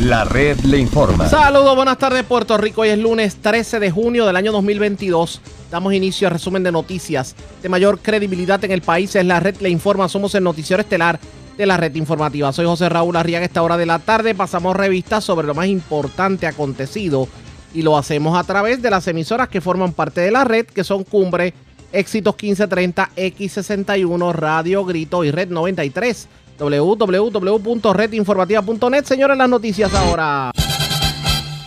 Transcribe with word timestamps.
La 0.00 0.22
red 0.22 0.60
le 0.60 0.78
informa. 0.78 1.28
Saludos, 1.28 1.74
buenas 1.74 1.98
tardes 1.98 2.22
Puerto 2.22 2.56
Rico. 2.56 2.82
Hoy 2.82 2.90
es 2.90 2.98
lunes 2.98 3.34
13 3.42 3.80
de 3.80 3.90
junio 3.90 4.26
del 4.26 4.36
año 4.36 4.52
2022. 4.52 5.40
Damos 5.72 5.92
inicio 5.92 6.28
al 6.28 6.34
resumen 6.34 6.62
de 6.62 6.70
noticias 6.70 7.34
de 7.60 7.68
mayor 7.68 7.98
credibilidad 7.98 8.64
en 8.64 8.70
el 8.70 8.80
país. 8.80 9.16
Es 9.16 9.24
la 9.24 9.40
red 9.40 9.56
le 9.56 9.70
informa. 9.70 10.08
Somos 10.08 10.36
el 10.36 10.44
noticiero 10.44 10.80
estelar 10.80 11.18
de 11.56 11.66
la 11.66 11.76
red 11.76 11.92
informativa. 11.96 12.52
Soy 12.52 12.66
José 12.66 12.88
Raúl 12.88 13.16
Arriaga. 13.16 13.44
Esta 13.44 13.60
hora 13.60 13.76
de 13.76 13.86
la 13.86 13.98
tarde 13.98 14.36
pasamos 14.36 14.76
revistas 14.76 15.24
sobre 15.24 15.48
lo 15.48 15.54
más 15.54 15.66
importante 15.66 16.46
acontecido 16.46 17.26
y 17.74 17.82
lo 17.82 17.98
hacemos 17.98 18.38
a 18.38 18.44
través 18.44 18.80
de 18.80 18.90
las 18.90 19.08
emisoras 19.08 19.48
que 19.48 19.60
forman 19.60 19.92
parte 19.94 20.20
de 20.20 20.30
la 20.30 20.44
red, 20.44 20.66
que 20.66 20.84
son 20.84 21.02
Cumbre, 21.02 21.54
Éxitos 21.90 22.36
1530, 22.40 23.10
X61, 23.16 24.32
Radio 24.32 24.84
Grito 24.84 25.24
y 25.24 25.32
Red 25.32 25.48
93 25.48 26.28
www.redinformativa.net. 26.58 29.04
Señores, 29.04 29.38
las 29.38 29.48
noticias 29.48 29.94
ahora. 29.94 30.50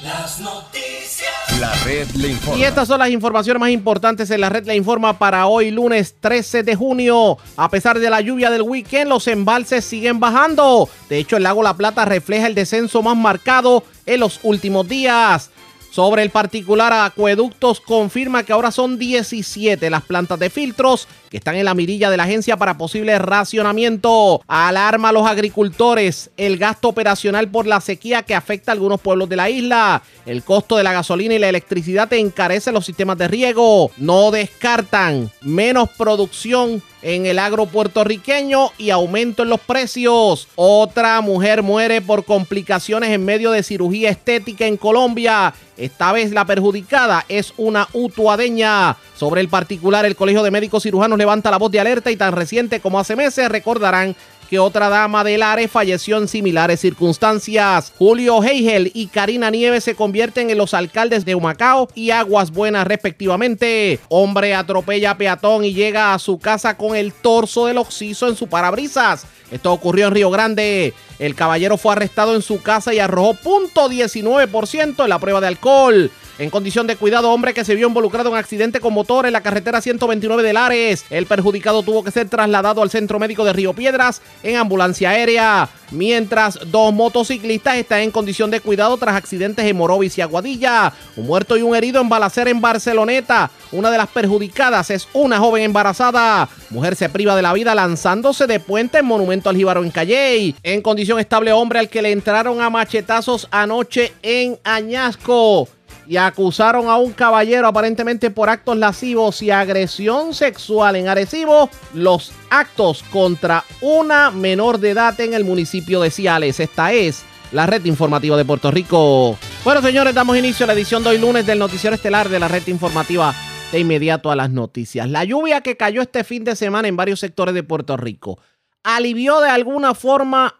Las 0.04 0.40
noticias. 0.40 1.32
La 1.60 1.74
red 1.86 2.10
le 2.12 2.28
informa. 2.30 2.60
Y 2.60 2.64
estas 2.64 2.88
son 2.88 3.00
las 3.00 3.10
informaciones 3.10 3.60
más 3.60 3.70
importantes 3.70 4.32
en 4.32 4.42
la 4.42 4.50
red 4.50 4.66
le 4.66 4.76
informa 4.76 5.20
para 5.20 5.46
hoy, 5.48 5.70
lunes 5.70 6.16
13 6.20 6.64
de 6.64 6.76
junio. 6.76 7.38
A 7.56 7.70
pesar 7.70 8.00
de 8.00 8.10
la 8.10 8.22
lluvia 8.22 8.50
del 8.50 8.64
weekend, 8.64 9.10
los 9.10 9.28
embalses 9.28 9.86
siguen 9.86 10.20
bajando. 10.20 10.90
De 11.08 11.20
hecho, 11.20 11.38
el 11.38 11.44
lago 11.44 11.62
La 11.62 11.76
Plata 11.76 12.04
refleja 12.06 12.48
el 12.48 12.56
descenso 12.56 13.04
más 13.04 13.16
marcado 13.16 13.84
en 14.06 14.20
los 14.20 14.40
últimos 14.44 14.88
días. 14.88 15.52
Sobre 15.92 16.24
el 16.24 16.30
particular 16.30 16.94
acueductos 16.94 17.82
confirma 17.82 18.44
que 18.44 18.54
ahora 18.54 18.72
son 18.72 18.98
17 18.98 19.90
las 19.90 20.04
plantas 20.04 20.40
de 20.40 20.50
filtros 20.50 21.06
que 21.32 21.38
están 21.38 21.56
en 21.56 21.64
la 21.64 21.74
mirilla 21.74 22.10
de 22.10 22.18
la 22.18 22.24
agencia 22.24 22.58
para 22.58 22.78
posible 22.78 23.18
racionamiento. 23.18 24.42
Alarma 24.48 25.10
a 25.10 25.12
los 25.14 25.26
agricultores 25.26 26.30
el 26.36 26.58
gasto 26.58 26.90
operacional 26.90 27.48
por 27.48 27.66
la 27.66 27.80
sequía 27.80 28.24
que 28.24 28.36
afecta 28.36 28.72
a 28.72 28.74
algunos 28.74 29.00
pueblos 29.00 29.30
de 29.30 29.38
la 29.38 29.50
isla. 29.50 30.04
El 30.26 30.44
costo 30.44 30.76
de 30.76 30.84
la 30.84 30.92
gasolina 30.92 31.34
y 31.34 31.40
la 31.40 31.48
electricidad 31.48 32.12
encarece 32.12 32.74
los 32.74 32.86
sistemas 32.86 33.18
de 33.18 33.30
riego. 33.30 33.92
No 33.96 34.30
descartan 34.30 35.32
menos 35.42 35.90
producción 35.98 36.84
en 37.02 37.26
el 37.26 37.40
agro 37.40 37.66
puertorriqueño 37.66 38.72
y 38.78 38.90
aumento 38.90 39.44
en 39.44 39.50
los 39.50 39.62
precios. 39.62 40.50
Otra 40.56 41.20
mujer 41.22 41.64
muere 41.64 42.02
por 42.02 42.26
complicaciones 42.26 43.10
en 43.10 43.26
medio 43.26 43.52
de 43.52 43.64
cirugía 43.64 44.10
estética 44.10 44.66
en 44.66 44.78
Colombia. 44.78 45.54
Esta 45.78 46.12
vez 46.12 46.32
la 46.32 46.46
perjudicada 46.46 47.26
es 47.28 47.54
una 47.58 47.88
utuadeña. 47.94 48.98
Sobre 49.16 49.42
el 49.42 49.50
particular, 49.50 50.06
el 50.06 50.16
Colegio 50.16 50.44
de 50.44 50.52
Médicos 50.52 50.84
Cirujanos 50.84 51.18
levanta 51.22 51.52
la 51.52 51.58
voz 51.58 51.72
de 51.72 51.80
alerta 51.80 52.10
y 52.10 52.16
tan 52.16 52.34
reciente 52.34 52.80
como 52.80 53.00
hace 53.00 53.16
meses 53.16 53.48
recordarán 53.48 54.16
que 54.50 54.58
otra 54.60 54.90
dama 54.90 55.24
del 55.24 55.44
ARE 55.44 55.68
falleció 55.68 56.18
en 56.18 56.28
similares 56.28 56.82
circunstancias. 56.82 57.94
Julio 57.98 58.44
Heigel 58.44 58.92
y 58.94 59.08
Karina 59.08 59.50
Nieves 59.50 59.86
se 59.86 59.96
convierten 59.96 60.50
en 60.50 60.58
los 60.58 60.74
alcaldes 60.74 61.24
de 61.24 61.36
Humacao 61.36 61.88
y 61.96 62.10
Aguas 62.10 62.52
Buenas 62.52 62.86
respectivamente. 62.86 64.00
Hombre 64.10 64.54
atropella 64.54 65.12
a 65.12 65.18
peatón 65.18 65.64
y 65.64 65.74
llega 65.74 66.14
a 66.14 66.20
su 66.20 66.38
casa 66.38 66.76
con 66.76 66.98
el 66.98 67.14
torso 67.14 67.68
del 67.68 67.78
oxiso 67.78 68.28
en 68.28 68.36
su 68.36 68.48
parabrisas. 68.48 69.26
Esto 69.52 69.72
ocurrió 69.72 70.08
en 70.08 70.14
Río 70.14 70.32
Grande. 70.32 70.94
El 71.20 71.36
caballero 71.36 71.78
fue 71.78 71.94
arrestado 71.94 72.36
en 72.36 72.42
su 72.42 72.64
casa 72.64 72.94
y 72.94 73.00
arrojó 73.00 73.36
.19% 73.36 75.04
en 75.04 75.10
la 75.10 75.20
prueba 75.20 75.42
de 75.42 75.48
alcohol 75.48 76.12
en 76.42 76.50
condición 76.50 76.88
de 76.88 76.96
cuidado, 76.96 77.32
hombre 77.32 77.54
que 77.54 77.64
se 77.64 77.76
vio 77.76 77.88
involucrado 77.88 78.32
en 78.32 78.36
accidente 78.36 78.80
con 78.80 78.94
motor 78.94 79.28
en 79.28 79.34
la 79.34 79.42
carretera 79.42 79.80
129 79.80 80.42
de 80.42 80.54
Lares. 80.54 81.06
El 81.12 81.28
perjudicado 81.28 81.84
tuvo 81.84 82.04
que 82.04 82.10
ser 82.10 82.30
trasladado 82.30 82.82
al 82.82 82.90
centro 82.90 83.20
médico 83.20 83.46
de 83.46 83.54
Río 83.54 83.74
Piedras 83.74 84.22
en 84.42 84.56
ambulancia 84.56 85.12
aérea, 85.12 85.70
mientras 85.92 86.58
dos 86.72 86.94
motociclistas 86.94 87.78
están 87.78 88.00
en 88.00 88.12
condición 88.12 88.50
de 88.50 88.60
cuidado 88.60 88.98
tras 88.98 89.16
accidentes 89.16 89.66
en 89.66 89.78
Morovis 89.78 90.18
y 90.18 90.22
Aguadilla. 90.22 90.94
Un 91.16 91.28
muerto 91.28 91.58
y 91.58 91.62
un 91.62 91.76
herido 91.76 92.02
en 92.02 92.10
balacera 92.10 92.50
en 92.50 92.62
Barceloneta. 92.62 93.52
Una 93.72 93.92
de 93.92 93.98
las 93.98 94.08
perjudicadas 94.08 94.90
es 94.90 95.08
una 95.14 95.38
joven 95.38 95.64
embarazada. 95.64 96.50
Mujer 96.70 96.96
se 96.96 97.10
priva 97.10 97.36
de 97.36 97.42
la 97.42 97.54
vida 97.54 97.76
lanzándose 97.76 98.48
de 98.48 98.60
puente 98.60 99.00
en 99.00 99.06
Monumento 99.06 99.41
al 99.50 99.58
Jíbaro 99.58 99.84
en 99.84 99.92
Calley. 99.92 100.56
En 100.64 100.82
condición 100.82 101.20
estable, 101.20 101.52
hombre 101.52 101.80
al 101.80 101.90
que 101.90 102.02
le 102.02 102.12
entraron 102.12 102.62
a 102.62 102.70
machetazos 102.70 103.48
anoche 103.52 104.14
en 104.22 104.58
Añasco 104.64 105.68
y 106.08 106.18
acusaron 106.18 106.90
a 106.90 106.98
un 106.98 107.14
caballero 107.14 107.68
aparentemente 107.68 108.32
por 108.32 108.50
actos 108.50 108.78
lascivos 108.78 109.42
y 109.42 109.52
agresión 109.52 110.34
sexual 110.34 110.96
en 110.96 111.08
Arecibo 111.08 111.70
los 111.94 112.34
actos 112.50 113.04
contra 113.12 113.64
una 113.82 114.32
menor 114.32 114.80
de 114.80 114.90
edad 114.90 115.20
en 115.22 115.34
el 115.34 115.46
municipio 115.46 116.02
de 116.02 116.12
Ciales. 116.12 116.60
Esta 116.60 116.92
es 116.92 117.24
la 117.52 117.66
red 117.66 117.86
informativa 117.86 118.38
de 118.38 118.46
Puerto 118.46 118.72
Rico. 118.72 119.38
Bueno, 119.64 119.82
señores, 119.82 120.14
damos 120.14 120.38
inicio 120.38 120.64
a 120.64 120.68
la 120.68 120.74
edición 120.74 121.04
de 121.04 121.12
hoy 121.12 121.18
lunes 121.18 121.46
del 121.46 121.60
noticiero 121.60 121.96
estelar 121.96 122.30
de 122.30 122.40
la 122.40 122.48
red 122.48 122.68
informativa 122.68 123.34
de 123.72 123.80
inmediato 123.80 124.32
a 124.32 124.36
las 124.36 124.50
noticias. 124.50 125.10
La 125.10 125.24
lluvia 125.24 125.62
que 125.62 125.78
cayó 125.78 126.02
este 126.02 126.24
fin 126.24 126.44
de 126.44 126.56
semana 126.56 126.88
en 126.88 126.98
varios 126.98 127.20
sectores 127.20 127.56
de 127.56 127.64
Puerto 127.64 127.96
Rico 127.96 128.40
alivió 128.84 129.40
de 129.42 129.50
alguna 129.50 129.94
forma 129.94 130.56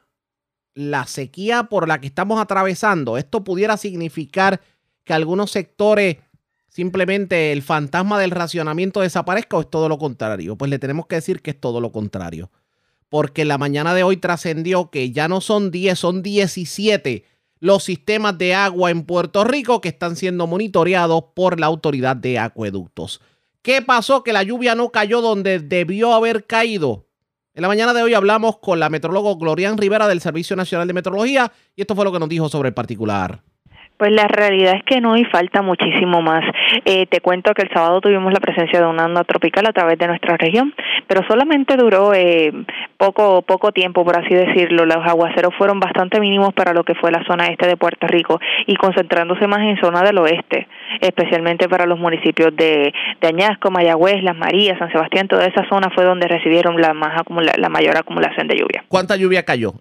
la 0.74 1.06
sequía 1.08 1.64
por 1.64 1.88
la 1.88 2.00
que 2.00 2.08
estamos 2.08 2.40
atravesando. 2.40 3.18
Esto 3.18 3.44
pudiera 3.44 3.78
significar 3.78 4.62
que 5.04 5.14
algunos 5.14 5.52
sectores 5.52 6.18
simplemente 6.72 7.52
el 7.52 7.62
fantasma 7.62 8.18
del 8.20 8.32
racionamiento 8.32 9.02
desaparezca 9.02 9.58
o 9.58 9.62
es 9.62 9.70
todo 9.70 9.90
lo 9.90 9.98
contrario? 9.98 10.56
Pues 10.56 10.72
le 10.72 10.80
tenemos 10.80 11.06
que 11.06 11.16
decir 11.16 11.42
que 11.42 11.52
es 11.52 11.60
todo 11.60 11.82
lo 11.82 11.92
contrario. 11.92 12.50
Porque 13.10 13.44
la 13.44 13.58
mañana 13.58 13.94
de 13.94 14.04
hoy 14.04 14.18
trascendió 14.18 14.90
que 14.90 15.12
ya 15.12 15.28
no 15.28 15.42
son 15.42 15.70
10, 15.70 16.00
son 16.00 16.24
17 16.24 17.26
los 17.60 17.84
sistemas 17.84 18.38
de 18.38 18.56
agua 18.56 18.90
en 18.90 19.04
Puerto 19.04 19.44
Rico 19.44 19.82
que 19.82 19.90
están 19.90 20.16
siendo 20.16 20.48
monitoreados 20.48 21.26
por 21.36 21.60
la 21.60 21.68
autoridad 21.68 22.16
de 22.16 22.40
acueductos. 22.40 23.22
¿Qué 23.62 23.84
pasó? 23.84 24.24
Que 24.24 24.34
la 24.34 24.42
lluvia 24.42 24.74
no 24.74 24.90
cayó 24.90 25.22
donde 25.22 25.60
debió 25.60 26.14
haber 26.14 26.48
caído. 26.48 27.06
En 27.54 27.64
la 27.64 27.68
mañana 27.68 27.94
de 27.94 28.02
hoy 28.02 28.14
hablamos 28.14 28.60
con 28.60 28.80
la 28.80 28.90
metrólogo 28.90 29.36
Glorian 29.36 29.78
Rivera 29.78 30.08
del 30.08 30.22
Servicio 30.22 30.56
Nacional 30.56 30.88
de 30.88 30.94
Metrología 30.94 31.52
y 31.76 31.82
esto 31.82 31.96
fue 31.96 32.06
lo 32.06 32.14
que 32.14 32.20
nos 32.20 32.30
dijo 32.30 32.48
sobre 32.48 32.70
el 32.70 32.74
particular. 32.74 33.44
Pues 34.02 34.14
la 34.14 34.28
realidad 34.28 34.78
es 34.78 34.84
que 34.84 35.00
no 35.00 35.16
y 35.16 35.26
falta 35.26 35.62
muchísimo 35.62 36.24
más. 36.24 36.44
Eh, 36.86 37.06
te 37.06 37.22
cuento 37.22 37.54
que 37.54 37.62
el 37.62 37.70
sábado 37.70 38.02
tuvimos 38.02 38.34
la 38.34 38.40
presencia 38.40 38.80
de 38.80 38.88
una 38.88 39.06
onda 39.06 39.24
tropical 39.24 39.64
a 39.68 39.74
través 39.74 40.00
de 40.00 40.08
nuestra 40.08 40.38
región, 40.38 40.74
pero 41.06 41.22
solamente 41.28 41.78
duró 41.78 42.12
eh, 42.16 42.52
poco 42.98 43.44
poco 43.44 43.72
tiempo, 43.72 44.04
por 44.04 44.18
así 44.18 44.34
decirlo. 44.34 44.88
Los 44.88 45.06
aguaceros 45.06 45.54
fueron 45.56 45.80
bastante 45.80 46.20
mínimos 46.20 46.52
para 46.56 46.74
lo 46.74 46.84
que 46.84 46.96
fue 46.96 47.12
la 47.12 47.24
zona 47.26 47.46
este 47.46 47.68
de 47.68 47.78
Puerto 47.78 48.08
Rico 48.08 48.40
y 48.66 48.76
concentrándose 48.76 49.46
más 49.46 49.60
en 49.60 49.80
zona 49.80 50.02
del 50.02 50.18
oeste, 50.18 50.68
especialmente 51.00 51.70
para 51.70 51.86
los 51.86 52.00
municipios 52.00 52.56
de, 52.56 52.92
de 53.22 53.28
Añasco, 53.28 53.70
Mayagüez, 53.70 54.24
Las 54.24 54.36
Marías, 54.36 54.80
San 54.80 54.92
Sebastián. 54.92 55.28
Toda 55.28 55.46
esa 55.46 55.64
zona 55.70 55.92
fue 55.94 56.06
donde 56.06 56.28
recibieron 56.28 56.82
la, 56.82 56.96
más 56.96 57.22
la 57.56 57.70
mayor 57.70 57.96
acumulación 58.00 58.48
de 58.48 58.56
lluvia. 58.56 58.84
¿Cuánta 58.88 59.16
lluvia 59.16 59.46
cayó? 59.46 59.74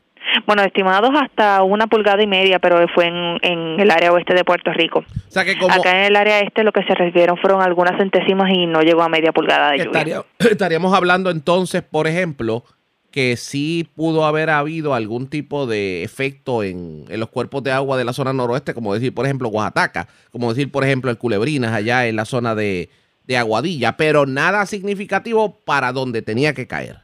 Bueno, 0.51 0.65
estimados 0.65 1.11
hasta 1.15 1.63
una 1.63 1.87
pulgada 1.87 2.21
y 2.25 2.27
media, 2.27 2.59
pero 2.59 2.85
fue 2.93 3.07
en, 3.07 3.39
en 3.43 3.79
el 3.79 3.89
área 3.89 4.11
oeste 4.13 4.35
de 4.35 4.43
Puerto 4.43 4.73
Rico. 4.73 4.99
O 4.99 5.31
sea 5.31 5.45
que 5.45 5.57
como... 5.57 5.73
Acá 5.73 6.01
en 6.01 6.07
el 6.07 6.17
área 6.17 6.41
este 6.41 6.65
lo 6.65 6.73
que 6.73 6.83
se 6.83 6.93
recibieron 6.93 7.37
fueron 7.37 7.63
algunas 7.63 7.97
centésimas 7.97 8.51
y 8.53 8.67
no 8.67 8.83
llegó 8.83 9.03
a 9.03 9.09
media 9.09 9.31
pulgada 9.31 9.71
de 9.71 9.85
lluvia. 9.85 10.25
estaríamos 10.41 10.93
hablando 10.93 11.31
entonces, 11.31 11.83
por 11.83 12.09
ejemplo, 12.09 12.65
que 13.13 13.37
sí 13.37 13.89
pudo 13.95 14.25
haber 14.25 14.51
habido 14.51 14.93
algún 14.93 15.29
tipo 15.29 15.69
de 15.69 16.03
efecto 16.03 16.65
en, 16.65 17.05
en, 17.09 17.21
los 17.21 17.29
cuerpos 17.29 17.63
de 17.63 17.71
agua 17.71 17.97
de 17.97 18.05
la 18.05 18.13
zona 18.13 18.33
noroeste, 18.33 18.75
como 18.75 18.93
decir, 18.93 19.15
por 19.15 19.27
ejemplo, 19.27 19.51
Oaxaca, 19.51 20.09
como 20.33 20.53
decir, 20.53 20.73
por 20.73 20.83
ejemplo, 20.83 21.13
el 21.13 21.19
Culebrinas 21.19 21.73
allá 21.73 22.09
en 22.09 22.17
la 22.17 22.25
zona 22.25 22.57
de, 22.57 22.91
de 23.23 23.37
Aguadilla, 23.37 23.97
pero 23.97 24.27
nada 24.27 24.67
significativo 24.67 25.61
para 25.65 25.93
donde 25.93 26.23
tenía 26.23 26.55
que 26.55 26.67
caer. 26.67 27.03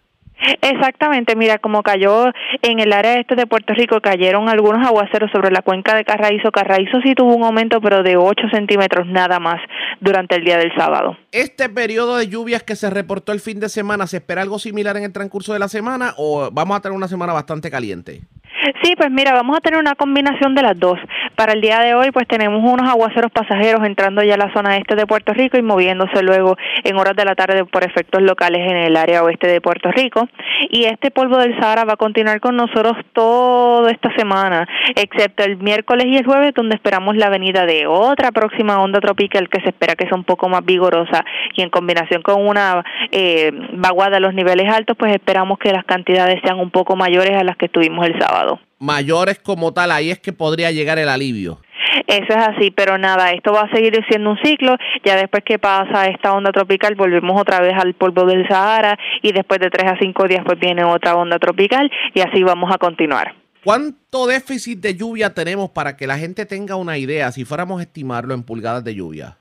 Exactamente, 0.61 1.35
mira, 1.35 1.59
como 1.59 1.83
cayó 1.83 2.27
en 2.63 2.79
el 2.79 2.93
área 2.93 3.19
este 3.19 3.35
de 3.37 3.47
Puerto 3.47 3.73
Rico, 3.75 4.01
cayeron 4.01 4.49
algunos 4.49 4.87
aguaceros 4.87 5.31
sobre 5.31 5.51
la 5.51 5.63
cuenca 5.63 5.97
de 5.97 6.05
Carraízo. 6.05 6.51
Carraízo 6.53 7.01
sí 7.03 7.15
tuvo 7.15 7.35
un 7.35 7.45
aumento, 7.45 7.81
pero 7.81 8.03
de 8.03 8.17
8 8.17 8.49
centímetros 8.53 9.07
nada 9.07 9.41
más 9.41 9.61
durante 10.01 10.37
el 10.37 10.45
día 10.45 10.59
del 10.59 10.75
sábado. 10.77 11.17
¿Este 11.33 11.69
periodo 11.69 12.17
de 12.17 12.29
lluvias 12.29 12.63
que 12.63 12.77
se 12.77 12.91
reportó 12.91 13.33
el 13.33 13.41
fin 13.41 13.61
de 13.61 13.69
semana, 13.69 14.07
se 14.07 14.19
espera 14.19 14.43
algo 14.43 14.59
similar 14.59 14.97
en 14.97 15.05
el 15.05 15.13
transcurso 15.13 15.53
de 15.53 15.59
la 15.59 15.69
semana 15.69 16.13
o 16.17 16.51
vamos 16.53 16.77
a 16.77 16.81
tener 16.81 16.97
una 16.97 17.09
semana 17.09 17.33
bastante 17.33 17.71
caliente? 17.71 18.21
Sí, 18.83 18.95
pues 18.97 19.11
mira, 19.11 19.33
vamos 19.33 19.57
a 19.57 19.61
tener 19.61 19.79
una 19.79 19.95
combinación 19.95 20.55
de 20.55 20.63
las 20.63 20.79
dos. 20.79 20.99
Para 21.37 21.53
el 21.53 21.61
día 21.61 21.81
de 21.81 21.95
hoy, 21.95 22.13
pues 22.13 22.27
tenemos 22.27 22.63
unos 22.65 22.89
aguaceros 22.89 23.31
pasajeros 23.31 23.85
entrando 23.85 24.23
ya 24.23 24.35
a 24.35 24.39
la 24.39 24.53
zona 24.55 24.79
este 24.79 24.97
de 24.97 25.07
Puerto 25.07 25.35
Rico 25.35 25.59
y 25.59 25.63
moviéndose 25.63 26.23
luego 26.23 26.57
en 26.83 26.97
horas 26.97 27.15
de 27.15 27.27
la 27.27 27.35
tarde 27.35 27.67
por 27.67 27.85
efectos 27.85 28.23
locales 28.23 28.63
en 28.63 28.79
el 28.79 28.97
área 28.97 29.23
oeste 29.23 29.47
de 29.47 29.61
Puerto 29.61 29.91
Rico. 29.91 30.27
Y 30.71 30.85
este 30.85 31.11
polvo 31.11 31.37
del 31.37 31.55
Sahara 31.61 31.85
va 31.85 31.93
a 31.93 31.97
continuar 31.97 32.41
con 32.41 32.57
nosotros 32.57 32.97
toda 33.13 33.91
esta 33.91 34.11
semana, 34.17 34.67
excepto 34.95 35.45
el 35.45 35.59
miércoles 35.59 36.07
y 36.09 36.17
el 36.17 36.25
jueves, 36.25 36.55
donde 36.55 36.75
esperamos 36.75 37.17
la 37.17 37.29
venida 37.29 37.67
de 37.67 37.87
otra 37.87 38.33
próxima 38.33 38.81
onda 38.81 39.01
tropical 39.01 39.51
que 39.51 39.61
se 39.61 39.69
espera 39.69 39.95
que 39.95 40.07
sea 40.09 40.17
un 40.17 40.25
poco 40.25 40.49
más 40.49 40.65
vigorosa 40.65 41.23
y 41.55 41.61
en 41.61 41.69
combinación 41.69 42.23
con 42.23 42.47
una 42.47 42.83
eh, 43.13 43.53
vaguada 43.75 44.17
a 44.17 44.21
los 44.21 44.33
niveles 44.33 44.73
altos, 44.73 44.97
pues 44.99 45.13
esperamos 45.13 45.59
que 45.59 45.71
las 45.71 45.85
cantidades 45.85 46.41
sean 46.43 46.59
un 46.59 46.71
poco 46.71 46.97
mayores 46.97 47.37
a 47.37 47.45
las 47.45 47.59
que 47.59 47.69
tuvimos 47.69 48.07
el 48.07 48.19
sábado. 48.19 48.59
Mayores 48.79 49.39
como 49.39 49.73
tal, 49.73 49.93
ahí 49.93 50.11
es 50.11 50.19
que 50.19 50.33
podría 50.33 50.71
llegar 50.71 50.99
el 50.99 51.09
alivio. 51.09 51.61
Eso 52.07 52.27
es 52.29 52.37
así, 52.37 52.71
pero 52.71 52.99
nada, 52.99 53.33
esto 53.33 53.53
va 53.53 53.63
a 53.63 53.71
seguir 53.71 53.99
siendo 54.09 54.31
un 54.31 54.39
ciclo. 54.43 54.77
Ya 55.05 55.17
después 55.17 55.43
que 55.45 55.59
pasa 55.59 56.07
esta 56.07 56.33
onda 56.33 56.53
tropical, 56.53 56.95
volvemos 56.95 57.41
otra 57.41 57.61
vez 57.61 57.75
al 57.77 57.95
polvo 57.95 58.25
del 58.25 58.47
Sahara 58.49 58.99
y 59.23 59.33
después 59.33 59.61
de 59.61 59.71
tres 59.71 59.91
a 59.91 59.99
cinco 59.99 60.29
días 60.29 60.43
pues 60.45 60.59
viene 60.59 60.85
otra 60.85 61.17
onda 61.17 61.39
tropical 61.39 61.91
y 62.15 62.21
así 62.21 62.43
vamos 62.43 62.73
a 62.73 62.79
continuar. 62.79 63.35
¿Cuánto 63.65 64.29
déficit 64.29 64.79
de 64.79 64.95
lluvia 64.95 65.35
tenemos 65.35 65.71
para 65.71 65.97
que 65.97 66.07
la 66.07 66.19
gente 66.19 66.47
tenga 66.47 66.77
una 66.77 66.99
idea, 66.99 67.33
si 67.33 67.45
fuéramos 67.45 67.81
a 67.81 67.83
estimarlo 67.83 68.33
en 68.33 68.45
pulgadas 68.45 68.85
de 68.85 68.95
lluvia? 68.95 69.39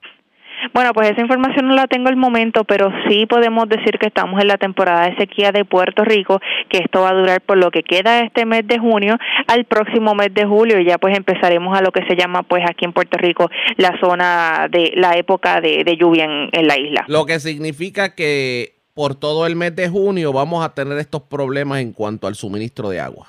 Bueno, 0.74 0.94
pues 0.94 1.12
esa 1.12 1.22
información 1.22 1.68
no 1.68 1.76
la 1.76 1.88
tengo 1.88 2.10
el 2.10 2.16
momento, 2.16 2.64
pero 2.64 2.92
sí 3.08 3.26
podemos 3.26 3.68
decir 3.70 3.98
que 4.00 4.08
estamos 4.08 4.42
en 4.42 4.48
la 4.48 4.58
temporada 4.58 5.10
de 5.10 5.16
sequía 5.18 5.52
de 5.52 5.66
Puerto 5.66 6.04
Rico, 6.04 6.40
que 6.70 6.80
esto 6.80 7.02
va 7.02 7.10
a 7.10 7.14
durar 7.14 7.42
por 7.42 7.58
lo 7.58 7.72
que 7.72 7.84
queda 7.84 8.22
este 8.22 8.46
mes 8.46 8.68
de 8.68 8.80
junio 8.80 9.18
al 9.48 9.66
próximo 9.66 10.16
mes 10.16 10.34
de 10.34 10.46
julio 10.46 10.80
y 10.80 10.86
ya 10.86 10.98
pues 10.98 11.18
empezaremos 11.18 11.78
a 11.78 11.82
lo 11.82 11.92
que 11.92 12.06
se 12.08 12.16
llama 12.16 12.44
pues 12.44 12.64
aquí 12.68 12.86
en 12.86 12.94
Puerto 12.94 13.18
Rico 13.18 13.50
la 13.78 13.98
zona 14.00 14.68
de 14.70 14.94
la 14.96 15.18
época 15.18 15.62
de, 15.62 15.84
lluvia 15.98 16.26
en 16.26 16.68
la 16.68 16.78
isla. 16.78 17.06
Lo 17.08 17.26
que 17.26 17.40
significa 17.40 18.16
que 18.16 18.76
por 18.94 19.16
todo 19.16 19.46
el 19.46 19.56
mes 19.56 19.76
de 19.76 19.90
junio 19.90 20.34
vamos 20.34 20.66
a 20.66 20.74
tener 20.74 20.98
estos 20.98 21.22
problemas 21.24 21.82
en 21.82 21.94
cuanto 21.94 22.28
al 22.28 22.36
suministro 22.36 22.90
de 22.90 23.00
agua. 23.00 23.28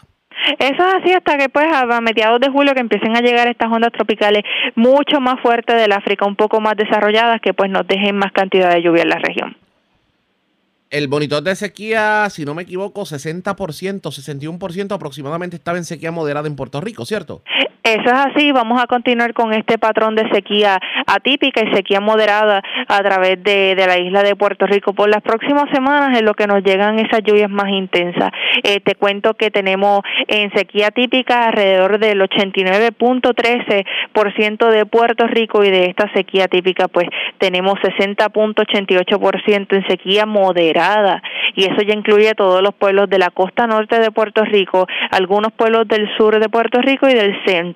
Eso 0.58 0.88
es 0.88 0.94
así 0.94 1.12
hasta 1.12 1.36
que 1.36 1.48
pues 1.48 1.66
a 1.72 2.00
mediados 2.00 2.40
de 2.40 2.48
julio 2.48 2.74
que 2.74 2.80
empiecen 2.80 3.16
a 3.16 3.20
llegar 3.20 3.48
estas 3.48 3.70
ondas 3.70 3.92
tropicales 3.92 4.42
mucho 4.74 5.20
más 5.20 5.40
fuertes 5.42 5.76
del 5.76 5.92
África, 5.92 6.26
un 6.26 6.36
poco 6.36 6.60
más 6.60 6.76
desarrolladas 6.76 7.40
que 7.40 7.52
pues 7.52 7.70
nos 7.70 7.86
dejen 7.86 8.16
más 8.16 8.32
cantidad 8.32 8.72
de 8.72 8.82
lluvia 8.82 9.02
en 9.02 9.08
la 9.08 9.18
región. 9.18 9.56
El 10.88 11.08
monitor 11.08 11.42
de 11.42 11.56
sequía, 11.56 12.28
si 12.30 12.44
no 12.44 12.54
me 12.54 12.62
equivoco, 12.62 13.02
60%, 13.02 13.54
61% 14.02 14.94
aproximadamente 14.94 15.56
estaba 15.56 15.78
en 15.78 15.84
sequía 15.84 16.12
moderada 16.12 16.46
en 16.46 16.54
Puerto 16.54 16.80
Rico, 16.80 17.04
¿cierto? 17.04 17.42
Eso 17.86 18.02
es 18.02 18.12
así, 18.12 18.50
vamos 18.50 18.82
a 18.82 18.88
continuar 18.88 19.32
con 19.32 19.52
este 19.52 19.78
patrón 19.78 20.16
de 20.16 20.28
sequía 20.30 20.80
atípica 21.06 21.62
y 21.64 21.72
sequía 21.72 22.00
moderada 22.00 22.60
a 22.88 23.00
través 23.00 23.40
de, 23.44 23.76
la 23.76 23.96
isla 23.96 24.24
de 24.24 24.34
Puerto 24.34 24.66
Rico 24.66 24.92
por 24.92 25.08
las 25.08 25.22
próximas 25.22 25.70
semanas 25.72 26.18
en 26.18 26.24
lo 26.24 26.34
que 26.34 26.48
nos 26.48 26.64
llegan 26.64 26.98
esas 26.98 27.22
lluvias 27.22 27.48
más 27.48 27.68
intensas. 27.68 28.32
Eh, 28.64 28.80
te 28.80 28.96
cuento 28.96 29.34
que 29.34 29.52
tenemos 29.52 30.00
en 30.26 30.52
sequía 30.52 30.90
típica 30.90 31.46
alrededor 31.46 32.00
del 32.00 32.20
89.13% 32.22 34.68
de 34.68 34.84
Puerto 34.86 35.28
Rico 35.28 35.62
y 35.62 35.70
de 35.70 35.84
esta 35.84 36.12
sequía 36.12 36.48
típica 36.48 36.88
pues 36.88 37.06
tenemos 37.38 37.74
60.88% 37.74 39.76
en 39.76 39.86
sequía 39.86 40.26
moderada 40.26 41.22
y 41.54 41.66
eso 41.66 41.82
ya 41.86 41.94
incluye 41.94 42.34
todos 42.34 42.62
los 42.62 42.74
pueblos 42.74 43.08
de 43.08 43.20
la 43.20 43.30
costa 43.30 43.68
norte 43.68 44.00
de 44.00 44.10
Puerto 44.10 44.44
Rico, 44.44 44.88
algunos 45.12 45.52
pueblos 45.52 45.86
del 45.86 46.08
sur 46.16 46.40
de 46.40 46.48
Puerto 46.48 46.80
Rico 46.80 47.08
y 47.08 47.14
del 47.14 47.40
centro 47.46 47.75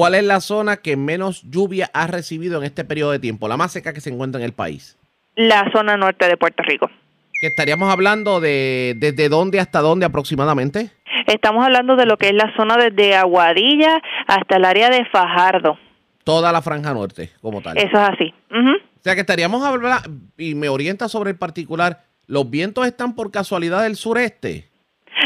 ¿Cuál 0.00 0.14
es 0.14 0.24
la 0.24 0.40
zona 0.40 0.78
que 0.78 0.96
menos 0.96 1.42
lluvia 1.42 1.90
ha 1.92 2.06
recibido 2.06 2.56
en 2.56 2.64
este 2.64 2.86
periodo 2.86 3.10
de 3.10 3.18
tiempo? 3.18 3.48
La 3.48 3.58
más 3.58 3.72
seca 3.72 3.92
que 3.92 4.00
se 4.00 4.08
encuentra 4.08 4.40
en 4.40 4.46
el 4.46 4.54
país. 4.54 4.96
La 5.36 5.70
zona 5.72 5.98
norte 5.98 6.26
de 6.26 6.38
Puerto 6.38 6.62
Rico. 6.62 6.90
¿Que 7.38 7.48
estaríamos 7.48 7.92
hablando 7.92 8.40
de 8.40 8.94
desde 8.96 9.28
dónde 9.28 9.60
hasta 9.60 9.80
dónde 9.80 10.06
aproximadamente? 10.06 10.90
Estamos 11.26 11.66
hablando 11.66 11.96
de 11.96 12.06
lo 12.06 12.16
que 12.16 12.28
es 12.28 12.34
la 12.34 12.50
zona 12.56 12.78
desde 12.78 13.14
Aguadilla 13.14 14.00
hasta 14.26 14.56
el 14.56 14.64
área 14.64 14.88
de 14.88 15.04
Fajardo. 15.04 15.78
Toda 16.24 16.50
la 16.50 16.62
franja 16.62 16.94
norte, 16.94 17.32
como 17.42 17.60
tal. 17.60 17.76
Eso 17.76 17.88
es 17.88 18.08
así. 18.08 18.34
O 18.50 19.02
sea 19.02 19.14
que 19.14 19.20
estaríamos 19.20 19.62
hablando, 19.62 20.00
y 20.38 20.54
me 20.54 20.70
orienta 20.70 21.10
sobre 21.10 21.32
el 21.32 21.36
particular, 21.36 22.04
¿los 22.26 22.48
vientos 22.48 22.86
están 22.86 23.14
por 23.14 23.30
casualidad 23.30 23.82
del 23.82 23.96
sureste? 23.96 24.66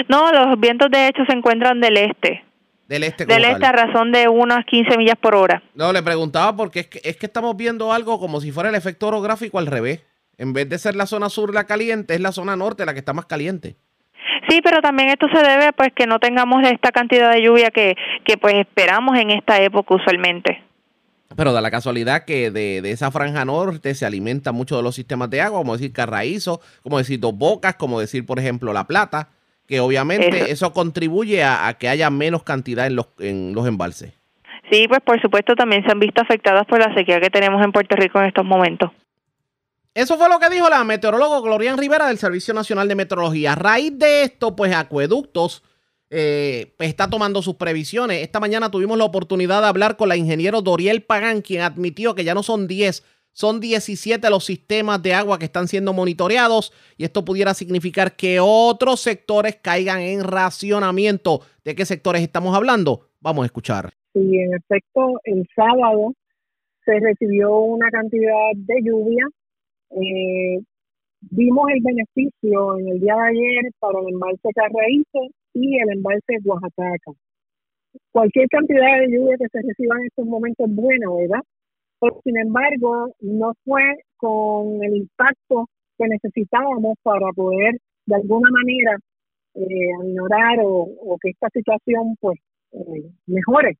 No, 0.08 0.32
los 0.32 0.58
vientos 0.58 0.90
de 0.90 1.06
hecho 1.06 1.24
se 1.28 1.32
encuentran 1.32 1.80
del 1.80 1.96
este. 1.96 2.42
Del 2.88 3.04
este. 3.04 3.24
Del 3.24 3.44
este 3.44 3.66
a 3.66 3.72
razón 3.72 4.12
de 4.12 4.28
unas 4.28 4.64
15 4.66 4.98
millas 4.98 5.16
por 5.20 5.34
hora. 5.34 5.62
No, 5.74 5.92
le 5.92 6.02
preguntaba 6.02 6.54
porque 6.54 6.80
es 6.80 6.86
que, 6.88 7.00
es 7.02 7.16
que 7.16 7.26
estamos 7.26 7.56
viendo 7.56 7.92
algo 7.92 8.20
como 8.20 8.40
si 8.40 8.52
fuera 8.52 8.68
el 8.68 8.74
efecto 8.74 9.08
orográfico 9.08 9.58
al 9.58 9.66
revés. 9.66 10.02
En 10.36 10.52
vez 10.52 10.68
de 10.68 10.78
ser 10.78 10.96
la 10.96 11.06
zona 11.06 11.28
sur 11.28 11.54
la 11.54 11.64
caliente, 11.64 12.14
es 12.14 12.20
la 12.20 12.32
zona 12.32 12.56
norte 12.56 12.84
la 12.84 12.92
que 12.92 12.98
está 12.98 13.12
más 13.12 13.26
caliente. 13.26 13.76
Sí, 14.48 14.60
pero 14.62 14.82
también 14.82 15.08
esto 15.08 15.26
se 15.32 15.42
debe 15.42 15.72
pues 15.72 15.92
que 15.94 16.06
no 16.06 16.18
tengamos 16.18 16.62
esta 16.66 16.90
cantidad 16.90 17.32
de 17.32 17.42
lluvia 17.42 17.70
que, 17.70 17.94
que 18.24 18.36
pues 18.36 18.54
esperamos 18.56 19.16
en 19.16 19.30
esta 19.30 19.60
época 19.62 19.94
usualmente. 19.94 20.62
Pero 21.36 21.52
da 21.52 21.60
la 21.60 21.70
casualidad 21.70 22.24
que 22.24 22.50
de, 22.50 22.82
de, 22.82 22.90
esa 22.90 23.10
franja 23.10 23.44
norte 23.44 23.94
se 23.94 24.04
alimenta 24.04 24.52
mucho 24.52 24.76
de 24.76 24.82
los 24.82 24.94
sistemas 24.94 25.30
de 25.30 25.40
agua, 25.40 25.60
como 25.60 25.72
decir 25.72 25.92
Carraízo, 25.92 26.60
como 26.82 26.98
decir 26.98 27.18
Dos 27.18 27.36
Bocas, 27.36 27.76
como 27.76 27.98
decir, 27.98 28.26
por 28.26 28.38
ejemplo, 28.38 28.72
La 28.72 28.86
Plata 28.86 29.30
que 29.66 29.80
obviamente 29.80 30.50
eso, 30.50 30.72
contribuye 30.72 31.42
a, 31.42 31.74
que 31.78 31.88
haya 31.88 32.10
menos 32.10 32.42
cantidad 32.42 32.86
en 32.86 32.96
los, 32.96 33.06
en 33.18 33.54
los 33.54 33.66
embalses. 33.66 34.12
Sí, 34.70 34.86
pues 34.88 35.00
por 35.00 35.20
supuesto 35.20 35.54
también 35.54 35.84
se 35.84 35.92
han 35.92 36.00
visto 36.00 36.22
afectadas 36.22 36.66
por 36.66 36.78
la 36.78 36.94
sequía 36.94 37.20
que 37.20 37.30
tenemos 37.30 37.62
en 37.64 37.72
Puerto 37.72 37.96
Rico 37.96 38.18
en 38.18 38.26
estos 38.26 38.44
momentos. 38.44 38.90
Eso 39.94 40.18
fue 40.18 40.28
lo 40.28 40.40
que 40.40 40.50
dijo 40.50 40.68
la 40.68 40.82
meteoróloga 40.82 41.40
Glorian 41.40 41.78
Rivera 41.78 42.08
del 42.08 42.18
Servicio 42.18 42.52
Nacional 42.52 42.88
de 42.88 42.96
Meteorología. 42.96 43.52
A 43.52 43.54
raíz 43.54 43.96
de 43.96 44.24
esto, 44.24 44.56
pues 44.56 44.74
Acueductos 44.74 45.62
eh, 46.10 46.74
está 46.80 47.08
tomando 47.08 47.42
sus 47.42 47.54
previsiones. 47.54 48.22
Esta 48.22 48.40
mañana 48.40 48.70
tuvimos 48.70 48.98
la 48.98 49.04
oportunidad 49.04 49.62
de 49.62 49.68
hablar 49.68 49.96
con 49.96 50.08
la 50.08 50.16
ingeniero 50.16 50.62
Doriel 50.62 51.02
Pagán, 51.02 51.42
quien 51.42 51.62
admitió 51.62 52.14
que 52.16 52.24
ya 52.24 52.34
no 52.34 52.42
son 52.42 52.66
10, 52.66 53.04
son 53.34 53.60
17 53.60 54.30
los 54.30 54.44
sistemas 54.44 55.02
de 55.02 55.12
agua 55.12 55.38
que 55.38 55.44
están 55.44 55.66
siendo 55.66 55.92
monitoreados 55.92 56.72
y 56.96 57.04
esto 57.04 57.24
pudiera 57.24 57.52
significar 57.52 58.14
que 58.14 58.38
otros 58.40 59.00
sectores 59.00 59.56
caigan 59.56 60.00
en 60.00 60.22
racionamiento. 60.22 61.40
¿De 61.64 61.74
qué 61.74 61.84
sectores 61.84 62.22
estamos 62.22 62.56
hablando? 62.56 63.08
Vamos 63.20 63.42
a 63.42 63.46
escuchar. 63.46 63.90
Sí, 64.12 64.38
en 64.38 64.54
efecto, 64.54 65.20
el 65.24 65.44
sábado 65.54 66.12
se 66.84 67.00
recibió 67.00 67.58
una 67.58 67.90
cantidad 67.90 68.52
de 68.54 68.82
lluvia. 68.82 69.26
Eh, 69.90 70.60
vimos 71.22 71.66
el 71.74 71.82
beneficio 71.82 72.78
en 72.78 72.88
el 72.88 73.00
día 73.00 73.16
de 73.16 73.28
ayer 73.30 73.72
para 73.80 73.98
el 73.98 74.14
embalse 74.14 74.48
Carraíce 74.54 75.34
y 75.54 75.80
el 75.80 75.90
embalse 75.90 76.38
Oaxaca. 76.44 77.12
Cualquier 78.12 78.46
cantidad 78.48 79.00
de 79.00 79.16
lluvia 79.16 79.36
que 79.38 79.48
se 79.48 79.58
reciba 79.60 79.96
en 79.98 80.06
estos 80.06 80.24
momentos 80.24 80.68
es 80.68 80.74
buena, 80.76 81.06
¿verdad? 81.10 81.42
Sin 82.24 82.38
embargo, 82.38 83.14
no 83.20 83.52
fue 83.64 83.82
con 84.16 84.82
el 84.82 84.96
impacto 84.96 85.68
que 85.98 86.06
necesitábamos 86.08 86.96
para 87.02 87.30
poder 87.34 87.76
de 88.06 88.14
alguna 88.14 88.48
manera 88.50 88.98
eh, 89.54 90.08
ignorar 90.08 90.58
o, 90.64 91.16
que 91.20 91.30
esta 91.30 91.48
situación 91.52 92.16
pues 92.20 92.38
eh, 92.72 93.10
mejore. 93.26 93.76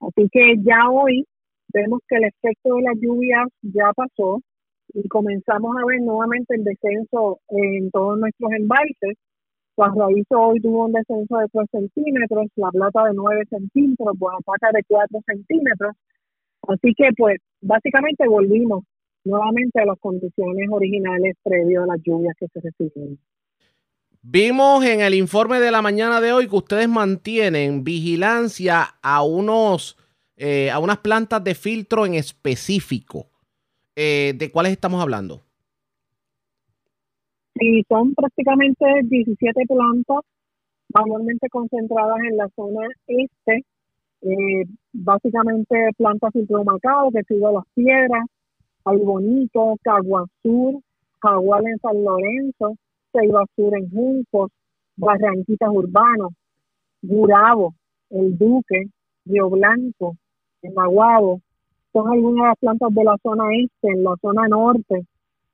Así 0.00 0.28
que 0.30 0.54
ya 0.62 0.88
hoy 0.90 1.26
vemos 1.72 2.00
que 2.08 2.16
el 2.16 2.24
efecto 2.24 2.74
de 2.76 2.82
las 2.82 2.96
lluvias 3.00 3.48
ya 3.62 3.92
pasó 3.94 4.40
y 4.94 5.08
comenzamos 5.08 5.76
a 5.76 5.86
ver 5.86 6.00
nuevamente 6.00 6.54
el 6.54 6.64
descenso 6.64 7.40
en 7.48 7.90
todos 7.90 8.18
nuestros 8.18 8.52
embalses. 8.52 9.16
Raízo 9.76 10.40
hoy 10.40 10.60
tuvo 10.60 10.86
un 10.86 10.92
descenso 10.92 11.36
de 11.36 11.46
3 11.52 11.66
centímetros, 11.70 12.46
La 12.56 12.70
Plata 12.70 13.04
de 13.04 13.14
9 13.14 13.42
centímetros, 13.50 14.16
Oaxaca 14.18 14.70
de 14.72 14.82
4 14.88 15.20
centímetros. 15.26 15.94
Así 16.68 16.94
que 16.96 17.10
pues 17.16 17.38
básicamente 17.60 18.26
volvimos 18.28 18.84
nuevamente 19.24 19.80
a 19.80 19.86
las 19.86 19.98
condiciones 19.98 20.68
originales 20.70 21.36
previo 21.42 21.82
a 21.82 21.86
las 21.86 21.98
lluvias 22.04 22.34
que 22.38 22.46
se 22.48 22.60
recibieron. 22.60 23.18
Vimos 24.22 24.84
en 24.84 25.00
el 25.00 25.14
informe 25.14 25.60
de 25.60 25.70
la 25.70 25.82
mañana 25.82 26.20
de 26.20 26.32
hoy 26.32 26.48
que 26.48 26.56
ustedes 26.56 26.88
mantienen 26.88 27.84
vigilancia 27.84 28.96
a 29.02 29.22
unos 29.22 29.96
eh, 30.38 30.70
a 30.70 30.78
unas 30.80 30.98
plantas 30.98 31.42
de 31.42 31.54
filtro 31.54 32.04
en 32.04 32.14
específico. 32.14 33.30
Eh, 33.94 34.34
¿De 34.36 34.50
cuáles 34.50 34.72
estamos 34.72 35.00
hablando? 35.00 35.42
Sí, 37.58 37.82
son 37.88 38.14
prácticamente 38.14 38.84
17 39.04 39.62
plantas, 39.66 40.18
mayormente 40.92 41.48
concentradas 41.48 42.18
en 42.28 42.36
la 42.36 42.48
zona 42.54 42.86
este 43.06 43.64
eh, 44.26 44.64
básicamente 44.92 45.90
plantas 45.96 46.32
macao 46.64 47.10
que 47.12 47.22
sigue 47.24 47.40
las 47.40 47.64
piedras, 47.74 48.26
hay 48.84 48.98
bonito, 48.98 49.76
Caguazur, 49.82 50.80
Jaguar 51.20 51.62
en 51.64 51.78
San 51.78 52.04
Lorenzo, 52.04 52.74
Ceiba 53.12 53.44
Sur 53.54 53.76
en 53.76 53.88
Juncos, 53.90 54.50
Barranquitas 54.96 55.68
Urbanos, 55.70 56.32
Gurabo, 57.02 57.74
El 58.10 58.36
Duque, 58.36 58.86
Río 59.24 59.50
Blanco, 59.50 60.16
en 60.62 60.74
Maguabo, 60.74 61.40
son 61.92 62.12
algunas 62.12 62.42
de 62.42 62.48
las 62.48 62.58
plantas 62.58 62.94
de 62.94 63.04
la 63.04 63.16
zona 63.22 63.44
este, 63.62 63.88
en 63.88 64.02
la 64.02 64.14
zona 64.20 64.48
norte. 64.48 65.06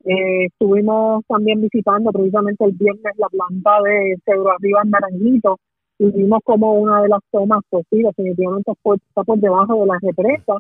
Eh, 0.05 0.47
estuvimos 0.47 1.25
también 1.29 1.61
visitando 1.61 2.11
precisamente 2.11 2.64
el 2.64 2.73
viernes 2.73 3.12
la 3.17 3.29
planta 3.29 3.83
de 3.83 4.17
Cedro 4.25 4.50
Arriba 4.50 4.81
en 4.83 4.91
Naranjito, 4.91 5.59
y 6.02 6.11
vimos 6.11 6.40
como 6.42 6.73
una 6.80 7.00
de 7.00 7.09
las 7.09 7.21
tomas, 7.30 7.61
pues 7.71 7.87
sí, 7.88 8.02
definitivamente 8.02 8.73
está 8.73 9.23
por 9.23 9.38
debajo 9.38 9.80
de 9.82 9.87
la 9.87 9.99
represa, 10.02 10.54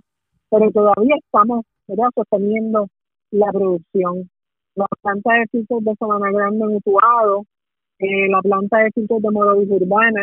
pero 0.48 0.70
todavía 0.70 1.16
estamos 1.16 1.64
sosteniendo 2.14 2.86
la 3.32 3.50
producción. 3.50 4.30
La 4.76 4.86
planta 5.02 5.34
de 5.34 5.46
filtros 5.50 5.82
de 5.84 5.94
Sabana 5.98 6.30
Grande 6.30 6.64
en 6.64 6.76
Utuado, 6.76 7.44
eh, 7.98 8.28
la 8.30 8.40
planta 8.40 8.78
de 8.84 8.90
filtros 8.92 9.20
de 9.20 9.30
Morovis 9.32 9.68
Urbana, 9.68 10.22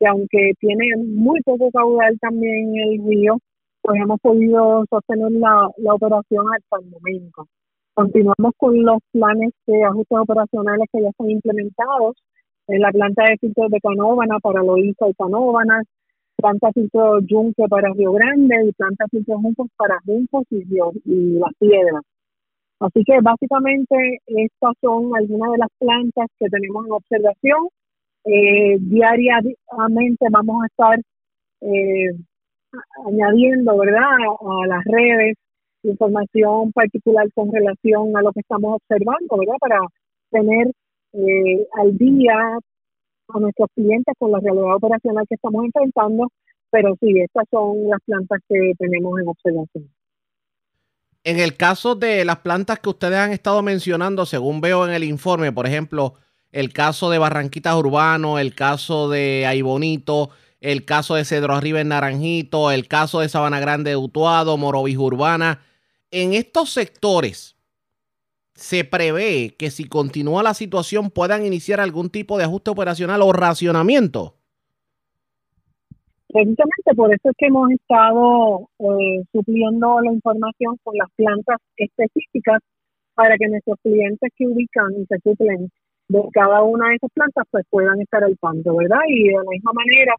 que 0.00 0.06
aunque 0.08 0.52
tiene 0.58 0.96
muy 0.96 1.40
poco 1.42 1.70
caudal 1.70 2.18
también 2.18 2.74
el 2.76 3.06
río, 3.06 3.38
pues 3.82 4.00
hemos 4.02 4.20
podido 4.20 4.84
sostener 4.90 5.30
la, 5.30 5.70
la 5.76 5.94
operación 5.94 6.44
hasta 6.52 6.84
el 6.84 6.90
momento. 6.90 7.46
Continuamos 7.94 8.52
con 8.56 8.82
los 8.82 8.98
planes 9.12 9.52
de 9.68 9.84
ajustes 9.84 10.18
operacionales 10.18 10.88
que 10.92 11.02
ya 11.02 11.08
están 11.08 11.30
implementados 11.30 12.16
en 12.68 12.80
la 12.80 12.90
planta 12.90 13.24
de 13.24 13.38
filtros 13.38 13.70
de 13.70 13.80
Canóvana 13.80 14.38
para 14.40 14.62
Loíza 14.62 15.08
y 15.08 15.14
Canóvana, 15.14 15.82
planta 16.36 16.70
filtro 16.72 17.20
Yunque 17.20 17.64
para 17.68 17.92
Río 17.92 18.12
Grande 18.12 18.56
y 18.66 18.72
planta 18.72 19.06
filtro 19.10 19.38
Juncos 19.40 19.68
para 19.76 20.00
Juncos 20.04 20.44
y, 20.50 20.64
y 21.04 21.38
Las 21.38 21.52
Piedras. 21.58 22.02
Así 22.80 23.02
que 23.04 23.20
básicamente 23.22 24.20
estas 24.26 24.74
son 24.82 25.16
algunas 25.16 25.52
de 25.52 25.58
las 25.58 25.68
plantas 25.78 26.26
que 26.38 26.48
tenemos 26.48 26.86
en 26.86 26.92
observación. 26.92 27.68
Eh, 28.24 28.76
diariamente 28.80 30.26
vamos 30.30 30.62
a 30.62 30.66
estar 30.66 30.98
eh, 31.62 32.10
añadiendo, 33.06 33.78
¿verdad?, 33.78 34.02
a, 34.02 34.66
las 34.66 34.84
redes 34.84 35.36
información 35.84 36.72
particular 36.72 37.26
con 37.34 37.52
relación 37.52 38.16
a 38.16 38.22
lo 38.22 38.32
que 38.32 38.40
estamos 38.40 38.74
observando, 38.74 39.36
¿verdad?, 39.38 39.56
para 39.60 39.78
tener 40.30 40.72
eh, 41.16 41.66
al 41.80 41.96
día 41.96 42.58
a 43.28 43.40
nuestros 43.40 43.68
clientes 43.74 44.14
con 44.18 44.32
la 44.32 44.40
realidad 44.40 44.76
operacional 44.76 45.24
que 45.28 45.34
estamos 45.34 45.64
enfrentando, 45.64 46.30
pero 46.70 46.94
sí, 47.00 47.20
estas 47.20 47.44
son 47.50 47.88
las 47.88 48.00
plantas 48.04 48.40
que 48.48 48.72
tenemos 48.78 49.18
en 49.20 49.28
observación. 49.28 49.90
En 51.24 51.40
el 51.40 51.56
caso 51.56 51.94
de 51.96 52.24
las 52.24 52.38
plantas 52.38 52.78
que 52.78 52.88
ustedes 52.88 53.18
han 53.18 53.32
estado 53.32 53.62
mencionando, 53.62 54.26
según 54.26 54.60
veo 54.60 54.86
en 54.86 54.92
el 54.92 55.02
informe, 55.02 55.50
por 55.50 55.66
ejemplo, 55.66 56.14
el 56.52 56.72
caso 56.72 57.10
de 57.10 57.18
Barranquitas 57.18 57.74
Urbano, 57.74 58.38
el 58.38 58.54
caso 58.54 59.08
de 59.08 59.44
Aibonito, 59.46 60.30
el 60.60 60.84
caso 60.84 61.16
de 61.16 61.24
Cedro 61.24 61.54
Arriba 61.54 61.80
en 61.80 61.88
Naranjito, 61.88 62.70
el 62.70 62.86
caso 62.86 63.20
de 63.20 63.28
Sabana 63.28 63.60
Grande 63.60 63.90
de 63.90 63.96
Utuado, 63.96 64.56
Morovis 64.56 64.96
Urbana. 64.96 65.62
En 66.10 66.32
estos 66.32 66.70
sectores 66.70 67.55
se 68.56 68.84
prevé 68.84 69.54
que 69.58 69.70
si 69.70 69.84
continúa 69.84 70.42
la 70.42 70.54
situación 70.54 71.10
puedan 71.10 71.44
iniciar 71.44 71.78
algún 71.78 72.10
tipo 72.10 72.38
de 72.38 72.44
ajuste 72.44 72.70
operacional 72.70 73.22
o 73.22 73.32
racionamiento. 73.32 74.34
Precisamente 76.28 76.94
por 76.96 77.14
eso 77.14 77.30
es 77.30 77.36
que 77.38 77.46
hemos 77.46 77.70
estado 77.70 78.68
eh, 78.78 79.22
supliendo 79.32 80.00
la 80.00 80.12
información 80.12 80.76
con 80.82 80.94
las 80.96 81.08
plantas 81.16 81.58
específicas 81.76 82.60
para 83.14 83.36
que 83.38 83.48
nuestros 83.48 83.78
clientes 83.82 84.32
que 84.36 84.46
ubican 84.46 84.92
y 84.98 85.06
se 85.06 85.16
suplen 85.22 85.70
de 86.08 86.22
cada 86.32 86.62
una 86.62 86.88
de 86.88 86.96
esas 86.96 87.10
plantas 87.12 87.44
pues 87.50 87.64
puedan 87.70 88.00
estar 88.00 88.24
al 88.24 88.36
tanto, 88.38 88.76
¿verdad? 88.76 89.00
Y 89.08 89.28
de 89.28 89.32
la 89.32 89.50
misma 89.50 89.72
manera 89.72 90.14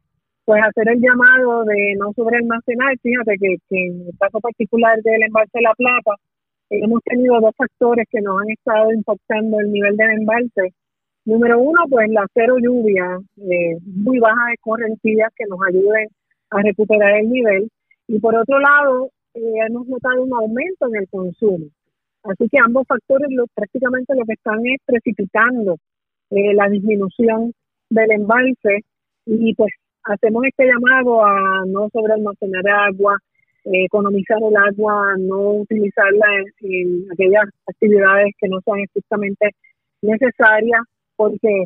pues 0.45 0.61
hacer 0.63 0.87
el 0.87 1.01
llamado 1.01 1.65
de 1.65 1.95
no 1.99 2.13
sobrealmacenar, 2.15 2.97
fíjate 3.03 3.35
que, 3.37 3.57
en 3.69 4.07
el 4.07 4.17
caso 4.17 4.39
particular 4.39 4.95
del 5.03 5.23
embalse 5.23 5.51
de 5.53 5.61
la 5.61 5.73
plata 5.73 6.11
hemos 6.69 7.01
tenido 7.03 7.39
dos 7.39 7.55
factores 7.55 8.05
que 8.09 8.21
nos 8.21 8.41
han 8.41 8.49
estado 8.51 8.91
impactando 8.91 9.59
el 9.59 9.71
nivel 9.71 9.95
del 9.97 10.11
embalse 10.11 10.73
Número 11.27 11.59
uno, 11.59 11.81
pues 11.89 12.09
la 12.09 12.25
cero 12.33 12.55
lluvia, 12.57 13.19
eh, 13.35 13.75
muy 13.83 14.17
baja 14.17 14.49
de 14.49 14.57
correntías 14.61 15.29
que 15.35 15.43
nos 15.49 15.59
ayuden 15.67 16.07
a 16.51 16.61
recuperar 16.61 17.17
el 17.19 17.29
nivel. 17.29 17.69
Y 18.07 18.17
por 18.21 18.33
otro 18.33 18.57
lado, 18.61 19.09
eh, 19.33 19.41
hemos 19.67 19.85
notado 19.87 20.23
un 20.23 20.33
aumento 20.33 20.87
en 20.87 20.95
el 20.95 21.09
consumo. 21.09 21.65
Así 22.23 22.47
que 22.49 22.57
ambos 22.63 22.87
factores 22.87 23.27
lo, 23.29 23.43
prácticamente 23.53 24.15
lo 24.15 24.23
que 24.23 24.35
están 24.35 24.65
es 24.67 24.77
precipitando 24.85 25.75
eh, 26.29 26.53
la 26.53 26.69
disminución 26.69 27.51
del 27.89 28.11
embalse 28.11 28.85
y 29.25 29.53
pues 29.55 29.73
hacemos 30.05 30.45
este 30.45 30.65
llamado 30.65 31.25
a 31.25 31.65
no 31.67 31.89
sobrealmacenar 31.91 32.69
agua, 32.69 33.17
economizar 33.71 34.37
el 34.37 34.55
agua, 34.55 35.15
no 35.17 35.51
utilizarla 35.51 36.25
en, 36.61 36.71
en, 36.71 37.11
aquellas 37.11 37.43
actividades 37.65 38.33
que 38.39 38.47
no 38.47 38.59
sean 38.61 38.79
estrictamente 38.79 39.51
necesarias 40.01 40.81
porque 41.15 41.65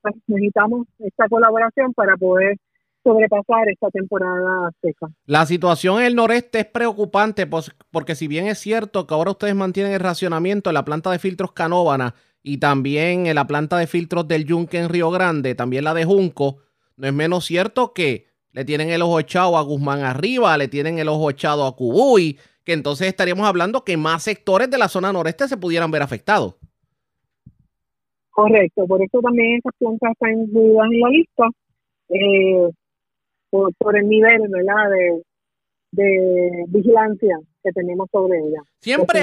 pues, 0.00 0.14
necesitamos 0.26 0.86
esta 0.98 1.28
colaboración 1.28 1.92
para 1.94 2.16
poder 2.16 2.56
sobrepasar 3.02 3.68
esta 3.68 3.88
temporada 3.90 4.70
seca. 4.80 5.08
La 5.26 5.44
situación 5.46 5.98
en 5.98 6.06
el 6.06 6.14
noreste 6.14 6.60
es 6.60 6.66
preocupante 6.66 7.46
pues, 7.46 7.72
porque 7.90 8.14
si 8.14 8.28
bien 8.28 8.46
es 8.46 8.58
cierto 8.58 9.06
que 9.06 9.14
ahora 9.14 9.32
ustedes 9.32 9.54
mantienen 9.54 9.92
el 9.92 10.00
racionamiento 10.00 10.70
en 10.70 10.74
la 10.74 10.84
planta 10.84 11.10
de 11.10 11.18
filtros 11.18 11.52
Canóvana 11.52 12.14
y 12.42 12.58
también 12.58 13.26
en 13.26 13.34
la 13.34 13.46
planta 13.46 13.76
de 13.78 13.86
filtros 13.86 14.26
del 14.28 14.44
Yunque 14.44 14.78
en 14.78 14.88
Río 14.88 15.10
Grande, 15.10 15.54
también 15.54 15.84
la 15.84 15.94
de 15.94 16.04
Junco, 16.04 16.58
no 16.96 17.06
es 17.06 17.12
menos 17.12 17.44
cierto 17.44 17.92
que 17.92 18.26
le 18.52 18.64
tienen 18.64 18.90
el 18.90 19.02
ojo 19.02 19.18
echado 19.18 19.56
a 19.56 19.62
Guzmán 19.62 20.00
arriba, 20.00 20.56
le 20.56 20.68
tienen 20.68 20.98
el 20.98 21.08
ojo 21.08 21.30
echado 21.30 21.66
a 21.66 21.74
Cubuy, 21.74 22.38
que 22.64 22.72
entonces 22.72 23.08
estaríamos 23.08 23.46
hablando 23.46 23.84
que 23.84 23.96
más 23.96 24.22
sectores 24.22 24.70
de 24.70 24.78
la 24.78 24.88
zona 24.88 25.12
noreste 25.12 25.48
se 25.48 25.56
pudieran 25.56 25.90
ver 25.90 26.02
afectados. 26.02 26.56
Correcto, 28.30 28.86
por 28.86 29.02
eso 29.02 29.20
también 29.20 29.58
esas 29.58 29.72
plantas 29.78 30.12
están 30.12 30.38
incluidas 30.38 30.86
en 30.90 31.00
la 31.00 31.08
lista, 31.10 31.44
eh, 32.08 32.70
por, 33.50 33.96
el 33.96 34.08
nivel 34.08 34.40
¿verdad? 34.48 34.90
De, 35.90 36.64
vigilancia 36.68 37.38
que 37.62 37.70
tenemos 37.72 38.08
sobre 38.10 38.38
ellas. 38.38 38.64
Siempre, 38.80 39.20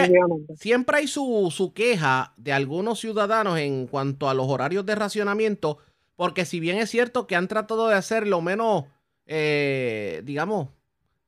siempre 0.55 0.97
hay 0.97 1.07
su, 1.07 1.49
su 1.49 1.73
queja 1.73 2.33
de 2.37 2.53
algunos 2.53 2.99
ciudadanos 2.99 3.57
en 3.57 3.87
cuanto 3.87 4.29
a 4.29 4.35
los 4.35 4.47
horarios 4.47 4.85
de 4.85 4.93
racionamiento, 4.93 5.79
porque 6.15 6.45
si 6.45 6.59
bien 6.59 6.77
es 6.77 6.91
cierto 6.91 7.25
que 7.25 7.35
han 7.35 7.47
tratado 7.47 7.87
de 7.87 7.95
hacer 7.95 8.27
lo 8.27 8.41
menos, 8.41 8.85
eh, 9.31 10.21
digamos, 10.25 10.69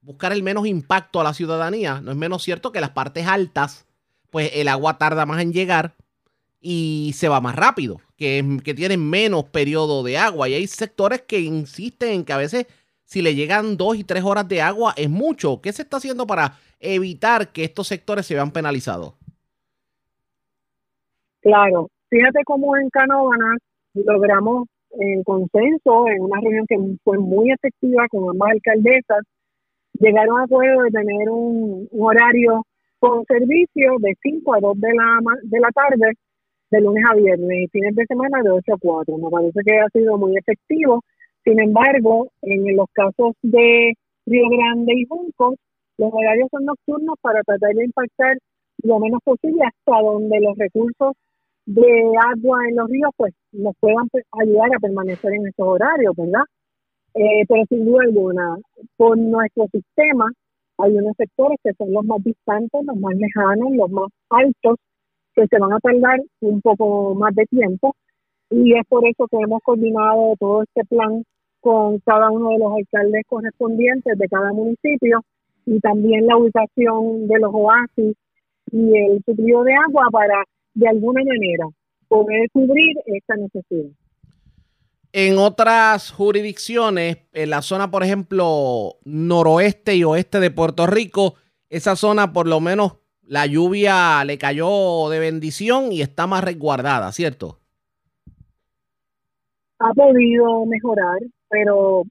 buscar 0.02 0.32
el 0.34 0.42
menos 0.42 0.66
impacto 0.66 1.22
a 1.22 1.24
la 1.24 1.36
ciudadanía, 1.36 2.02
no 2.02 2.10
es 2.10 2.18
menos 2.18 2.42
cierto 2.42 2.72
que 2.72 2.82
las 2.82 2.90
partes 2.90 3.28
altas, 3.28 3.86
pues 4.32 4.50
el 4.56 4.68
agua 4.68 4.98
tarda 4.98 5.28
más 5.28 5.40
en 5.40 5.54
llegar 5.54 5.94
y 6.60 7.12
se 7.14 7.30
va 7.30 7.42
más 7.42 7.56
rápido, 7.56 8.02
que, 8.18 8.60
que 8.64 8.74
tienen 8.74 9.08
menos 9.08 9.46
periodo 9.46 10.02
de 10.02 10.18
agua. 10.18 10.50
Y 10.50 10.56
hay 10.56 10.66
sectores 10.66 11.22
que 11.22 11.42
insisten 11.42 12.10
en 12.10 12.26
que 12.26 12.34
a 12.34 12.38
veces 12.38 12.66
si 13.04 13.22
le 13.22 13.36
llegan 13.36 13.78
dos 13.78 13.98
y 13.98 14.04
tres 14.04 14.24
horas 14.24 14.48
de 14.48 14.62
agua 14.62 14.94
es 14.98 15.10
mucho. 15.10 15.62
¿Qué 15.62 15.72
se 15.72 15.84
está 15.84 15.98
haciendo 15.98 16.26
para 16.26 16.54
evitar 16.80 17.50
que 17.52 17.66
estos 17.66 17.88
sectores 17.88 18.26
se 18.26 18.34
vean 18.34 18.52
penalizados? 18.52 19.14
Claro, 21.42 21.90
fíjate 22.10 22.40
cómo 22.46 22.76
en 22.78 22.90
Canóvanas 22.90 23.60
logramos 23.94 24.68
en 25.00 25.24
consenso 25.24 26.08
en 26.08 26.22
una 26.22 26.40
reunión 26.42 26.66
que 26.68 26.78
fue 27.04 27.18
muy 27.18 27.52
efectiva 27.52 28.08
con 28.10 28.30
ambas 28.30 28.52
alcaldesas, 28.52 29.24
llegaron 30.00 30.40
a 30.40 30.44
acuerdo 30.44 30.84
de 30.84 30.92
tener 30.92 31.30
un, 31.30 31.88
horario 32.00 32.64
con 33.00 33.26
servicio 33.26 33.96
de 34.00 34.16
5 34.22 34.56
a 34.56 34.60
2 34.60 34.80
de 34.80 34.94
la, 34.94 35.20
de 35.44 35.60
la 35.60 35.70
tarde 35.70 36.14
de 36.72 36.82
lunes 36.82 37.04
a 37.10 37.16
viernes 37.16 37.64
y 37.64 37.68
fines 37.68 37.96
de 37.96 38.06
semana 38.06 38.42
de 38.44 38.52
8 38.52 38.74
a 38.74 38.78
4. 38.80 39.18
Me 39.18 39.30
parece 39.30 39.60
que 39.66 39.80
ha 39.80 39.88
sido 39.90 40.18
muy 40.18 40.38
efectivo. 40.38 41.04
Sin 41.44 41.60
embargo, 41.60 42.30
en 42.44 42.76
los 42.76 42.88
casos 42.94 43.34
de 43.42 43.94
Río 44.26 44.50
Grande 44.50 44.94
y 44.96 45.06
Juncos, 45.06 45.56
los 45.98 46.12
horarios 46.14 46.48
son 46.52 46.66
nocturnos 46.66 47.16
para 47.22 47.42
tratar 47.44 47.74
de 47.74 47.86
impactar 47.86 48.38
lo 48.84 49.00
menos 49.00 49.20
posible 49.24 49.64
hasta 49.66 50.02
donde 50.02 50.40
los 50.40 50.58
recursos 50.58 51.14
de 51.66 52.12
agua 52.34 52.60
en 52.68 52.76
los 52.76 52.90
ríos 52.90 53.12
pues 53.18 53.34
nos 53.52 53.76
puedan 53.80 54.08
ayudar 54.42 54.76
a 54.76 54.80
permanecer 54.80 55.34
en 55.34 55.48
esos 55.48 55.68
horarios, 55.68 56.16
¿verdad? 56.16 56.44
Eh, 57.14 57.46
pero 57.48 57.64
sin 57.70 57.86
duda 57.86 58.04
alguna, 58.04 58.58
por 58.98 59.18
nuestro 59.18 59.68
sistema 59.72 60.30
hay 60.78 60.96
unos 60.96 61.16
sectores 61.18 61.58
que 61.64 61.74
son 61.74 61.94
los 61.94 62.06
más 62.06 62.24
distantes, 62.24 62.82
los 62.86 62.98
más 62.98 63.14
lejanos, 63.16 63.72
los 63.76 63.92
más 63.92 64.10
altos 64.30 64.78
que 65.36 65.46
se 65.48 65.60
van 65.60 65.74
a 65.74 65.80
tardar 65.80 66.20
un 66.42 66.62
poco 66.62 67.16
más 67.16 67.36
de 67.36 67.46
tiempo 67.46 67.96
y 68.50 68.78
es 68.78 68.86
por 68.88 69.08
eso 69.08 69.28
que 69.28 69.38
hemos 69.38 69.62
coordinado 69.64 70.36
todo 70.40 70.64
este 70.64 70.84
plan 70.86 71.24
con 71.62 72.00
cada 72.00 72.32
uno 72.32 72.50
de 72.50 72.60
los 72.60 72.74
alcaldes 72.74 73.24
correspondientes 73.28 74.18
de 74.18 74.28
cada 74.28 74.52
municipio 74.52 75.22
y 75.66 75.80
también 75.80 76.26
la 76.26 76.38
ubicación 76.38 77.28
de 77.28 77.40
los 77.40 77.52
oasis 77.54 78.16
y 78.72 78.98
el 78.98 79.22
suplido 79.26 79.64
de 79.64 79.74
agua 79.74 80.08
para 80.12 80.44
de 80.74 80.88
alguna 80.88 81.22
manera 81.24 81.66
poder 82.08 82.50
cubrir 82.52 82.98
esta 83.06 83.36
necesidad. 83.36 83.92
En 85.14 85.38
otras 85.38 86.12
jurisdicciones, 86.12 87.18
en 87.34 87.50
la 87.50 87.62
zona, 87.62 87.92
por 87.92 88.04
ejemplo, 88.04 88.96
noroeste 89.04 89.96
y 89.96 90.04
oeste 90.04 90.40
de 90.40 90.52
Puerto 90.52 90.88
Rico, 90.88 91.36
esa 91.70 91.96
zona 91.96 92.32
por 92.32 92.48
lo 92.48 92.60
menos 92.62 92.98
la 93.24 93.46
lluvia 93.46 94.24
le 94.26 94.38
cayó 94.38 95.10
de 95.10 95.20
bendición 95.20 95.92
y 95.92 96.02
está 96.02 96.28
más 96.28 96.44
resguardada, 96.44 97.12
¿cierto? 97.12 97.60
Ha 99.80 99.94
podido 99.94 100.66
mejorar, 100.66 101.18
pero 101.50 102.04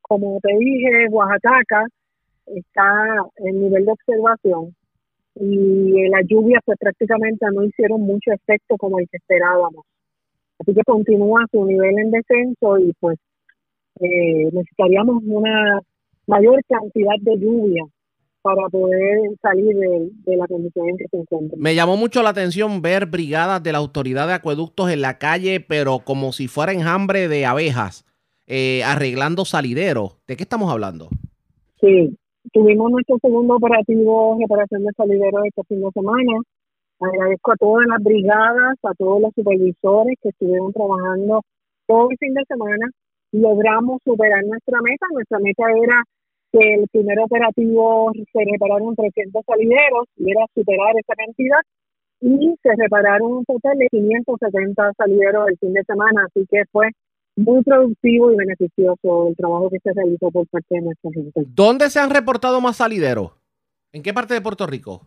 como 0.00 0.38
te 0.40 0.54
dije, 0.58 1.08
Oaxaca 1.10 1.86
está 2.46 3.16
en 3.36 3.60
nivel 3.60 3.84
de 3.84 3.92
observación 3.92 4.74
y 5.34 6.08
las 6.08 6.22
lluvias 6.28 6.60
pues 6.64 6.78
prácticamente 6.78 7.46
no 7.52 7.64
hicieron 7.64 8.00
mucho 8.02 8.32
efecto 8.32 8.76
como 8.76 8.98
el 8.98 9.08
que 9.08 9.16
esperábamos. 9.16 9.84
Así 10.58 10.74
que 10.74 10.82
continúa 10.84 11.44
su 11.50 11.64
nivel 11.64 11.98
en 11.98 12.10
descenso 12.10 12.78
y 12.78 12.92
pues 13.00 13.18
eh, 14.00 14.48
necesitaríamos 14.52 15.22
una 15.24 15.80
mayor 16.26 16.60
cantidad 16.68 17.14
de 17.20 17.38
lluvia 17.38 17.84
para 18.42 18.68
poder 18.68 19.18
salir 19.40 19.74
de, 19.76 20.36
la 20.36 20.46
condición 20.48 20.88
en 20.88 20.96
que 20.96 21.06
se 21.08 21.16
encuentra. 21.16 21.56
Me 21.58 21.74
llamó 21.74 21.96
mucho 21.96 22.22
la 22.22 22.30
atención 22.30 22.82
ver 22.82 23.06
brigadas 23.06 23.62
de 23.62 23.72
la 23.72 23.78
autoridad 23.78 24.26
de 24.26 24.34
acueductos 24.34 24.90
en 24.90 25.00
la 25.00 25.18
calle, 25.18 25.60
pero 25.60 26.00
como 26.00 26.32
si 26.32 26.48
fuera 26.48 26.72
enjambre 26.72 27.28
de 27.28 27.46
abejas, 27.46 28.04
eh, 28.46 28.82
arreglando 28.84 29.44
salideros. 29.44 30.18
¿De 30.26 30.36
qué 30.36 30.42
estamos 30.42 30.72
hablando? 30.72 31.08
Sí, 31.80 32.16
tuvimos 32.52 32.90
nuestro 32.90 33.16
segundo 33.20 33.56
operativo 33.56 34.36
reparación 34.38 34.84
de 34.84 34.92
salideros 34.96 35.44
este 35.46 35.62
fin 35.68 35.80
de 35.80 35.90
semana. 35.90 36.32
Agradezco 37.00 37.52
a 37.52 37.56
todas 37.56 37.86
las 37.88 38.02
brigadas, 38.02 38.76
a 38.82 38.94
todos 38.94 39.20
los 39.20 39.32
supervisores 39.34 40.14
que 40.22 40.28
estuvieron 40.28 40.72
trabajando 40.72 41.40
todo 41.86 42.10
el 42.10 42.18
fin 42.18 42.34
de 42.34 42.44
semana. 42.46 42.86
Logramos 43.32 43.98
superar 44.04 44.44
nuestra 44.44 44.78
meta. 44.82 45.06
Nuestra 45.12 45.38
meta 45.40 45.64
era 45.72 46.02
que 46.52 46.74
el 46.74 46.86
primer 46.92 47.18
operativo 47.20 48.12
se 48.14 48.40
repararon 48.44 48.94
300 48.94 49.42
salideros 49.44 50.04
y 50.16 50.30
era 50.30 50.44
superar 50.54 50.94
esa 50.96 51.14
cantidad 51.16 51.60
y 52.20 52.54
se 52.62 52.70
repararon 52.76 53.32
un 53.32 53.44
total 53.44 53.76
de 53.78 53.88
570 53.88 54.92
salideros 54.96 55.48
el 55.48 55.58
fin 55.58 55.72
de 55.72 55.82
semana, 55.82 56.26
así 56.28 56.46
que 56.48 56.62
fue 56.70 56.86
muy 57.36 57.62
productivo 57.62 58.32
y 58.32 58.36
beneficioso 58.36 59.28
el 59.28 59.36
trabajo 59.36 59.70
que 59.70 59.78
se 59.78 59.92
realizó 59.92 60.30
por 60.30 60.46
parte 60.48 60.74
de 60.74 60.82
nuestra 60.82 61.10
gente. 61.12 61.42
¿Dónde 61.46 61.90
se 61.90 61.98
han 61.98 62.10
reportado 62.10 62.60
más 62.60 62.76
salideros? 62.76 63.32
¿En 63.92 64.02
qué 64.02 64.12
parte 64.12 64.34
de 64.34 64.40
Puerto 64.40 64.66
Rico? 64.66 65.06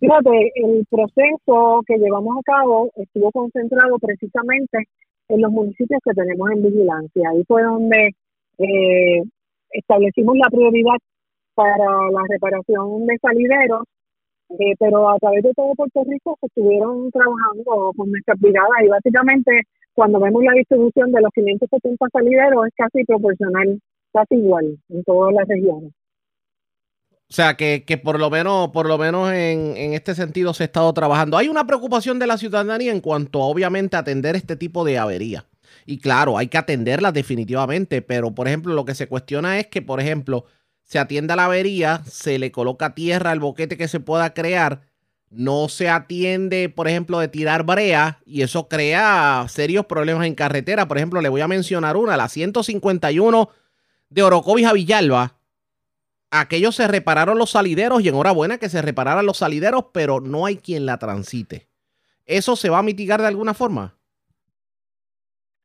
Fíjate, 0.00 0.52
el 0.54 0.86
proceso 0.88 1.82
que 1.86 1.98
llevamos 1.98 2.36
a 2.38 2.42
cabo 2.42 2.90
estuvo 2.96 3.32
concentrado 3.32 3.98
precisamente 3.98 4.86
en 5.28 5.40
los 5.40 5.50
municipios 5.50 6.00
que 6.04 6.12
tenemos 6.14 6.50
en 6.52 6.62
vigilancia. 6.62 7.30
Ahí 7.30 7.42
fue 7.46 7.62
donde 7.62 8.14
eh, 8.58 9.22
establecimos 9.70 10.36
la 10.38 10.48
prioridad 10.50 10.96
para 11.54 12.10
la 12.10 12.22
reparación 12.28 13.06
de 13.06 13.18
salideros, 13.18 13.82
eh, 14.50 14.74
pero 14.78 15.10
a 15.10 15.18
través 15.18 15.42
de 15.42 15.52
todo 15.54 15.74
Puerto 15.74 16.04
Rico 16.04 16.38
se 16.40 16.46
estuvieron 16.46 17.10
trabajando 17.10 17.92
con 17.96 18.10
nuestras 18.10 18.38
brigadas 18.40 18.78
y 18.84 18.88
básicamente 18.88 19.62
cuando 19.98 20.20
vemos 20.20 20.44
la 20.44 20.52
distribución 20.52 21.10
de 21.10 21.20
los 21.20 21.32
570 21.34 22.06
salideros 22.12 22.66
es 22.68 22.72
casi 22.76 23.04
proporcional, 23.04 23.80
casi 24.12 24.36
igual 24.36 24.78
en 24.90 25.02
todas 25.02 25.34
las 25.34 25.48
regiones. 25.48 25.90
O 27.28 27.34
sea, 27.34 27.56
que, 27.56 28.00
por 28.04 28.20
lo 28.20 28.30
menos, 28.30 28.68
por 28.68 28.86
lo 28.86 28.96
menos 28.96 29.32
en, 29.32 29.76
en, 29.76 29.94
este 29.94 30.14
sentido 30.14 30.54
se 30.54 30.62
ha 30.62 30.66
estado 30.66 30.94
trabajando. 30.94 31.36
Hay 31.36 31.48
una 31.48 31.66
preocupación 31.66 32.20
de 32.20 32.28
la 32.28 32.38
ciudadanía 32.38 32.92
en 32.92 33.00
cuanto 33.00 33.42
a, 33.42 33.46
obviamente, 33.46 33.96
atender 33.96 34.36
este 34.36 34.54
tipo 34.54 34.84
de 34.84 34.98
avería. 34.98 35.46
Y 35.84 35.98
claro, 35.98 36.38
hay 36.38 36.46
que 36.46 36.58
atenderlas 36.58 37.12
definitivamente, 37.12 38.00
pero 38.00 38.32
por 38.32 38.46
ejemplo, 38.46 38.74
lo 38.74 38.84
que 38.84 38.94
se 38.94 39.08
cuestiona 39.08 39.58
es 39.58 39.66
que, 39.66 39.82
por 39.82 39.98
ejemplo, 39.98 40.44
se 40.84 41.00
atienda 41.00 41.34
la 41.34 41.46
avería, 41.46 42.04
se 42.06 42.38
le 42.38 42.52
coloca 42.52 42.94
tierra 42.94 43.32
al 43.32 43.40
boquete 43.40 43.76
que 43.76 43.88
se 43.88 43.98
pueda 43.98 44.32
crear, 44.32 44.82
no 45.30 45.68
se 45.68 45.88
atiende, 45.88 46.68
por 46.68 46.88
ejemplo, 46.88 47.18
de 47.18 47.28
tirar 47.28 47.64
brea 47.64 48.18
y 48.24 48.42
eso 48.42 48.68
crea 48.68 49.44
serios 49.48 49.86
problemas 49.86 50.26
en 50.26 50.34
carretera. 50.34 50.88
Por 50.88 50.96
ejemplo, 50.96 51.20
le 51.20 51.28
voy 51.28 51.40
a 51.40 51.48
mencionar 51.48 51.96
una, 51.96 52.16
la 52.16 52.28
151 52.28 53.48
de 54.10 54.22
Orocovis 54.22 54.66
a 54.66 54.72
Villalba. 54.72 55.34
Aquellos 56.30 56.76
se 56.76 56.88
repararon 56.88 57.38
los 57.38 57.50
salideros 57.50 58.02
y 58.02 58.08
enhorabuena 58.08 58.58
que 58.58 58.68
se 58.68 58.82
repararan 58.82 59.26
los 59.26 59.38
salideros, 59.38 59.86
pero 59.92 60.20
no 60.20 60.46
hay 60.46 60.56
quien 60.56 60.86
la 60.86 60.98
transite. 60.98 61.68
¿Eso 62.26 62.56
se 62.56 62.68
va 62.68 62.78
a 62.78 62.82
mitigar 62.82 63.20
de 63.20 63.28
alguna 63.28 63.54
forma? 63.54 63.98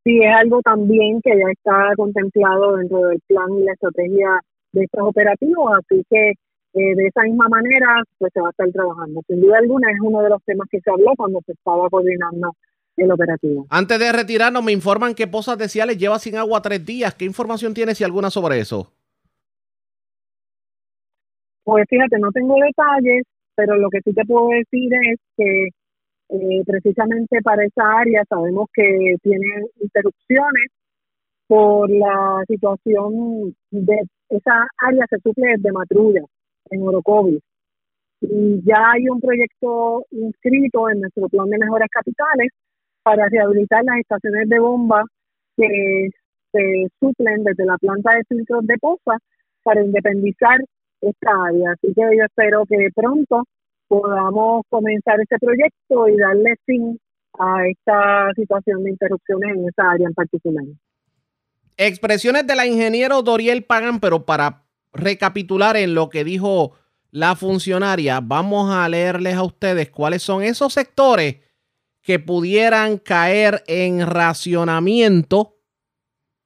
sí 0.04 0.20
es 0.22 0.36
algo 0.36 0.62
también 0.62 1.22
que 1.22 1.32
ya 1.32 1.50
está 1.52 1.94
contemplado 1.96 2.76
dentro 2.78 3.00
del 3.08 3.22
plan 3.28 3.48
y 3.58 3.64
la 3.64 3.74
estrategia 3.74 4.42
de 4.74 4.84
estos 4.84 5.02
operativos, 5.02 5.72
así 5.78 6.04
que 6.10 6.34
eh, 6.74 6.96
de 6.96 7.08
esa 7.08 7.22
misma 7.24 7.48
manera 7.50 8.02
pues 8.18 8.32
se 8.34 8.42
va 8.42 8.48
a 8.48 8.52
estar 8.52 8.70
trabajando. 8.72 9.22
Sin 9.28 9.42
duda 9.42 9.60
alguna 9.60 9.92
es 9.92 9.98
uno 10.02 10.22
de 10.22 10.30
los 10.30 10.44
temas 10.44 10.68
que 10.70 10.80
se 10.80 10.90
habló 10.90 11.12
cuando 11.16 11.40
se 11.46 11.52
estaba 11.52 11.88
coordinando 11.90 12.56
el 12.98 13.12
operativo. 13.12 13.66
Antes 13.70 14.00
de 14.00 14.12
retirarnos, 14.12 14.64
me 14.64 14.72
informan 14.72 15.14
que 15.14 15.28
Pozas 15.28 15.58
de 15.58 15.70
Ciales 15.70 15.98
lleva 15.98 16.20
sin 16.20 16.36
agua 16.36 16.62
tres 16.62 16.86
días. 16.86 17.14
¿Qué 17.14 17.26
información 17.26 17.74
tienes 17.74 18.02
y 18.02 18.04
alguna 18.04 18.30
sobre 18.30 18.60
eso? 18.60 18.92
Pues 21.64 21.86
fíjate, 21.90 22.20
no 22.20 22.32
tengo 22.32 22.56
detalles, 22.56 23.24
pero 23.56 23.78
lo 23.78 23.90
que 23.90 24.00
sí 24.04 24.14
te 24.14 24.26
puedo 24.26 24.50
decir 24.50 24.92
es 25.12 25.20
que 25.38 25.68
eh, 26.30 26.64
precisamente 26.66 27.40
para 27.44 27.64
esa 27.64 28.00
área 28.00 28.24
sabemos 28.28 28.68
que 28.74 29.16
tiene 29.22 29.48
interrupciones 29.80 30.72
por 31.48 31.90
la 31.90 32.44
situación 32.48 33.56
de 33.70 34.02
esa 34.30 34.68
área 34.78 35.06
se 35.10 35.20
suple 35.20 35.56
de 35.60 35.72
matrulla 35.72 36.22
en 36.70 36.82
Orocovis. 36.82 37.42
Y 38.22 38.62
ya 38.64 38.92
hay 38.94 39.10
un 39.10 39.20
proyecto 39.20 40.06
inscrito 40.12 40.90
en 40.90 41.02
nuestro 41.02 41.28
plan 41.28 41.50
de 41.50 41.58
mejoras 41.58 41.90
capitales 41.92 42.50
para 43.04 43.28
rehabilitar 43.28 43.84
las 43.84 44.00
estaciones 44.00 44.48
de 44.48 44.60
bomba 44.60 45.04
que 45.58 46.10
se 46.52 46.88
suplen 47.00 47.44
desde 47.44 47.66
la 47.66 47.78
planta 47.78 48.14
de 48.14 48.24
filtros 48.30 48.66
de 48.66 48.78
poza 48.78 49.18
para 49.64 49.84
independizar 49.84 50.58
esta 51.02 51.32
área. 51.48 51.72
Así 51.72 51.94
que 51.94 52.02
yo 52.02 52.24
espero 52.24 52.64
que 52.66 52.88
pronto 52.96 53.44
podamos 53.88 54.64
comenzar 54.70 55.20
este 55.20 55.38
proyecto 55.40 56.08
y 56.08 56.18
darle 56.18 56.56
fin 56.66 56.98
a 57.40 57.68
esta 57.68 58.32
situación 58.36 58.84
de 58.84 58.92
interrupciones 58.92 59.58
en 59.58 59.68
esa 59.68 59.92
área 59.92 60.08
en 60.08 60.14
particular. 60.14 60.64
Expresiones 61.76 62.46
de 62.46 62.56
la 62.56 62.68
ingeniero 62.68 63.22
Doriel 63.24 63.64
Pagan, 63.64 64.00
pero 64.00 64.26
para 64.26 64.63
recapitular 64.94 65.76
en 65.78 65.96
lo 65.96 66.10
que 66.10 66.24
dijo 66.24 66.74
la 67.12 67.36
funcionaria, 67.36 68.20
vamos 68.22 68.74
a 68.74 68.88
leerles 68.90 69.36
a 69.36 69.44
ustedes 69.44 69.90
cuáles 69.90 70.24
son 70.24 70.44
esos 70.44 70.74
sectores 70.74 71.38
que 72.02 72.20
pudieran 72.20 72.98
caer 72.98 73.64
en 73.68 74.06
racionamiento 74.06 75.56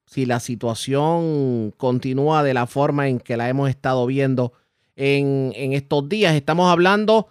si 0.05 0.25
la 0.25 0.39
situación 0.39 1.73
continúa 1.77 2.43
de 2.43 2.53
la 2.53 2.67
forma 2.67 3.07
en 3.07 3.19
que 3.19 3.37
la 3.37 3.49
hemos 3.49 3.69
estado 3.69 4.05
viendo 4.05 4.53
en, 4.95 5.51
en 5.55 5.73
estos 5.73 6.07
días. 6.07 6.33
Estamos 6.35 6.71
hablando 6.71 7.27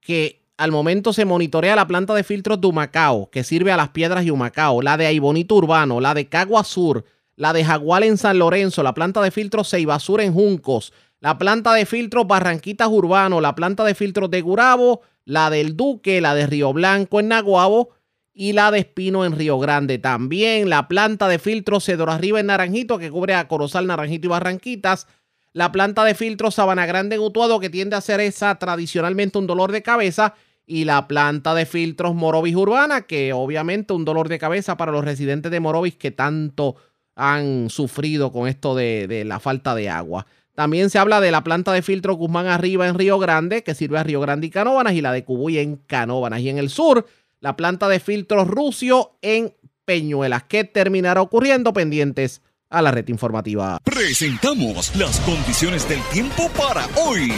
que 0.00 0.40
al 0.56 0.72
momento 0.72 1.12
se 1.12 1.24
monitorea 1.24 1.76
la 1.76 1.86
planta 1.86 2.14
de 2.14 2.24
filtros 2.24 2.60
de 2.60 2.66
Humacao, 2.66 3.30
que 3.30 3.44
sirve 3.44 3.72
a 3.72 3.76
las 3.76 3.90
piedras 3.90 4.24
y 4.24 4.30
Humacao, 4.30 4.82
la 4.82 4.96
de 4.96 5.06
Aibonito 5.06 5.54
Urbano, 5.54 6.00
la 6.00 6.12
de 6.14 6.28
Cagua 6.28 6.64
Sur, 6.64 7.04
la 7.40 7.54
de 7.54 7.64
Jagual 7.64 8.02
en 8.02 8.18
San 8.18 8.38
Lorenzo, 8.38 8.82
la 8.82 8.92
planta 8.92 9.22
de 9.22 9.30
filtros 9.30 9.70
Ceibasur 9.70 10.20
en 10.20 10.34
Juncos, 10.34 10.92
la 11.20 11.38
planta 11.38 11.72
de 11.72 11.86
filtros 11.86 12.26
Barranquitas 12.26 12.88
Urbano, 12.88 13.40
la 13.40 13.54
planta 13.54 13.82
de 13.82 13.94
filtros 13.94 14.30
de 14.30 14.42
Gurabo, 14.42 15.00
la 15.24 15.48
del 15.48 15.74
Duque, 15.74 16.20
la 16.20 16.34
de 16.34 16.46
Río 16.46 16.74
Blanco 16.74 17.18
en 17.18 17.28
Naguabo 17.28 17.92
y 18.34 18.52
la 18.52 18.70
de 18.70 18.80
Espino 18.80 19.24
en 19.24 19.38
Río 19.38 19.58
Grande. 19.58 19.96
También 19.96 20.68
la 20.68 20.86
planta 20.86 21.28
de 21.28 21.38
filtros 21.38 21.86
Cedro 21.86 22.12
Arriba 22.12 22.40
en 22.40 22.46
Naranjito, 22.46 22.98
que 22.98 23.10
cubre 23.10 23.32
a 23.32 23.48
Corozal, 23.48 23.86
Naranjito 23.86 24.26
y 24.26 24.28
Barranquitas 24.28 25.06
la 25.54 25.72
planta 25.72 26.04
de 26.04 26.14
filtro 26.14 26.50
Sabana 26.50 26.84
Grande 26.84 27.16
en 27.16 27.22
Utuado, 27.22 27.58
que 27.58 27.70
tiende 27.70 27.96
a 27.96 28.02
ser 28.02 28.20
esa 28.20 28.56
tradicionalmente 28.56 29.38
un 29.38 29.46
dolor 29.46 29.72
de 29.72 29.82
cabeza, 29.82 30.34
y 30.66 30.84
la 30.84 31.08
planta 31.08 31.52
de 31.54 31.66
filtros 31.66 32.14
Morovis 32.14 32.54
Urbana, 32.54 33.02
que 33.02 33.32
obviamente 33.32 33.92
un 33.92 34.04
dolor 34.04 34.28
de 34.28 34.38
cabeza 34.38 34.76
para 34.76 34.92
los 34.92 35.04
residentes 35.04 35.50
de 35.50 35.58
Morovis 35.58 35.96
que 35.96 36.12
tanto 36.12 36.76
han 37.20 37.68
sufrido 37.68 38.32
con 38.32 38.48
esto 38.48 38.74
de, 38.74 39.24
la 39.26 39.40
falta 39.40 39.74
de 39.74 39.90
agua. 39.90 40.26
También 40.54 40.88
se 40.88 40.98
habla 40.98 41.20
de 41.20 41.30
la 41.30 41.44
planta 41.44 41.70
de 41.72 41.82
filtro 41.82 42.14
Guzmán 42.14 42.46
Arriba 42.46 42.88
en 42.88 42.98
Río 42.98 43.18
Grande, 43.18 43.62
que 43.62 43.74
sirve 43.74 43.98
a 43.98 44.02
Río 44.02 44.20
Grande 44.20 44.46
y 44.46 44.50
Canóbanas, 44.50 44.94
y 44.94 45.02
la 45.02 45.12
de 45.12 45.22
Cubuy 45.22 45.58
en 45.58 45.76
Canóbanas. 45.76 46.40
Y 46.40 46.48
en 46.48 46.56
el 46.56 46.70
sur, 46.70 47.06
la 47.40 47.56
planta 47.56 47.88
de 47.88 48.00
filtros 48.00 48.48
Rucio 48.48 49.18
en 49.20 49.54
Peñuelas. 49.84 50.44
¿Qué 50.44 50.64
terminará 50.64 51.20
ocurriendo? 51.20 51.74
Pendientes 51.74 52.40
a 52.70 52.80
la 52.80 52.90
red 52.90 53.06
informativa. 53.08 53.78
Presentamos 53.84 54.96
las 54.96 55.20
condiciones 55.20 55.86
del 55.88 56.00
tiempo 56.12 56.48
para 56.56 56.86
hoy. 56.96 57.32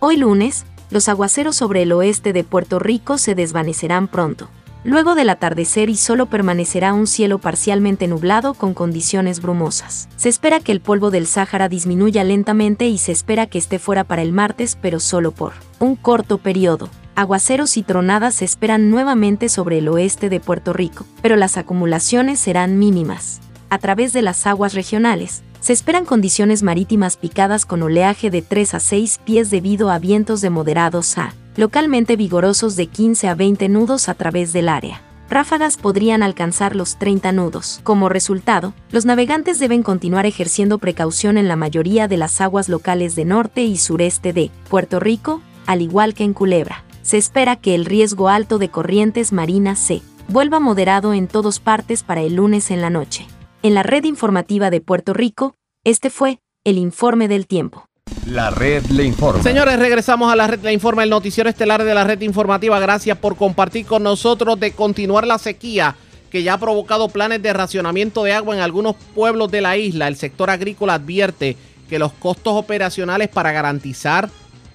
Hoy 0.00 0.18
lunes, 0.18 0.66
los 0.90 1.08
aguaceros 1.08 1.56
sobre 1.56 1.82
el 1.82 1.92
oeste 1.92 2.34
de 2.34 2.44
Puerto 2.44 2.78
Rico 2.78 3.16
se 3.16 3.34
desvanecerán 3.34 4.08
pronto. 4.08 4.50
Luego 4.86 5.16
del 5.16 5.30
atardecer 5.30 5.90
y 5.90 5.96
solo 5.96 6.26
permanecerá 6.26 6.92
un 6.92 7.08
cielo 7.08 7.40
parcialmente 7.40 8.06
nublado 8.06 8.54
con 8.54 8.72
condiciones 8.72 9.42
brumosas. 9.42 10.08
Se 10.16 10.28
espera 10.28 10.60
que 10.60 10.70
el 10.70 10.80
polvo 10.80 11.10
del 11.10 11.26
Sáhara 11.26 11.68
disminuya 11.68 12.22
lentamente 12.22 12.86
y 12.86 12.98
se 12.98 13.10
espera 13.10 13.48
que 13.48 13.58
esté 13.58 13.80
fuera 13.80 14.04
para 14.04 14.22
el 14.22 14.32
martes, 14.32 14.78
pero 14.80 15.00
solo 15.00 15.32
por 15.32 15.54
un 15.80 15.96
corto 15.96 16.38
periodo 16.38 16.88
aguaceros 17.16 17.78
y 17.78 17.82
tronadas 17.82 18.36
se 18.36 18.44
esperan 18.44 18.90
nuevamente 18.90 19.48
sobre 19.48 19.78
el 19.78 19.88
oeste 19.88 20.28
de 20.28 20.38
Puerto 20.38 20.72
Rico, 20.72 21.04
pero 21.22 21.34
las 21.34 21.56
acumulaciones 21.56 22.38
serán 22.38 22.78
mínimas. 22.78 23.40
A 23.70 23.78
través 23.78 24.12
de 24.12 24.22
las 24.22 24.46
aguas 24.46 24.74
regionales, 24.74 25.42
se 25.66 25.72
esperan 25.72 26.04
condiciones 26.04 26.62
marítimas 26.62 27.16
picadas 27.16 27.66
con 27.66 27.82
oleaje 27.82 28.30
de 28.30 28.40
3 28.40 28.74
a 28.74 28.78
6 28.78 29.18
pies 29.24 29.50
debido 29.50 29.90
a 29.90 29.98
vientos 29.98 30.40
de 30.40 30.48
moderados 30.48 31.18
a 31.18 31.34
localmente 31.56 32.14
vigorosos 32.14 32.76
de 32.76 32.86
15 32.86 33.26
a 33.26 33.34
20 33.34 33.68
nudos 33.68 34.08
a 34.08 34.14
través 34.14 34.52
del 34.52 34.68
área. 34.68 35.02
ráfagas 35.28 35.76
podrían 35.76 36.22
alcanzar 36.22 36.76
los 36.76 37.00
30 37.00 37.32
nudos. 37.32 37.80
Como 37.82 38.08
resultado, 38.08 38.74
los 38.92 39.06
navegantes 39.06 39.58
deben 39.58 39.82
continuar 39.82 40.24
ejerciendo 40.24 40.78
precaución 40.78 41.36
en 41.36 41.48
la 41.48 41.56
mayoría 41.56 42.06
de 42.06 42.16
las 42.16 42.40
aguas 42.40 42.68
locales 42.68 43.16
de 43.16 43.24
norte 43.24 43.64
y 43.64 43.76
sureste 43.76 44.32
de 44.32 44.52
Puerto 44.68 45.00
Rico, 45.00 45.42
al 45.66 45.82
igual 45.82 46.14
que 46.14 46.22
en 46.22 46.32
Culebra. 46.32 46.84
Se 47.02 47.18
espera 47.18 47.56
que 47.56 47.74
el 47.74 47.86
riesgo 47.86 48.28
alto 48.28 48.58
de 48.58 48.68
corrientes 48.68 49.32
marinas 49.32 49.80
se 49.80 50.00
vuelva 50.28 50.60
moderado 50.60 51.12
en 51.12 51.26
todas 51.26 51.58
partes 51.58 52.04
para 52.04 52.20
el 52.20 52.36
lunes 52.36 52.70
en 52.70 52.82
la 52.82 52.90
noche. 52.90 53.26
En 53.66 53.74
la 53.74 53.82
red 53.82 54.04
informativa 54.04 54.70
de 54.70 54.80
Puerto 54.80 55.12
Rico, 55.12 55.56
este 55.82 56.08
fue 56.08 56.38
el 56.62 56.78
informe 56.78 57.26
del 57.26 57.48
tiempo. 57.48 57.88
La 58.24 58.50
red 58.50 58.84
le 58.92 59.02
informa. 59.02 59.42
Señores, 59.42 59.76
regresamos 59.80 60.32
a 60.32 60.36
la 60.36 60.46
red 60.46 60.60
le 60.60 60.72
informa, 60.72 61.02
el 61.02 61.10
noticiero 61.10 61.50
estelar 61.50 61.82
de 61.82 61.92
la 61.92 62.04
red 62.04 62.20
informativa. 62.20 62.78
Gracias 62.78 63.18
por 63.18 63.34
compartir 63.34 63.84
con 63.84 64.04
nosotros 64.04 64.60
de 64.60 64.70
continuar 64.70 65.26
la 65.26 65.38
sequía 65.38 65.96
que 66.30 66.44
ya 66.44 66.54
ha 66.54 66.60
provocado 66.60 67.08
planes 67.08 67.42
de 67.42 67.52
racionamiento 67.52 68.22
de 68.22 68.34
agua 68.34 68.54
en 68.54 68.62
algunos 68.62 68.94
pueblos 69.16 69.50
de 69.50 69.60
la 69.60 69.76
isla. 69.76 70.06
El 70.06 70.14
sector 70.14 70.48
agrícola 70.48 70.94
advierte 70.94 71.56
que 71.88 71.98
los 71.98 72.12
costos 72.12 72.54
operacionales 72.54 73.26
para 73.30 73.50
garantizar 73.50 74.30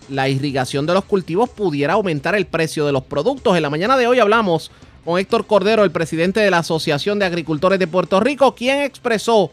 la 0.09 0.27
irrigación 0.27 0.85
de 0.85 0.95
los 0.95 1.05
cultivos 1.05 1.49
pudiera 1.49 1.93
aumentar 1.93 2.35
el 2.35 2.45
precio 2.45 2.85
de 2.85 2.91
los 2.91 3.05
productos. 3.05 3.55
En 3.55 3.63
la 3.63 3.69
mañana 3.69 3.95
de 3.95 4.07
hoy 4.07 4.19
hablamos 4.19 4.69
con 5.03 5.19
Héctor 5.19 5.47
Cordero, 5.47 5.83
el 5.83 5.91
presidente 5.91 6.39
de 6.39 6.51
la 6.51 6.59
Asociación 6.59 7.19
de 7.19 7.25
Agricultores 7.25 7.79
de 7.79 7.87
Puerto 7.87 8.19
Rico, 8.19 8.55
quien 8.55 8.81
expresó 8.81 9.51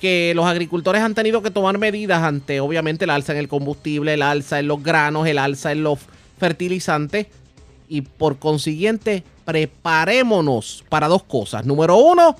que 0.00 0.32
los 0.34 0.46
agricultores 0.46 1.02
han 1.02 1.14
tenido 1.14 1.42
que 1.42 1.50
tomar 1.50 1.76
medidas 1.76 2.22
ante 2.22 2.60
obviamente 2.60 3.04
el 3.04 3.10
alza 3.10 3.32
en 3.32 3.38
el 3.38 3.48
combustible, 3.48 4.14
el 4.14 4.22
alza 4.22 4.58
en 4.58 4.68
los 4.68 4.82
granos, 4.82 5.26
el 5.26 5.38
alza 5.38 5.72
en 5.72 5.82
los 5.82 5.98
fertilizantes 6.38 7.26
y 7.88 8.00
por 8.00 8.38
consiguiente 8.38 9.24
preparémonos 9.44 10.84
para 10.88 11.08
dos 11.08 11.22
cosas. 11.24 11.66
Número 11.66 11.98
uno, 11.98 12.34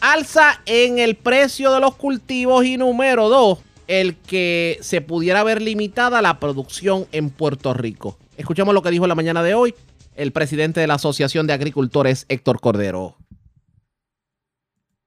alza 0.00 0.60
en 0.66 0.98
el 0.98 1.14
precio 1.14 1.72
de 1.72 1.80
los 1.80 1.94
cultivos 1.94 2.64
y 2.64 2.76
número 2.76 3.28
dos, 3.28 3.58
el 3.86 4.16
que 4.16 4.78
se 4.80 5.00
pudiera 5.00 5.44
ver 5.44 5.62
limitada 5.62 6.20
la 6.20 6.40
producción 6.40 7.06
en 7.12 7.30
Puerto 7.30 7.74
Rico. 7.74 8.18
Escuchemos 8.36 8.74
lo 8.74 8.82
que 8.82 8.90
dijo 8.90 9.06
la 9.06 9.14
mañana 9.14 9.44
de 9.44 9.54
hoy 9.54 9.74
el 10.16 10.32
presidente 10.32 10.80
de 10.80 10.86
la 10.86 10.94
Asociación 10.94 11.46
de 11.46 11.52
Agricultores, 11.52 12.24
Héctor 12.28 12.60
Cordero. 12.60 13.16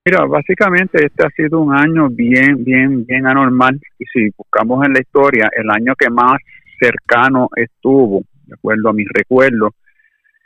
Mira, 0.04 0.24
básicamente 0.24 1.04
este 1.04 1.26
ha 1.26 1.30
sido 1.30 1.60
un 1.60 1.74
año 1.74 2.08
bien, 2.08 2.64
bien, 2.64 3.04
bien 3.04 3.26
anormal. 3.26 3.78
Y 3.98 4.04
si 4.06 4.30
buscamos 4.36 4.86
en 4.86 4.94
la 4.94 5.00
historia, 5.00 5.50
el 5.54 5.68
año 5.70 5.94
que 5.94 6.08
más 6.08 6.38
cercano 6.80 7.50
estuvo, 7.54 8.22
de 8.46 8.54
acuerdo 8.54 8.88
a 8.88 8.94
mis 8.94 9.08
recuerdos, 9.12 9.74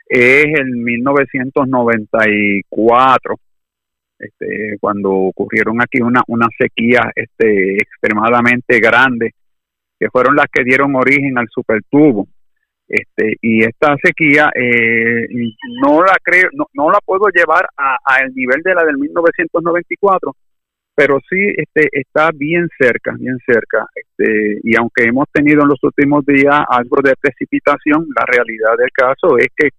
es 0.05 0.59
el 0.59 0.75
1994, 0.75 3.39
este, 4.19 4.77
cuando 4.79 5.11
ocurrieron 5.11 5.81
aquí 5.81 6.01
una, 6.01 6.21
una 6.27 6.47
sequía 6.57 7.11
este, 7.15 7.77
extremadamente 7.77 8.79
grande, 8.79 9.33
que 9.99 10.09
fueron 10.09 10.35
las 10.35 10.47
que 10.51 10.63
dieron 10.63 10.95
origen 10.95 11.37
al 11.37 11.47
supertubo. 11.49 12.27
Este, 12.93 13.37
y 13.41 13.63
esta 13.63 13.95
sequía 14.03 14.51
eh, 14.53 15.27
no 15.81 16.03
la 16.03 16.15
creo, 16.21 16.47
no, 16.73 16.91
la 16.91 16.99
puedo 17.03 17.27
llevar 17.33 17.67
a, 17.75 17.97
el 18.23 18.35
nivel 18.35 18.61
de 18.61 18.75
la 18.75 18.83
del 18.83 18.99
1994, 18.99 20.35
pero 20.93 21.17
sí 21.27 21.39
este, 21.57 21.89
está 21.91 22.29
bien 22.31 22.69
cerca, 22.77 23.15
bien 23.17 23.39
cerca. 23.47 23.87
Este, 23.95 24.59
y 24.61 24.75
aunque 24.77 25.05
hemos 25.05 25.25
tenido 25.31 25.63
en 25.63 25.69
los 25.69 25.83
últimos 25.83 26.23
días 26.23 26.61
algo 26.69 26.97
de 27.03 27.15
precipitación, 27.19 28.05
la 28.15 28.25
realidad 28.27 28.77
del 28.77 28.91
caso 28.91 29.39
es 29.39 29.47
que 29.57 29.69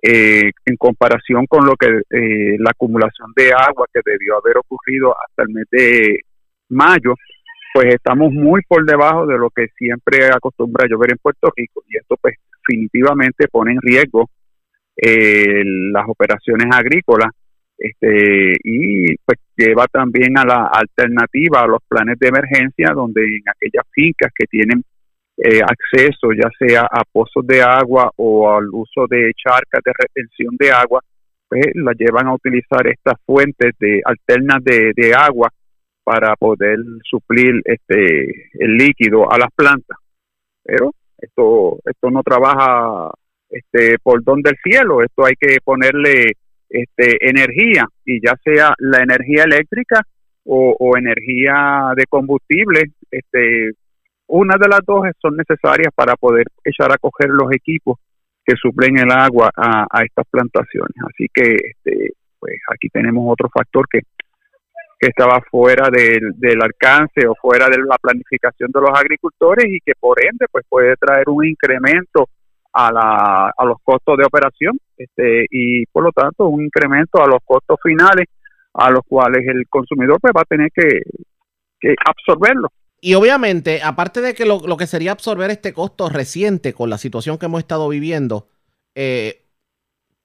eh, 0.00 0.52
en 0.64 0.76
comparación 0.76 1.46
con 1.46 1.66
lo 1.66 1.74
que 1.74 1.88
eh, 1.88 2.56
la 2.60 2.70
acumulación 2.70 3.32
de 3.34 3.52
agua 3.52 3.88
que 3.92 4.00
debió 4.04 4.38
haber 4.38 4.58
ocurrido 4.58 5.12
hasta 5.26 5.42
el 5.42 5.48
mes 5.48 5.66
de 5.72 6.20
mayo, 6.68 7.14
pues 7.74 7.92
estamos 7.92 8.32
muy 8.32 8.62
por 8.68 8.84
debajo 8.86 9.26
de 9.26 9.36
lo 9.36 9.50
que 9.50 9.66
siempre 9.76 10.26
acostumbra 10.26 10.86
llover 10.88 11.10
en 11.10 11.18
Puerto 11.18 11.50
Rico 11.56 11.82
y 11.88 11.96
esto 11.96 12.16
pues 12.22 12.36
definitivamente 12.56 13.48
pone 13.48 13.72
en 13.72 13.80
riesgo 13.82 14.30
eh, 14.96 15.64
las 15.92 16.04
operaciones 16.06 16.68
agrícolas 16.72 17.30
este 17.76 18.54
y 18.62 19.16
pues 19.16 19.40
lleva 19.56 19.88
también 19.88 20.38
a 20.38 20.44
la 20.44 20.70
alternativa 20.72 21.62
a 21.62 21.66
los 21.66 21.80
planes 21.88 22.16
de 22.20 22.28
emergencia 22.28 22.92
donde 22.94 23.22
en 23.22 23.42
aquellas 23.44 23.84
fincas 23.90 24.30
que 24.32 24.46
tienen 24.46 24.84
eh, 25.36 25.60
acceso 25.60 26.28
ya 26.32 26.48
sea 26.56 26.82
a 26.82 27.02
pozos 27.10 27.44
de 27.44 27.60
agua 27.60 28.08
o 28.14 28.52
al 28.52 28.68
uso 28.70 29.08
de 29.10 29.32
charcas 29.34 29.80
de 29.84 29.92
retención 29.98 30.54
de 30.60 30.70
agua 30.70 31.00
pues 31.48 31.64
la 31.74 31.92
llevan 31.98 32.28
a 32.28 32.34
utilizar 32.34 32.86
estas 32.86 33.18
fuentes 33.26 33.74
de 33.80 34.00
alternas 34.04 34.62
de, 34.62 34.92
de 34.94 35.12
agua 35.12 35.48
para 36.04 36.36
poder 36.36 36.78
suplir 37.02 37.62
este 37.64 38.50
el 38.52 38.76
líquido 38.76 39.32
a 39.32 39.38
las 39.38 39.48
plantas. 39.56 39.98
Pero 40.62 40.92
esto 41.18 41.78
esto 41.84 42.10
no 42.10 42.22
trabaja 42.22 43.10
este 43.50 43.96
por 44.02 44.22
don 44.22 44.42
del 44.42 44.56
cielo, 44.62 45.02
esto 45.02 45.24
hay 45.24 45.34
que 45.40 45.58
ponerle 45.64 46.32
este 46.68 47.28
energía 47.28 47.86
y 48.04 48.20
ya 48.24 48.34
sea 48.44 48.74
la 48.78 48.98
energía 48.98 49.44
eléctrica 49.44 50.02
o, 50.46 50.96
energía 50.98 51.92
de 51.96 52.04
combustible, 52.06 52.82
este 53.10 53.72
una 54.26 54.56
de 54.60 54.68
las 54.68 54.80
dos 54.86 55.06
son 55.20 55.36
necesarias 55.36 55.92
para 55.94 56.16
poder 56.16 56.46
echar 56.62 56.92
a 56.92 56.98
coger 56.98 57.30
los 57.30 57.50
equipos 57.52 57.98
que 58.44 58.54
suplen 58.60 58.98
el 58.98 59.10
agua 59.10 59.50
a, 59.56 59.86
a 59.90 60.02
estas 60.02 60.26
plantaciones. 60.30 60.96
Así 61.08 61.28
que 61.32 61.44
este, 61.44 62.12
pues 62.38 62.56
aquí 62.72 62.88
tenemos 62.90 63.24
otro 63.26 63.48
factor 63.48 63.86
que 63.88 64.00
que 64.98 65.08
estaba 65.08 65.40
fuera 65.50 65.88
del, 65.90 66.32
del, 66.36 66.62
alcance 66.62 67.26
o 67.28 67.34
fuera 67.34 67.68
de 67.68 67.78
la 67.78 67.96
planificación 67.98 68.70
de 68.72 68.80
los 68.80 68.90
agricultores 68.94 69.66
y 69.68 69.80
que 69.80 69.92
por 69.98 70.22
ende 70.24 70.46
pues 70.50 70.64
puede 70.68 70.96
traer 70.96 71.28
un 71.28 71.44
incremento 71.44 72.28
a, 72.72 72.92
la, 72.92 73.52
a 73.56 73.64
los 73.64 73.78
costos 73.82 74.16
de 74.18 74.24
operación 74.24 74.78
este, 74.96 75.46
y 75.50 75.86
por 75.86 76.04
lo 76.04 76.12
tanto 76.12 76.48
un 76.48 76.64
incremento 76.64 77.22
a 77.22 77.26
los 77.26 77.38
costos 77.44 77.78
finales 77.82 78.26
a 78.74 78.90
los 78.90 79.02
cuales 79.06 79.46
el 79.46 79.68
consumidor 79.68 80.18
pues 80.20 80.32
va 80.36 80.42
a 80.42 80.44
tener 80.44 80.70
que, 80.74 81.00
que 81.80 81.94
absorberlo. 82.04 82.68
Y 83.00 83.14
obviamente, 83.14 83.80
aparte 83.82 84.20
de 84.20 84.34
que 84.34 84.46
lo, 84.46 84.60
lo, 84.66 84.76
que 84.76 84.86
sería 84.86 85.12
absorber 85.12 85.50
este 85.50 85.74
costo 85.74 86.08
reciente 86.08 86.72
con 86.72 86.88
la 86.88 86.98
situación 86.98 87.38
que 87.38 87.46
hemos 87.46 87.60
estado 87.60 87.88
viviendo, 87.88 88.48
eh, 88.94 89.44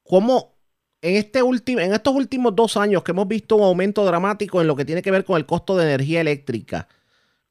¿cómo 0.03 0.58
en, 1.01 1.15
este 1.15 1.41
último, 1.43 1.79
en 1.79 1.93
estos 1.93 2.13
últimos 2.13 2.55
dos 2.55 2.77
años 2.77 3.03
que 3.03 3.11
hemos 3.11 3.27
visto 3.27 3.55
un 3.55 3.63
aumento 3.63 4.05
dramático 4.05 4.61
en 4.61 4.67
lo 4.67 4.75
que 4.75 4.85
tiene 4.85 5.01
que 5.01 5.11
ver 5.11 5.23
con 5.23 5.37
el 5.37 5.45
costo 5.45 5.77
de 5.77 5.85
energía 5.85 6.21
eléctrica, 6.21 6.87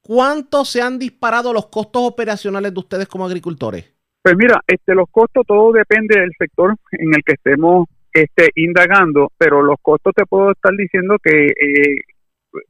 ¿cuánto 0.01 0.65
se 0.65 0.83
han 0.83 0.99
disparado 0.99 1.53
los 1.53 1.67
costos 1.67 2.03
operacionales 2.03 2.73
de 2.73 2.81
ustedes 2.81 3.09
como 3.09 3.25
agricultores? 3.25 3.93
Pues 4.23 4.37
mira, 4.37 4.61
este, 4.67 4.95
los 4.95 5.09
costos 5.11 5.47
todo 5.47 5.73
depende 5.73 6.21
del 6.21 6.33
sector 6.39 6.75
en 6.93 7.15
el 7.15 7.23
que 7.25 7.35
estemos 7.35 7.89
este, 8.13 8.51
indagando, 8.57 9.31
pero 9.39 9.63
los 9.63 9.77
costos 9.81 10.13
te 10.15 10.27
puedo 10.27 10.51
estar 10.51 10.73
diciendo 10.77 11.17
que 11.23 11.47
eh, 11.47 12.03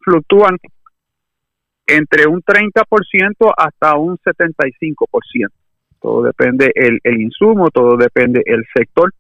fluctúan 0.05 0.57
entre 1.87 2.29
un 2.29 2.43
30% 2.43 3.53
hasta 3.57 3.97
un 3.97 4.19
75%. 4.19 5.49
Todo 6.01 6.23
depende 6.23 6.71
el, 6.75 7.01
el 7.03 7.21
insumo, 7.21 7.71
todo 7.71 7.97
depende 7.97 8.43
el 8.45 8.65
sector 8.77 9.13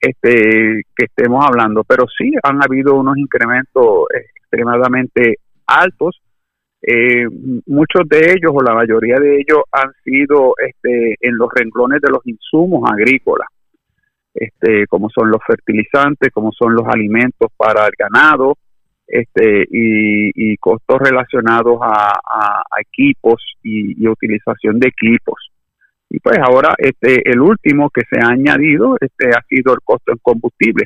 este, 0.00 0.82
que 0.96 1.04
estemos 1.04 1.44
hablando, 1.46 1.84
pero 1.84 2.04
sí 2.06 2.32
han 2.42 2.62
habido 2.62 2.94
unos 2.94 3.16
incrementos 3.18 4.06
extremadamente 4.34 5.36
altos. 5.66 6.20
Eh, 6.80 7.26
muchos 7.66 8.02
de 8.08 8.18
ellos 8.18 8.52
o 8.54 8.62
la 8.62 8.74
mayoría 8.74 9.16
de 9.16 9.40
ellos 9.40 9.62
han 9.72 9.90
sido 10.04 10.54
este, 10.64 11.16
en 11.20 11.36
los 11.36 11.48
renglones 11.52 12.00
de 12.00 12.10
los 12.10 12.24
insumos 12.26 12.88
agrícolas, 12.88 13.48
este, 14.32 14.86
como 14.86 15.10
son 15.10 15.30
los 15.30 15.40
fertilizantes, 15.44 16.30
como 16.32 16.52
son 16.52 16.74
los 16.74 16.86
alimentos 16.86 17.50
para 17.56 17.86
el 17.86 17.92
ganado, 17.98 18.56
este, 19.08 19.66
y, 19.70 20.56
costos 20.58 20.98
relacionados 21.00 21.78
a, 21.82 22.12
equipos 22.80 23.42
y, 23.62 24.06
utilización 24.06 24.78
de 24.78 24.88
equipos. 24.88 25.47
Y 26.10 26.20
pues 26.20 26.38
ahora 26.38 26.74
este 26.78 27.28
el 27.30 27.40
último 27.40 27.90
que 27.90 28.02
se 28.10 28.18
ha 28.20 28.30
añadido 28.30 28.96
este 29.00 29.28
ha 29.30 29.42
sido 29.48 29.74
el 29.74 29.80
costo 29.84 30.12
en 30.12 30.18
combustible. 30.22 30.84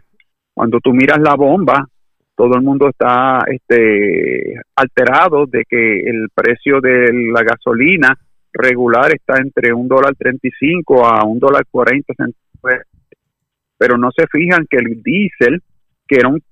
Cuando 0.52 0.80
tú 0.80 0.92
miras 0.92 1.18
la 1.20 1.34
bomba, 1.34 1.86
todo 2.34 2.54
el 2.56 2.62
mundo 2.62 2.88
está 2.88 3.44
este 3.46 4.54
alterado 4.74 5.46
de 5.46 5.64
que 5.68 6.00
el 6.00 6.28
precio 6.34 6.80
de 6.80 7.12
la 7.32 7.42
gasolina 7.42 8.18
regular 8.52 9.14
está 9.14 9.40
entre 9.40 9.72
un 9.72 9.88
dólar 9.88 10.14
treinta 10.16 10.46
y 10.46 10.50
cinco 10.58 11.06
a 11.06 11.24
un 11.24 11.38
dólar 11.38 11.64
cuarenta 11.70 12.12
pero 13.78 13.96
no 13.96 14.10
se 14.14 14.26
fijan 14.26 14.66
que 14.68 14.76
el 14.76 15.02
diésel 15.02 15.62
que 16.06 16.16
era 16.16 16.28
un 16.28 16.42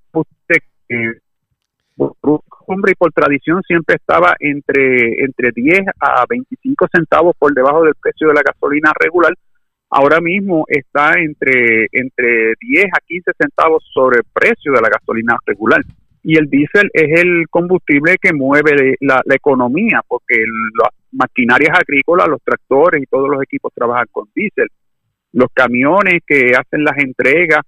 costumbre 2.01 2.93
y 2.93 2.95
por 2.95 3.13
tradición 3.13 3.63
siempre 3.67 3.97
estaba 3.97 4.35
entre, 4.39 5.25
entre 5.25 5.51
10 5.55 5.81
a 6.01 6.25
25 6.29 6.87
centavos 6.93 7.35
por 7.39 7.53
debajo 7.53 7.83
del 7.85 7.95
precio 8.01 8.29
de 8.29 8.35
la 8.35 8.43
gasolina 8.43 8.93
regular, 8.99 9.33
ahora 9.91 10.21
mismo 10.21 10.65
está 10.69 11.15
entre, 11.19 11.89
entre 11.93 12.55
10 12.61 12.85
a 12.87 13.01
15 13.07 13.33
centavos 13.39 13.85
sobre 13.93 14.19
el 14.19 14.25
precio 14.33 14.73
de 14.73 14.81
la 14.81 14.89
gasolina 14.89 15.37
regular. 15.45 15.81
Y 16.23 16.37
el 16.37 16.51
diésel 16.51 16.91
es 16.93 17.21
el 17.21 17.47
combustible 17.49 18.17
que 18.21 18.33
mueve 18.33 18.97
la, 19.01 19.23
economía, 19.31 20.03
porque 20.07 20.37
las 20.83 20.91
maquinarias 21.13 21.79
agrícolas, 21.79 22.29
los 22.29 22.43
tractores 22.43 23.03
y 23.03 23.07
todos 23.07 23.29
los 23.31 23.43
equipos 23.43 23.73
trabajan 23.75 24.07
con 24.13 24.29
diésel. 24.35 24.69
Los 25.33 25.49
camiones 25.55 26.21
que 26.27 26.53
hacen 26.55 26.85
las 26.85 26.99
entregas 26.99 27.63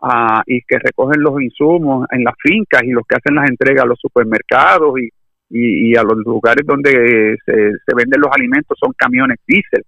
ah, 0.00 0.42
y 0.46 0.62
que 0.62 0.78
recogen 0.78 1.22
los 1.22 1.40
insumos 1.40 2.06
en 2.10 2.24
las 2.24 2.34
fincas 2.42 2.82
y 2.82 2.90
los 2.90 3.04
que 3.06 3.16
hacen 3.16 3.34
las 3.34 3.48
entregas 3.48 3.84
a 3.84 3.88
los 3.88 3.98
supermercados 4.00 4.98
y, 5.00 5.10
y, 5.50 5.96
a 5.96 6.02
los 6.02 6.18
lugares 6.18 6.66
donde 6.66 7.36
se, 7.44 7.54
se 7.54 7.94
venden 7.94 8.20
los 8.20 8.30
alimentos 8.32 8.76
son 8.80 8.92
camiones 8.96 9.38
diésel. 9.46 9.84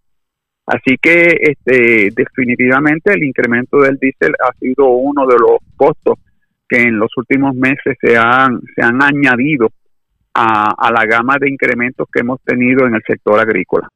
Así 0.67 0.97
que 1.01 1.39
este, 1.41 2.11
definitivamente 2.15 3.13
el 3.15 3.25
incremento 3.25 3.79
del 3.79 3.97
diésel 3.97 4.35
ha 4.47 4.53
sido 4.59 4.89
uno 4.89 5.27
de 5.27 5.37
los 5.39 5.59
costos 5.77 6.19
que 6.69 6.83
en 6.83 6.99
los 6.99 7.11
últimos 7.17 7.55
meses 7.55 7.97
se 8.01 8.17
han, 8.19 8.61
se 8.75 8.83
han 8.83 9.03
añadido 9.03 9.71
a, 10.35 10.75
a 10.77 10.93
la 10.93 11.07
gama 11.07 11.37
de 11.41 11.49
incrementos 11.49 12.07
que 12.13 12.21
hemos 12.21 12.41
tenido 12.43 12.87
en 12.87 12.95
el 12.95 13.03
sector 13.07 13.41
agrícola. 13.41 13.89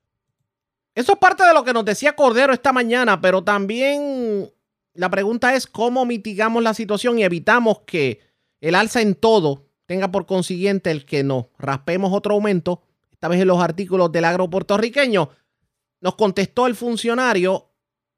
Eso 0.94 1.12
es 1.12 1.18
parte 1.18 1.44
de 1.44 1.54
lo 1.54 1.62
que 1.62 1.72
nos 1.72 1.84
decía 1.84 2.14
Cordero 2.14 2.52
esta 2.52 2.72
mañana, 2.72 3.20
pero 3.20 3.42
también 3.42 4.48
la 4.94 5.10
pregunta 5.10 5.54
es 5.54 5.66
cómo 5.66 6.04
mitigamos 6.04 6.62
la 6.62 6.74
situación 6.74 7.18
y 7.18 7.24
evitamos 7.24 7.80
que 7.86 8.20
el 8.60 8.74
alza 8.74 9.00
en 9.00 9.14
todo 9.14 9.68
tenga 9.86 10.10
por 10.10 10.26
consiguiente 10.26 10.90
el 10.90 11.04
que 11.04 11.24
nos 11.24 11.46
raspemos 11.58 12.12
otro 12.12 12.34
aumento, 12.34 12.82
esta 13.10 13.28
vez 13.28 13.40
en 13.40 13.48
los 13.48 13.60
artículos 13.60 14.12
del 14.12 14.24
agro 14.24 14.48
puertorriqueño. 14.50 15.30
Nos 16.00 16.14
contestó 16.16 16.66
el 16.66 16.74
funcionario. 16.74 17.70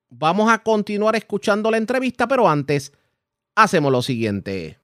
Vamos 0.08 0.50
a 0.50 0.62
continuar 0.62 1.16
escuchando 1.16 1.70
la 1.70 1.76
entrevista, 1.76 2.28
pero 2.28 2.48
antes 2.48 2.92
hacemos 3.54 3.92
lo 3.92 4.02
siguiente. 4.02 4.78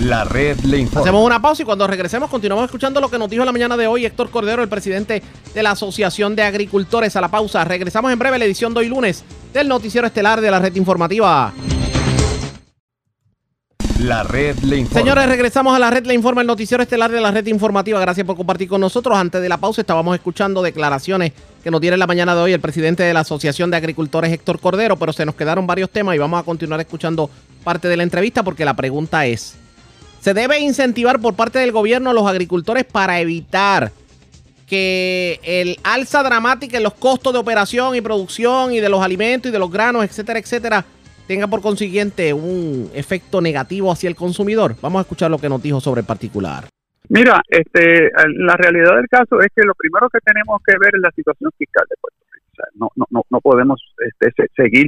La 0.00 0.24
red 0.24 0.58
le 0.60 0.78
informa. 0.78 1.02
Hacemos 1.02 1.26
una 1.26 1.42
pausa 1.42 1.62
y 1.62 1.66
cuando 1.66 1.86
regresemos 1.86 2.30
continuamos 2.30 2.64
escuchando 2.64 3.02
lo 3.02 3.10
que 3.10 3.18
nos 3.18 3.28
dijo 3.28 3.44
la 3.44 3.52
mañana 3.52 3.76
de 3.76 3.86
hoy 3.86 4.06
Héctor 4.06 4.30
Cordero, 4.30 4.62
el 4.62 4.68
presidente 4.68 5.22
de 5.52 5.62
la 5.62 5.72
Asociación 5.72 6.34
de 6.34 6.42
Agricultores. 6.42 7.16
A 7.16 7.20
la 7.20 7.28
pausa. 7.28 7.64
Regresamos 7.64 8.10
en 8.10 8.18
breve 8.18 8.38
la 8.38 8.46
edición 8.46 8.72
de 8.72 8.80
hoy 8.80 8.88
lunes 8.88 9.24
del 9.52 9.68
noticiero 9.68 10.06
estelar 10.06 10.40
de 10.40 10.50
la 10.50 10.58
red 10.58 10.74
informativa. 10.76 11.52
La 13.98 14.22
red 14.22 14.56
le 14.60 14.78
informa. 14.78 15.00
Señores, 15.00 15.26
regresamos 15.26 15.76
a 15.76 15.78
la 15.78 15.90
red 15.90 16.06
le 16.06 16.14
informa, 16.14 16.40
el 16.40 16.46
noticiero 16.46 16.82
estelar 16.82 17.10
de 17.10 17.20
la 17.20 17.30
red 17.30 17.46
informativa. 17.46 18.00
Gracias 18.00 18.26
por 18.26 18.36
compartir 18.36 18.68
con 18.68 18.80
nosotros. 18.80 19.18
Antes 19.18 19.42
de 19.42 19.48
la 19.50 19.58
pausa 19.58 19.82
estábamos 19.82 20.14
escuchando 20.14 20.62
declaraciones 20.62 21.32
que 21.62 21.70
nos 21.70 21.82
tiene 21.82 21.98
la 21.98 22.06
mañana 22.06 22.34
de 22.34 22.40
hoy 22.40 22.52
el 22.54 22.60
presidente 22.60 23.02
de 23.02 23.12
la 23.12 23.20
Asociación 23.20 23.70
de 23.70 23.76
Agricultores, 23.76 24.32
Héctor 24.32 24.60
Cordero, 24.60 24.96
pero 24.96 25.12
se 25.12 25.26
nos 25.26 25.34
quedaron 25.34 25.66
varios 25.66 25.90
temas 25.90 26.14
y 26.14 26.18
vamos 26.18 26.40
a 26.40 26.44
continuar 26.44 26.80
escuchando 26.80 27.28
parte 27.62 27.88
de 27.88 27.98
la 27.98 28.02
entrevista 28.02 28.42
porque 28.42 28.64
la 28.64 28.74
pregunta 28.74 29.26
es, 29.26 29.59
¿se 30.20 30.34
debe 30.34 30.60
incentivar 30.60 31.20
por 31.20 31.34
parte 31.34 31.58
del 31.58 31.72
gobierno 31.72 32.10
a 32.10 32.14
los 32.14 32.26
agricultores 32.26 32.84
para 32.84 33.20
evitar 33.20 33.90
que 34.68 35.40
el 35.42 35.78
alza 35.82 36.22
dramática 36.22 36.76
en 36.76 36.84
los 36.84 36.94
costos 36.94 37.32
de 37.32 37.40
operación 37.40 37.96
y 37.96 38.00
producción 38.00 38.72
y 38.72 38.78
de 38.78 38.88
los 38.88 39.02
alimentos 39.02 39.48
y 39.48 39.52
de 39.52 39.58
los 39.58 39.70
granos, 39.70 40.04
etcétera, 40.04 40.38
etcétera, 40.38 40.84
tenga 41.26 41.48
por 41.48 41.60
consiguiente 41.60 42.32
un 42.32 42.90
efecto 42.94 43.40
negativo 43.40 43.90
hacia 43.90 44.08
el 44.08 44.14
consumidor? 44.14 44.76
Vamos 44.80 45.00
a 45.00 45.02
escuchar 45.02 45.30
lo 45.30 45.38
que 45.38 45.48
nos 45.48 45.60
dijo 45.60 45.80
sobre 45.80 46.02
el 46.02 46.06
particular. 46.06 46.64
Mira, 47.08 47.42
este, 47.48 48.10
la 48.36 48.54
realidad 48.54 48.94
del 48.94 49.08
caso 49.08 49.40
es 49.40 49.48
que 49.54 49.62
lo 49.64 49.74
primero 49.74 50.08
que 50.08 50.20
tenemos 50.20 50.60
que 50.64 50.74
ver 50.78 50.90
es 50.94 51.00
la 51.00 51.10
situación 51.10 51.50
fiscal 51.58 51.84
de 51.90 51.96
Puerto 52.00 52.18
Rico. 52.32 52.46
O 52.52 52.54
sea, 52.54 52.66
no, 52.74 53.06
no, 53.10 53.22
no, 53.28 53.40
podemos 53.40 53.80
este, 53.98 54.46
seguir, 54.54 54.86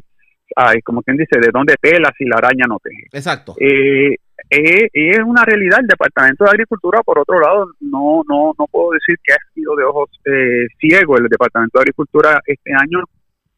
ay, 0.55 0.81
como 0.83 1.03
quien 1.03 1.17
dice, 1.17 1.41
de 1.41 1.51
dónde 1.53 1.75
tela 1.81 2.13
si 2.17 2.25
la 2.25 2.37
araña 2.37 2.67
no 2.69 2.79
teje. 2.79 3.07
Exacto. 3.13 3.57
Eh, 3.59 4.17
eh, 4.53 4.89
es 4.93 5.19
una 5.25 5.45
realidad. 5.45 5.81
El 5.81 5.87
Departamento 5.87 6.45
de 6.45 6.51
Agricultura, 6.51 7.03
por 7.03 7.19
otro 7.19 7.41
lado, 7.41 7.71
no, 7.81 8.23
no, 8.29 8.53
no 8.59 8.67
puedo 8.67 8.91
decir 8.93 9.17
que 9.25 9.33
ha 9.33 9.39
sido 9.55 9.75
de 9.77 9.85
ojos 9.85 10.11
eh, 10.27 10.67
ciegos. 10.79 11.21
El 11.21 11.29
Departamento 11.29 11.79
de 11.79 11.83
Agricultura 11.83 12.41
este 12.45 12.71
año 12.75 13.03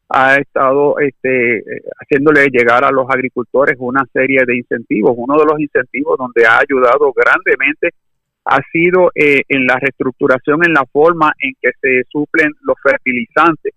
ha 0.07 0.35
estado 0.35 0.99
este, 0.99 1.63
haciéndole 1.99 2.47
llegar 2.47 2.85
a 2.85 2.91
los 2.91 3.09
agricultores 3.09 3.75
una 3.79 4.05
serie 4.13 4.39
de 4.47 4.55
incentivos. 4.55 5.13
Uno 5.17 5.37
de 5.37 5.45
los 5.45 5.59
incentivos 5.59 6.17
donde 6.17 6.45
ha 6.45 6.59
ayudado 6.59 7.11
grandemente 7.13 7.89
ha 8.45 8.59
sido 8.71 9.11
eh, 9.15 9.41
en 9.49 9.65
la 9.65 9.77
reestructuración 9.77 10.63
en 10.63 10.73
la 10.73 10.85
forma 10.85 11.33
en 11.39 11.53
que 11.61 11.71
se 11.81 12.03
suplen 12.09 12.51
los 12.61 12.77
fertilizantes. 12.81 13.73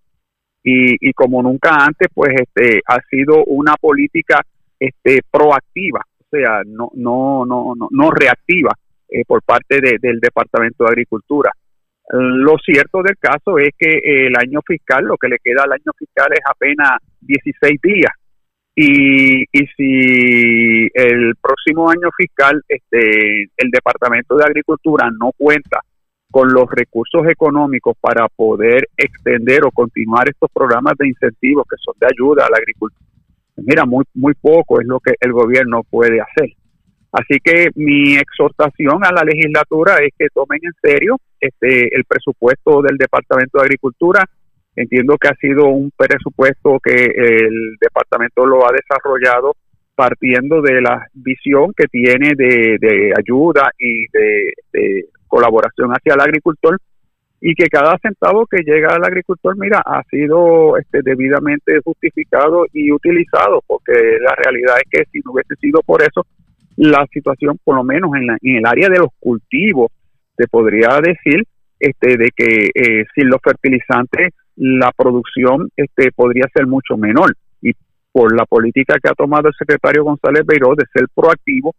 Y, 0.63 1.09
y 1.09 1.13
como 1.15 1.43
nunca 1.43 1.71
antes, 1.85 2.09
pues 2.15 2.31
este 2.35 2.81
ha 2.87 3.01
sido 3.11 3.43
una 3.47 3.75
política 3.75 4.41
este 4.79 5.21
proactiva, 5.31 6.03
sea, 6.31 6.63
no 6.67 6.91
no 6.95 7.45
no 7.45 7.75
no, 7.91 8.11
reactiva 8.11 8.73
eh, 9.09 9.23
por 9.27 9.43
parte 9.43 9.81
del 9.81 10.21
Departamento 10.21 10.85
de 10.85 10.91
Agricultura. 10.91 11.51
Lo 12.11 12.57
cierto 12.59 13.03
del 13.03 13.19
caso 13.19 13.59
es 13.59 13.71
que 13.79 14.01
el 14.03 14.35
año 14.37 14.61
fiscal, 14.67 15.05
lo 15.05 15.19
que 15.19 15.29
le 15.29 15.37
queda 15.45 15.65
al 15.65 15.73
año 15.73 15.93
fiscal 15.99 16.29
es 16.33 16.41
apenas 16.51 17.01
16 17.21 17.81
días. 17.83 18.13
Y, 18.75 19.43
y 19.43 19.67
si 19.77 20.89
el 20.95 21.35
próximo 21.43 21.91
año 21.91 22.09
fiscal 22.17 22.63
este, 22.69 23.43
el 23.57 23.71
Departamento 23.71 24.37
de 24.37 24.45
Agricultura 24.45 25.11
no 25.11 25.33
cuenta 25.37 25.81
con 26.31 26.53
los 26.53 26.71
recursos 26.71 27.27
económicos 27.29 27.97
para 28.01 28.29
poder 28.29 28.89
extender 28.97 29.65
o 29.65 29.71
continuar 29.71 30.29
estos 30.29 30.51
programas 30.53 30.95
de 30.99 31.09
incentivos 31.09 31.67
que 31.69 31.77
son 31.83 31.95
de 31.99 32.07
ayuda 32.07 32.47
a 32.47 32.51
la 32.51 32.59
agricultura, 32.59 33.05
mira, 33.65 33.85
muy, 33.85 34.05
muy 34.15 34.35
poco 34.35 34.81
es 34.81 34.87
lo 34.87 35.01
que 35.01 35.15
el 35.21 35.33
gobierno 35.33 35.83
puede 35.89 36.21
hacer. 36.21 36.51
Así 37.13 37.39
que 37.43 37.71
mi 37.75 38.17
exhortación 38.17 39.05
a 39.05 39.13
la 39.13 39.23
legislatura 39.23 39.97
es 39.99 40.13
que 40.19 40.27
tomen 40.35 40.61
en 40.63 40.73
serio 40.83 41.17
este, 41.41 41.95
el 41.97 42.05
presupuesto 42.05 42.83
del 42.83 42.99
Departamento 42.99 43.59
de 43.59 43.65
Agricultura. 43.65 44.25
Entiendo 44.77 45.17
que 45.17 45.29
ha 45.29 45.35
sido 45.35 45.67
un 45.67 45.91
presupuesto 45.97 46.79
que 46.83 46.93
el 46.93 47.77
departamento 47.81 48.45
lo 48.47 48.67
ha 48.69 48.73
desarrollado 48.73 49.55
partiendo 49.99 50.63
de 50.63 50.81
la 50.81 51.07
visión 51.13 51.73
que 51.77 51.87
tiene 51.87 52.35
de, 52.37 53.13
ayuda 53.19 53.73
y 53.77 54.07
de, 54.13 55.07
colaboración 55.27 55.91
hacia 55.91 56.15
el 56.15 56.21
agricultor 56.21 56.79
y 57.41 57.55
que 57.55 57.69
cada 57.69 57.97
centavo 57.99 58.47
que 58.47 58.63
llega 58.63 58.95
al 58.95 59.05
agricultor, 59.05 59.57
mira, 59.57 59.81
ha 59.85 60.03
sido 60.11 60.77
este, 60.77 61.03
debidamente 61.03 61.81
justificado 61.85 62.67
y 62.73 62.91
utilizado, 62.91 63.63
porque 63.67 63.93
la 64.21 64.35
realidad 64.35 64.77
es 64.79 64.91
que 64.91 65.05
si 65.13 65.21
no 65.25 65.33
hubiese 65.33 65.55
sido 65.61 65.81
por 65.83 66.03
eso, 66.03 66.27
la 66.77 67.07
situación, 67.13 67.59
por 67.63 67.77
lo 67.77 67.85
menos 67.85 68.11
en, 68.17 68.31
en 68.43 68.57
el 68.59 68.67
área 68.67 68.89
de 68.89 68.99
los 68.99 69.11
cultivos, 69.21 69.91
te 70.37 70.47
podría 70.49 71.01
decir 71.03 71.45
este, 71.79 72.17
de 72.17 72.31
que 72.35 72.71
eh, 72.75 73.05
sin 73.15 73.29
los 73.29 73.41
fertilizantes 73.43 74.35
la 74.57 74.91
producción 74.97 75.69
este, 75.77 76.11
podría 76.13 76.47
ser 76.53 76.67
mucho 76.67 76.97
menor. 76.97 77.35
Y 77.63 77.73
por 78.13 78.37
la 78.37 78.45
política 78.47 78.97
que 79.03 79.09
ha 79.09 79.15
tomado 79.15 79.49
el 79.49 79.55
secretario 79.55 80.05
González 80.05 80.45
Beiró 80.45 80.75
de 80.75 80.85
ser 80.93 81.07
proactivo 81.15 81.75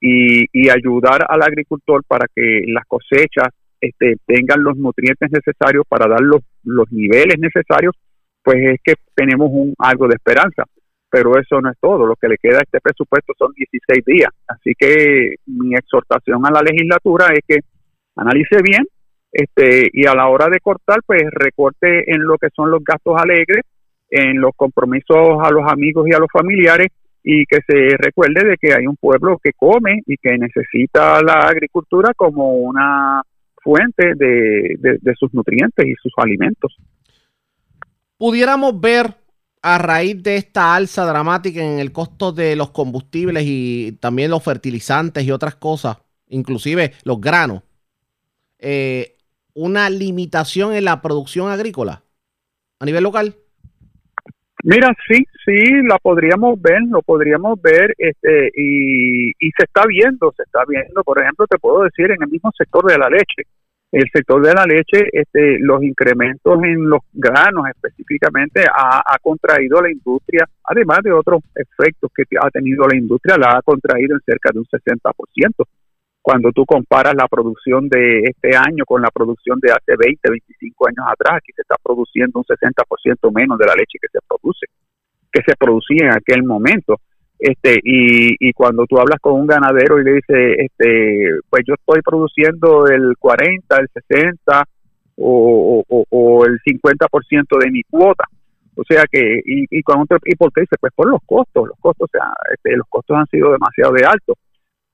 y, 0.00 0.46
y 0.52 0.70
ayudar 0.70 1.24
al 1.28 1.42
agricultor 1.42 2.02
para 2.06 2.26
que 2.34 2.64
las 2.66 2.84
cosechas 2.86 3.48
este, 3.86 4.16
tengan 4.26 4.62
los 4.62 4.76
nutrientes 4.76 5.30
necesarios 5.30 5.84
para 5.88 6.08
dar 6.08 6.20
los, 6.20 6.40
los 6.64 6.90
niveles 6.90 7.38
necesarios, 7.38 7.94
pues 8.42 8.56
es 8.58 8.80
que 8.82 8.94
tenemos 9.14 9.48
un 9.50 9.74
algo 9.78 10.08
de 10.08 10.14
esperanza 10.14 10.64
pero 11.14 11.38
eso 11.38 11.60
no 11.60 11.70
es 11.70 11.78
todo. 11.80 12.06
Lo 12.06 12.16
que 12.16 12.26
le 12.26 12.38
queda 12.38 12.58
a 12.58 12.62
este 12.62 12.80
presupuesto 12.80 13.34
son 13.38 13.52
16 13.54 14.04
días. 14.04 14.30
Así 14.48 14.72
que 14.76 15.36
mi 15.46 15.76
exhortación 15.76 16.44
a 16.44 16.50
la 16.50 16.60
legislatura 16.60 17.28
es 17.32 17.38
que 17.46 17.60
analice 18.16 18.56
bien 18.64 18.84
este 19.30 19.90
y 19.92 20.06
a 20.06 20.14
la 20.16 20.26
hora 20.26 20.48
de 20.48 20.58
cortar, 20.58 20.98
pues 21.06 21.22
recorte 21.30 22.10
en 22.12 22.24
lo 22.24 22.36
que 22.36 22.48
son 22.52 22.68
los 22.68 22.82
gastos 22.82 23.14
alegres, 23.16 23.62
en 24.10 24.40
los 24.40 24.50
compromisos 24.56 25.38
a 25.40 25.52
los 25.52 25.70
amigos 25.70 26.04
y 26.08 26.14
a 26.14 26.18
los 26.18 26.28
familiares 26.32 26.88
y 27.22 27.46
que 27.46 27.60
se 27.64 27.96
recuerde 27.96 28.48
de 28.48 28.56
que 28.56 28.74
hay 28.74 28.88
un 28.88 28.96
pueblo 28.96 29.38
que 29.40 29.52
come 29.56 30.02
y 30.06 30.16
que 30.16 30.36
necesita 30.36 31.22
la 31.22 31.46
agricultura 31.46 32.10
como 32.16 32.54
una 32.54 33.22
fuente 33.64 34.12
de, 34.14 34.76
de 35.00 35.14
sus 35.18 35.34
nutrientes 35.34 35.84
y 35.84 35.94
sus 36.00 36.12
alimentos. 36.18 36.76
Pudiéramos 38.18 38.80
ver 38.80 39.14
a 39.62 39.78
raíz 39.78 40.22
de 40.22 40.36
esta 40.36 40.74
alza 40.74 41.06
dramática 41.06 41.64
en 41.64 41.78
el 41.78 41.90
costo 41.90 42.32
de 42.32 42.54
los 42.54 42.70
combustibles 42.70 43.44
y 43.46 43.96
también 43.98 44.30
los 44.30 44.42
fertilizantes 44.44 45.24
y 45.24 45.30
otras 45.30 45.54
cosas, 45.54 45.96
inclusive 46.28 46.92
los 47.04 47.18
granos, 47.18 47.62
eh, 48.58 49.16
una 49.54 49.88
limitación 49.88 50.74
en 50.74 50.84
la 50.84 51.00
producción 51.00 51.50
agrícola 51.50 52.02
a 52.78 52.84
nivel 52.84 53.04
local? 53.04 53.36
Mira, 54.66 54.94
sí, 55.06 55.26
sí, 55.44 55.82
la 55.86 55.98
podríamos 55.98 56.60
ver, 56.60 56.80
lo 56.88 57.02
podríamos 57.02 57.60
ver, 57.60 57.94
este, 57.98 58.50
y, 58.56 59.28
y 59.28 59.50
se 59.58 59.64
está 59.64 59.82
viendo, 59.86 60.32
se 60.34 60.42
está 60.42 60.60
viendo, 60.66 61.04
por 61.04 61.20
ejemplo, 61.20 61.46
te 61.46 61.58
puedo 61.58 61.82
decir, 61.82 62.10
en 62.10 62.22
el 62.22 62.30
mismo 62.30 62.50
sector 62.56 62.82
de 62.90 62.96
la 62.96 63.10
leche, 63.10 63.42
el 63.92 64.10
sector 64.10 64.42
de 64.42 64.54
la 64.54 64.64
leche, 64.64 65.06
este, 65.12 65.58
los 65.60 65.82
incrementos 65.82 66.58
en 66.64 66.88
los 66.88 67.00
granos 67.12 67.66
específicamente 67.68 68.64
ha, 68.64 69.18
contraído 69.22 69.82
la 69.82 69.92
industria, 69.92 70.48
además 70.64 70.98
de 71.04 71.12
otros 71.12 71.42
efectos 71.54 72.10
que 72.16 72.24
ha 72.40 72.50
tenido 72.50 72.88
la 72.88 72.96
industria, 72.96 73.36
la 73.36 73.58
ha 73.58 73.62
contraído 73.62 74.16
en 74.16 74.22
cerca 74.26 74.50
de 74.52 74.60
un 74.60 74.64
60%. 74.64 75.64
Cuando 76.24 76.52
tú 76.52 76.64
comparas 76.64 77.12
la 77.14 77.28
producción 77.28 77.86
de 77.86 78.20
este 78.20 78.56
año 78.56 78.86
con 78.86 79.02
la 79.02 79.10
producción 79.10 79.60
de 79.60 79.70
hace 79.70 79.92
20, 79.94 80.30
25 80.30 80.88
años 80.88 81.04
atrás, 81.06 81.36
aquí 81.36 81.52
se 81.54 81.60
está 81.60 81.76
produciendo 81.84 82.38
un 82.38 82.44
60% 82.46 83.30
menos 83.30 83.58
de 83.58 83.66
la 83.66 83.74
leche 83.74 83.98
que 84.00 84.08
se 84.10 84.20
produce, 84.26 84.64
que 85.30 85.42
se 85.46 85.54
producía 85.54 86.06
en 86.06 86.14
aquel 86.14 86.42
momento. 86.42 86.96
Este, 87.38 87.74
y, 87.74 88.36
y 88.40 88.54
cuando 88.54 88.86
tú 88.86 88.98
hablas 88.98 89.20
con 89.20 89.34
un 89.34 89.46
ganadero 89.46 90.00
y 90.00 90.04
le 90.04 90.12
dices, 90.14 90.56
este, 90.60 91.40
pues 91.50 91.62
yo 91.66 91.74
estoy 91.74 92.00
produciendo 92.00 92.86
el 92.86 93.18
40, 93.18 93.76
el 93.76 93.88
60 94.08 94.64
o, 95.16 95.84
o, 95.86 96.46
el 96.46 96.58
50% 96.60 97.58
de 97.62 97.70
mi 97.70 97.82
cuota. 97.82 98.24
O 98.76 98.82
sea 98.88 99.04
que, 99.12 99.42
y, 99.44 99.66
y, 99.68 99.82
cuando, 99.82 100.06
¿y 100.24 100.36
por 100.36 100.50
qué 100.54 100.62
dice? 100.62 100.76
Pues 100.80 100.94
por 100.96 101.06
los 101.06 101.20
costos, 101.26 101.68
los 101.68 101.78
costos, 101.78 102.08
o 102.08 102.10
sea, 102.10 102.32
este, 102.50 102.74
los 102.78 102.88
costos 102.88 103.14
han 103.14 103.26
sido 103.26 103.52
demasiado 103.52 103.92
de 103.92 104.06
altos. 104.06 104.38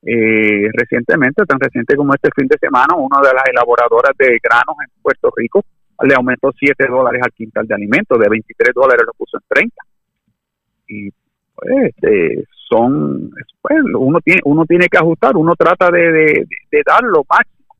Eh, 0.03 0.69
recientemente, 0.73 1.45
tan 1.45 1.61
reciente 1.61 1.95
como 1.95 2.15
este 2.15 2.31
fin 2.35 2.49
de 2.49 2.57
semana, 2.59 2.97
una 2.97 3.21
de 3.21 3.35
las 3.35 3.45
elaboradoras 3.53 4.17
de 4.17 4.39
granos 4.43 4.77
en 4.83 5.03
Puerto 5.03 5.31
Rico 5.37 5.63
le 6.03 6.15
aumentó 6.15 6.51
7 6.59 6.87
dólares 6.89 7.21
al 7.23 7.33
quintal 7.33 7.67
de 7.67 7.75
alimentos, 7.75 8.19
de 8.19 8.29
23 8.29 8.75
dólares 8.75 9.03
lo 9.07 9.13
puso 9.13 9.37
en 9.37 9.45
30. 9.49 9.77
Y 10.89 11.09
este, 11.87 12.45
son, 12.69 13.31
pues, 13.61 13.79
uno 13.99 14.21
tiene, 14.21 14.41
uno 14.45 14.65
tiene 14.65 14.87
que 14.89 14.99
ajustar, 14.99 15.37
uno 15.37 15.55
trata 15.57 15.91
de, 15.91 16.47
de, 16.71 16.83
dar 16.87 17.03
lo 17.03 17.23
máximo, 17.29 17.77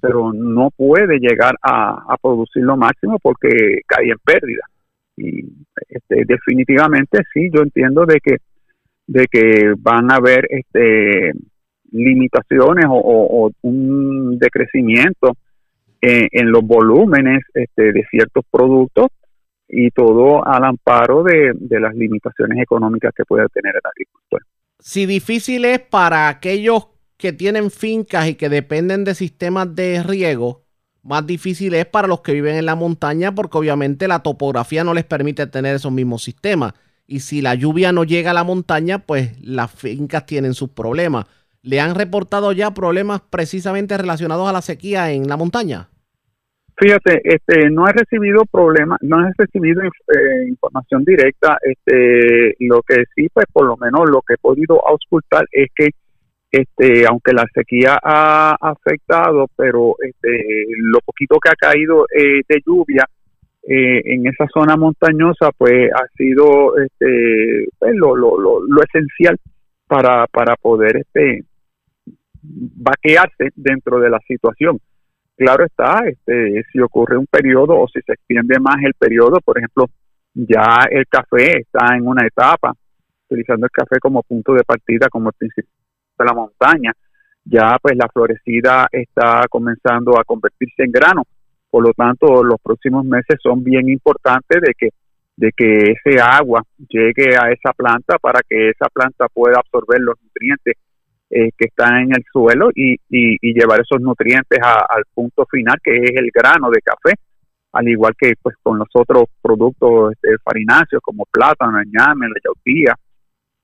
pero 0.00 0.32
no 0.32 0.70
puede 0.70 1.18
llegar 1.18 1.54
a, 1.62 2.16
producir 2.20 2.62
lo 2.62 2.76
máximo 2.76 3.18
porque 3.20 3.80
cae 3.86 4.10
en 4.10 4.18
pérdida. 4.24 4.62
Y 5.16 5.44
este, 5.88 6.24
definitivamente 6.24 7.22
sí, 7.32 7.50
yo 7.52 7.62
entiendo 7.62 8.06
de 8.06 8.20
que, 8.20 8.36
de 9.06 9.26
que 9.30 9.74
van 9.78 10.10
a 10.10 10.16
haber 10.16 10.46
este, 10.50 11.32
limitaciones 11.90 12.86
o, 12.88 13.50
un 13.62 14.38
decrecimiento 14.38 15.36
en, 16.00 16.28
en, 16.30 16.50
los 16.50 16.62
volúmenes 16.62 17.42
este, 17.54 17.92
de 17.92 18.04
ciertos 18.10 18.44
productos 18.50 19.08
y 19.72 19.90
todo 19.90 20.46
al 20.46 20.64
amparo 20.64 21.24
de, 21.24 21.54
las 21.80 21.94
limitaciones 21.94 22.62
económicas 22.62 23.12
que 23.16 23.24
pueda 23.24 23.48
tener 23.48 23.74
el 23.74 23.80
agricultor. 23.82 24.42
Si 24.78 25.06
difícil 25.06 25.64
es 25.64 25.80
para 25.80 26.28
aquellos 26.28 26.88
que 27.16 27.32
tienen 27.32 27.70
fincas 27.70 28.28
y 28.28 28.34
que 28.34 28.50
dependen 28.50 29.04
de 29.04 29.14
sistemas 29.14 29.74
de 29.74 30.02
riego, 30.02 30.64
más 31.02 31.26
difícil 31.26 31.72
es 31.74 31.86
para 31.86 32.06
los 32.06 32.20
que 32.20 32.32
viven 32.32 32.56
en 32.56 32.66
la 32.66 32.74
montaña 32.74 33.34
porque 33.34 33.56
obviamente 33.56 34.06
la 34.06 34.22
topografía 34.22 34.84
no 34.84 34.92
les 34.92 35.04
permite 35.04 35.46
tener 35.46 35.76
esos 35.76 35.90
mismos 35.90 36.22
sistemas. 36.22 36.74
Y 37.06 37.20
si 37.20 37.42
la 37.42 37.54
lluvia 37.54 37.92
no 37.92 38.04
llega 38.04 38.30
a 38.30 38.34
la 38.34 38.44
montaña, 38.44 39.00
pues 39.00 39.40
las 39.42 39.70
fincas 39.72 40.26
tienen 40.26 40.54
sus 40.54 40.70
problemas. 40.70 41.26
¿Le 41.62 41.80
han 41.80 41.94
reportado 41.94 42.52
ya 42.52 42.72
problemas 42.72 43.20
precisamente 43.20 43.96
relacionados 43.96 44.48
a 44.48 44.52
la 44.52 44.62
sequía 44.62 45.12
en 45.12 45.28
la 45.28 45.36
montaña? 45.36 45.88
Fíjate, 46.76 47.20
este, 47.22 47.70
no 47.70 47.86
he 47.86 47.92
recibido 47.92 48.44
problemas, 48.50 48.98
no 49.02 49.24
he 49.24 49.32
recibido 49.36 49.82
eh, 49.82 50.48
información 50.48 51.04
directa. 51.04 51.56
Este, 51.62 52.56
lo 52.60 52.82
que 52.82 53.04
sí, 53.14 53.28
pues 53.32 53.46
por 53.52 53.66
lo 53.66 53.76
menos 53.76 54.08
lo 54.10 54.22
que 54.22 54.34
he 54.34 54.38
podido 54.38 54.84
auscultar 54.88 55.44
es 55.52 55.68
que, 55.76 55.90
este, 56.50 57.06
aunque 57.06 57.32
la 57.32 57.44
sequía 57.54 57.98
ha 58.02 58.56
afectado, 58.60 59.46
pero 59.56 59.94
este, 60.02 60.64
lo 60.78 60.98
poquito 61.04 61.38
que 61.38 61.50
ha 61.50 61.70
caído 61.70 62.06
eh, 62.06 62.40
de 62.48 62.62
lluvia 62.66 63.06
eh, 63.62 64.02
en 64.04 64.26
esa 64.26 64.46
zona 64.52 64.76
montañosa, 64.76 65.50
pues 65.56 65.90
ha 65.92 66.06
sido, 66.16 66.76
este, 66.78 67.68
pues, 67.78 67.94
lo, 67.94 68.16
lo, 68.16 68.38
lo, 68.38 68.60
lo 68.66 68.82
esencial 68.82 69.36
para, 69.86 70.26
para 70.26 70.56
poder, 70.56 70.96
este, 70.96 71.44
vaquearse 72.42 73.50
dentro 73.54 74.00
de 74.00 74.10
la 74.10 74.18
situación. 74.26 74.78
Claro 75.36 75.64
está, 75.64 76.02
este, 76.06 76.64
si 76.70 76.80
ocurre 76.80 77.16
un 77.16 77.26
periodo 77.26 77.78
o 77.78 77.88
si 77.88 78.00
se 78.02 78.12
extiende 78.12 78.58
más 78.60 78.76
el 78.84 78.94
periodo, 78.94 79.38
por 79.44 79.58
ejemplo, 79.58 79.86
ya 80.34 80.86
el 80.90 81.06
café 81.08 81.58
está 81.60 81.96
en 81.96 82.06
una 82.06 82.26
etapa, 82.26 82.74
utilizando 83.28 83.66
el 83.66 83.70
café 83.70 83.98
como 84.00 84.22
punto 84.22 84.54
de 84.54 84.64
partida, 84.64 85.08
como 85.08 85.30
el 85.30 85.34
principio 85.38 85.70
de 86.18 86.24
la 86.24 86.34
montaña, 86.34 86.92
ya 87.44 87.76
pues 87.80 87.96
la 87.96 88.08
florecida 88.08 88.86
está 88.90 89.44
comenzando 89.48 90.18
a 90.18 90.24
convertirse 90.24 90.84
en 90.84 90.92
grano, 90.92 91.24
por 91.72 91.82
lo 91.84 91.94
tanto 91.94 92.44
los 92.44 92.60
próximos 92.62 93.02
meses 93.06 93.38
son 93.42 93.64
bien 93.64 93.88
importantes 93.88 94.60
de 94.60 94.74
que 94.76 94.90
de 95.34 95.50
que 95.56 95.92
ese 95.92 96.20
agua 96.20 96.62
llegue 96.76 97.34
a 97.34 97.50
esa 97.50 97.72
planta 97.72 98.18
para 98.18 98.40
que 98.46 98.68
esa 98.68 98.88
planta 98.92 99.26
pueda 99.32 99.58
absorber 99.58 99.98
los 100.02 100.16
nutrientes 100.22 100.74
eh, 101.30 101.48
que 101.56 101.64
están 101.64 102.02
en 102.02 102.10
el 102.14 102.22
suelo 102.30 102.68
y, 102.74 102.96
y, 103.08 103.54
llevar 103.54 103.80
esos 103.80 104.02
nutrientes 104.02 104.58
al 104.62 105.04
punto 105.14 105.46
final 105.50 105.76
que 105.82 105.96
es 105.96 106.10
el 106.14 106.28
grano 106.30 106.68
de 106.68 106.82
café, 106.82 107.14
al 107.72 107.88
igual 107.88 108.12
que 108.18 108.34
pues 108.42 108.54
con 108.62 108.78
los 108.78 108.88
otros 108.92 109.24
productos 109.40 110.12
este, 110.12 110.36
farináceos 110.44 111.00
como 111.02 111.24
plátano, 111.24 111.78
ñame, 111.78 112.28
la 112.28 112.34
yautía, 112.44 112.94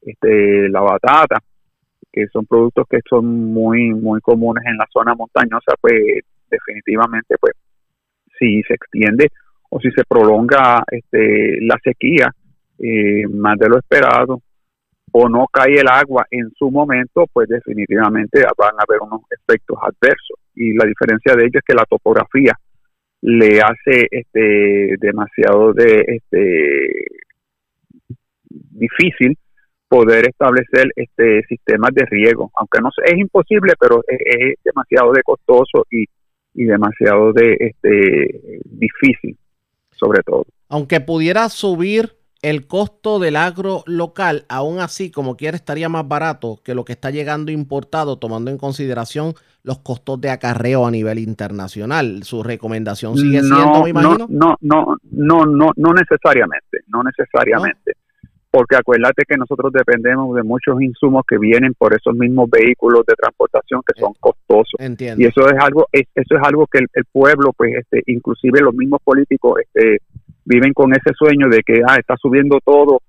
este, 0.01 0.71
la 0.71 0.81
batata, 0.81 1.37
que 2.11 2.27
son 2.29 2.47
productos 2.47 2.87
que 2.89 3.01
son 3.07 3.53
muy 3.53 3.93
muy 3.93 4.23
comunes 4.23 4.65
en 4.65 4.79
la 4.79 4.87
zona 4.91 5.15
montañosa, 5.15 5.75
pues 5.83 6.01
definitivamente 6.51 7.37
pues 7.39 7.53
si 8.39 8.63
se 8.63 8.75
extiende 8.75 9.29
o 9.71 9.81
si 9.81 9.91
se 9.91 10.05
prolonga 10.09 10.83
este, 10.91 11.59
la 11.61 11.77
sequía 11.83 12.33
eh, 12.79 13.27
más 13.29 13.59
de 13.59 13.69
lo 13.69 13.79
esperado, 13.79 14.41
o 15.13 15.29
no 15.29 15.47
cae 15.51 15.81
el 15.81 15.89
agua 15.89 16.27
en 16.31 16.51
su 16.57 16.71
momento, 16.71 17.27
pues 17.33 17.49
definitivamente 17.49 18.43
van 18.57 18.75
a 18.79 18.85
haber 18.87 19.01
unos 19.01 19.23
efectos 19.31 19.79
adversos. 19.81 20.39
Y 20.55 20.75
la 20.75 20.85
diferencia 20.87 21.35
de 21.35 21.45
ello 21.45 21.59
es 21.59 21.65
que 21.67 21.75
la 21.75 21.87
topografía 21.89 22.53
le 23.23 23.61
hace 23.61 24.07
este 24.11 24.95
demasiado 25.01 25.73
de 25.73 26.05
este 26.07 26.91
difícil 28.49 29.37
poder 29.89 30.29
establecer 30.29 30.91
este 30.95 31.43
sistemas 31.49 31.91
de 31.95 32.05
riego, 32.07 32.51
aunque 32.59 32.79
no 32.81 32.91
es 33.05 33.19
imposible, 33.19 33.73
pero 33.81 34.03
es, 34.07 34.57
demasiado 34.63 35.13
de 35.13 35.23
costoso 35.23 35.87
y, 35.91 36.05
y 36.59 36.65
demasiado 36.65 37.33
de 37.33 37.57
este 37.61 38.61
difícil, 38.65 39.39
sobre 39.93 40.25
todo. 40.25 40.45
Aunque 40.69 41.01
pudiera 41.01 41.49
subir 41.51 42.17
el 42.43 42.67
costo 42.67 43.21
del 43.21 43.37
agro 43.37 43.85
local, 43.87 44.45
aún 44.49 44.81
así, 44.81 45.13
como 45.13 45.37
quiera, 45.37 45.57
estaría 45.57 45.89
más 45.89 46.09
barato 46.09 46.61
que 46.65 46.75
lo 46.75 46.85
que 46.85 46.95
está 46.95 47.11
llegando 47.13 47.53
importado, 47.53 48.19
tomando 48.19 48.51
en 48.51 48.59
consideración 48.59 49.35
los 49.63 49.79
costos 49.79 50.21
de 50.21 50.31
acarreo 50.31 50.85
a 50.85 50.91
nivel 50.91 51.21
internacional. 51.21 52.25
Su 52.25 52.43
recomendación 52.43 53.17
sigue 53.17 53.41
siendo, 53.41 53.85
me 53.85 53.91
imagino. 53.91 54.27
No, 54.29 54.57
no, 54.61 54.97
no, 55.13 55.47
no, 55.47 55.71
no, 55.77 55.93
necesariamente, 55.93 56.81
no 56.89 57.05
necesariamente. 57.05 57.93
Porque 58.51 58.77
acuérdate 58.77 59.25
que 59.29 59.37
nosotros 59.37 59.73
dependemos 59.73 60.35
de 60.35 60.43
muchos 60.43 60.81
insumos 60.81 61.25
que 61.29 61.39
vienen 61.39 61.75
por 61.77 61.95
esos 61.95 62.15
mismos 62.15 62.49
vehículos 62.51 63.05
de 63.07 63.15
transportación 63.15 63.83
que 63.87 64.01
son 64.01 64.15
costosos. 64.19 64.75
Entiendo. 64.79 65.23
Y 65.23 65.27
eso 65.27 65.43
es 65.47 65.63
algo, 65.63 65.87
eso 65.93 66.09
es 66.15 66.43
algo 66.43 66.67
que 66.67 66.79
el, 66.79 66.87
el 66.95 67.05
pueblo, 67.13 67.53
pues, 67.55 67.75
este, 67.77 68.03
inclusive 68.07 68.61
los 68.61 68.75
mismos 68.75 69.01
políticos, 69.05 69.61
este, 69.61 69.99
viven 70.45 70.73
con 70.73 70.93
ese 70.93 71.13
sueño 71.15 71.49
de 71.49 71.63
que 71.63 71.83
ah, 71.87 71.97
está 71.99 72.17
subiendo 72.17 72.59
todo 72.65 73.01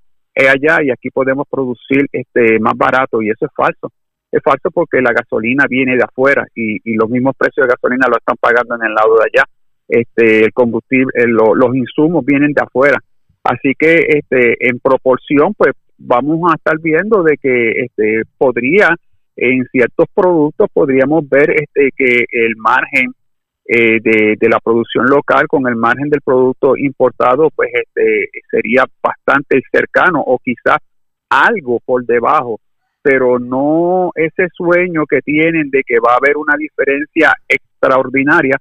allá 0.47 0.83
y 0.83 0.91
aquí 0.91 1.09
podemos 1.09 1.47
producir 1.49 2.05
este 2.11 2.59
más 2.59 2.73
barato 2.75 3.21
y 3.21 3.29
eso 3.29 3.45
es 3.45 3.51
falso. 3.55 3.91
Es 4.31 4.41
falso 4.43 4.69
porque 4.71 5.01
la 5.01 5.11
gasolina 5.11 5.65
viene 5.67 5.95
de 5.95 6.03
afuera 6.03 6.45
y, 6.55 6.77
y 6.83 6.95
los 6.95 7.09
mismos 7.09 7.35
precios 7.35 7.65
de 7.65 7.73
gasolina 7.73 8.07
lo 8.07 8.17
están 8.17 8.35
pagando 8.39 8.75
en 8.75 8.83
el 8.83 8.93
lado 8.93 9.15
de 9.17 9.25
allá. 9.25 9.45
Este, 9.87 10.45
el 10.45 10.53
combustible, 10.53 11.11
los 11.25 11.75
insumos 11.75 12.23
vienen 12.23 12.53
de 12.53 12.61
afuera. 12.61 12.99
Así 13.43 13.73
que 13.77 14.05
este, 14.09 14.67
en 14.67 14.79
proporción, 14.79 15.53
pues 15.55 15.73
vamos 15.97 16.51
a 16.51 16.55
estar 16.55 16.77
viendo 16.79 17.23
de 17.23 17.37
que 17.37 17.71
este, 17.71 18.23
podría, 18.37 18.89
en 19.35 19.65
ciertos 19.71 20.07
productos, 20.13 20.67
podríamos 20.73 21.27
ver 21.27 21.51
este, 21.51 21.89
que 21.95 22.25
el 22.31 22.55
margen 22.57 23.11
eh, 23.71 23.99
de, 24.01 24.49
la 24.49 24.59
producción 24.59 25.05
local 25.05 25.47
con 25.47 25.67
el 25.67 25.75
margen 25.75 26.09
del 26.09 26.21
producto 26.21 26.75
importado, 26.75 27.49
pues 27.55 27.69
este, 27.71 28.29
sería 28.49 28.83
bastante 29.01 29.61
cercano 29.71 30.21
o 30.25 30.39
quizás 30.39 30.79
algo 31.29 31.79
por 31.85 32.03
debajo, 32.03 32.59
pero 33.01 33.37
no 33.37 34.09
ese 34.15 34.47
sueño 34.55 35.05
que 35.07 35.21
tienen 35.21 35.69
de 35.69 35.83
que 35.85 35.99
va 35.99 36.13
a 36.13 36.17
haber 36.17 36.37
una 36.37 36.55
diferencia 36.57 37.31
extraordinaria, 37.47 38.57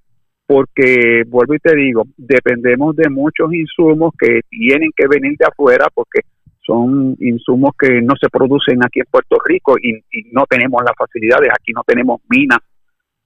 porque 0.48 1.24
vuelvo 1.26 1.54
y 1.54 1.58
te 1.58 1.76
digo, 1.76 2.04
dependemos 2.16 2.96
de 2.96 3.10
muchos 3.10 3.52
insumos 3.52 4.14
que 4.18 4.40
tienen 4.48 4.88
que 4.96 5.06
venir 5.06 5.36
de 5.38 5.44
afuera 5.44 5.88
porque 5.94 6.20
son 6.66 7.14
insumos 7.20 7.72
que 7.78 8.00
no 8.00 8.14
se 8.18 8.30
producen 8.30 8.82
aquí 8.82 9.00
en 9.00 9.06
Puerto 9.10 9.36
Rico 9.44 9.76
y, 9.78 9.92
no 10.32 10.46
tenemos 10.48 10.82
las 10.82 10.94
facilidades, 10.96 11.50
aquí 11.50 11.72
no 11.72 11.82
tenemos 11.86 12.22
minas 12.30 12.60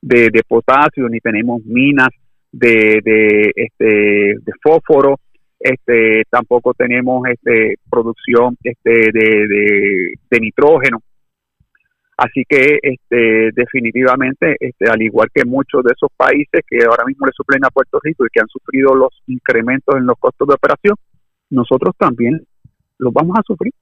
de, 0.00 0.42
potasio, 0.48 1.08
ni 1.08 1.20
tenemos 1.20 1.64
minas 1.64 2.08
de, 2.50 3.00
de, 3.04 3.52
este, 3.54 3.86
de 3.86 4.52
fósforo, 4.60 5.20
este, 5.60 6.24
tampoco 6.28 6.74
tenemos 6.74 7.22
este, 7.28 7.76
producción 7.88 8.56
este, 8.64 9.12
de, 9.12 10.40
nitrógeno. 10.40 10.98
Así 12.16 12.44
que 12.48 12.78
este, 12.82 13.50
definitivamente, 13.54 14.56
este, 14.60 14.88
al 14.88 15.00
igual 15.02 15.28
que 15.34 15.44
muchos 15.44 15.82
de 15.82 15.92
esos 15.96 16.10
países 16.16 16.60
que 16.68 16.84
ahora 16.84 17.04
mismo 17.06 17.26
le 17.26 17.32
suplen 17.32 17.64
a 17.64 17.70
Puerto 17.70 17.98
Rico 18.02 18.26
y 18.26 18.28
que 18.32 18.40
han 18.40 18.48
sufrido 18.48 18.94
los 18.94 19.10
incrementos 19.26 19.96
en 19.96 20.06
los 20.06 20.16
costos 20.18 20.46
de 20.46 20.54
operación, 20.54 20.94
nosotros 21.50 21.94
también 21.98 22.46
los 22.98 23.12
vamos 23.12 23.38
a 23.38 23.42
sufrir. 23.46 23.72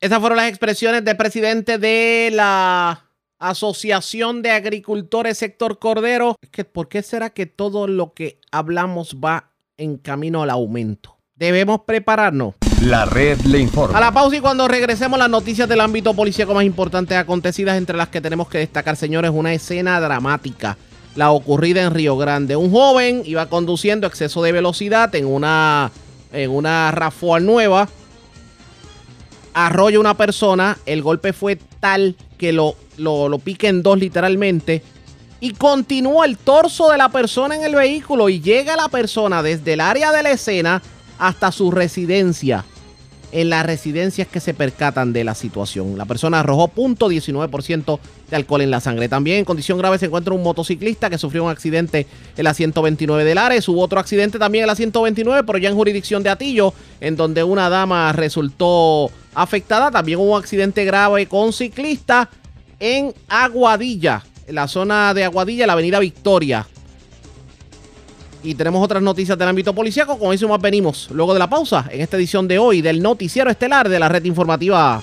Esas 0.00 0.20
fueron 0.20 0.36
las 0.36 0.48
expresiones 0.48 1.04
del 1.04 1.16
presidente 1.16 1.78
de 1.78 2.30
la 2.32 3.04
Asociación 3.40 4.42
de 4.42 4.50
Agricultores 4.52 5.38
Sector 5.38 5.78
Cordero. 5.78 6.36
¿Por 6.72 6.88
qué 6.88 7.02
será 7.02 7.30
que 7.30 7.46
todo 7.46 7.88
lo 7.88 8.14
que 8.14 8.38
hablamos 8.52 9.18
va 9.22 9.50
en 9.76 9.98
camino 9.98 10.42
al 10.42 10.50
aumento? 10.50 11.18
Debemos 11.34 11.80
prepararnos. 11.80 12.54
La 12.82 13.04
red 13.04 13.40
le 13.40 13.58
informa. 13.58 13.98
A 13.98 14.00
la 14.00 14.12
pausa 14.12 14.36
y 14.36 14.40
cuando 14.40 14.68
regresemos 14.68 15.18
las 15.18 15.28
noticias 15.28 15.68
del 15.68 15.80
ámbito 15.80 16.14
policíaco 16.14 16.54
más 16.54 16.64
importantes 16.64 17.16
acontecidas, 17.18 17.76
entre 17.76 17.96
las 17.96 18.08
que 18.08 18.20
tenemos 18.20 18.48
que 18.48 18.58
destacar, 18.58 18.96
señores, 18.96 19.30
una 19.34 19.52
escena 19.52 20.00
dramática. 20.00 20.78
La 21.16 21.30
ocurrida 21.30 21.82
en 21.82 21.92
Río 21.92 22.16
Grande. 22.16 22.54
Un 22.54 22.70
joven 22.70 23.22
iba 23.24 23.46
conduciendo 23.46 24.06
exceso 24.06 24.42
de 24.42 24.52
velocidad 24.52 25.12
en 25.14 25.26
una, 25.26 25.90
en 26.32 26.50
una 26.50 26.90
Rafael 26.92 27.44
nueva. 27.44 27.88
Arrolla 29.54 29.98
una 29.98 30.16
persona. 30.16 30.78
El 30.86 31.02
golpe 31.02 31.32
fue 31.32 31.58
tal 31.80 32.14
que 32.36 32.52
lo 32.52 32.76
lo, 32.98 33.28
lo 33.28 33.38
pica 33.38 33.68
en 33.68 33.82
dos 33.82 33.98
literalmente. 33.98 34.82
Y 35.40 35.52
continúa 35.52 36.26
el 36.26 36.36
torso 36.36 36.90
de 36.90 36.98
la 36.98 37.08
persona 37.08 37.54
en 37.54 37.62
el 37.62 37.74
vehículo 37.74 38.28
y 38.28 38.40
llega 38.40 38.76
la 38.76 38.88
persona 38.88 39.42
desde 39.42 39.74
el 39.74 39.80
área 39.80 40.12
de 40.12 40.22
la 40.22 40.32
escena 40.32 40.82
hasta 41.18 41.52
su 41.52 41.70
residencia. 41.70 42.64
En 43.30 43.50
las 43.50 43.66
residencias 43.66 44.26
que 44.26 44.40
se 44.40 44.54
percatan 44.54 45.12
de 45.12 45.22
la 45.22 45.34
situación. 45.34 45.98
La 45.98 46.06
persona 46.06 46.40
arrojó 46.40 46.72
.19% 46.74 47.98
de 48.30 48.36
alcohol 48.36 48.62
en 48.62 48.70
la 48.70 48.80
sangre. 48.80 49.06
También 49.06 49.40
en 49.40 49.44
condición 49.44 49.76
grave 49.76 49.98
se 49.98 50.06
encuentra 50.06 50.32
un 50.32 50.42
motociclista 50.42 51.10
que 51.10 51.18
sufrió 51.18 51.44
un 51.44 51.50
accidente 51.50 52.06
en 52.38 52.44
la 52.44 52.54
129 52.54 53.24
de 53.24 53.34
Lares. 53.34 53.68
Hubo 53.68 53.82
otro 53.82 54.00
accidente 54.00 54.38
también 54.38 54.62
en 54.62 54.68
la 54.68 54.76
129, 54.76 55.44
pero 55.44 55.58
ya 55.58 55.68
en 55.68 55.74
jurisdicción 55.74 56.22
de 56.22 56.30
Atillo, 56.30 56.72
en 57.02 57.16
donde 57.16 57.44
una 57.44 57.68
dama 57.68 58.10
resultó 58.12 59.10
afectada. 59.34 59.90
También 59.90 60.18
hubo 60.20 60.32
un 60.32 60.40
accidente 60.40 60.86
grave 60.86 61.26
con 61.26 61.52
ciclista 61.52 62.30
en 62.80 63.12
Aguadilla, 63.28 64.22
en 64.46 64.54
la 64.54 64.68
zona 64.68 65.12
de 65.12 65.24
Aguadilla, 65.24 65.66
la 65.66 65.74
avenida 65.74 65.98
Victoria. 65.98 66.66
Y 68.48 68.54
tenemos 68.54 68.82
otras 68.82 69.02
noticias 69.02 69.36
del 69.36 69.46
ámbito 69.46 69.74
policíaco. 69.74 70.18
Con 70.18 70.32
eso 70.32 70.48
más 70.48 70.58
venimos 70.58 71.10
luego 71.10 71.34
de 71.34 71.38
la 71.38 71.50
pausa 71.50 71.84
en 71.90 72.00
esta 72.00 72.16
edición 72.16 72.48
de 72.48 72.58
hoy 72.58 72.80
del 72.80 73.02
Noticiero 73.02 73.50
Estelar 73.50 73.90
de 73.90 73.98
la 73.98 74.08
Red 74.08 74.24
Informativa. 74.24 75.02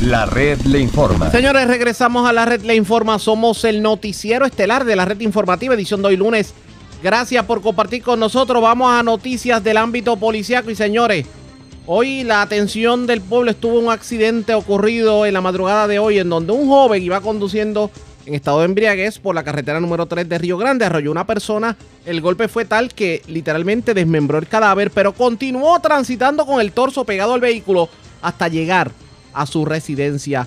La 0.00 0.24
red 0.24 0.58
le 0.62 0.78
informa. 0.78 1.30
Señores, 1.30 1.68
regresamos 1.68 2.26
a 2.26 2.32
la 2.32 2.46
red 2.46 2.62
le 2.62 2.74
informa. 2.74 3.18
Somos 3.18 3.62
el 3.64 3.82
noticiero 3.82 4.46
estelar 4.46 4.86
de 4.86 4.96
la 4.96 5.04
red 5.04 5.20
informativa, 5.20 5.74
edición 5.74 6.00
de 6.00 6.08
hoy 6.08 6.16
lunes. 6.16 6.54
Gracias 7.02 7.44
por 7.44 7.60
compartir 7.60 8.02
con 8.02 8.18
nosotros. 8.18 8.62
Vamos 8.62 8.90
a 8.90 9.02
noticias 9.02 9.62
del 9.62 9.76
ámbito 9.76 10.16
policíaco 10.16 10.70
y 10.70 10.74
señores. 10.74 11.26
Hoy 11.90 12.22
la 12.22 12.42
atención 12.42 13.06
del 13.06 13.22
pueblo 13.22 13.50
estuvo 13.50 13.78
un 13.78 13.88
accidente 13.90 14.52
ocurrido 14.52 15.24
en 15.24 15.32
la 15.32 15.40
madrugada 15.40 15.88
de 15.88 15.98
hoy 15.98 16.18
en 16.18 16.28
donde 16.28 16.52
un 16.52 16.68
joven 16.68 17.02
iba 17.02 17.22
conduciendo 17.22 17.90
en 18.26 18.34
estado 18.34 18.58
de 18.58 18.66
embriaguez 18.66 19.18
por 19.18 19.34
la 19.34 19.42
carretera 19.42 19.80
número 19.80 20.04
3 20.04 20.28
de 20.28 20.36
Río 20.36 20.58
Grande, 20.58 20.84
arrolló 20.84 21.10
una 21.10 21.26
persona. 21.26 21.78
El 22.04 22.20
golpe 22.20 22.46
fue 22.48 22.66
tal 22.66 22.92
que 22.92 23.22
literalmente 23.26 23.94
desmembró 23.94 24.36
el 24.36 24.46
cadáver, 24.46 24.90
pero 24.90 25.14
continuó 25.14 25.80
transitando 25.80 26.44
con 26.44 26.60
el 26.60 26.72
torso 26.72 27.04
pegado 27.04 27.32
al 27.32 27.40
vehículo 27.40 27.88
hasta 28.20 28.48
llegar 28.48 28.90
a 29.32 29.46
su 29.46 29.64
residencia 29.64 30.46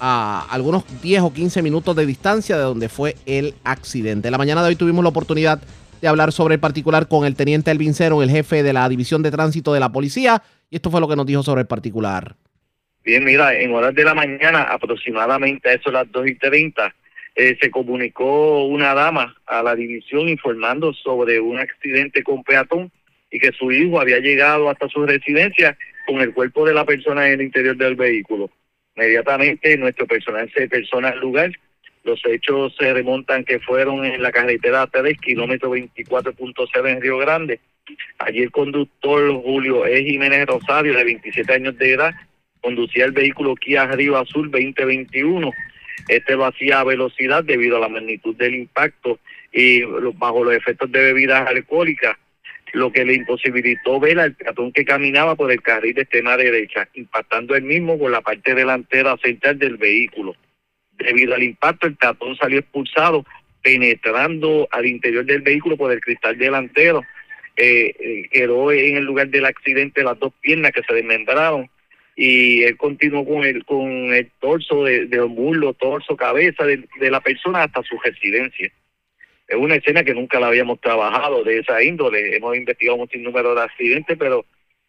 a 0.00 0.46
algunos 0.48 0.84
10 1.02 1.20
o 1.20 1.34
15 1.34 1.60
minutos 1.60 1.94
de 1.96 2.06
distancia 2.06 2.56
de 2.56 2.62
donde 2.62 2.88
fue 2.88 3.14
el 3.26 3.54
accidente. 3.62 4.30
la 4.30 4.38
mañana 4.38 4.62
de 4.62 4.68
hoy 4.68 4.76
tuvimos 4.76 5.02
la 5.02 5.10
oportunidad 5.10 5.60
de 6.00 6.08
hablar 6.08 6.32
sobre 6.32 6.54
el 6.54 6.60
particular 6.60 7.08
con 7.08 7.26
el 7.26 7.34
teniente 7.34 7.70
Elvin 7.70 7.92
Cero, 7.92 8.22
el 8.22 8.30
jefe 8.30 8.62
de 8.62 8.72
la 8.72 8.88
División 8.88 9.22
de 9.22 9.30
Tránsito 9.30 9.72
de 9.74 9.80
la 9.80 9.90
Policía, 9.90 10.42
y 10.70 10.76
esto 10.76 10.90
fue 10.90 11.00
lo 11.00 11.08
que 11.08 11.16
nos 11.16 11.26
dijo 11.26 11.42
sobre 11.42 11.62
el 11.62 11.66
particular. 11.66 12.34
Bien, 13.04 13.24
mira, 13.24 13.58
en 13.58 13.72
horas 13.72 13.94
de 13.94 14.04
la 14.04 14.14
mañana, 14.14 14.62
aproximadamente 14.62 15.70
a 15.70 15.74
eso 15.74 15.90
las 15.90 16.10
2 16.12 16.26
y 16.26 16.34
30, 16.34 16.94
eh, 17.34 17.56
se 17.60 17.70
comunicó 17.70 18.64
una 18.66 18.94
dama 18.94 19.36
a 19.46 19.62
la 19.62 19.74
división 19.74 20.28
informando 20.28 20.92
sobre 20.92 21.40
un 21.40 21.58
accidente 21.58 22.22
con 22.22 22.42
peatón 22.42 22.90
y 23.30 23.38
que 23.38 23.52
su 23.52 23.70
hijo 23.70 24.00
había 24.00 24.18
llegado 24.18 24.68
hasta 24.68 24.88
su 24.88 25.06
residencia 25.06 25.76
con 26.06 26.20
el 26.20 26.34
cuerpo 26.34 26.66
de 26.66 26.74
la 26.74 26.84
persona 26.84 27.28
en 27.28 27.34
el 27.34 27.42
interior 27.42 27.76
del 27.76 27.94
vehículo. 27.94 28.50
Inmediatamente 28.96 29.76
nuestro 29.76 30.06
personal 30.06 30.50
se 30.52 30.68
persona 30.68 31.10
al 31.10 31.20
lugar. 31.20 31.52
Los 32.04 32.20
hechos 32.26 32.74
se 32.78 32.92
remontan 32.92 33.44
que 33.44 33.60
fueron 33.60 34.04
en 34.04 34.22
la 34.22 34.32
carretera 34.32 34.86
3, 34.86 35.18
kilómetro 35.18 35.70
24.0 35.70 36.88
en 36.88 37.00
Río 37.00 37.18
Grande 37.18 37.60
Allí 38.18 38.40
el 38.40 38.50
conductor 38.50 39.32
Julio 39.42 39.86
E. 39.86 40.04
Jiménez 40.04 40.46
Rosario, 40.46 40.94
de 40.94 41.04
27 41.04 41.52
años 41.52 41.78
de 41.78 41.92
edad, 41.92 42.14
conducía 42.60 43.04
el 43.04 43.12
vehículo 43.12 43.54
Kia 43.54 43.86
Río 43.86 44.16
Azul 44.16 44.50
2021. 44.50 45.52
Este 46.08 46.36
lo 46.36 46.46
hacía 46.46 46.80
a 46.80 46.84
velocidad 46.84 47.44
debido 47.44 47.76
a 47.76 47.80
la 47.80 47.88
magnitud 47.88 48.34
del 48.36 48.54
impacto 48.54 49.18
y 49.52 49.82
bajo 49.82 50.44
los 50.44 50.54
efectos 50.54 50.90
de 50.90 51.00
bebidas 51.00 51.46
alcohólicas, 51.46 52.16
lo 52.72 52.92
que 52.92 53.04
le 53.04 53.14
imposibilitó 53.14 53.98
ver 53.98 54.18
al 54.18 54.34
peatón 54.34 54.72
que 54.72 54.84
caminaba 54.84 55.36
por 55.36 55.50
el 55.50 55.62
carril 55.62 55.94
de 55.94 56.02
extrema 56.02 56.36
derecha, 56.36 56.88
impactando 56.94 57.54
el 57.54 57.62
mismo 57.62 57.98
con 57.98 58.12
la 58.12 58.20
parte 58.20 58.54
delantera 58.54 59.16
central 59.18 59.58
del 59.58 59.76
vehículo. 59.76 60.34
Debido 60.92 61.34
al 61.34 61.42
impacto, 61.42 61.86
el 61.86 61.96
peatón 61.96 62.36
salió 62.36 62.58
expulsado, 62.58 63.24
penetrando 63.62 64.68
al 64.70 64.86
interior 64.86 65.24
del 65.24 65.42
vehículo 65.42 65.76
por 65.76 65.92
el 65.92 66.00
cristal 66.00 66.36
delantero, 66.36 67.02
eh, 67.58 68.28
quedó 68.30 68.72
en 68.72 68.96
el 68.96 69.04
lugar 69.04 69.28
del 69.28 69.44
accidente 69.44 70.04
las 70.04 70.18
dos 70.18 70.32
piernas 70.40 70.72
que 70.72 70.82
se 70.82 70.94
desmembraron 70.94 71.68
y 72.14 72.64
él 72.64 72.76
continuó 72.76 73.24
con 73.24 73.44
el 73.44 73.64
con 73.64 74.12
el 74.12 74.30
torso 74.40 74.84
de, 74.84 75.06
de 75.06 75.24
muslo, 75.24 75.72
torso, 75.74 76.16
cabeza 76.16 76.64
de, 76.64 76.86
la 77.10 77.20
persona 77.20 77.62
hasta 77.62 77.82
su 77.82 77.96
residencia. 77.98 78.72
Es 79.46 79.56
una 79.56 79.76
escena 79.76 80.02
que 80.02 80.14
nunca 80.14 80.40
la 80.40 80.48
habíamos 80.48 80.80
trabajado 80.80 81.44
de 81.44 81.58
esa 81.58 81.82
índole. 81.82 82.36
Hemos 82.36 82.56
investigado 82.56 82.98
un 82.98 83.22
número 83.22 83.54
de 83.54 83.62
accidentes, 83.62 84.16
pero 84.18 84.44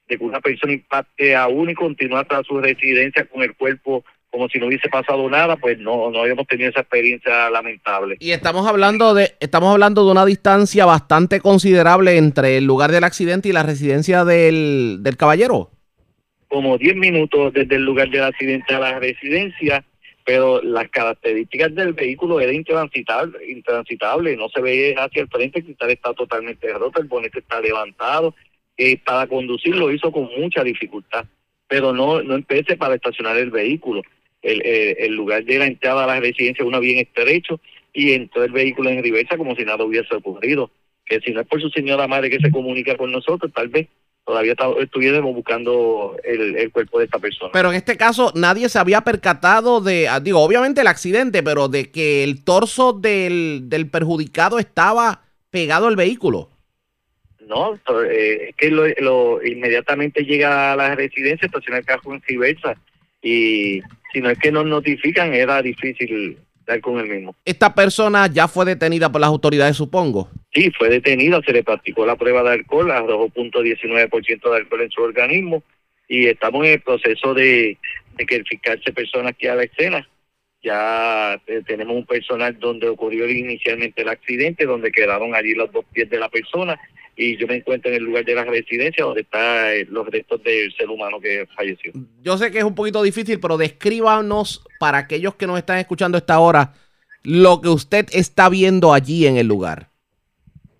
de 0.07 0.17
que 0.17 0.23
una 0.23 0.41
persona 0.41 0.73
impacte 0.73 1.35
aún 1.35 1.69
y 1.69 1.75
continúa 1.75 2.21
hasta 2.21 2.43
su 2.43 2.59
residencia 2.59 3.25
con 3.25 3.43
el 3.43 3.55
cuerpo 3.55 4.03
como 4.29 4.47
si 4.47 4.59
no 4.59 4.67
hubiese 4.67 4.89
pasado 4.89 5.27
nada, 5.29 5.57
pues 5.57 5.79
no, 5.79 6.11
no 6.11 6.21
habíamos 6.21 6.45
tenido 6.47 6.69
esa 6.69 6.81
experiencia 6.81 7.49
lamentable. 7.49 8.17
Y 8.19 8.31
estamos 8.31 8.67
hablando 8.67 9.13
de, 9.13 9.33
estamos 9.39 9.71
hablando 9.71 10.05
de 10.05 10.11
una 10.11 10.25
distancia 10.25 10.85
bastante 10.85 11.39
considerable 11.39 12.17
entre 12.17 12.57
el 12.57 12.65
lugar 12.65 12.91
del 12.91 13.03
accidente 13.03 13.49
y 13.49 13.53
la 13.53 13.63
residencia 13.63 14.25
del, 14.25 14.99
del 15.01 15.17
caballero. 15.17 15.71
Como 16.47 16.77
10 16.77 16.95
minutos 16.95 17.53
desde 17.53 17.75
el 17.75 17.83
lugar 17.83 18.09
del 18.09 18.23
accidente 18.23 18.73
a 18.75 18.79
la 18.79 18.99
residencia, 18.99 19.83
pero 20.25 20.61
las 20.61 20.89
características 20.89 21.73
del 21.73 21.93
vehículo 21.93 22.39
eran 22.39 22.55
intransitable, 22.55 23.39
intransitable, 23.49 24.37
no 24.37 24.47
se 24.49 24.61
ve 24.61 24.95
hacia 24.97 25.23
el 25.23 25.27
frente, 25.27 25.59
el 25.59 25.65
cristal 25.65 25.89
está 25.89 26.13
totalmente 26.13 26.71
roto, 26.73 27.01
el 27.01 27.07
bonete 27.07 27.39
está 27.39 27.59
levantado, 27.59 28.35
eh, 28.77 28.97
para 29.03 29.27
conducir 29.27 29.75
lo 29.75 29.91
hizo 29.91 30.11
con 30.11 30.29
mucha 30.37 30.63
dificultad, 30.63 31.25
pero 31.67 31.93
no, 31.93 32.21
no 32.21 32.35
empecé 32.35 32.77
para 32.77 32.95
estacionar 32.95 33.37
el 33.37 33.49
vehículo 33.49 34.03
el, 34.41 34.61
el, 34.65 35.13
lugar 35.13 35.43
de 35.43 35.59
la 35.59 35.65
entrada 35.65 36.03
a 36.03 36.07
la 36.07 36.19
residencia 36.19 36.65
uno 36.65 36.79
bien 36.79 36.99
estrecho 36.99 37.59
y 37.93 38.13
entró 38.13 38.43
el 38.43 38.51
vehículo 38.51 38.89
en 38.89 39.03
reversa 39.03 39.37
como 39.37 39.55
si 39.55 39.63
nada 39.63 39.83
hubiese 39.83 40.15
ocurrido. 40.15 40.71
Que 41.05 41.19
si 41.19 41.31
no 41.31 41.41
es 41.41 41.47
por 41.47 41.61
su 41.61 41.69
señora 41.69 42.07
madre 42.07 42.29
que 42.29 42.39
se 42.39 42.51
comunica 42.51 42.95
con 42.95 43.11
nosotros, 43.11 43.51
tal 43.53 43.69
vez 43.69 43.87
todavía 44.25 44.53
estuviéramos 44.79 45.33
buscando 45.33 46.15
el, 46.23 46.55
el, 46.55 46.71
cuerpo 46.71 46.99
de 46.99 47.05
esta 47.05 47.17
persona. 47.17 47.51
Pero 47.51 47.71
en 47.71 47.75
este 47.75 47.97
caso 47.97 48.31
nadie 48.35 48.69
se 48.69 48.77
había 48.77 49.01
percatado 49.01 49.81
de, 49.81 50.07
ah, 50.07 50.19
digo, 50.19 50.39
obviamente 50.39 50.81
el 50.81 50.87
accidente, 50.87 51.41
pero 51.41 51.67
de 51.67 51.89
que 51.89 52.23
el 52.23 52.43
torso 52.43 52.93
del, 52.93 53.61
del 53.63 53.89
perjudicado 53.89 54.59
estaba 54.59 55.23
pegado 55.49 55.87
al 55.87 55.95
vehículo. 55.95 56.49
No, 57.47 57.73
eh, 58.07 58.49
es 58.49 58.55
que 58.55 58.69
lo, 58.69 58.83
lo, 58.99 59.43
inmediatamente 59.43 60.23
llega 60.23 60.73
a 60.73 60.75
la 60.75 60.93
residencia, 60.93 61.47
estaciona 61.47 61.79
el 61.79 61.85
carro 61.85 62.13
en 62.13 62.21
reversa 62.21 62.75
y 63.23 63.81
si 64.11 64.21
no 64.21 64.29
es 64.29 64.39
que 64.39 64.51
nos 64.51 64.65
notifican, 64.65 65.33
era 65.33 65.61
difícil 65.61 66.37
dar 66.65 66.81
con 66.81 66.99
el 66.99 67.07
mismo. 67.07 67.35
¿Esta 67.45 67.73
persona 67.73 68.27
ya 68.27 68.47
fue 68.47 68.65
detenida 68.65 69.11
por 69.11 69.21
las 69.21 69.29
autoridades, 69.29 69.77
supongo? 69.77 70.29
Sí, 70.53 70.71
fue 70.77 70.89
detenida, 70.89 71.41
se 71.45 71.53
le 71.53 71.63
practicó 71.63 72.05
la 72.05 72.15
prueba 72.15 72.43
de 72.43 72.51
alcohol, 72.51 72.91
arrojó 72.91 73.29
.19% 73.29 74.49
de 74.49 74.57
alcohol 74.57 74.81
en 74.81 74.91
su 74.91 75.01
organismo 75.01 75.63
y 76.07 76.27
estamos 76.27 76.65
en 76.65 76.73
el 76.73 76.81
proceso 76.81 77.33
de, 77.33 77.77
que 78.27 78.35
el 78.35 78.45
fiscal 78.45 78.81
se 78.83 78.93
persona 78.93 79.29
aquí 79.29 79.47
a 79.47 79.55
la 79.55 79.63
escena. 79.63 80.07
Ya 80.61 81.39
eh, 81.47 81.61
tenemos 81.65 81.95
un 81.95 82.05
personal 82.05 82.59
donde 82.59 82.89
ocurrió 82.89 83.29
inicialmente 83.29 84.01
el 84.01 84.09
accidente, 84.09 84.65
donde 84.65 84.91
quedaron 84.91 85.33
allí 85.33 85.53
los 85.53 85.71
dos 85.71 85.85
pies 85.93 86.09
de 86.09 86.19
la 86.19 86.29
persona 86.29 86.77
y 87.21 87.35
yo 87.35 87.47
me 87.47 87.57
encuentro 87.57 87.91
en 87.91 87.97
el 87.97 88.03
lugar 88.03 88.23
de 88.23 88.33
la 88.33 88.45
residencia 88.45 89.03
donde 89.03 89.21
están 89.21 89.73
eh, 89.73 89.85
los 89.89 90.07
restos 90.07 90.41
del 90.41 90.73
ser 90.73 90.89
humano 90.89 91.19
que 91.19 91.45
falleció. 91.53 91.91
Yo 92.21 92.37
sé 92.37 92.49
que 92.49 92.59
es 92.59 92.63
un 92.63 92.75
poquito 92.75 93.03
difícil, 93.03 93.41
pero 93.41 93.57
descríbanos 93.57 94.63
para 94.79 94.99
aquellos 94.99 95.35
que 95.35 95.45
nos 95.45 95.57
están 95.57 95.79
escuchando 95.79 96.15
a 96.15 96.19
esta 96.19 96.39
hora 96.39 96.73
lo 97.23 97.59
que 97.59 97.67
usted 97.67 98.05
está 98.13 98.47
viendo 98.47 98.93
allí 98.93 99.27
en 99.27 99.35
el 99.35 99.47
lugar. 99.47 99.89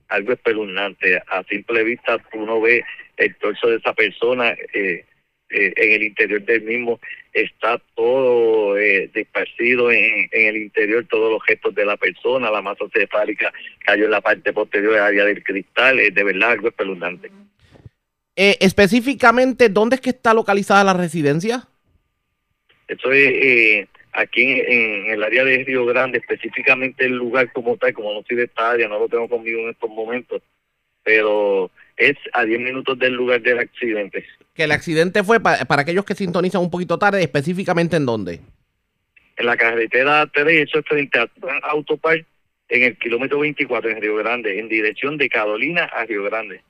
Algo 0.08 0.32
espeluznante. 0.32 1.18
A 1.18 1.44
simple 1.44 1.84
vista 1.84 2.18
uno 2.32 2.62
ve 2.62 2.86
el 3.18 3.36
torso 3.36 3.68
de 3.68 3.76
esa 3.76 3.92
persona 3.92 4.56
eh, 4.74 5.06
eh, 5.50 5.74
en 5.76 5.94
el 5.94 6.04
interior 6.04 6.42
del 6.44 6.62
mismo 6.62 7.00
está 7.34 7.82
todo 7.96 8.78
eh, 8.78 9.10
desparcido 9.14 9.92
en, 9.92 10.30
el 10.32 10.58
interior, 10.58 11.06
todos 11.10 11.32
los 11.32 11.44
gestos 11.44 11.74
de 11.76 11.86
la 11.86 11.98
persona, 11.98 12.52
la 12.52 12.62
masa 12.62 12.86
cefálica 12.94 13.52
cayó 13.86 14.06
en 14.06 14.12
la 14.12 14.22
parte 14.22 14.54
posterior 14.54 14.94
del 14.94 15.02
área 15.02 15.26
del 15.26 15.44
cristal, 15.44 16.00
es 16.00 16.14
de 16.14 16.24
verdad 16.24 16.52
algo 16.52 16.70
espeluznante. 16.70 17.32
Eh, 18.36 18.58
específicamente, 18.62 19.70
¿dónde 19.70 19.96
es 19.96 20.02
que 20.02 20.12
está 20.12 20.34
localizada 20.34 20.84
la 20.84 20.94
residencia? 20.94 21.68
Eso 22.88 23.12
es 23.12 23.32
eh, 23.34 23.88
aquí 24.14 24.44
en, 24.44 25.08
el 25.12 25.24
área 25.24 25.44
de 25.44 25.64
Río 25.64 25.86
Grande, 25.86 26.20
específicamente 26.20 27.06
el 27.06 27.14
lugar 27.14 27.52
como 27.52 27.78
tal, 27.78 27.94
como 27.94 28.14
no 28.14 28.24
soy 28.28 28.38
de 28.38 28.46
esta 28.46 28.72
área, 28.72 28.88
no 28.88 28.98
lo 28.98 29.10
tengo 29.10 29.28
conmigo 29.28 29.60
en 29.60 29.70
estos 29.70 29.90
momentos, 29.90 30.42
pero 31.04 31.70
es 32.00 32.16
a 32.34 32.46
10 32.46 32.60
minutos 32.62 32.98
del 32.98 33.14
lugar 33.14 33.42
del 33.42 33.60
accidente. 33.60 34.26
Que 34.56 34.64
el 34.64 34.72
accidente 34.72 35.24
fue, 35.24 35.40
para, 35.40 35.64
aquellos 35.68 36.06
que 36.06 36.16
sintonizan 36.16 36.62
un 36.62 36.72
poquito 36.72 36.98
tarde, 36.98 37.22
específicamente 37.22 37.98
en 37.98 38.06
dónde? 38.06 38.40
En 39.38 39.46
la 39.46 39.58
carretera 39.58 40.26
3, 40.34 40.68
eso 40.68 40.80
es 40.80 40.86
frente 40.86 41.20
a 41.20 41.30
Autopar, 41.70 42.26
en 42.70 42.84
el 42.84 42.98
kilómetro 42.98 43.40
24 43.40 43.90
en 43.92 44.02
Río 44.02 44.16
Grande, 44.16 44.60
en 44.60 44.70
dirección 44.70 45.18
de 45.18 45.30
Carolina 45.30 45.84
a 45.84 46.06
Río 46.06 46.24
Grande. 46.24 46.62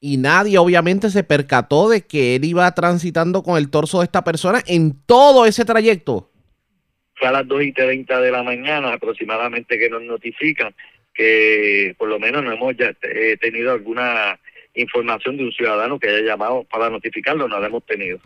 Y 0.00 0.16
nadie 0.16 0.58
obviamente 0.58 1.10
se 1.10 1.24
percató 1.24 1.88
de 1.88 2.02
que 2.02 2.36
él 2.36 2.44
iba 2.44 2.72
transitando 2.74 3.42
con 3.42 3.56
el 3.56 3.70
torso 3.70 3.98
de 3.98 4.04
esta 4.04 4.22
persona 4.24 4.62
en 4.66 4.94
todo 5.06 5.46
ese 5.46 5.64
trayecto. 5.64 6.30
Fue 7.14 7.28
a 7.28 7.32
las 7.32 7.46
2 7.46 7.62
y 7.62 7.72
30 7.72 8.20
de 8.20 8.30
la 8.30 8.42
mañana 8.42 8.92
aproximadamente 8.92 9.78
que 9.78 9.88
nos 9.88 10.02
notifican 10.02 10.74
que 11.14 11.94
por 11.98 12.08
lo 12.08 12.18
menos 12.18 12.42
no 12.42 12.52
hemos 12.52 12.76
ya, 12.76 12.94
eh, 13.02 13.36
tenido 13.40 13.72
alguna 13.72 14.38
información 14.74 15.36
de 15.36 15.44
un 15.44 15.52
ciudadano 15.52 15.98
que 15.98 16.08
haya 16.08 16.26
llamado 16.26 16.64
para 16.64 16.90
notificarlo, 16.90 17.48
no 17.48 17.60
la 17.60 17.66
hemos 17.66 17.84
tenido. 17.84 18.18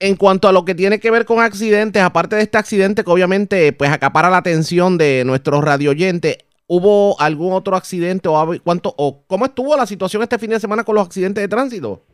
En 0.00 0.16
cuanto 0.16 0.48
a 0.48 0.52
lo 0.52 0.64
que 0.64 0.74
tiene 0.74 0.98
que 0.98 1.10
ver 1.10 1.24
con 1.24 1.40
accidentes, 1.40 2.02
aparte 2.02 2.36
de 2.36 2.42
este 2.42 2.58
accidente 2.58 3.04
que 3.04 3.10
obviamente 3.10 3.72
pues 3.72 3.90
acapara 3.90 4.30
la 4.30 4.38
atención 4.38 4.98
de 4.98 5.22
nuestros 5.24 5.62
radio 5.62 5.90
oyentes, 5.90 6.38
¿hubo 6.66 7.20
algún 7.20 7.52
otro 7.52 7.76
accidente 7.76 8.28
o 8.28 8.56
cuánto 8.62 8.94
o 8.96 9.24
cómo 9.26 9.46
estuvo 9.46 9.76
la 9.76 9.86
situación 9.86 10.22
este 10.22 10.38
fin 10.38 10.50
de 10.50 10.60
semana 10.60 10.84
con 10.84 10.94
los 10.94 11.06
accidentes 11.06 11.42
de 11.42 11.48
tránsito? 11.48 12.04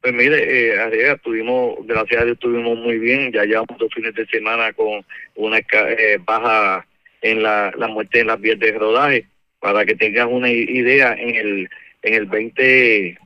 Pues 0.00 0.14
mire, 0.14 0.72
eh, 0.74 1.16
tuvimos, 1.22 1.76
gracias 1.86 2.22
a 2.22 2.24
Dios 2.24 2.34
estuvimos 2.34 2.76
muy 2.76 2.98
bien, 2.98 3.30
ya 3.30 3.44
llevamos 3.44 3.78
dos 3.78 3.92
fines 3.94 4.12
de 4.14 4.26
semana 4.26 4.72
con 4.72 5.04
una 5.36 5.58
eh, 5.58 6.18
baja 6.24 6.84
en 7.22 7.42
la, 7.42 7.72
la 7.76 7.88
muerte 7.88 8.20
en 8.20 8.26
las 8.26 8.40
vías 8.40 8.58
de 8.58 8.72
rodaje. 8.72 9.26
Para 9.60 9.86
que 9.86 9.94
tengas 9.94 10.26
una 10.28 10.50
idea, 10.50 11.14
en 11.14 11.36
el 11.36 11.70
en 12.02 12.14
el 12.14 12.26
20 12.26 13.18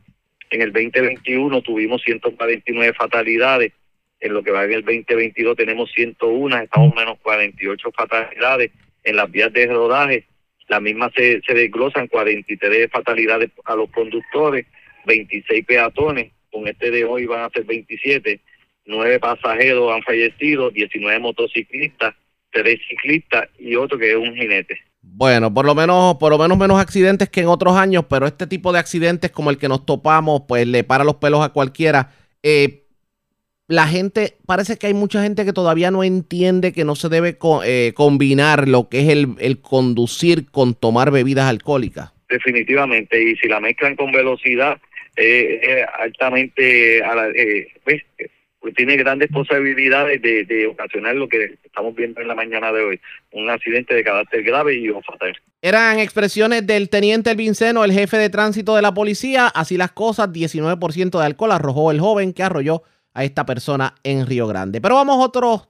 en 0.50 0.62
el 0.62 0.72
2021 0.72 1.62
tuvimos 1.62 2.02
149 2.02 2.92
fatalidades, 2.94 3.72
en 4.20 4.32
lo 4.32 4.42
que 4.42 4.52
va 4.52 4.64
en 4.64 4.72
el 4.72 4.84
2022 4.84 5.56
tenemos 5.56 5.90
101, 5.92 6.58
estamos 6.58 6.94
menos 6.94 7.18
48 7.20 7.92
fatalidades 7.92 8.70
en 9.02 9.16
las 9.16 9.30
vías 9.30 9.52
de 9.52 9.66
rodaje. 9.66 10.24
La 10.68 10.80
misma 10.80 11.10
se, 11.14 11.40
se 11.42 11.54
desglosan 11.54 12.08
43 12.08 12.90
fatalidades 12.90 13.50
a 13.64 13.76
los 13.76 13.90
conductores, 13.90 14.66
26 15.06 15.64
peatones, 15.64 16.32
con 16.50 16.66
este 16.66 16.90
de 16.90 17.04
hoy 17.04 17.26
van 17.26 17.42
a 17.42 17.50
ser 17.50 17.64
27, 17.64 18.40
9 18.86 19.18
pasajeros 19.20 19.92
han 19.92 20.02
fallecido, 20.02 20.70
19 20.70 21.18
motociclistas, 21.18 22.14
tres 22.56 22.80
ciclistas 22.88 23.48
y 23.58 23.76
otro 23.76 23.98
que 23.98 24.10
es 24.10 24.16
un 24.16 24.34
jinete. 24.34 24.78
Bueno, 25.02 25.52
por 25.52 25.64
lo 25.64 25.74
menos, 25.74 26.16
por 26.16 26.32
lo 26.32 26.38
menos 26.38 26.58
menos 26.58 26.80
accidentes 26.80 27.28
que 27.28 27.40
en 27.40 27.48
otros 27.48 27.76
años, 27.76 28.04
pero 28.08 28.26
este 28.26 28.46
tipo 28.46 28.72
de 28.72 28.78
accidentes 28.78 29.30
como 29.30 29.50
el 29.50 29.58
que 29.58 29.68
nos 29.68 29.86
topamos, 29.86 30.42
pues 30.48 30.66
le 30.66 30.84
para 30.84 31.04
los 31.04 31.16
pelos 31.16 31.44
a 31.44 31.50
cualquiera. 31.50 32.12
Eh, 32.42 32.82
la 33.68 33.86
gente, 33.86 34.36
parece 34.46 34.76
que 34.76 34.86
hay 34.88 34.94
mucha 34.94 35.22
gente 35.22 35.44
que 35.44 35.52
todavía 35.52 35.90
no 35.90 36.04
entiende 36.04 36.72
que 36.72 36.84
no 36.84 36.94
se 36.94 37.08
debe 37.08 37.36
eh, 37.64 37.92
combinar 37.94 38.68
lo 38.68 38.88
que 38.88 39.00
es 39.00 39.08
el, 39.08 39.34
el, 39.38 39.60
conducir 39.60 40.50
con 40.50 40.74
tomar 40.74 41.10
bebidas 41.10 41.48
alcohólicas. 41.48 42.12
Definitivamente, 42.28 43.20
y 43.20 43.36
si 43.36 43.48
la 43.48 43.60
mezclan 43.60 43.96
con 43.96 44.12
velocidad, 44.12 44.78
eh, 45.16 45.84
altamente, 45.98 47.02
a 47.02 47.14
la, 47.14 47.28
pues, 47.84 48.02
pues 48.66 48.74
tiene 48.74 48.96
grandes 48.96 49.30
posibilidades 49.30 50.20
de, 50.20 50.66
ocasionar 50.66 51.14
lo 51.14 51.28
que 51.28 51.56
estamos 51.62 51.94
viendo 51.94 52.20
en 52.20 52.26
la 52.26 52.34
mañana 52.34 52.72
de 52.72 52.82
hoy, 52.82 53.00
un 53.30 53.48
accidente 53.48 53.94
de 53.94 54.02
carácter 54.02 54.42
grave 54.42 54.74
y 54.74 54.88
o 54.88 55.00
fatal. 55.02 55.36
Eran 55.62 56.00
expresiones 56.00 56.66
del 56.66 56.88
teniente 56.88 57.30
Elvinceno, 57.30 57.84
el 57.84 57.92
jefe 57.92 58.16
de 58.16 58.28
tránsito 58.28 58.74
de 58.74 58.82
la 58.82 58.92
policía. 58.92 59.46
Así 59.46 59.76
las 59.76 59.92
cosas, 59.92 60.30
19% 60.32 61.16
de 61.16 61.24
alcohol 61.24 61.52
arrojó 61.52 61.92
el 61.92 62.00
joven 62.00 62.32
que 62.32 62.42
arrolló 62.42 62.82
a 63.14 63.22
esta 63.22 63.46
persona 63.46 63.94
en 64.02 64.26
Río 64.26 64.48
Grande. 64.48 64.80
Pero 64.80 64.96
vamos 64.96 65.16
a 65.20 65.26
otros 65.26 65.68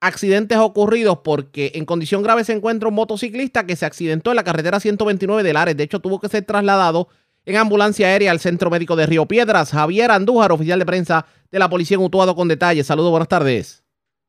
accidentes 0.00 0.56
ocurridos 0.58 1.18
porque 1.24 1.72
en 1.74 1.84
condición 1.84 2.22
grave 2.22 2.44
se 2.44 2.52
encuentra 2.52 2.88
un 2.88 2.94
motociclista 2.94 3.66
que 3.66 3.74
se 3.74 3.86
accidentó 3.86 4.30
en 4.30 4.36
la 4.36 4.44
carretera 4.44 4.78
129 4.78 5.42
de 5.42 5.52
Lares. 5.52 5.76
De 5.76 5.82
hecho, 5.82 5.98
tuvo 5.98 6.20
que 6.20 6.28
ser 6.28 6.44
trasladado 6.44 7.08
en 7.46 7.56
ambulancia 7.56 8.06
aérea 8.08 8.30
al 8.30 8.38
Centro 8.38 8.70
Médico 8.70 8.96
de 8.96 9.06
Río 9.06 9.26
Piedras. 9.26 9.72
Javier 9.72 10.10
Andújar, 10.10 10.52
oficial 10.52 10.78
de 10.78 10.86
prensa 10.86 11.26
de 11.50 11.58
la 11.58 11.68
Policía 11.68 11.96
en 11.96 12.04
Utuado 12.04 12.34
con 12.34 12.48
detalles. 12.48 12.86
Saludos, 12.86 13.10
buenas 13.10 13.28
tardes. 13.28 13.84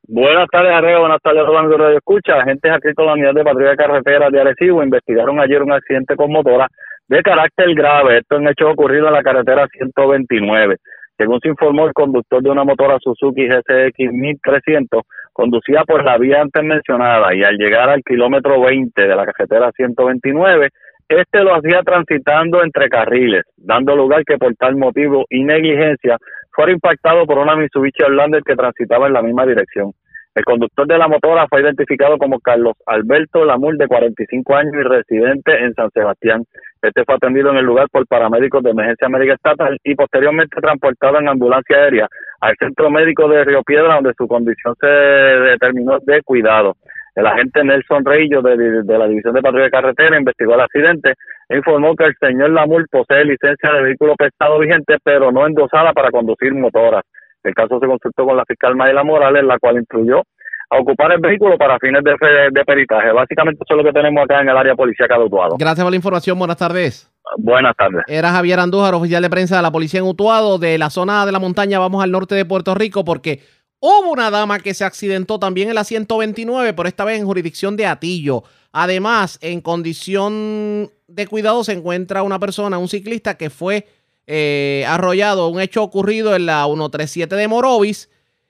Buenas 0.08 0.48
tardes, 0.52 0.72
Arreo. 0.72 1.00
Buenas 1.00 1.22
tardes, 1.22 1.46
Rodando 1.46 1.78
Radio 1.78 1.98
Escucha. 1.98 2.36
Agentes 2.36 2.72
adscritos 2.72 3.04
a 3.04 3.08
la 3.08 3.14
unidad 3.14 3.34
de 3.34 3.44
patrulla 3.44 3.72
de 3.72 3.76
carretera 3.76 4.30
de 4.30 4.40
Arecibo 4.40 4.84
investigaron 4.84 5.40
ayer 5.40 5.64
un 5.64 5.72
accidente 5.72 6.16
con 6.16 6.32
motora 6.32 6.68
de 7.08 7.22
carácter 7.24 7.74
grave. 7.74 8.20
Esto 8.20 8.36
es 8.36 8.42
un 8.42 8.48
hecho 8.48 8.70
ocurrido 8.70 9.08
en 9.08 9.14
la 9.14 9.24
carretera 9.24 9.68
129. 9.68 10.78
Según 11.18 11.40
se 11.40 11.48
informó, 11.48 11.88
el 11.88 11.94
conductor 11.94 12.44
de 12.44 12.50
una 12.50 12.66
motora 12.66 12.98
Suzuki 13.00 13.48
GSX 13.48 14.12
1300 14.12 15.04
conducía 15.32 15.84
por 15.86 16.04
la 16.04 16.18
vía 16.18 16.42
antes 16.42 16.64
mencionada 16.64 17.34
y 17.34 17.44
al 17.44 17.58
llegar 17.58 17.90
al 17.90 18.04
kilómetro 18.04 18.62
20 18.62 19.02
de 19.02 19.16
la 19.16 19.26
carretera 19.26 19.72
129 19.72 20.70
este 21.10 21.44
lo 21.44 21.56
hacía 21.56 21.82
transitando 21.84 22.64
entre 22.64 22.90
carriles, 22.90 23.44
dando 23.58 23.96
lugar 23.96 24.24
que 24.26 24.38
por 24.38 24.56
tal 24.56 24.76
motivo 24.76 25.26
y 25.30 25.44
negligencia 25.44 26.18
fuera 26.52 26.72
impactado 26.72 27.26
por 27.26 27.38
una 27.38 27.56
Mitsubishi 27.56 28.04
Outlander 28.04 28.42
que 28.44 28.56
transitaba 28.56 29.08
en 29.08 29.14
la 29.14 29.22
misma 29.22 29.46
dirección. 29.46 29.92
El 30.36 30.44
conductor 30.44 30.86
de 30.86 30.98
la 30.98 31.08
motora 31.08 31.48
fue 31.48 31.62
identificado 31.62 32.18
como 32.18 32.42
Carlos 32.42 32.74
Alberto 32.88 33.46
Lamur, 33.46 33.78
de 33.78 33.88
45 33.88 34.56
años 34.56 34.74
y 34.74 34.84
residente 34.84 35.64
en 35.64 35.74
San 35.76 35.90
Sebastián. 35.92 36.44
Este 36.82 37.06
fue 37.06 37.16
atendido 37.16 37.52
en 37.52 37.58
el 37.58 37.66
lugar 37.66 37.88
por 37.90 38.06
paramédicos 38.06 38.62
de 38.62 38.72
emergencia 38.72 39.08
médica 39.08 39.36
estatal 39.36 39.78
y 39.82 39.96
posteriormente 39.96 40.60
transportado 40.60 41.20
en 41.20 41.30
ambulancia 41.30 41.78
aérea 41.78 42.08
al 42.42 42.54
centro 42.58 42.90
médico 42.90 43.30
de 43.30 43.46
Río 43.46 43.64
Piedra, 43.64 43.96
donde 43.96 44.14
su 44.18 44.28
condición 44.28 44.76
se 44.80 44.88
determinó 44.88 46.00
de 46.00 46.22
cuidado. 46.22 46.76
El 47.16 47.26
agente 47.26 47.64
Nelson 47.64 48.04
Reillo 48.04 48.42
de, 48.42 48.84
la 48.86 49.08
División 49.08 49.34
de 49.34 49.42
Patrulla 49.42 49.66
de 49.66 49.72
Carretera 49.72 50.20
investigó 50.20 50.54
el 50.56 50.62
accidente 50.62 51.14
e 51.48 51.58
informó 51.58 51.96
que 51.96 52.06
el 52.06 52.16
señor 52.20 52.50
Lamur 52.50 52.86
posee 52.90 53.24
licencia 53.24 53.72
de 53.72 53.84
vehículo 53.84 54.16
pesado 54.16 54.60
vigente, 54.60 54.98
pero 55.02 55.32
no 55.32 55.48
endosada 55.48 55.94
para 55.94 56.12
conducir 56.12 56.54
motoras. 56.54 57.04
El 57.44 57.54
caso 57.54 57.80
se 57.80 57.88
consultó 57.88 58.26
con 58.26 58.36
la 58.36 58.44
fiscal 58.46 58.76
Mayela 58.76 59.04
Morales, 59.04 59.44
la 59.46 59.58
cual 59.60 59.78
incluyó 59.78 60.24
a 60.70 60.78
ocupar 60.78 61.12
el 61.14 61.20
vehículo 61.22 61.58
para 61.58 61.78
fines 61.80 62.04
de, 62.04 62.16
de 62.52 62.66
peritaje. 62.66 63.12
Básicamente 63.12 63.64
eso 63.64 63.76
es 63.76 63.78
lo 63.78 63.90
que 63.90 63.98
tenemos 63.98 64.24
acá 64.24 64.42
en 64.42 64.50
el 64.50 64.58
área 64.58 64.76
policía 64.76 65.08
de 65.08 65.24
Utuado. 65.24 65.56
Gracias 65.58 65.84
por 65.84 65.92
la 65.92 65.96
información. 65.96 66.38
Buenas 66.38 66.58
tardes. 66.58 67.10
Buenas 67.38 67.76
tardes. 67.78 68.04
Era 68.08 68.32
Javier 68.32 68.60
Andújar, 68.60 68.94
oficial 68.94 69.22
de 69.22 69.30
prensa 69.30 69.56
de 69.56 69.62
la 69.62 69.72
policía 69.72 70.00
en 70.00 70.08
Utuado. 70.08 70.58
De 70.58 70.78
la 70.78 70.90
zona 70.90 71.26
de 71.26 71.32
la 71.32 71.40
montaña 71.40 71.80
vamos 71.80 72.04
al 72.04 72.12
norte 72.12 72.36
de 72.36 72.46
Puerto 72.46 72.76
Rico 72.76 73.06
porque 73.06 73.40
Hubo 73.88 74.12
una 74.12 74.32
dama 74.32 74.62
que 74.62 74.74
se 74.74 74.84
accidentó 74.84 75.38
también 75.38 75.70
en 75.70 75.76
la 75.76 75.84
129, 75.84 76.74
pero 76.74 76.90
esta 76.90 77.06
vez 77.06 77.20
en 77.20 77.28
jurisdicción 77.28 77.78
de 77.78 77.86
Atillo. 77.86 78.44
Además, 78.72 79.38
en 79.42 79.62
condición 79.62 80.92
de 81.08 81.28
cuidado 81.28 81.64
se 81.64 81.74
encuentra 81.74 82.24
una 82.24 82.40
persona, 82.40 82.80
un 82.80 82.88
ciclista 82.88 83.38
que 83.38 83.52
fue 83.52 83.88
eh, 84.26 84.86
arrollado, 84.88 85.50
un 85.50 85.62
hecho 85.62 85.84
ocurrido 85.84 86.36
en 86.36 86.48
la 86.48 86.66
137 86.66 87.36
de 87.36 87.48
Morovis. 87.48 88.10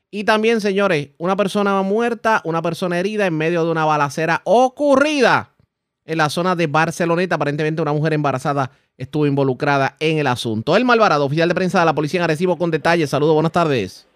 Y 0.10 0.24
también, 0.24 0.62
señores, 0.62 1.10
una 1.18 1.36
persona 1.36 1.82
muerta, 1.82 2.40
una 2.46 2.62
persona 2.62 2.98
herida 2.98 3.26
en 3.26 3.38
medio 3.38 3.66
de 3.66 3.72
una 3.72 3.84
balacera 3.84 4.42
ocurrida 4.46 5.52
en 6.06 6.18
la 6.18 6.30
zona 6.30 6.56
de 6.56 6.68
Barceloneta. 6.68 7.36
Aparentemente 7.36 7.82
una 7.82 7.92
mujer 7.92 8.14
embarazada 8.14 8.72
estuvo 8.98 9.26
involucrada 9.26 9.98
en 10.00 10.18
el 10.18 10.28
asunto. 10.28 10.78
El 10.78 10.86
Malvarado, 10.86 11.26
oficial 11.26 11.50
de 11.50 11.56
prensa 11.56 11.82
de 11.82 11.88
la 11.88 11.94
Policía 11.94 12.22
en 12.22 12.24
Arecibo 12.24 12.58
con 12.58 12.72
detalles. 12.72 13.10
Saludos, 13.10 13.34
buenas 13.34 13.52
tardes. 13.52 14.08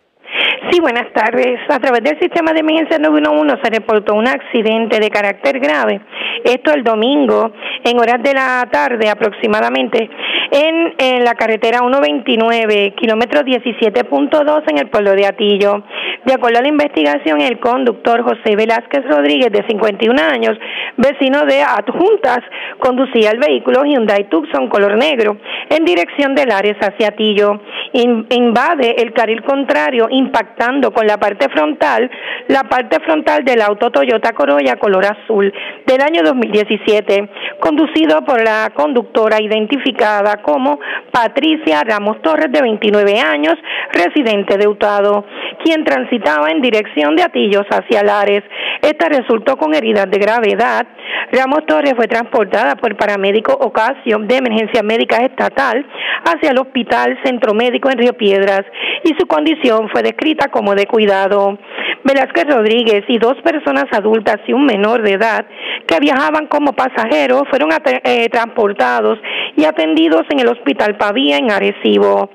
Sí, 0.72 0.80
buenas 0.82 1.12
tardes. 1.14 1.60
A 1.68 1.80
través 1.80 2.04
del 2.04 2.20
sistema 2.20 2.54
de 2.54 2.60
emergencia 2.60 3.00
911 3.00 3.56
se 3.64 3.70
reportó 3.72 4.14
un 4.14 4.28
accidente 4.28 5.00
de 5.00 5.10
carácter 5.10 5.60
grave. 5.60 6.00
Esto 6.44 6.72
el 6.74 6.84
domingo, 6.84 7.52
en 7.84 8.00
horas 8.00 8.22
de 8.22 8.34
la 8.36 8.68
tarde 8.72 9.10
aproximadamente, 9.10 10.10
en, 10.52 11.24
la 11.24 11.36
carretera 11.36 11.80
129, 11.80 12.94
kilómetro 12.96 13.42
17.2 13.42 14.64
en 14.68 14.78
el 14.78 14.90
pueblo 14.90 15.12
de 15.14 15.26
Atillo. 15.26 15.84
De 16.26 16.34
acuerdo 16.34 16.60
a 16.60 16.62
la 16.62 16.68
investigación, 16.68 17.42
el 17.42 17.60
conductor 17.60 18.24
José 18.24 18.56
Velázquez 18.56 19.06
Rodríguez, 19.08 19.52
de 19.52 19.66
51 19.68 20.22
años, 20.22 20.58
vecino 20.98 21.46
de 21.46 21.62
Adjuntas, 21.62 22.40
conducía 22.80 23.32
el 23.32 23.40
vehículo 23.40 23.84
Hyundai 23.84 24.30
Tucson 24.30 24.68
color 24.70 24.98
negro 24.98 25.38
en 25.70 25.86
dirección 25.86 26.36
del 26.36 26.52
Ares 26.52 26.78
hacia 26.80 27.10
Atillo. 27.10 27.62
invade 27.94 29.02
el 29.02 29.14
carril 29.14 29.44
contrario, 29.44 30.08
impactando 30.10 30.92
con 30.92 31.08
la 31.08 31.18
parte 31.18 31.48
frontal, 31.50 32.10
la 32.48 32.64
parte 32.64 33.00
frontal 33.02 33.44
del 33.44 33.62
auto 33.62 33.92
Toyota 33.92 34.34
Corolla 34.34 34.76
color 34.78 35.06
azul 35.06 35.54
del 35.86 36.02
año 36.02 36.22
2017, 36.24 37.30
conducido 37.60 38.24
por 38.26 38.44
la 38.44 38.72
conductora 38.74 39.42
identificada 39.42 40.39
como 40.42 40.80
Patricia 41.12 41.82
Ramos 41.84 42.22
Torres, 42.22 42.52
de 42.52 42.62
29 42.62 43.20
años, 43.20 43.56
residente 43.92 44.58
de 44.58 44.68
Utado, 44.68 45.26
quien 45.64 45.84
transitaba 45.84 46.50
en 46.52 46.62
dirección 46.62 47.16
de 47.16 47.24
Atillos 47.24 47.66
hacia 47.70 48.04
Lares. 48.04 48.44
Esta 48.82 49.10
resultó 49.10 49.58
con 49.58 49.74
heridas 49.74 50.10
de 50.10 50.20
gravedad. 50.20 50.88
Ramos 51.32 51.66
Torres 51.66 51.94
fue 51.96 52.08
transportada 52.08 52.76
por 52.76 52.96
paramédico 52.96 53.54
Ocasio 53.54 54.20
de 54.20 54.38
Emergencia 54.38 54.82
Médica 54.84 55.18
Estatal 55.18 55.86
hacia 56.26 56.52
el 56.52 56.60
Hospital 56.60 57.20
Centro 57.24 57.54
Médico 57.54 57.90
en 57.90 57.98
Río 57.98 58.14
Piedras 58.14 58.64
y 59.04 59.10
su 59.20 59.28
condición 59.28 59.90
fue 59.90 60.02
descrita 60.02 60.50
como 60.50 60.76
de 60.76 60.86
cuidado. 60.86 61.58
Velázquez 62.04 62.46
Rodríguez 62.48 63.04
y 63.08 63.18
dos 63.18 63.36
personas 63.44 63.86
adultas 63.92 64.38
y 64.48 64.54
un 64.54 64.66
menor 64.66 65.02
de 65.02 65.14
edad 65.14 65.46
que 65.88 66.00
viajaban 66.00 66.48
como 66.48 66.74
pasajeros 66.74 67.44
fueron 67.50 67.70
eh, 67.72 68.30
transportados 68.30 69.20
y 69.56 69.66
atendidos 69.66 70.24
en 70.30 70.40
el 70.40 70.48
Hospital 70.48 70.98
Pavía 70.98 71.38
en 71.38 71.52
Arecibo. 71.52 72.30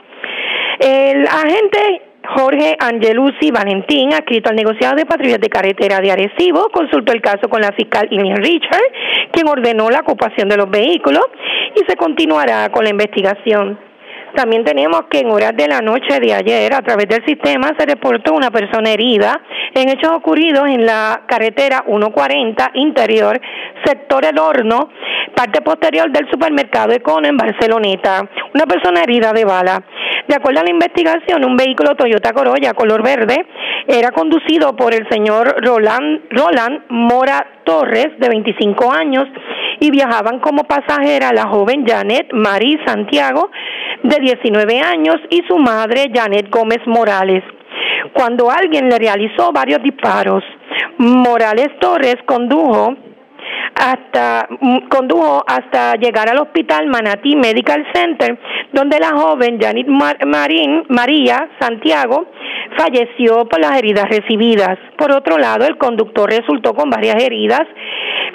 El 0.78 1.26
agente 1.26 2.02
Jorge 2.26 2.76
Angelucci 2.80 3.50
Valentín, 3.50 4.12
adscrito 4.12 4.50
al 4.50 4.56
negociado 4.56 4.96
de 4.96 5.04
patrullas 5.04 5.40
de 5.40 5.48
carretera 5.48 6.00
de 6.00 6.10
Arecibo, 6.10 6.68
consultó 6.70 7.12
el 7.12 7.20
caso 7.20 7.48
con 7.48 7.60
la 7.60 7.72
fiscal 7.72 8.08
Ilian 8.10 8.38
Richard, 8.38 8.82
quien 9.30 9.46
ordenó 9.46 9.90
la 9.90 10.00
ocupación 10.00 10.48
de 10.48 10.56
los 10.56 10.70
vehículos 10.70 11.24
y 11.74 11.80
se 11.88 11.96
continuará 11.96 12.70
con 12.70 12.84
la 12.84 12.90
investigación. 12.90 13.78
También 14.35 14.64
tenemos 14.64 15.03
que 15.09 15.20
en 15.20 15.30
horas 15.30 15.53
de 15.57 15.68
la 15.68 15.80
noche 15.80 16.18
de 16.20 16.35
ayer, 16.35 16.74
a 16.74 16.82
través 16.82 17.09
del 17.09 17.24
sistema, 17.24 17.72
se 17.78 17.87
reportó 17.87 18.35
una 18.35 18.51
persona 18.51 18.91
herida 18.91 19.41
en 19.74 19.89
hechos 19.89 20.11
ocurridos 20.11 20.66
en 20.68 20.85
la 20.85 21.22
carretera 21.26 21.85
140 21.87 22.70
interior, 22.74 23.41
sector 23.85 24.24
El 24.24 24.39
Horno, 24.39 24.91
parte 25.37 25.62
posterior 25.62 26.11
del 26.11 26.28
supermercado 26.30 26.93
Econo 26.93 27.28
en 27.28 27.37
Barceloneta. 27.37 28.28
Una 28.55 28.66
persona 28.66 29.03
herida 29.03 29.32
de 29.32 29.45
bala. 29.45 29.82
De 30.29 30.35
acuerdo 30.35 30.61
a 30.61 30.64
la 30.64 30.70
investigación, 30.70 31.45
un 31.45 31.57
vehículo 31.57 31.95
Toyota 31.97 32.33
Corolla 32.33 32.72
color 32.72 33.03
verde 33.03 33.45
era 33.87 34.11
conducido 34.11 34.75
por 34.75 34.95
el 34.95 35.07
señor 35.11 35.62
Roland, 35.62 36.22
Roland 36.31 36.81
Mora 36.89 37.47
Torres, 37.64 38.09
de 38.18 38.29
25 38.29 38.91
años, 38.91 39.25
y 39.81 39.91
viajaban 39.91 40.41
como 40.41 40.64
pasajera 40.64 41.33
la 41.33 41.47
joven 41.47 41.87
Janet 41.87 42.33
Marie 42.33 42.79
Santiago, 42.87 43.51
de 44.03 44.16
19 44.18 44.81
años, 44.81 45.16
y 45.29 45.43
su 45.47 45.59
madre 45.59 46.11
Janet 46.14 46.49
Gómez 46.49 46.81
Morales. 46.87 47.45
Cuando 48.14 48.51
alguien 48.51 48.89
le 48.89 48.99
realizó 48.99 49.53
varios 49.53 49.83
disparos, 49.83 50.43
Morales 50.97 51.68
Torres 51.81 52.16
condujo 52.25 52.97
hasta 53.74 54.46
mm, 54.61 54.88
condujo 54.88 55.44
hasta 55.46 55.94
llegar 55.96 56.28
al 56.28 56.38
hospital 56.38 56.86
Manatí 56.86 57.36
Medical 57.36 57.84
Center, 57.92 58.38
donde 58.72 58.98
la 58.98 59.11
joven 59.11 59.59
Janet 59.61 59.86
Marín, 59.86 60.84
María 60.88 61.48
Santiago 61.61 62.26
falleció 62.76 63.44
por 63.46 63.61
las 63.61 63.78
heridas 63.78 64.09
recibidas. 64.09 64.78
Por 64.96 65.12
otro 65.12 65.38
lado, 65.38 65.66
el 65.66 65.76
conductor 65.76 66.30
resultó 66.30 66.74
con 66.74 66.90
varias 66.90 67.22
heridas 67.22 67.62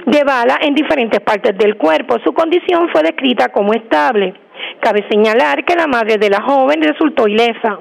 de 0.05 0.23
bala 0.23 0.57
en 0.61 0.75
diferentes 0.75 1.19
partes 1.21 1.57
del 1.57 1.77
cuerpo. 1.77 2.17
Su 2.23 2.33
condición 2.33 2.89
fue 2.89 3.03
descrita 3.03 3.49
como 3.49 3.73
estable. 3.73 4.33
Cabe 4.81 5.05
señalar 5.09 5.65
que 5.65 5.75
la 5.75 5.87
madre 5.87 6.17
de 6.17 6.29
la 6.29 6.41
joven 6.41 6.81
resultó 6.81 7.27
ilesa. 7.27 7.79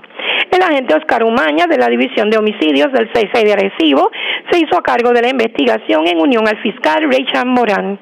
El 0.51 0.63
agente 0.63 0.95
Oscar 0.95 1.25
Umaña 1.25 1.67
de 1.67 1.77
la 1.77 1.89
División 1.89 2.31
de 2.31 2.39
Homicidios 2.39 2.91
del 2.93 3.11
66 3.13 3.45
de 3.45 3.53
Arecibo 3.53 4.11
se 4.51 4.59
hizo 4.59 4.77
a 4.79 4.83
cargo 4.83 5.11
de 5.11 5.23
la 5.23 5.29
investigación 5.29 6.07
en 6.07 6.21
unión 6.21 6.49
al 6.49 6.61
fiscal 6.63 7.03
Rachel 7.05 7.47
Morán. 7.47 7.99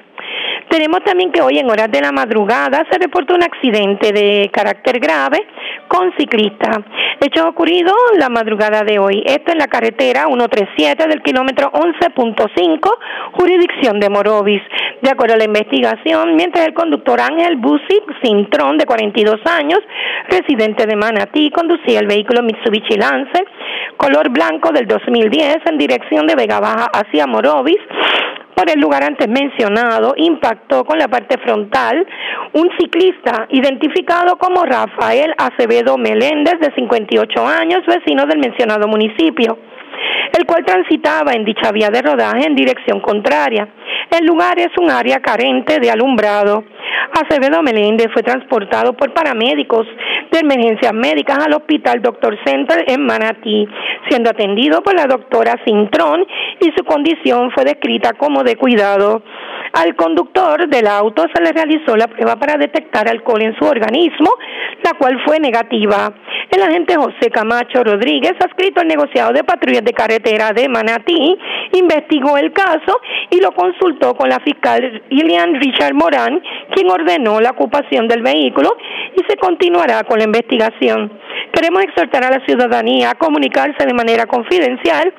Tenemos 0.69 1.01
también 1.03 1.31
que 1.31 1.41
hoy 1.41 1.59
en 1.59 1.69
horas 1.69 1.89
de 1.91 2.01
la 2.01 2.11
madrugada 2.11 2.85
se 2.91 2.97
reportó 2.99 3.35
un 3.35 3.43
accidente 3.43 4.11
de 4.11 4.49
carácter 4.51 4.99
grave 4.99 5.45
con 5.87 6.11
ciclista. 6.17 6.83
Hecho 7.21 7.47
ocurrido 7.47 7.93
la 8.17 8.29
madrugada 8.29 8.83
de 8.83 8.99
hoy. 8.99 9.23
Esto 9.25 9.51
en 9.51 9.59
la 9.59 9.67
carretera 9.67 10.25
137 10.27 11.07
del 11.07 11.21
kilómetro 11.21 11.71
11.5, 11.71 12.91
jurisdicción 13.33 13.99
de 13.99 14.09
Morovis. 14.09 14.61
De 15.01 15.11
acuerdo 15.11 15.35
a 15.35 15.37
la 15.37 15.43
investigación, 15.43 16.35
mientras 16.35 16.65
el 16.65 16.73
conductor 16.73 17.19
Ángel 17.21 17.57
Busi 17.57 18.01
Cintrón, 18.23 18.79
de 18.79 18.85
42 18.85 19.39
años, 19.45 19.79
residente 20.27 20.87
de 20.87 20.95
Manatí, 20.95 21.51
conducía 21.51 21.99
el 21.99 22.07
vehículo 22.07 22.41
Mitsubishi 22.41 22.97
Lancer, 22.97 23.45
color 23.97 24.29
blanco 24.29 24.71
del 24.71 24.87
2010, 24.87 25.57
en 25.69 25.77
dirección 25.77 26.25
de 26.25 26.33
Vega 26.33 26.59
Baja 26.59 26.87
hacia 26.91 27.27
Morovis, 27.27 27.77
por 28.55 28.71
el 28.71 28.79
lugar 28.79 29.03
antes 29.03 29.27
mencionado, 29.27 30.15
impactó 30.17 30.83
con 30.83 30.97
la 30.97 31.07
parte 31.07 31.37
frontal 31.37 32.03
un 32.53 32.67
ciclista 32.79 33.45
identificado 33.51 34.35
como 34.39 34.65
Rafael 34.65 35.31
Acevedo 35.37 35.99
Meléndez, 35.99 36.59
de 36.59 36.73
58 36.73 37.45
años, 37.45 37.85
vecino 37.85 38.25
del 38.25 38.39
mencionado 38.39 38.87
municipio 38.87 39.59
el 40.37 40.45
cual 40.45 40.63
transitaba 40.65 41.33
en 41.33 41.45
dicha 41.45 41.71
vía 41.71 41.89
de 41.89 42.01
rodaje 42.01 42.45
en 42.45 42.55
dirección 42.55 42.99
contraria. 42.99 43.67
El 44.11 44.25
lugar 44.25 44.57
es 44.59 44.69
un 44.79 44.89
área 44.89 45.19
carente 45.19 45.79
de 45.79 45.91
alumbrado. 45.91 46.63
Acevedo 47.11 47.61
Meléndez 47.61 48.07
fue 48.13 48.23
transportado 48.23 48.93
por 48.93 49.13
paramédicos 49.13 49.85
de 50.31 50.39
emergencias 50.39 50.93
médicas 50.93 51.39
al 51.45 51.53
Hospital 51.53 52.01
Doctor 52.01 52.37
Center 52.45 52.85
en 52.87 53.05
Manatí, 53.05 53.67
siendo 54.09 54.29
atendido 54.29 54.81
por 54.81 54.95
la 54.95 55.07
doctora 55.07 55.55
Cintrón 55.65 56.25
y 56.59 56.71
su 56.77 56.83
condición 56.85 57.51
fue 57.51 57.65
descrita 57.65 58.13
como 58.13 58.43
de 58.43 58.55
cuidado. 58.55 59.23
Al 59.77 59.95
conductor 59.95 60.67
del 60.67 60.87
auto 60.87 61.27
se 61.31 61.39
le 61.39 61.51
realizó 61.51 61.95
la 61.95 62.07
prueba 62.07 62.35
para 62.35 62.57
detectar 62.57 63.07
alcohol 63.07 63.43
en 63.43 63.55
su 63.57 63.63
organismo, 63.63 64.33
la 64.83 64.93
cual 64.97 65.21
fue 65.23 65.39
negativa. 65.39 66.11
El 66.49 66.63
agente 66.63 66.95
José 66.95 67.29
Camacho 67.29 67.83
Rodríguez, 67.83 68.33
adscrito 68.39 68.81
al 68.81 68.87
negociado 68.87 69.33
de 69.33 69.43
patrullas 69.43 69.83
de 69.83 69.93
carretera 69.93 70.51
de 70.51 70.67
Manatí, 70.67 71.37
investigó 71.73 72.39
el 72.39 72.53
caso 72.53 72.99
y 73.29 73.39
lo 73.39 73.51
consultó 73.51 74.15
con 74.15 74.29
la 74.29 74.39
fiscal 74.39 75.03
Ilian 75.11 75.61
Richard 75.61 75.93
Morán, 75.93 76.41
quien 76.73 76.89
ordenó 76.89 77.39
la 77.39 77.51
ocupación 77.51 78.07
del 78.07 78.23
vehículo 78.23 78.75
y 79.15 79.23
se 79.29 79.37
continuará 79.37 80.03
con 80.05 80.17
la 80.17 80.25
investigación. 80.25 81.11
Queremos 81.53 81.83
exhortar 81.83 82.23
a 82.23 82.31
la 82.31 82.43
ciudadanía 82.47 83.11
a 83.11 83.15
comunicarse 83.15 83.85
de 83.85 83.93
manera 83.93 84.25
confidencial 84.25 85.13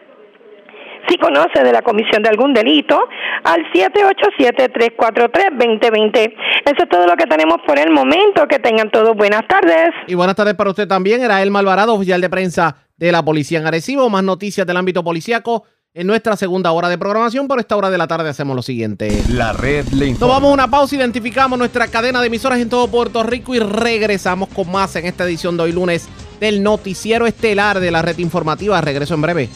si 1.09 1.16
conoce 1.16 1.64
de 1.64 1.72
la 1.72 1.80
comisión 1.82 2.22
de 2.22 2.28
algún 2.28 2.52
delito, 2.52 3.00
al 3.44 3.64
787-343-2020. 3.72 6.34
Eso 6.64 6.82
es 6.82 6.88
todo 6.88 7.06
lo 7.06 7.16
que 7.16 7.26
tenemos 7.26 7.59
por 7.66 7.78
el 7.78 7.90
momento. 7.90 8.46
Que 8.48 8.59
tengan 8.59 8.90
todos 8.90 9.16
buenas 9.16 9.46
tardes. 9.48 9.90
Y 10.06 10.14
buenas 10.14 10.36
tardes 10.36 10.54
para 10.54 10.70
usted 10.70 10.86
también. 10.86 11.22
Era 11.22 11.42
el 11.42 11.50
Malvarado, 11.50 11.94
oficial 11.94 12.20
de 12.20 12.28
prensa 12.28 12.76
de 12.96 13.12
la 13.12 13.24
Policía 13.24 13.59
en 13.59 13.66
Arecibo. 13.66 14.11
Más 14.11 14.24
noticias 14.24 14.66
del 14.66 14.76
ámbito 14.76 15.02
policíaco 15.02 15.64
en 15.94 16.06
nuestra 16.06 16.36
segunda 16.36 16.72
hora 16.72 16.88
de 16.88 16.98
programación. 16.98 17.48
Por 17.48 17.59
esta 17.59 17.76
hora 17.76 17.90
de 17.90 17.98
la 17.98 18.06
tarde 18.06 18.28
hacemos 18.28 18.54
lo 18.54 18.62
siguiente. 18.62 19.22
La 19.30 19.52
red 19.52 19.86
le 19.88 20.12
Nos 20.12 20.20
vamos 20.20 20.50
a 20.50 20.54
una 20.54 20.68
pausa, 20.68 20.96
identificamos 20.96 21.59
nuestra 21.59 21.88
cadena 21.88 22.20
de 22.20 22.26
emisoras 22.26 22.61
en 22.61 22.68
todo 22.68 22.88
Puerto 22.88 23.22
Rico 23.22 23.54
y 23.54 23.59
regresamos 23.59 24.48
con 24.50 24.70
más 24.70 24.94
en 24.96 25.06
esta 25.06 25.24
edición 25.24 25.56
de 25.56 25.62
hoy 25.64 25.72
lunes 25.72 26.09
del 26.40 26.62
noticiero 26.62 27.26
estelar 27.26 27.80
de 27.80 27.90
la 27.90 28.02
red 28.02 28.18
informativa. 28.18 28.80
Regreso 28.80 29.14
en 29.14 29.22
breve. 29.22 29.48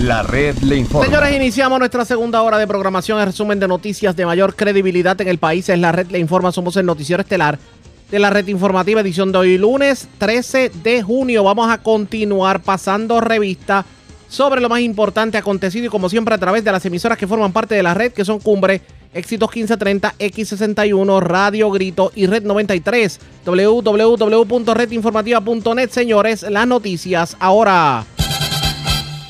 La 0.00 0.22
red 0.22 0.56
le 0.58 0.76
informa. 0.76 1.06
Señores, 1.06 1.34
iniciamos 1.34 1.78
nuestra 1.78 2.04
segunda 2.04 2.42
hora 2.42 2.58
de 2.58 2.66
programación. 2.66 3.18
El 3.20 3.26
resumen 3.26 3.60
de 3.60 3.68
noticias 3.68 4.16
de 4.16 4.26
mayor 4.26 4.56
credibilidad 4.56 5.18
en 5.20 5.28
el 5.28 5.38
país 5.38 5.68
es 5.68 5.78
la 5.78 5.92
red 5.92 6.10
le 6.10 6.18
informa. 6.18 6.50
Somos 6.52 6.76
el 6.76 6.84
noticiero 6.84 7.22
estelar 7.22 7.58
de 8.10 8.18
la 8.18 8.30
red 8.30 8.48
informativa, 8.48 9.00
edición 9.00 9.30
de 9.32 9.38
hoy 9.38 9.56
lunes 9.56 10.08
13 10.18 10.72
de 10.82 11.02
junio. 11.02 11.44
Vamos 11.44 11.70
a 11.70 11.78
continuar 11.78 12.60
pasando 12.62 13.20
revista 13.20 13.86
sobre 14.28 14.60
lo 14.60 14.68
más 14.68 14.80
importante 14.80 15.38
acontecido 15.38 15.86
y 15.86 15.88
como 15.88 16.08
siempre 16.08 16.34
a 16.34 16.38
través 16.38 16.64
de 16.64 16.72
las 16.72 16.84
emisoras 16.84 17.16
que 17.16 17.28
forman 17.28 17.52
parte 17.52 17.76
de 17.76 17.84
la 17.84 17.94
red 17.94 18.12
que 18.12 18.24
son 18.24 18.40
Cumbre, 18.40 18.82
Éxitos 19.12 19.48
1530, 19.48 20.14
X61, 20.18 21.20
Radio 21.20 21.70
Grito 21.70 22.10
y 22.16 22.26
Red 22.26 22.42
93, 22.42 23.20
www.redinformativa.net, 23.46 25.90
señores, 25.90 26.42
las 26.42 26.66
noticias 26.66 27.36
ahora. 27.38 28.04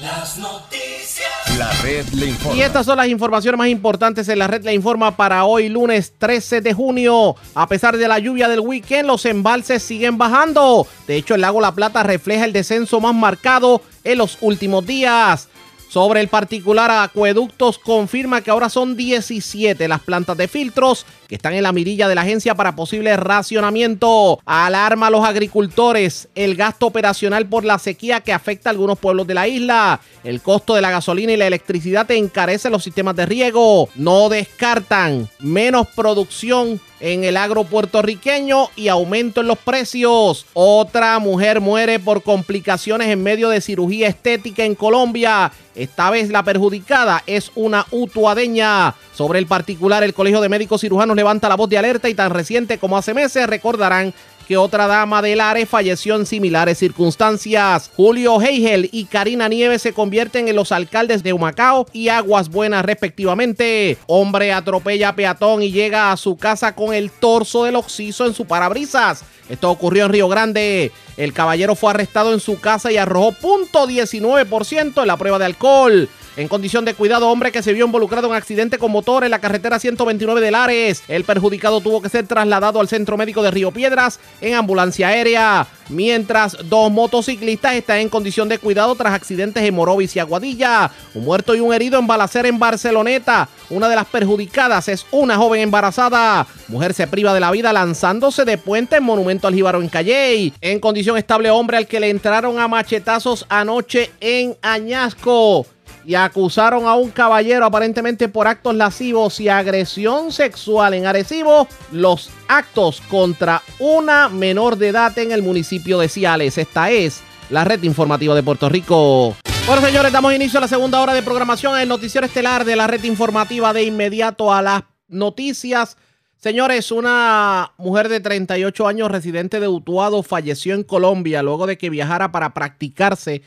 Las 0.05 0.37
noticias. 0.37 1.31
La 1.57 1.73
red 1.81 2.07
le 2.09 2.27
informa. 2.27 2.59
Y 2.59 2.61
estas 2.61 2.85
son 2.85 2.99
las 2.99 3.09
informaciones 3.09 3.57
más 3.57 3.69
importantes 3.69 4.29
en 4.29 4.39
la 4.39 4.47
red. 4.47 4.63
La 4.63 4.75
informa 4.75 5.17
para 5.17 5.47
hoy, 5.47 5.71
lunes 5.71 6.13
13 6.19 6.61
de 6.61 6.75
junio. 6.75 7.37
A 7.55 7.67
pesar 7.67 7.97
de 7.97 8.07
la 8.07 8.19
lluvia 8.19 8.49
del 8.49 8.61
weekend, 8.61 9.07
los 9.07 9.25
embalses 9.25 9.83
siguen 9.83 10.19
bajando. 10.19 10.87
De 11.07 11.17
hecho, 11.17 11.35
el 11.35 11.41
lago 11.41 11.59
La 11.63 11.73
Plata 11.73 12.03
refleja 12.03 12.45
el 12.45 12.53
descenso 12.53 13.01
más 13.01 13.15
marcado 13.15 13.81
en 14.05 14.19
los 14.19 14.37
últimos 14.43 14.85
días. 14.85 15.49
Sobre 15.89 16.21
el 16.21 16.29
particular 16.29 16.91
acueductos, 16.91 17.79
confirma 17.79 18.43
que 18.43 18.51
ahora 18.51 18.69
son 18.69 18.97
17 18.97 19.89
las 19.89 20.01
plantas 20.01 20.37
de 20.37 20.49
filtros 20.49 21.07
que 21.29 21.35
están 21.35 21.55
en 21.55 21.63
la 21.63 21.73
mirilla 21.73 22.09
de 22.09 22.15
la 22.15 22.23
agencia 22.23 22.55
para 22.55 22.77
posible 22.77 23.17
racionamiento. 23.17 24.41
Alarma 24.45 25.09
a 25.09 25.11
los 25.11 25.25
agricultores 25.25 26.29
el 26.35 26.57
gasto 26.57 26.87
operacional 26.87 27.47
por 27.47 27.65
la 27.65 27.79
sequía 27.79 28.21
que 28.21 28.33
afecta 28.33 28.71
a 28.71 28.73
algunos 28.73 28.99
pueblos 28.99 29.27
de 29.27 29.35
la 29.35 29.49
isla. 29.49 30.01
El 30.23 30.41
costo 30.41 30.75
de 30.75 30.81
la 30.81 30.91
gasolina 30.91 31.33
y 31.33 31.37
la 31.37 31.47
electricidad 31.47 32.11
encarece 32.11 32.71
los 32.71 32.83
sistemas 32.83 33.17
de 33.17 33.27
riego. 33.27 33.89
No 33.95 34.29
descartan 34.29 35.29
menos 35.41 35.87
producción 35.95 36.81
en 37.01 37.25
el 37.25 37.37
agro 37.37 37.65
puertorriqueño 37.65 38.71
y 38.77 38.89
aumento 38.89 39.43
en 39.43 39.49
los 39.49 39.59
precios. 39.59 40.47
Otra 40.55 41.19
mujer 41.19 41.61
muere 41.61 41.99
por 41.99 42.23
complicaciones 42.23 43.09
en 43.09 43.23
medio 43.23 43.51
de 43.51 43.61
cirugía 43.61 44.09
estética 44.09 44.65
en 44.65 44.75
Colombia. 44.75 45.53
Esta 45.75 46.09
vez 46.11 46.31
la 46.31 46.45
perjudicada 46.45 47.23
es 47.27 47.51
una 47.55 47.87
utuadeña. 47.91 48.95
Sobre 49.13 49.39
el 49.39 49.47
particular, 49.47 50.03
el 50.03 50.15
Colegio 50.15 50.41
de 50.41 50.49
Médicos 50.49 50.81
Cirujanos 50.81 51.14
levanta 51.17 51.49
la 51.49 51.57
voz 51.57 51.69
de 51.69 51.79
alerta 51.79 52.09
y 52.09 52.15
tan 52.15 52.31
reciente 52.31 52.79
como 52.79 52.97
hace 52.97 53.15
meses 53.15 53.47
recordarán 53.47 54.13
que 54.47 54.57
otra 54.57 54.87
dama 54.87 55.23
del 55.23 55.39
Lares 55.39 55.69
falleció 55.69 56.17
en 56.17 56.27
similares 56.27 56.79
circunstancias. 56.79 57.91
Julio 57.97 58.41
Heigel 58.41 58.89
y 58.93 59.07
Karina 59.07 59.49
Nieves 59.49 59.83
se 59.83 59.93
convierten 59.93 60.49
en 60.49 60.57
los 60.57 60.73
alcaldes 60.73 61.23
de 61.23 61.33
Humacao 61.33 61.87
y 61.93 62.09
Aguas 62.09 62.49
Buenas 62.51 62.85
respectivamente. 62.85 63.97
Hombre 64.07 64.53
atropella 64.53 65.11
a 65.11 65.17
peatón 65.17 65.63
y 65.63 65.73
llega 65.73 66.13
a 66.13 66.17
su 66.17 66.37
casa 66.37 66.75
con 66.75 66.95
el 66.95 67.11
torso 67.11 67.65
del 67.65 67.77
oxiso 67.77 68.27
en 68.27 68.35
su 68.35 68.45
parabrisas. 68.47 69.25
Esto 69.49 69.71
ocurrió 69.71 70.07
en 70.07 70.13
Río 70.13 70.29
Grande. 70.29 70.93
El 71.17 71.33
caballero 71.33 71.75
fue 71.75 71.91
arrestado 71.91 72.33
en 72.33 72.41
su 72.41 72.61
casa 72.61 72.91
y 72.91 72.97
arrojó 72.97 73.35
.19% 73.35 75.03
en 75.03 75.07
la 75.07 75.17
prueba 75.17 75.39
de 75.39 75.45
alcohol. 75.45 76.09
En 76.37 76.49
condición 76.49 76.85
de 76.85 76.95
cuidado, 76.95 77.29
hombre 77.29 77.53
que 77.53 77.63
se 77.63 77.73
vio 77.73 77.87
involucrado 77.87 78.27
en 78.27 78.35
accidente 78.35 78.77
con 78.77 78.91
motor 78.91 79.23
en 79.23 79.31
la 79.31 79.39
carretera 79.39 79.79
129 79.79 80.41
de 80.41 80.51
Lares. 80.51 81.05
El 81.07 81.23
perjudicado 81.23 81.81
tuvo 81.81 82.03
que 82.03 82.09
ser 82.09 82.27
trasladado 82.27 82.81
al 82.81 82.89
centro 82.89 83.17
médico 83.17 83.41
de 83.41 83.53
Río 83.53 83.71
Piedras 83.71 84.19
en 84.41 84.55
ambulancia 84.55 85.09
aérea. 85.09 85.69
Mientras 85.91 86.57
dos 86.65 86.91
motociclistas 86.91 87.77
están 87.77 87.99
en 87.99 88.09
condición 88.09 88.49
de 88.49 88.59
cuidado 88.59 88.97
tras 88.97 89.15
accidentes 89.15 89.63
en 89.63 89.75
Morovis 89.75 90.17
y 90.17 90.19
Aguadilla. 90.19 90.91
Un 91.15 91.25
muerto 91.25 91.55
y 91.55 91.61
un 91.61 91.73
herido 91.73 92.01
en 92.01 92.09
balacera 92.09 92.49
en 92.49 92.59
Barceloneta. 92.59 93.49
Una 93.71 93.89
de 93.89 93.95
las 93.95 94.07
perjudicadas 94.07 94.89
es 94.89 95.07
una 95.13 95.37
joven 95.37 95.61
embarazada. 95.61 96.49
Mujer 96.67 96.95
se 96.95 97.07
priva 97.07 97.33
de 97.33 97.41
la 97.41 97.53
vida 97.53 97.73
lanzándose 97.73 98.45
de 98.45 98.59
puente 98.59 98.97
en 98.97 99.05
Monumento 99.05 99.47
al 99.47 99.55
Jíbaro 99.55 99.81
en 99.81 99.89
Calley. 99.89 100.53
En 100.61 100.81
condición 100.81 101.17
estable, 101.17 101.51
hombre 101.51 101.77
al 101.77 101.87
que 101.87 102.01
le 102.01 102.11
entraron 102.11 102.59
a 102.59 102.67
machetazos 102.67 103.47
anoche 103.49 104.11
en 104.21 104.57
Añasco 104.63 105.67
y 106.07 106.15
acusaron 106.15 106.87
a 106.87 106.95
un 106.95 107.11
caballero 107.11 107.65
aparentemente 107.65 108.29
por 108.29 108.47
actos 108.47 108.75
lascivos 108.75 109.41
y 109.41 109.49
agresión 109.49 110.33
sexual 110.33 110.95
en 110.95 111.07
Arecibo 111.07 111.69
los 111.93 112.31
actos 112.49 113.01
contra 113.09 113.63
una 113.79 114.29
menor 114.29 114.77
de 114.77 114.89
edad 114.89 115.19
en 115.19 115.33
el 115.33 115.43
municipio 115.43 115.99
de 115.99 116.09
Ciales. 116.09 116.59
Esta 116.59 116.91
es 116.91 117.23
la 117.51 117.65
red 117.65 117.83
informativa 117.83 118.35
de 118.35 118.43
Puerto 118.43 118.69
Rico. 118.69 119.37
Bueno, 119.67 119.81
señores, 119.81 120.13
damos 120.13 120.35
inicio 120.35 120.59
a 120.59 120.63
la 120.63 120.69
segunda 120.69 121.01
hora 121.01 121.15
de 121.15 121.23
programación 121.23 121.75
en 121.77 121.83
el 121.83 121.89
noticiero 121.89 122.27
estelar 122.27 122.65
de 122.65 122.77
la 122.77 122.87
red 122.87 123.03
informativa 123.05 123.73
de 123.73 123.85
inmediato 123.85 124.53
a 124.53 124.61
las 124.61 124.83
noticias. 125.09 125.97
Señores, 126.37 126.93
una 126.93 127.73
mujer 127.79 128.11
de 128.11 128.21
38 128.21 128.87
años 128.87 129.11
residente 129.11 129.61
de 129.61 129.69
Utuado 129.69 130.23
falleció 130.23 130.75
en 130.75 130.83
Colombia 130.83 131.43
luego 131.43 131.67
de 131.67 131.79
que 131.79 131.89
viajara 131.89 132.31
para 132.33 132.53
practicarse 132.53 133.41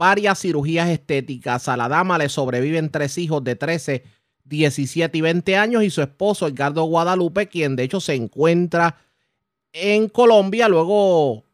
varias 0.00 0.38
cirugías 0.38 0.88
estéticas. 0.88 1.68
A 1.68 1.76
la 1.76 1.86
dama 1.86 2.16
le 2.16 2.30
sobreviven 2.30 2.90
tres 2.90 3.18
hijos 3.18 3.44
de 3.44 3.54
13, 3.54 4.02
17 4.44 5.18
y 5.18 5.20
20 5.20 5.56
años 5.58 5.84
y 5.84 5.90
su 5.90 6.00
esposo 6.00 6.48
Edgardo 6.48 6.84
Guadalupe, 6.84 7.48
quien 7.48 7.76
de 7.76 7.82
hecho 7.82 8.00
se 8.00 8.14
encuentra 8.14 8.96
en 9.74 10.08
Colombia 10.08 10.70
luego 10.70 11.44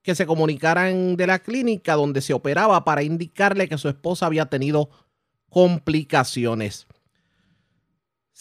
que 0.00 0.14
se 0.14 0.26
comunicaran 0.26 1.16
de 1.16 1.26
la 1.26 1.40
clínica 1.40 1.94
donde 1.94 2.20
se 2.20 2.32
operaba 2.32 2.84
para 2.84 3.02
indicarle 3.02 3.68
que 3.68 3.78
su 3.78 3.88
esposa 3.88 4.26
había 4.26 4.46
tenido 4.46 4.88
complicaciones. 5.50 6.86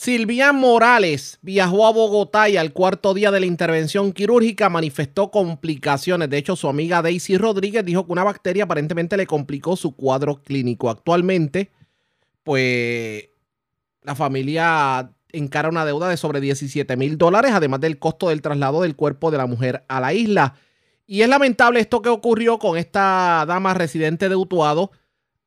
Silvia 0.02 0.52
Morales 0.52 1.38
viajó 1.44 1.86
a 1.86 1.92
Bogotá 1.92 2.50
y 2.50 2.58
al 2.58 2.74
cuarto 2.74 3.14
día 3.14 3.30
de 3.30 3.40
la 3.40 3.46
intervención 3.46 4.14
quirúrgica 4.14 4.68
manifestó 4.68 5.30
complicaciones. 5.30 6.28
De 6.28 6.40
hecho, 6.40 6.56
su 6.56 6.68
amiga 6.68 7.04
Daisy 7.04 7.38
Rodríguez 7.38 7.86
dijo 7.86 8.08
que 8.08 8.12
una 8.12 8.24
bacteria 8.24 8.64
aparentemente 8.64 9.16
le 9.16 9.28
complicó 9.28 9.76
su 9.76 9.96
cuadro 9.96 10.42
clínico. 10.42 10.90
Actualmente, 10.90 11.70
pues 12.44 13.26
la 14.02 14.16
familia 14.16 15.12
encara 15.34 15.70
una 15.70 15.86
deuda 15.86 16.10
de 16.10 16.18
sobre 16.18 16.42
17 16.42 16.98
mil 16.98 17.20
dólares, 17.20 17.52
además 17.54 17.80
del 17.80 18.00
costo 18.00 18.30
del 18.30 18.42
traslado 18.42 18.82
del 18.82 18.96
cuerpo 18.96 19.30
de 19.30 19.38
la 19.38 19.46
mujer 19.46 19.86
a 19.88 20.00
la 20.00 20.16
isla. 20.16 20.56
Y 21.06 21.22
es 21.22 21.30
lamentable 21.30 21.80
esto 21.80 22.02
que 22.02 22.10
ocurrió 22.10 22.58
con 22.58 22.76
esta 22.76 23.46
dama 23.48 23.76
residente 23.76 24.30
de 24.30 24.36
Utuado 24.36 24.90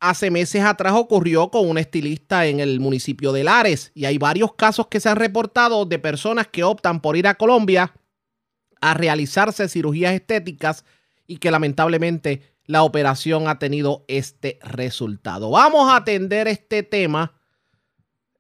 hace 0.05 0.31
meses 0.31 0.63
atrás 0.63 0.93
ocurrió 0.95 1.51
con 1.51 1.67
un 1.67 1.79
estilista 1.79 2.47
en 2.47 2.61
el 2.61 2.79
municipio 2.79 3.33
de 3.33 3.43
Lares 3.43 3.91
y 3.95 4.05
hay 4.05 4.19
varios 4.19 4.55
casos 4.55 4.89
que 4.89 5.01
se 5.01 5.09
han 5.09 5.17
reportado 5.17 5.87
de 5.87 5.99
personas 5.99 6.47
que 6.47 6.63
optan 6.63 7.01
por 7.01 7.17
ir 7.17 7.27
a 7.27 7.37
Colombia 7.37 7.95
a 8.83 8.93
realizarse 8.93 9.67
cirugías 9.67 10.13
estéticas 10.13 10.85
y 11.27 11.39
que 11.39 11.51
lamentablemente 11.51 12.43
la 12.67 12.83
operación 12.83 13.49
ha 13.49 13.59
tenido 13.59 14.05
este 14.07 14.59
resultado. 14.63 15.51
Vamos 15.51 15.91
a 15.91 15.97
atender 15.97 16.49
este 16.49 16.83
tema. 16.83 17.33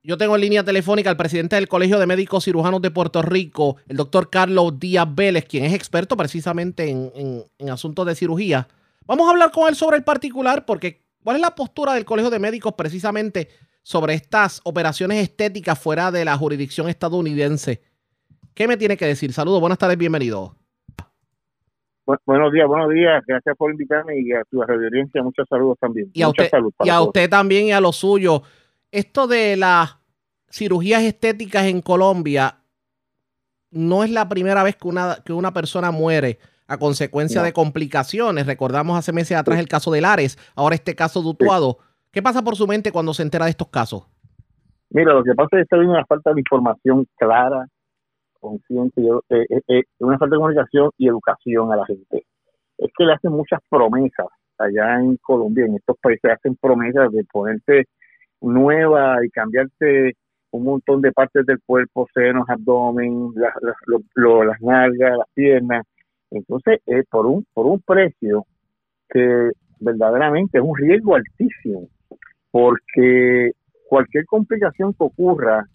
Yo 0.02 0.18
tengo 0.18 0.34
en 0.34 0.42
línea 0.42 0.64
telefónica 0.64 1.08
al 1.08 1.16
presidente 1.16 1.56
del 1.56 1.68
Colegio 1.68 1.98
de 1.98 2.06
Médicos 2.06 2.44
Cirujanos 2.44 2.82
de 2.82 2.90
Puerto 2.90 3.22
Rico, 3.22 3.76
el 3.88 3.96
doctor 3.96 4.28
Carlos 4.28 4.78
Díaz 4.78 5.08
Vélez, 5.14 5.46
quien 5.46 5.64
es 5.64 5.72
experto 5.72 6.14
precisamente 6.14 6.90
en, 6.90 7.10
en 7.58 7.70
asuntos 7.70 8.04
de 8.04 8.14
cirugía. 8.14 8.68
Vamos 9.06 9.26
a 9.26 9.30
hablar 9.30 9.50
con 9.50 9.66
él 9.68 9.76
sobre 9.76 9.96
el 9.96 10.04
particular 10.04 10.66
porque 10.66 11.03
¿Cuál 11.24 11.36
es 11.36 11.42
la 11.42 11.54
postura 11.54 11.94
del 11.94 12.04
Colegio 12.04 12.30
de 12.30 12.38
Médicos 12.38 12.74
precisamente 12.74 13.48
sobre 13.82 14.12
estas 14.12 14.60
operaciones 14.64 15.22
estéticas 15.22 15.78
fuera 15.78 16.10
de 16.10 16.22
la 16.22 16.36
jurisdicción 16.36 16.86
estadounidense? 16.90 17.80
¿Qué 18.54 18.68
me 18.68 18.76
tiene 18.76 18.98
que 18.98 19.06
decir? 19.06 19.32
Saludos, 19.32 19.58
buenas 19.58 19.78
tardes, 19.78 19.96
bienvenido. 19.96 20.54
buenos 22.26 22.52
días, 22.52 22.68
buenos 22.68 22.90
días. 22.90 23.24
Gracias 23.26 23.56
por 23.56 23.70
invitarme 23.72 24.20
y 24.20 24.32
a 24.32 24.44
tu 24.50 24.62
audiencia 24.62 25.22
muchos 25.22 25.48
saludos 25.48 25.78
también. 25.80 26.10
Y 26.12 26.20
a, 26.20 26.28
usted, 26.28 26.50
y 26.84 26.90
a 26.90 27.00
usted 27.00 27.30
también 27.30 27.68
y 27.68 27.72
a 27.72 27.80
lo 27.80 27.92
suyo. 27.92 28.42
Esto 28.92 29.26
de 29.26 29.56
las 29.56 29.96
cirugías 30.50 31.02
estéticas 31.04 31.64
en 31.64 31.80
Colombia 31.80 32.58
no 33.70 34.04
es 34.04 34.10
la 34.10 34.28
primera 34.28 34.62
vez 34.62 34.76
que 34.76 34.88
una, 34.88 35.16
que 35.24 35.32
una 35.32 35.54
persona 35.54 35.90
muere 35.90 36.38
a 36.66 36.78
consecuencia 36.78 37.42
de 37.42 37.52
complicaciones. 37.52 38.46
Recordamos 38.46 38.98
hace 38.98 39.12
meses 39.12 39.36
atrás 39.36 39.58
el 39.58 39.68
caso 39.68 39.90
de 39.90 40.00
Lares, 40.00 40.38
ahora 40.54 40.74
este 40.74 40.94
caso 40.94 41.22
de 41.22 41.28
Utuado. 41.28 41.78
¿Qué 42.10 42.22
pasa 42.22 42.42
por 42.42 42.56
su 42.56 42.66
mente 42.66 42.92
cuando 42.92 43.12
se 43.12 43.22
entera 43.22 43.44
de 43.46 43.50
estos 43.50 43.68
casos? 43.68 44.06
Mira, 44.90 45.12
lo 45.12 45.24
que 45.24 45.34
pasa 45.34 45.58
es 45.58 45.66
que 45.68 45.76
hay 45.76 45.86
una 45.86 46.04
falta 46.06 46.32
de 46.32 46.40
información 46.40 47.06
clara, 47.16 47.66
consciente, 48.38 49.02
eh, 49.30 49.46
eh, 49.50 49.60
eh, 49.68 49.82
una 49.98 50.18
falta 50.18 50.36
de 50.36 50.40
comunicación 50.40 50.90
y 50.96 51.08
educación 51.08 51.72
a 51.72 51.76
la 51.76 51.86
gente. 51.86 52.24
Es 52.78 52.90
que 52.96 53.04
le 53.04 53.14
hacen 53.14 53.32
muchas 53.32 53.60
promesas 53.68 54.28
allá 54.58 55.00
en 55.00 55.16
Colombia, 55.16 55.66
en 55.66 55.74
estos 55.74 55.96
países 56.00 56.30
hacen 56.30 56.56
promesas 56.56 57.10
de 57.10 57.24
ponerte 57.24 57.86
nueva 58.40 59.16
y 59.24 59.30
cambiarte 59.30 60.14
un 60.52 60.64
montón 60.64 61.00
de 61.00 61.10
partes 61.10 61.44
del 61.46 61.58
cuerpo, 61.66 62.06
senos, 62.14 62.48
abdomen, 62.48 63.32
las, 63.34 63.52
las 63.86 64.60
nalgas, 64.60 65.18
las 65.18 65.28
piernas, 65.34 65.84
entonces, 66.34 66.80
eh, 66.86 67.04
por, 67.10 67.26
un, 67.26 67.46
por 67.54 67.66
un 67.66 67.80
precio 67.80 68.46
que 69.08 69.50
verdaderamente 69.80 70.58
es 70.58 70.64
un 70.64 70.76
riesgo 70.76 71.14
altísimo, 71.14 71.88
porque 72.50 73.52
cualquier 73.88 74.26
complicación 74.26 74.92
que 74.92 75.04
ocurra 75.04 75.66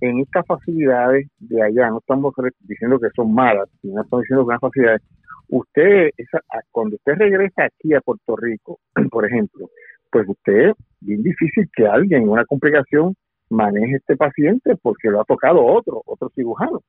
en 0.00 0.18
estas 0.20 0.46
facilidades 0.46 1.28
de 1.38 1.62
allá, 1.62 1.88
no 1.88 1.98
estamos 1.98 2.34
diciendo 2.60 2.98
que 2.98 3.08
son 3.16 3.32
malas, 3.32 3.68
sino 3.80 4.02
estamos 4.02 4.22
diciendo 4.22 4.46
que 4.46 4.52
son 4.52 4.60
facilidades, 4.60 5.02
usted, 5.48 6.10
esa, 6.16 6.40
cuando 6.70 6.96
usted 6.96 7.14
regresa 7.16 7.64
aquí 7.64 7.94
a 7.94 8.00
Puerto 8.00 8.36
Rico, 8.36 8.78
por 9.10 9.26
ejemplo, 9.26 9.70
pues 10.10 10.28
usted, 10.28 10.72
bien 11.00 11.22
difícil 11.22 11.68
que 11.74 11.86
alguien, 11.86 12.28
una 12.28 12.44
complicación, 12.44 13.14
maneje 13.50 13.96
este 13.96 14.16
paciente 14.16 14.76
porque 14.82 15.08
lo 15.08 15.20
ha 15.20 15.24
tocado 15.24 15.64
otro, 15.64 16.02
otro 16.06 16.30
cirujano. 16.34 16.82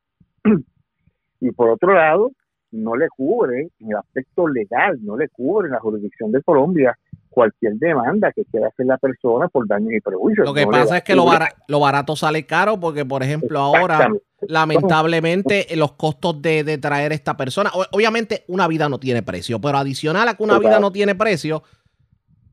y 1.40 1.52
por 1.52 1.70
otro 1.70 1.94
lado, 1.94 2.32
no 2.76 2.96
le 2.96 3.08
cubre 3.10 3.70
en 3.80 3.90
el 3.90 3.98
aspecto 3.98 4.48
legal, 4.48 5.00
no 5.02 5.18
le 5.18 5.30
cubre 5.30 5.68
en 5.68 5.74
la 5.74 5.80
jurisdicción 5.80 6.32
de 6.32 6.42
Colombia 6.44 6.98
cualquier 7.30 7.74
demanda 7.74 8.32
que 8.32 8.46
quiera 8.46 8.68
hacer 8.68 8.86
la 8.86 8.98
persona 8.98 9.50
por 9.50 9.68
daños 9.68 9.92
y 9.92 10.00
prejuicios. 10.00 10.48
Lo 10.48 10.54
que 10.54 10.66
pasa 10.66 10.98
es 10.98 11.04
que 11.04 11.16
lo, 11.16 11.26
lo, 11.68 11.80
barato 11.80 12.16
sale 12.16 12.46
caro 12.46 12.80
porque, 12.80 13.04
por 13.06 13.24
ejemplo, 13.24 13.60
ahora, 13.60 14.10
lamentablemente, 14.48 15.68
los 15.76 15.94
costos 15.94 16.42
de, 16.42 16.64
de 16.64 16.78
traer 16.78 17.12
esta 17.12 17.36
persona, 17.36 17.72
obviamente 17.92 18.46
una 18.48 18.68
vida 18.68 18.88
no 18.88 19.00
tiene 19.00 19.22
precio, 19.22 19.60
pero 19.60 19.78
adicional 19.78 20.30
a 20.30 20.36
que 20.36 20.44
una 20.44 20.60
vida 20.60 20.80
no 20.80 20.92
tiene 20.92 21.14
precio, 21.14 21.64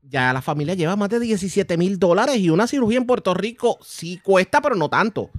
ya 0.01 0.33
la 0.33 0.41
familia 0.41 0.75
lleva 0.75 0.95
más 0.95 1.09
de 1.09 1.19
17 1.19 1.77
mil 1.77 1.97
dólares 1.97 2.37
y 2.37 2.49
una 2.49 2.67
cirugía 2.67 2.97
en 2.97 3.07
Puerto 3.07 3.33
Rico 3.33 3.77
sí 3.81 4.19
cuesta, 4.21 4.61
pero 4.61 4.75
no 4.75 4.89
tanto. 4.89 5.29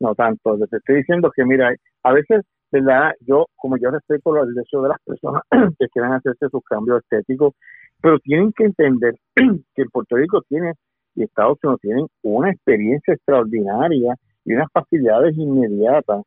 No 0.00 0.14
tanto. 0.14 0.56
Te 0.70 0.76
estoy 0.76 0.96
diciendo 0.96 1.30
que, 1.34 1.44
mira, 1.44 1.74
a 2.02 2.12
veces 2.12 2.42
¿verdad? 2.72 3.12
Yo, 3.20 3.46
como 3.56 3.76
yo 3.76 3.90
respeto 3.90 4.32
los 4.32 4.48
derechos 4.48 4.82
de 4.82 4.88
las 4.88 4.98
personas 5.04 5.42
que 5.78 5.88
quieran 5.88 6.14
hacerse 6.14 6.48
sus 6.48 6.62
cambios 6.64 7.02
estéticos, 7.02 7.54
pero 8.00 8.18
tienen 8.18 8.52
que 8.52 8.64
entender 8.64 9.14
que 9.74 9.84
Puerto 9.92 10.16
Rico 10.16 10.42
tiene 10.48 10.72
y 11.14 11.24
Estados 11.24 11.58
Unidos 11.62 11.80
tienen 11.82 12.06
una 12.22 12.50
experiencia 12.50 13.14
extraordinaria 13.14 14.14
y 14.44 14.54
unas 14.54 14.68
facilidades 14.72 15.36
inmediatas 15.36 16.22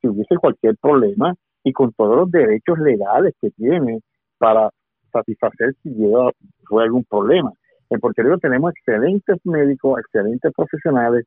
si 0.00 0.08
hubiese 0.08 0.36
cualquier 0.36 0.76
problema 0.76 1.34
y 1.64 1.72
con 1.72 1.92
todos 1.94 2.16
los 2.16 2.30
derechos 2.30 2.78
legales 2.78 3.34
que 3.40 3.50
tiene 3.52 4.00
para 4.38 4.70
satisfacer 5.10 5.74
si 5.82 5.88
llega 5.90 6.30
fue 6.64 6.84
algún 6.84 7.04
problema. 7.04 7.50
En 7.88 7.98
Puerto 7.98 8.22
Rico 8.22 8.38
tenemos 8.38 8.72
excelentes 8.76 9.38
médicos, 9.44 9.98
excelentes 9.98 10.52
profesionales 10.54 11.24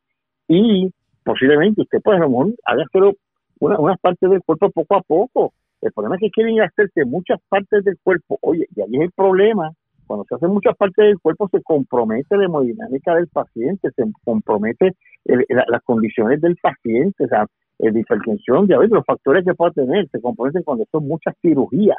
y 0.47 0.93
posiblemente 1.23 1.81
usted 1.81 1.99
puede 2.01 2.19
a 2.19 2.21
lo 2.21 2.29
mejor 2.29 3.15
una, 3.59 3.79
unas 3.79 3.99
partes 3.99 4.29
del 4.29 4.41
cuerpo 4.43 4.69
poco 4.71 4.95
a 4.95 5.01
poco. 5.01 5.53
El 5.81 5.91
problema 5.91 6.15
es 6.15 6.21
que 6.21 6.31
quieren 6.31 6.61
hacerse 6.61 7.05
muchas 7.05 7.39
partes 7.47 7.83
del 7.83 7.97
cuerpo. 8.03 8.37
Oye, 8.41 8.67
y 8.75 8.81
ahí 8.81 8.95
es 8.95 9.01
el 9.01 9.11
problema. 9.11 9.71
Cuando 10.07 10.25
se 10.25 10.35
hacen 10.35 10.49
muchas 10.49 10.75
partes 10.75 11.05
del 11.05 11.19
cuerpo 11.19 11.47
se 11.49 11.61
compromete 11.61 12.35
la 12.35 12.45
hemodinámica 12.45 13.13
del 13.13 13.27
paciente, 13.27 13.89
se 13.95 14.03
compromete 14.25 14.95
las 15.25 15.83
condiciones 15.83 16.41
del 16.41 16.57
paciente, 16.57 17.25
o 17.25 17.27
sea, 17.27 17.45
el 17.77 17.95
hipertensión, 17.95 18.65
diabetes, 18.65 18.91
los 18.91 19.05
factores 19.05 19.45
que 19.45 19.53
pueda 19.53 19.71
tener, 19.71 20.09
se 20.09 20.19
comprometen 20.19 20.63
cuando 20.63 20.85
son 20.91 21.07
muchas 21.07 21.35
cirugías 21.41 21.97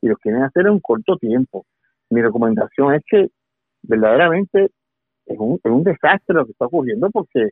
y 0.00 0.08
lo 0.08 0.16
quieren 0.16 0.42
hacer 0.42 0.66
en 0.66 0.74
un 0.74 0.80
corto 0.80 1.16
tiempo. 1.16 1.66
Mi 2.10 2.22
recomendación 2.22 2.94
es 2.94 3.02
que 3.08 3.28
verdaderamente 3.82 4.70
es 5.26 5.38
un, 5.38 5.60
es 5.62 5.70
un 5.70 5.82
desastre 5.82 6.36
lo 6.36 6.44
que 6.44 6.52
está 6.52 6.66
ocurriendo 6.66 7.10
porque 7.10 7.50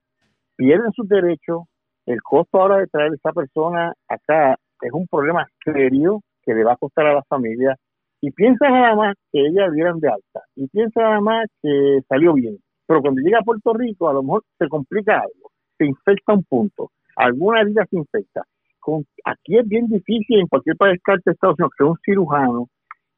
pierden 0.56 0.92
sus 0.92 1.08
derechos, 1.08 1.62
el 2.06 2.22
costo 2.22 2.60
ahora 2.60 2.78
de 2.78 2.86
traer 2.86 3.12
a 3.12 3.14
esa 3.14 3.32
persona 3.32 3.92
acá 4.08 4.56
es 4.82 4.92
un 4.92 5.06
problema 5.06 5.46
serio 5.64 6.20
que 6.42 6.54
le 6.54 6.64
va 6.64 6.72
a 6.72 6.76
costar 6.76 7.06
a 7.06 7.14
la 7.14 7.22
familia. 7.24 7.76
Y 8.22 8.30
piensa 8.32 8.68
nada 8.68 8.94
más 8.94 9.14
que 9.32 9.46
ella 9.46 9.70
dieran 9.70 9.98
de 9.98 10.08
alta. 10.08 10.42
Y 10.54 10.68
piensa 10.68 11.00
nada 11.00 11.20
más 11.20 11.46
que 11.62 12.00
salió 12.08 12.34
bien. 12.34 12.58
Pero 12.86 13.00
cuando 13.00 13.22
llega 13.22 13.38
a 13.38 13.44
Puerto 13.44 13.72
Rico 13.72 14.08
a 14.08 14.12
lo 14.12 14.22
mejor 14.22 14.42
se 14.58 14.68
complica 14.68 15.20
algo, 15.20 15.50
se 15.78 15.86
infecta 15.86 16.34
un 16.34 16.44
punto, 16.44 16.90
alguna 17.16 17.60
herida 17.60 17.86
se 17.88 17.96
infecta. 17.96 18.42
Con, 18.80 19.04
aquí 19.24 19.58
es 19.58 19.68
bien 19.68 19.86
difícil 19.86 20.40
en 20.40 20.48
cualquier 20.48 20.76
país 20.76 21.00
de 21.06 21.32
Estados 21.32 21.56
Unidos 21.58 21.72
que 21.78 21.84
un 21.84 21.96
cirujano 22.04 22.68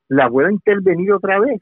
la 0.09 0.29
pueda 0.29 0.53
intervenir 0.53 1.13
otra 1.13 1.41
vez, 1.41 1.61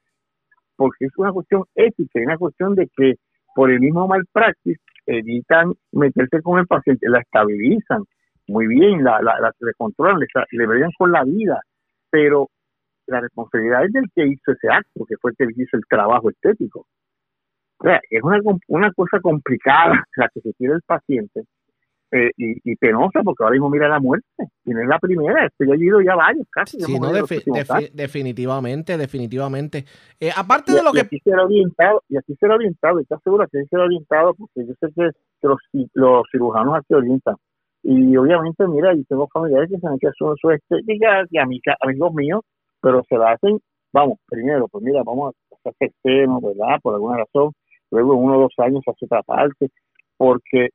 porque 0.75 1.05
es 1.05 1.13
una 1.19 1.33
cuestión 1.33 1.65
ética, 1.75 2.19
es 2.19 2.27
una 2.27 2.37
cuestión 2.37 2.75
de 2.75 2.89
que 2.97 3.15
por 3.55 3.71
el 3.71 3.79
mismo 3.79 4.09
malpractice 4.09 4.81
evitan 5.07 5.73
meterse 5.93 6.43
con 6.43 6.59
el 6.59 6.67
paciente, 6.67 7.09
la 7.09 7.21
estabilizan 7.21 8.05
muy 8.49 8.67
bien, 8.67 9.05
la, 9.05 9.23
la, 9.23 9.39
la 9.41 9.53
le 9.61 9.73
controlan, 9.75 10.19
le, 10.19 10.27
le 10.51 10.89
con 10.99 11.13
la 11.13 11.25
vida, 11.25 11.61
pero 12.11 12.49
la 13.07 13.21
responsabilidad 13.21 13.85
es 13.85 13.93
del 13.93 14.11
que 14.15 14.27
hizo 14.27 14.53
ese 14.53 14.69
acto, 14.69 15.05
que 15.09 15.17
fue 15.21 15.33
el 15.33 15.37
que 15.37 15.63
hizo 15.63 15.77
el 15.77 15.85
trabajo 15.89 16.31
estético. 16.31 16.87
O 17.79 17.85
sea, 17.85 18.01
es 18.11 18.23
una, 18.23 18.39
una 18.69 18.93
cosa 18.93 19.21
complicada 19.21 20.05
la 20.17 20.29
que 20.29 20.41
se 20.41 20.53
tiene 20.55 20.75
el 20.75 20.83
paciente 20.83 21.45
eh, 22.13 22.31
y, 22.37 22.77
penosa 22.77 23.23
porque 23.23 23.45
ahora 23.45 23.53
mismo 23.53 23.71
mira 23.71 23.89
la 23.89 24.01
muerte 24.01 24.27
y 24.65 24.71
no 24.71 24.83
es 24.83 24.89
la 24.89 24.99
primera, 24.99 25.47
estoy 25.47 25.71
allí 25.73 25.87
ya 26.05 26.17
varios 26.17 26.47
casi. 26.51 26.81
Sí, 26.81 26.99
no, 26.99 27.13
definitivamente, 27.93 28.97
definitivamente. 28.97 29.85
Eh, 30.19 30.31
aparte 30.37 30.73
de 30.73 30.83
lo 30.83 30.93
que... 30.93 31.01
Aquí 31.01 31.21
será 31.23 31.45
orientado, 31.45 32.03
y 32.09 32.17
aquí 32.17 32.35
será 32.41 32.55
orientado, 32.55 32.99
y 32.99 33.03
está 33.03 33.19
seguro 33.23 33.47
que 33.47 33.59
aquí 33.59 33.69
será 33.69 33.85
orientado 33.85 34.35
porque 34.35 34.67
yo 34.67 34.75
sé 34.81 34.93
que 34.95 35.11
los, 35.43 35.59
los 35.95 36.23
cirujanos 36.33 36.77
aquí 36.77 36.95
orientan. 36.95 37.37
Y 37.83 38.17
obviamente, 38.17 38.67
mira, 38.67 38.95
yo 38.95 39.03
tengo 39.09 39.29
familiares 39.33 39.71
que 39.71 39.79
se 39.79 39.87
han 39.87 39.95
hecho 39.95 40.11
su, 40.17 40.35
su 40.41 40.51
estética 40.51 41.25
y 41.31 41.39
amigos 41.39 42.13
míos, 42.15 42.43
pero 42.81 43.03
se 43.09 43.17
la 43.17 43.33
hacen, 43.33 43.59
vamos, 43.93 44.19
primero, 44.27 44.69
pues 44.69 44.85
mira, 44.85 45.03
vamos 45.05 45.35
a 45.65 45.69
hacer 45.69 45.93
seno, 46.03 46.41
¿verdad? 46.41 46.79
Por 46.83 46.95
alguna 46.95 47.19
razón, 47.19 47.53
luego 47.91 48.15
en 48.15 48.21
uno 48.21 48.39
o 48.39 48.41
dos 48.43 48.55
años 48.59 48.83
hace 48.87 49.07
otra 49.07 49.23
parte, 49.23 49.71
porque 50.17 50.71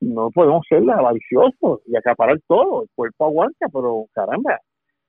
no 0.00 0.30
podemos 0.30 0.64
ser 0.68 0.82
avariciosos 0.90 1.80
y 1.86 1.96
acaparar 1.96 2.38
todo. 2.46 2.82
El 2.82 2.88
cuerpo 2.94 3.26
aguanta, 3.26 3.66
pero 3.72 4.06
caramba, 4.12 4.60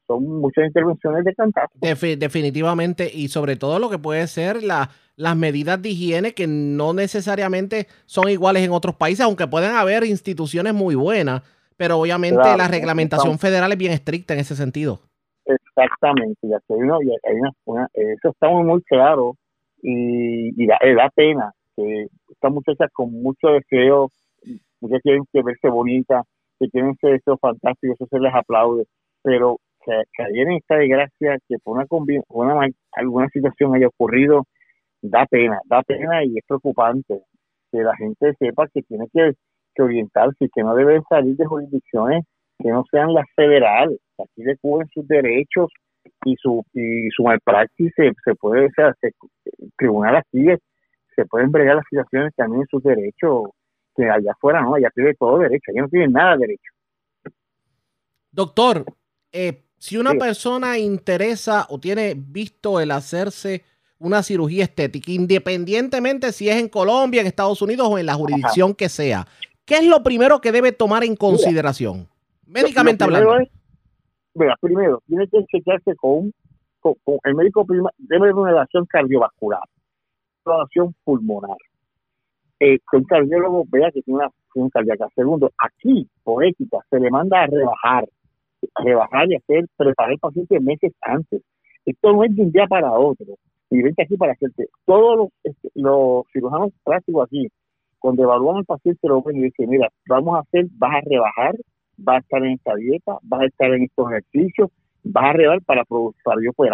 son 0.07 0.23
muchas 0.41 0.65
intervenciones 0.65 1.25
de 1.25 1.35
cantar. 1.35 1.67
definitivamente, 1.81 3.09
y 3.13 3.27
sobre 3.27 3.55
todo 3.55 3.79
lo 3.79 3.89
que 3.89 3.99
puede 3.99 4.25
ser 4.27 4.63
la, 4.63 4.89
las 5.15 5.35
medidas 5.35 5.81
de 5.81 5.89
higiene 5.89 6.33
que 6.33 6.47
no 6.47 6.93
necesariamente 6.93 7.87
son 8.05 8.29
iguales 8.29 8.63
en 8.63 8.71
otros 8.71 8.95
países, 8.95 9.25
aunque 9.25 9.47
pueden 9.47 9.75
haber 9.75 10.03
instituciones 10.05 10.73
muy 10.73 10.95
buenas, 10.95 11.43
pero 11.75 11.99
obviamente 11.99 12.57
la 12.57 12.67
reglamentación 12.67 13.37
federal 13.37 13.71
es 13.71 13.77
bien 13.77 13.91
estricta 13.91 14.33
en 14.33 14.39
ese 14.39 14.55
sentido. 14.55 14.99
Exactamente, 15.45 16.39
ya 16.43 16.57
hay 16.69 16.81
una, 16.81 16.95
hay 16.97 17.35
una, 17.65 17.87
eso 17.93 18.29
está 18.29 18.49
muy, 18.49 18.81
claro 18.83 19.35
y, 19.81 20.61
y 20.61 20.67
da, 20.67 20.77
da, 20.81 21.09
pena 21.09 21.51
que 21.75 22.07
estas 22.29 22.51
muchachas 22.51 22.89
con 22.91 23.13
mucho 23.13 23.47
deseo 23.49 24.11
muchas 24.81 25.01
quieren 25.01 25.23
que 25.31 25.41
verse 25.43 25.69
bonita, 25.69 26.23
que 26.59 26.69
quieren 26.69 26.95
ser 26.97 27.15
esto 27.15 27.37
fantástico, 27.37 27.93
eso 27.93 28.07
se 28.09 28.19
les 28.19 28.33
aplaude, 28.33 28.85
pero 29.23 29.57
que, 29.83 29.91
que 30.13 30.41
en 30.41 30.51
esta 30.53 30.75
desgracia, 30.75 31.37
que 31.47 31.57
por 31.63 31.77
una, 31.77 31.85
una 32.29 32.67
alguna 32.93 33.29
situación 33.29 33.75
haya 33.75 33.87
ocurrido, 33.87 34.43
da 35.01 35.25
pena, 35.25 35.59
da 35.65 35.81
pena 35.83 36.23
y 36.23 36.37
es 36.37 36.43
preocupante 36.47 37.21
que 37.71 37.79
la 37.79 37.95
gente 37.95 38.33
sepa 38.39 38.67
que 38.73 38.81
tiene 38.83 39.07
que, 39.13 39.33
que 39.75 39.83
orientarse 39.83 40.45
y 40.45 40.49
que 40.49 40.63
no 40.63 40.75
debe 40.75 41.01
salir 41.09 41.35
de 41.35 41.45
jurisdicciones 41.45 42.25
que 42.59 42.69
no 42.69 42.83
sean 42.89 43.13
las 43.13 43.25
federales, 43.35 43.99
aquí 44.17 44.43
le 44.43 44.57
cubren 44.57 44.87
sus 44.89 45.07
derechos 45.07 45.69
y 46.25 46.35
su 46.37 46.63
y 46.73 47.09
su 47.15 47.23
malpraxis 47.23 47.91
se, 47.95 48.11
se 48.23 48.35
puede, 48.35 48.65
o 48.65 48.71
sea, 48.75 48.93
el 49.01 49.71
tribunal 49.77 50.15
aquí 50.15 50.47
se 51.15 51.25
pueden 51.25 51.51
bregar 51.51 51.75
las 51.75 51.85
situaciones 51.89 52.33
también 52.35 52.65
sus 52.69 52.81
derechos 52.81 53.49
que 53.97 54.09
allá 54.09 54.31
afuera 54.31 54.61
no, 54.61 54.75
allá 54.75 54.89
tiene 54.93 55.13
todo 55.15 55.39
derecho, 55.39 55.71
allá 55.71 55.81
no 55.81 55.89
tiene 55.89 56.07
nada 56.07 56.33
de 56.33 56.41
derecho. 56.41 56.71
Doctor, 58.31 58.85
eh, 59.31 59.63
si 59.77 59.97
una 59.97 60.13
persona 60.13 60.77
interesa 60.77 61.65
o 61.69 61.79
tiene 61.79 62.13
visto 62.15 62.79
el 62.79 62.91
hacerse 62.91 63.63
una 63.99 64.21
cirugía 64.21 64.63
estética, 64.63 65.11
independientemente 65.11 66.31
si 66.31 66.47
es 66.47 66.57
en 66.57 66.69
Colombia, 66.69 67.21
en 67.21 67.27
Estados 67.27 67.61
Unidos 67.63 67.87
o 67.89 67.97
en 67.97 68.05
la 68.05 68.13
jurisdicción 68.13 68.75
que 68.75 68.89
sea, 68.89 69.25
¿qué 69.65 69.77
es 69.77 69.87
lo 69.87 70.03
primero 70.03 70.39
que 70.39 70.51
debe 70.51 70.71
tomar 70.71 71.03
en 71.03 71.15
consideración? 71.15 72.07
médicamente 72.45 73.03
hablando. 73.03 73.39
mira, 74.35 74.55
primero, 74.61 75.01
tiene 75.07 75.27
que 75.27 75.43
chequearse 75.45 75.95
con, 75.95 76.31
con, 76.79 76.95
el 77.25 77.35
médico 77.35 77.65
prima, 77.65 77.89
debe 77.97 78.25
haber 78.25 78.35
una 78.35 78.51
relación 78.51 78.85
cardiovascular, 78.85 79.61
una 80.45 80.55
relación 80.55 80.95
pulmonar 81.03 81.57
eh, 82.59 82.79
un 82.93 83.03
cardiólogo 83.03 83.65
vea 83.69 83.91
que 83.91 84.01
tiene 84.01 84.19
una 84.19 84.29
función 84.49 84.69
cardíaca. 84.69 85.07
Segundo, 85.15 85.51
aquí, 85.59 86.07
por 86.23 86.43
ética, 86.43 86.79
se 86.89 86.99
le 86.99 87.09
manda 87.09 87.43
a 87.43 87.47
rebajar, 87.47 88.07
rebajar 88.83 89.31
y 89.31 89.35
hacer, 89.35 89.65
preparar 89.75 90.13
el 90.13 90.19
paciente 90.19 90.59
meses 90.59 90.93
antes. 91.01 91.41
Esto 91.85 92.13
no 92.13 92.23
es 92.23 92.35
de 92.35 92.43
un 92.43 92.51
día 92.51 92.67
para 92.67 92.91
otro. 92.91 93.25
Y 93.69 93.81
vente 93.81 94.03
aquí 94.03 94.17
para 94.17 94.33
hacerte. 94.33 94.67
Todos 94.85 95.17
los, 95.17 95.29
este, 95.43 95.69
los 95.75 96.25
cirujanos 96.31 96.71
prácticos 96.83 97.25
aquí, 97.25 97.47
cuando 97.99 98.23
evalúan 98.23 98.57
al 98.57 98.65
paciente, 98.65 99.07
lo 99.07 99.21
ven 99.21 99.37
y 99.37 99.43
dicen, 99.43 99.69
mira, 99.69 99.89
vamos 100.07 100.37
a 100.37 100.39
hacer, 100.39 100.65
vas 100.77 100.95
a 100.95 101.01
rebajar, 101.09 101.55
vas 101.97 102.17
a 102.17 102.19
estar 102.19 102.43
en 102.43 102.51
esta 102.53 102.75
dieta, 102.75 103.17
vas 103.23 103.41
a 103.41 103.45
estar 103.45 103.73
en 103.73 103.83
estos 103.83 104.11
ejercicios, 104.11 104.69
vas 105.03 105.25
a 105.25 105.33
rebajar 105.33 105.61
para, 105.63 105.83
para 105.85 106.41
yo 106.43 106.53
poder 106.53 106.73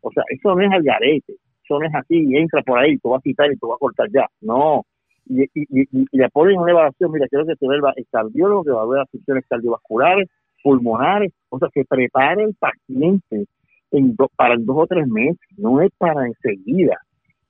O 0.00 0.10
sea, 0.10 0.22
eso 0.30 0.54
no 0.54 0.62
es 0.62 0.72
al 0.72 0.82
garete, 0.82 1.34
eso 1.64 1.78
no 1.78 1.86
es 1.86 1.94
así, 1.94 2.36
entra 2.36 2.62
por 2.62 2.78
ahí, 2.78 2.96
tú 2.98 3.10
vas 3.10 3.18
a 3.18 3.22
quitar 3.22 3.52
y 3.52 3.56
tú 3.56 3.68
vas 3.68 3.76
a 3.76 3.80
cortar 3.80 4.08
ya. 4.10 4.26
No, 4.40 4.84
y, 5.26 5.42
y, 5.42 5.66
y, 5.92 6.06
le 6.12 6.28
ponen 6.30 6.58
una 6.58 6.70
evaluación, 6.70 7.12
mira, 7.12 7.26
quiero 7.28 7.46
que 7.46 7.56
te 7.56 7.66
vuelva 7.66 7.92
el 7.96 8.06
cardiólogo 8.10 8.64
que 8.64 8.70
va 8.70 8.82
a 8.82 8.86
ver 8.86 8.98
las 9.00 9.10
funciones 9.10 9.44
cardiovasculares, 9.48 10.28
pulmonares, 10.62 11.32
o 11.48 11.58
sea, 11.58 11.68
que 11.72 11.84
prepare 11.84 12.44
el 12.44 12.54
paciente 12.54 13.46
en 13.90 14.16
para 14.36 14.56
dos 14.58 14.76
o 14.78 14.86
tres 14.86 15.06
meses, 15.06 15.38
no 15.56 15.80
es 15.80 15.90
para 15.98 16.26
enseguida. 16.26 16.96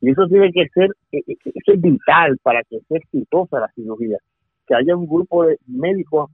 Y 0.01 0.11
eso 0.11 0.27
tiene 0.29 0.53
que 0.53 0.69
ser, 0.69 0.91
eh, 1.13 1.23
eh, 1.27 1.37
eso 1.45 1.73
es 1.73 1.81
vital 1.81 2.39
para 2.43 2.63
que 2.65 2.81
sea 2.89 2.99
exitosa 2.99 3.61
la 3.61 3.69
cirugía. 3.75 4.19
Que 4.67 4.75
haya 4.75 4.97
un 4.97 5.07
grupo 5.07 5.45
de 5.45 5.59
médicos 5.67 6.31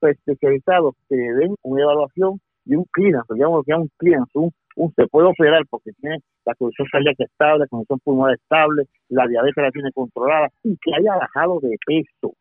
especializados 0.00 0.94
que 1.08 1.16
den 1.16 1.54
una 1.62 1.82
evaluación 1.82 2.40
y 2.66 2.74
un 2.74 2.84
clearance, 2.90 3.32
digamos 3.34 3.64
que 3.64 3.74
un 3.74 3.90
clearance, 3.96 4.30
un, 4.34 4.52
se 4.96 5.06
puede 5.06 5.28
operar 5.28 5.62
porque 5.68 5.92
tiene 5.92 6.18
la 6.44 6.54
condición 6.54 6.88
cardíaca 6.90 7.24
estable, 7.24 7.60
la 7.60 7.66
condición 7.66 8.00
pulmonar 8.00 8.34
estable, 8.34 8.88
la 9.08 9.26
diabetes 9.26 9.62
la 9.62 9.70
tiene 9.70 9.92
controlada 9.92 10.48
y 10.62 10.76
que 10.76 10.94
haya 10.94 11.16
bajado 11.16 11.60
de 11.60 11.76
peso. 11.86 12.34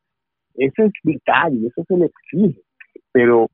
Eso 0.56 0.84
es 0.84 0.92
vital 1.04 1.54
y 1.56 1.68
eso 1.68 1.84
se 1.88 1.98
le 1.98 2.06
exige, 2.06 2.62
pero 3.12 3.48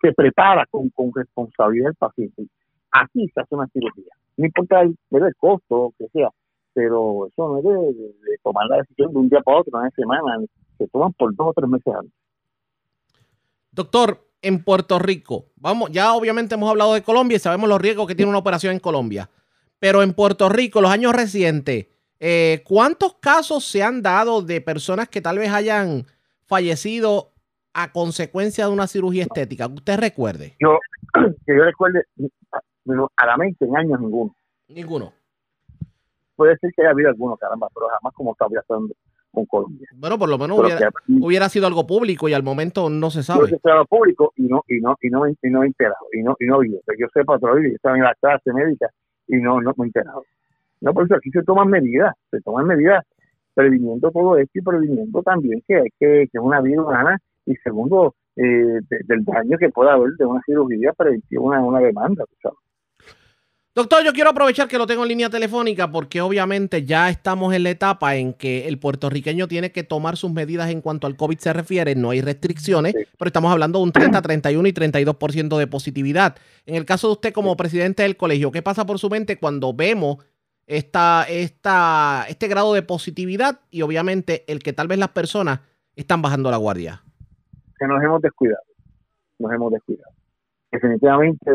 se 0.00 0.12
prepara 0.12 0.66
con, 0.70 0.88
con 0.90 1.12
responsabilidad 1.14 1.90
el 1.90 1.96
paciente. 1.96 2.46
Así 2.90 3.28
se 3.34 3.40
hace 3.40 3.54
una 3.54 3.66
cirugía. 3.68 4.12
No 4.36 4.46
importa 4.46 4.80
el, 4.80 4.96
el 5.10 5.34
costo, 5.36 5.76
o 5.76 5.92
que 5.98 6.08
sea, 6.08 6.30
pero 6.74 7.26
eso 7.26 7.48
no 7.48 7.58
es 7.58 7.64
de, 7.64 8.38
tomar 8.42 8.66
la 8.66 8.78
decisión 8.78 9.12
de 9.12 9.18
un 9.18 9.28
día 9.28 9.40
para 9.42 9.58
otro, 9.58 9.78
una 9.78 9.90
semana, 9.90 10.38
se 10.78 10.88
toman 10.88 11.12
por 11.12 11.34
dos 11.34 11.48
o 11.48 11.52
tres 11.52 11.68
meses 11.68 11.94
antes. 11.94 12.12
Doctor, 13.70 14.18
en 14.42 14.62
Puerto 14.62 14.98
Rico, 14.98 15.46
vamos, 15.56 15.90
ya 15.90 16.12
obviamente 16.14 16.56
hemos 16.56 16.68
hablado 16.68 16.94
de 16.94 17.02
Colombia 17.02 17.36
y 17.36 17.38
sabemos 17.38 17.68
los 17.68 17.80
riesgos 17.80 18.06
que 18.06 18.14
tiene 18.14 18.28
una 18.28 18.38
operación 18.38 18.74
en 18.74 18.80
Colombia, 18.80 19.30
pero 19.78 20.02
en 20.02 20.12
Puerto 20.12 20.48
Rico, 20.48 20.80
los 20.80 20.90
años 20.90 21.14
recientes, 21.14 21.86
eh, 22.20 22.62
¿cuántos 22.64 23.14
casos 23.14 23.64
se 23.64 23.82
han 23.82 24.02
dado 24.02 24.42
de 24.42 24.60
personas 24.60 25.08
que 25.08 25.20
tal 25.20 25.38
vez 25.38 25.50
hayan 25.50 26.04
fallecido 26.46 27.32
a 27.72 27.92
consecuencia 27.92 28.66
de 28.66 28.72
una 28.72 28.86
cirugía 28.86 29.22
estética? 29.22 29.66
Usted 29.66 29.98
recuerde. 29.98 30.56
Yo, 30.60 30.78
que 31.46 31.56
yo 31.56 31.64
recuerde, 31.64 32.04
a 33.16 33.26
la 33.26 33.36
mente 33.36 33.64
en 33.64 33.76
años 33.76 34.00
ninguno. 34.00 34.34
Ninguno. 34.68 35.12
Puede 36.36 36.56
ser 36.58 36.72
que 36.74 36.82
haya 36.82 36.90
habido 36.90 37.08
alguno, 37.08 37.36
caramba, 37.36 37.68
pero 37.72 37.88
jamás 37.88 38.14
como 38.14 38.32
está 38.32 38.46
pasando 38.48 38.94
con 39.32 39.46
Colombia. 39.46 39.88
Bueno, 39.96 40.18
por 40.18 40.28
lo 40.28 40.38
menos 40.38 40.58
hubiera, 41.08 41.48
sido 41.48 41.66
algo 41.66 41.86
público 41.86 42.28
y 42.28 42.34
al 42.34 42.42
momento 42.42 42.88
no 42.90 43.10
se 43.10 43.22
sabe. 43.22 43.44
Hubiera 43.44 43.58
sido 43.58 43.72
algo 43.72 43.86
público 43.86 44.32
y 44.36 44.42
no, 44.42 44.62
y 44.68 44.80
no, 44.80 44.96
y 45.00 45.10
no, 45.10 45.26
y 45.26 45.50
no 45.50 45.62
he 45.62 45.66
enterado, 45.66 46.06
y 46.12 46.22
no, 46.22 46.36
y 46.38 46.46
no 46.46 46.58
vi. 46.60 46.70
Yo 46.98 47.06
sepa 47.12 47.38
todavía, 47.38 47.70
yo 47.70 47.76
estaba 47.76 47.96
en 47.96 48.04
la 48.04 48.14
clase 48.20 48.52
médica 48.52 48.88
y 49.26 49.36
no, 49.36 49.60
no 49.60 49.72
me 49.76 49.84
he 49.84 49.86
enterado. 49.86 50.22
No, 50.80 50.92
por 50.92 51.04
eso 51.04 51.16
aquí 51.16 51.30
se 51.30 51.42
toman 51.42 51.68
medidas, 51.68 52.14
se 52.30 52.40
toman 52.40 52.66
medidas 52.66 53.04
previniendo 53.54 54.10
todo 54.10 54.36
esto 54.36 54.58
y 54.58 54.62
previniendo 54.62 55.22
también 55.22 55.62
que, 55.66 55.84
que, 55.98 56.26
que 56.30 56.38
una 56.38 56.60
vida 56.60 56.82
humana 56.82 57.18
y 57.46 57.54
segundo, 57.56 58.14
eh, 58.36 58.80
del 58.88 59.24
daño 59.24 59.58
que 59.58 59.68
pueda 59.70 59.92
haber 59.92 60.12
de 60.12 60.24
una 60.24 60.40
cirugía 60.46 60.92
preventiva, 60.92 61.42
una, 61.42 61.60
una 61.60 61.80
demanda. 61.80 62.24
Doctor, 63.74 64.04
yo 64.04 64.12
quiero 64.12 64.28
aprovechar 64.28 64.68
que 64.68 64.76
lo 64.76 64.86
tengo 64.86 65.02
en 65.02 65.08
línea 65.08 65.30
telefónica 65.30 65.90
porque 65.90 66.20
obviamente 66.20 66.84
ya 66.84 67.08
estamos 67.08 67.54
en 67.54 67.62
la 67.62 67.70
etapa 67.70 68.16
en 68.16 68.34
que 68.34 68.68
el 68.68 68.78
puertorriqueño 68.78 69.48
tiene 69.48 69.72
que 69.72 69.82
tomar 69.82 70.18
sus 70.18 70.30
medidas 70.30 70.68
en 70.68 70.82
cuanto 70.82 71.06
al 71.06 71.16
COVID 71.16 71.38
se 71.38 71.54
refiere. 71.54 71.94
No 71.94 72.10
hay 72.10 72.20
restricciones, 72.20 72.94
pero 72.94 73.28
estamos 73.30 73.50
hablando 73.50 73.78
de 73.78 73.84
un 73.84 73.92
30, 73.92 74.20
31 74.20 74.68
y 74.68 74.72
32% 74.72 75.56
de 75.56 75.66
positividad. 75.66 76.36
En 76.66 76.74
el 76.74 76.84
caso 76.84 77.06
de 77.06 77.12
usted 77.14 77.32
como 77.32 77.56
presidente 77.56 78.02
del 78.02 78.18
colegio, 78.18 78.52
¿qué 78.52 78.60
pasa 78.60 78.84
por 78.84 78.98
su 78.98 79.08
mente 79.08 79.38
cuando 79.38 79.72
vemos 79.72 80.18
esta, 80.66 81.24
esta, 81.26 82.26
este 82.28 82.48
grado 82.48 82.74
de 82.74 82.82
positividad 82.82 83.60
y 83.70 83.80
obviamente 83.80 84.44
el 84.52 84.58
que 84.58 84.74
tal 84.74 84.86
vez 84.86 84.98
las 84.98 85.12
personas 85.12 85.60
están 85.96 86.20
bajando 86.20 86.50
la 86.50 86.58
guardia? 86.58 87.02
Que 87.78 87.86
nos 87.86 88.02
hemos 88.02 88.20
descuidado, 88.20 88.64
nos 89.38 89.50
hemos 89.50 89.72
descuidado. 89.72 90.12
Definitivamente 90.70 91.52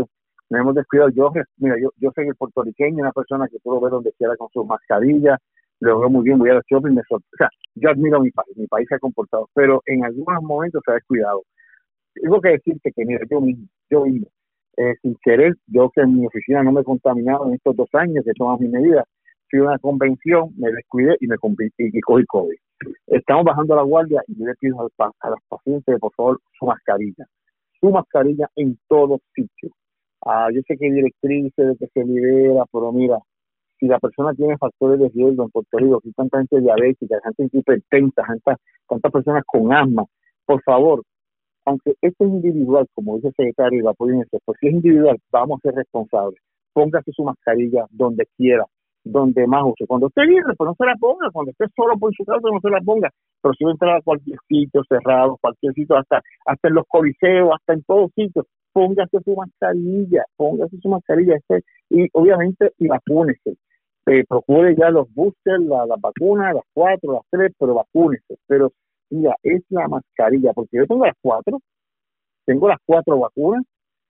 nos 0.49 0.61
hemos 0.61 0.75
descuidado. 0.75 1.09
Yo, 1.09 1.31
mira, 1.57 1.75
yo, 1.79 1.89
yo 1.97 2.11
soy 2.15 2.27
el 2.27 2.35
puertorriqueño, 2.35 2.97
una 2.99 3.11
persona 3.11 3.47
que 3.47 3.59
puedo 3.59 3.81
ver 3.81 3.91
donde 3.91 4.13
quiera 4.13 4.35
con 4.37 4.49
sus 4.49 4.65
mascarillas, 4.65 5.39
lo 5.79 5.99
veo 5.99 6.09
muy 6.09 6.23
bien, 6.23 6.39
voy 6.39 6.49
a 6.49 6.55
los 6.55 6.63
shopping, 6.69 6.93
me 6.93 7.01
O 7.09 7.19
sea, 7.37 7.49
yo 7.75 7.89
admiro 7.89 8.19
mi 8.19 8.31
país, 8.31 8.57
mi 8.57 8.67
país 8.67 8.87
se 8.89 8.95
ha 8.95 8.99
comportado, 8.99 9.49
pero 9.53 9.81
en 9.85 10.03
algunos 10.03 10.41
momentos 10.41 10.81
se 10.83 10.91
ha 10.91 10.95
descuidado. 10.95 11.43
Tengo 12.15 12.41
que 12.41 12.49
decirte 12.49 12.91
que, 12.95 13.05
mira, 13.05 13.21
yo 13.29 13.41
mismo, 13.41 13.67
yo 13.89 14.05
mismo, 14.05 14.27
eh, 14.77 14.95
sin 15.01 15.15
querer, 15.21 15.53
yo 15.67 15.91
que 15.93 16.01
en 16.01 16.17
mi 16.17 16.25
oficina 16.25 16.63
no 16.63 16.71
me 16.71 16.81
he 16.81 16.83
contaminado 16.83 17.47
en 17.47 17.53
estos 17.53 17.75
dos 17.75 17.89
años 17.93 18.25
que 18.25 18.33
tomas 18.33 18.59
mis 18.59 18.71
medidas, 18.71 19.05
fui 19.49 19.59
a 19.59 19.63
una 19.63 19.79
convención, 19.79 20.49
me 20.57 20.71
descuidé 20.71 21.15
y 21.19 21.27
me 21.27 21.35
y, 21.35 21.97
y 21.97 22.01
cogí 22.01 22.25
COVID. 22.25 22.55
Estamos 23.07 23.45
bajando 23.45 23.75
la 23.75 23.83
guardia 23.83 24.21
y 24.27 24.37
yo 24.37 24.45
le 24.45 24.55
pido 24.55 24.81
a, 24.81 25.11
a 25.19 25.29
los 25.29 25.39
pacientes, 25.47 25.99
por 25.99 26.13
favor, 26.13 26.39
su 26.57 26.65
mascarilla. 26.65 27.25
Su 27.79 27.91
mascarilla 27.91 28.49
en 28.55 28.77
todos 28.87 29.21
sitios 29.35 29.71
Ah, 30.29 30.49
yo 30.53 30.59
sé 30.67 30.75
que 30.77 30.87
hay 30.87 30.91
directrices 30.91 31.53
de 31.55 31.75
que 31.79 31.87
se 31.87 32.05
libera, 32.05 32.65
pero 32.69 32.91
mira, 32.91 33.17
si 33.79 33.87
la 33.87 33.97
persona 33.97 34.33
tiene 34.33 34.57
factores 34.57 34.99
de 34.99 35.07
riesgo 35.07 35.43
en 35.45 35.49
Puerto 35.51 35.77
Rico, 35.77 36.01
hay 36.03 36.11
tanta 36.11 36.39
gente 36.39 36.59
diabética, 36.59 37.15
gente 37.23 37.57
hipertensa, 37.57 38.23
tantas 38.89 39.11
personas 39.13 39.43
con 39.45 39.71
asma, 39.71 40.03
por 40.45 40.61
favor, 40.63 41.01
aunque 41.65 41.93
esto 42.01 42.25
es 42.25 42.29
individual, 42.29 42.87
como 42.93 43.15
dice 43.15 43.29
el 43.29 43.35
secretario 43.35 43.79
de 43.79 43.85
la 43.85 43.93
policía, 43.93 44.25
pues 44.43 44.57
si 44.59 44.67
es 44.67 44.73
individual, 44.73 45.17
vamos 45.31 45.59
a 45.59 45.61
ser 45.61 45.75
responsables. 45.75 46.41
Póngase 46.73 47.11
su 47.13 47.23
mascarilla 47.23 47.85
donde 47.89 48.25
quiera, 48.35 48.65
donde 49.05 49.47
más 49.47 49.63
use. 49.63 49.87
Cuando 49.87 50.07
esté 50.07 50.25
libre, 50.25 50.53
pues 50.57 50.67
no 50.67 50.75
se 50.77 50.85
la 50.85 50.95
ponga. 50.95 51.29
Cuando 51.31 51.51
esté 51.51 51.65
solo 51.73 51.97
por 51.97 52.13
su 52.13 52.23
casa, 52.25 52.41
no 52.43 52.59
se 52.61 52.69
la 52.69 52.81
ponga. 52.81 53.09
Pero 53.41 53.53
si 53.53 53.63
va 53.63 53.71
a 53.71 53.73
entrar 53.73 53.95
a 53.97 54.01
cualquier 54.01 54.37
sitio 54.47 54.81
cerrado, 54.87 55.37
cualquier 55.41 55.73
sitio, 55.73 55.97
hasta, 55.97 56.21
hasta 56.45 56.67
en 56.67 56.73
los 56.73 56.85
coliseos, 56.87 57.51
hasta 57.53 57.73
en 57.73 57.83
todos 57.83 58.11
sitios, 58.15 58.45
póngase 58.77 59.17
su 59.25 59.35
mascarilla, 59.35 60.23
póngase 60.35 60.77
su 60.77 60.87
mascarilla 60.87 61.35
este, 61.37 61.63
y 61.89 62.07
obviamente 62.13 62.73
y 62.77 62.87
vacúnese. 62.87 63.57
Eh, 64.05 64.23
procure 64.29 64.75
ya 64.75 64.91
los 64.91 65.11
boosters, 65.15 65.63
la, 65.65 65.87
la 65.87 65.95
vacuna, 65.99 66.53
las 66.53 66.63
cuatro, 66.75 67.13
las 67.13 67.23
tres, 67.31 67.53
pero 67.57 67.73
vacúnese. 67.73 68.37
Pero 68.45 68.71
mira, 69.09 69.35
es 69.41 69.63
la 69.69 69.87
mascarilla, 69.87 70.53
porque 70.53 70.77
yo 70.77 70.85
tengo 70.85 71.07
las 71.07 71.15
cuatro, 71.19 71.59
tengo 72.45 72.67
las 72.67 72.77
cuatro 72.85 73.17
vacunas, 73.17 73.63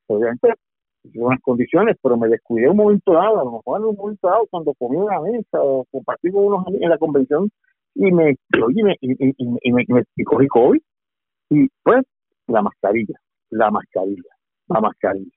obviamente 0.08 0.50
en 1.06 1.24
unas 1.24 1.40
condiciones, 1.42 1.96
pero 2.04 2.18
me 2.18 2.28
descuidé 2.28 2.70
un 2.70 2.76
momento 2.76 3.14
dado, 3.14 3.40
a 3.40 3.46
lo 3.46 3.52
mejor 3.54 3.80
en 3.80 3.86
un 3.86 3.96
momento 3.96 4.28
dado 4.28 4.48
cuando 4.52 4.74
comí 4.74 4.98
una 4.98 5.22
mesa 5.22 5.62
o 5.62 5.86
compartí 5.90 6.30
con 6.30 6.44
unos 6.44 6.68
amigos 6.68 6.84
en 6.84 6.90
la 6.90 6.98
convención 6.98 7.50
y 7.96 8.12
me, 8.12 8.32
y 8.32 8.84
me, 8.84 8.96
y, 9.00 9.30
y, 9.30 9.34
y, 9.38 9.72
me, 9.72 10.04
y 10.18 10.24
cogí 10.26 10.48
COVID. 10.48 10.82
Y 11.52 11.68
pues 11.84 12.04
la 12.48 12.62
mascarilla, 12.62 13.16
la 13.50 13.72
mascarilla 13.72 14.37
la 14.68 14.82
mascarilla. 14.82 15.32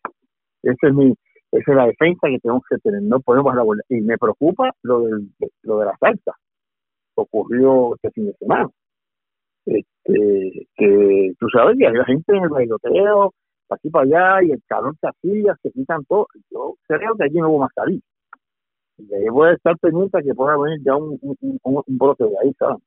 Esa 0.62 0.89
es 0.89 0.95
mi, 0.95 1.14
esa 1.53 1.70
es 1.72 1.76
la 1.76 1.87
defensa 1.87 2.28
que 2.28 2.39
tenemos 2.39 2.62
que 2.68 2.78
tener, 2.78 3.03
no 3.03 3.20
podemos 3.20 3.55
la 3.55 3.64
Y 3.89 4.01
me 4.03 4.18
preocupa 4.18 4.70
lo, 4.83 5.01
del, 5.01 5.31
lo 5.62 5.78
de 5.78 5.87
la 5.87 5.97
salsa, 5.99 6.33
ocurrió 7.14 7.95
este 7.97 8.11
fin 8.12 8.26
de 8.26 8.35
semana. 8.35 8.68
Este, 9.66 10.66
que 10.76 11.33
tú 11.39 11.49
sabes 11.53 11.76
que 11.78 11.87
hay 11.87 12.05
gente 12.07 12.37
en 12.37 12.45
el 12.45 12.49
bailoteo, 12.49 13.33
aquí 13.70 13.91
para 13.91 14.05
allá, 14.05 14.47
y 14.47 14.53
el 14.53 14.62
calor 14.66 14.95
se 15.01 15.09
hacía, 15.09 15.57
se 15.62 15.70
quitan 15.72 16.05
todo. 16.05 16.26
Yo 16.51 16.76
creo 16.87 17.14
que 17.16 17.24
allí 17.24 17.39
no 17.39 17.51
hubo 17.51 17.59
mascarilla. 17.61 18.03
Y 18.99 19.14
ahí 19.14 19.28
voy 19.31 19.49
a 19.49 19.53
estar 19.55 19.76
pendiente 19.78 20.22
que 20.22 20.35
pueda 20.35 20.57
venir 20.59 20.81
ya 20.85 20.95
un, 20.97 21.18
un, 21.22 21.59
un, 21.62 21.83
de 22.18 22.37
ahí, 22.43 22.53
¿sabes? 22.59 22.83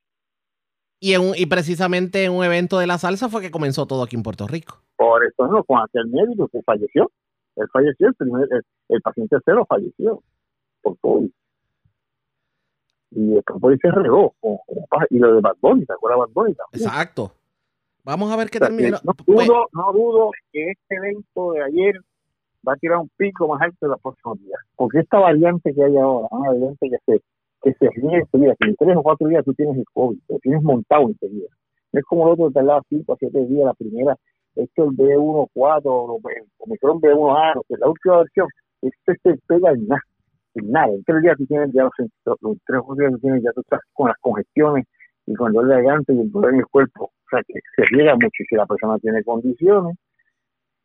Y, 1.04 1.12
en, 1.12 1.32
y 1.36 1.44
precisamente 1.44 2.24
en 2.24 2.32
un 2.32 2.42
evento 2.42 2.78
de 2.78 2.86
la 2.86 2.96
salsa 2.96 3.28
fue 3.28 3.42
que 3.42 3.50
comenzó 3.50 3.84
todo 3.84 4.02
aquí 4.04 4.16
en 4.16 4.22
Puerto 4.22 4.46
Rico. 4.46 4.78
Por 4.96 5.22
eso 5.22 5.46
no, 5.48 5.62
con 5.64 5.78
aquel 5.82 6.06
médico 6.06 6.48
que 6.48 6.62
falleció. 6.62 7.10
Él 7.56 7.66
falleció, 7.70 8.08
el, 8.08 8.14
primer, 8.14 8.48
el, 8.88 9.02
paciente 9.02 9.36
cero 9.44 9.66
falleció 9.68 10.22
por 10.80 10.96
COVID. 11.00 11.30
Y 13.10 13.34
el 13.34 13.44
COVID 13.44 13.78
se 13.82 13.90
regó. 13.90 14.34
y 15.10 15.18
lo 15.18 15.34
de 15.34 15.40
Bad 15.42 15.56
Bunny, 15.60 15.84
¿te 15.84 15.92
acuerdas 15.92 16.20
de 16.20 16.24
Bad 16.24 16.32
Bunny? 16.32 16.56
Exacto. 16.72 17.32
Vamos 18.02 18.32
a 18.32 18.36
ver 18.36 18.48
qué 18.48 18.58
termina. 18.58 18.98
No 19.04 19.12
dudo, 19.26 19.66
no 19.72 19.92
dudo 19.92 20.30
que 20.52 20.70
este 20.70 20.94
evento 20.94 21.52
de 21.52 21.64
ayer 21.64 22.00
va 22.66 22.72
a 22.72 22.76
tirar 22.76 22.96
un 22.96 23.10
pico 23.18 23.46
más 23.46 23.60
alto 23.60 23.84
en 23.84 23.90
los 23.90 24.00
próximos 24.00 24.40
días. 24.40 24.60
Porque 24.74 25.00
esta 25.00 25.18
variante 25.18 25.74
que 25.74 25.84
hay 25.84 25.98
ahora, 25.98 26.28
una 26.30 26.48
variante 26.48 26.88
que 26.88 26.96
se, 27.04 27.22
que 27.64 27.72
se 27.72 27.88
ríe 27.90 28.18
enseguida, 28.18 28.54
que 28.60 28.68
en 28.68 28.76
tres 28.76 28.96
o 28.96 29.02
cuatro 29.02 29.26
días 29.28 29.44
tú 29.44 29.54
tienes 29.54 29.76
el 29.76 29.84
COVID, 29.92 30.18
lo 30.28 30.38
tienes 30.38 30.62
montado 30.62 31.08
enseguida. 31.08 31.48
No 31.92 32.00
es 32.00 32.06
como 32.06 32.26
el 32.26 32.32
otro 32.34 32.48
que 32.48 32.54
tardaba 32.54 32.82
cinco 32.88 33.14
a 33.14 33.16
siete 33.18 33.46
días 33.46 33.64
la 33.64 33.74
primera 33.74 34.16
esto 34.56 34.84
el 34.84 34.90
B1.4, 34.90 36.20
el 36.36 36.46
Omicron 36.58 37.00
B1A, 37.00 37.60
que 37.66 37.74
es 37.74 37.80
la 37.80 37.88
última 37.88 38.18
versión, 38.18 38.48
este 38.82 39.14
se 39.22 39.36
pega 39.48 39.72
en 39.72 39.86
nada, 39.88 40.02
en 40.54 40.70
nada. 40.70 40.92
En 40.92 41.02
tres 41.04 41.22
días 41.22 41.36
tú 41.36 41.46
tienes 41.46 41.72
ya 41.72 41.82
los, 41.82 41.92
los 42.40 42.56
tres 42.64 42.80
días 42.96 43.12
tú 43.12 43.18
tienes 43.18 43.42
ya 43.42 43.52
tú 43.52 43.60
estás 43.62 43.80
con 43.92 44.08
las 44.08 44.16
congestiones 44.20 44.86
y 45.26 45.34
con 45.34 45.48
el 45.48 45.54
dolor 45.54 45.70
de 45.70 45.82
garganta 45.82 46.12
y 46.12 46.20
el 46.20 46.30
dolor 46.30 46.52
en 46.52 46.60
el 46.60 46.66
cuerpo. 46.66 47.04
O 47.06 47.28
sea 47.30 47.42
que 47.46 47.54
se 47.74 47.82
riega 47.90 48.14
mucho 48.14 48.42
y 48.42 48.44
si 48.44 48.54
la 48.54 48.66
persona 48.66 48.98
tiene 48.98 49.24
condiciones 49.24 49.96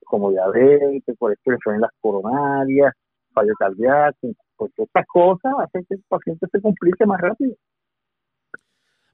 como 0.06 0.32
diabetes, 0.32 1.16
colesterol 1.20 1.76
en 1.76 1.82
las 1.82 1.92
coronarias, 2.02 2.94
fallo 3.40 3.54
cardíaco, 3.58 4.34
pues 4.58 4.72
estas 4.78 5.06
cosas 5.08 5.54
hacen 5.60 5.86
que 5.88 5.96
el 5.96 6.04
paciente 6.08 6.48
se 6.52 6.62
complique 6.62 7.06
más 7.06 7.22
rápido. 7.22 7.56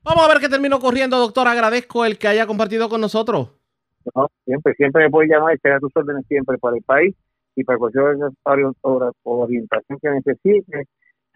Vamos 0.03 0.26
a 0.26 0.28
ver 0.28 0.39
qué 0.39 0.49
terminó 0.49 0.80
corriendo, 0.80 1.17
doctor. 1.17 1.47
Agradezco 1.47 2.05
el 2.05 2.17
que 2.17 2.28
haya 2.28 2.45
compartido 2.45 2.89
con 2.89 3.01
nosotros. 3.01 3.51
¿no? 4.15 4.28
Siempre, 4.45 4.73
siempre 4.76 5.05
me 5.05 5.09
puedes 5.09 5.32
llamar 5.32 5.55
y 5.55 5.59
tener 5.59 5.80
tus 5.80 5.91
órdenes 5.95 6.26
siempre 6.28 6.57
para 6.57 6.78
el 6.78 6.84
país 6.84 7.15
y 7.55 7.63
para 7.63 7.80
cualquier 7.80 8.03
orientación 9.23 9.99
que 9.99 10.09
necesite. 10.09 10.86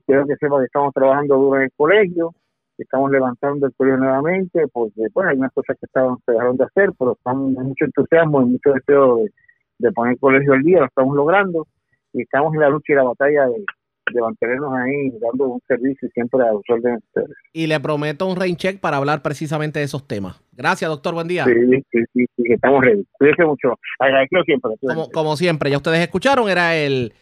quiero 0.05 0.25
que 0.27 0.35
sepa 0.35 0.59
que 0.59 0.65
estamos 0.65 0.93
trabajando 0.93 1.35
duro 1.35 1.57
en 1.57 1.63
el 1.63 1.71
colegio, 1.75 2.35
que 2.77 2.83
estamos 2.83 3.09
levantando 3.09 3.65
el 3.65 3.73
colegio 3.75 3.97
nuevamente, 3.97 4.67
porque 4.71 5.07
pues 5.13 5.27
hay 5.27 5.37
unas 5.37 5.53
cosas 5.53 5.77
que 5.79 5.85
estaban, 5.85 6.17
se 6.25 6.31
dejaron 6.31 6.57
de 6.57 6.65
hacer, 6.65 6.91
pero 6.97 7.13
estamos 7.13 7.51
mucho 7.51 7.85
entusiasmo 7.85 8.41
y 8.41 8.45
mucho 8.45 8.73
deseo 8.73 9.17
de, 9.17 9.31
de 9.79 9.91
poner 9.91 10.13
el 10.13 10.19
colegio 10.19 10.53
al 10.53 10.61
día, 10.61 10.79
lo 10.79 10.85
estamos 10.85 11.15
logrando 11.15 11.65
y 12.13 12.21
estamos 12.21 12.53
en 12.53 12.61
la 12.61 12.69
lucha 12.69 12.93
y 12.93 12.95
la 12.95 13.03
batalla 13.03 13.47
de, 13.47 13.65
de 14.13 14.21
mantenernos 14.21 14.73
ahí 14.73 15.11
dando 15.19 15.47
un 15.49 15.61
servicio 15.67 16.09
siempre 16.13 16.41
a 16.41 16.51
los 16.51 16.63
órdenes 16.69 17.01
de 17.01 17.21
ustedes. 17.21 17.37
Y 17.53 17.67
le 17.67 17.79
prometo 17.79 18.27
un 18.27 18.35
rain 18.35 18.55
check 18.55 18.79
para 18.79 18.97
hablar 18.97 19.21
precisamente 19.21 19.79
de 19.79 19.85
esos 19.85 20.07
temas. 20.07 20.41
Gracias, 20.51 20.89
doctor. 20.89 21.13
Buen 21.13 21.27
día. 21.27 21.45
Sí, 21.45 21.53
sí, 21.91 22.03
sí, 22.13 22.25
sí, 22.35 22.43
estamos 22.49 22.83
ready. 22.83 23.05
Cuídense 23.13 23.45
mucho. 23.45 23.79
Agradezco 23.99 24.43
siempre. 24.43 24.71
Como, 24.81 25.09
como 25.09 25.37
siempre, 25.37 25.69
ya 25.69 25.77
ustedes 25.77 25.99
escucharon, 25.99 26.49
era 26.49 26.75
el, 26.75 27.13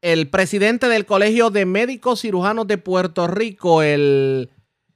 el 0.00 0.28
presidente 0.30 0.88
del 0.88 1.06
Colegio 1.06 1.50
de 1.50 1.66
Médicos 1.66 2.22
Cirujanos 2.22 2.66
de 2.66 2.78
Puerto 2.78 3.26
Rico, 3.28 3.82
el, 3.82 4.50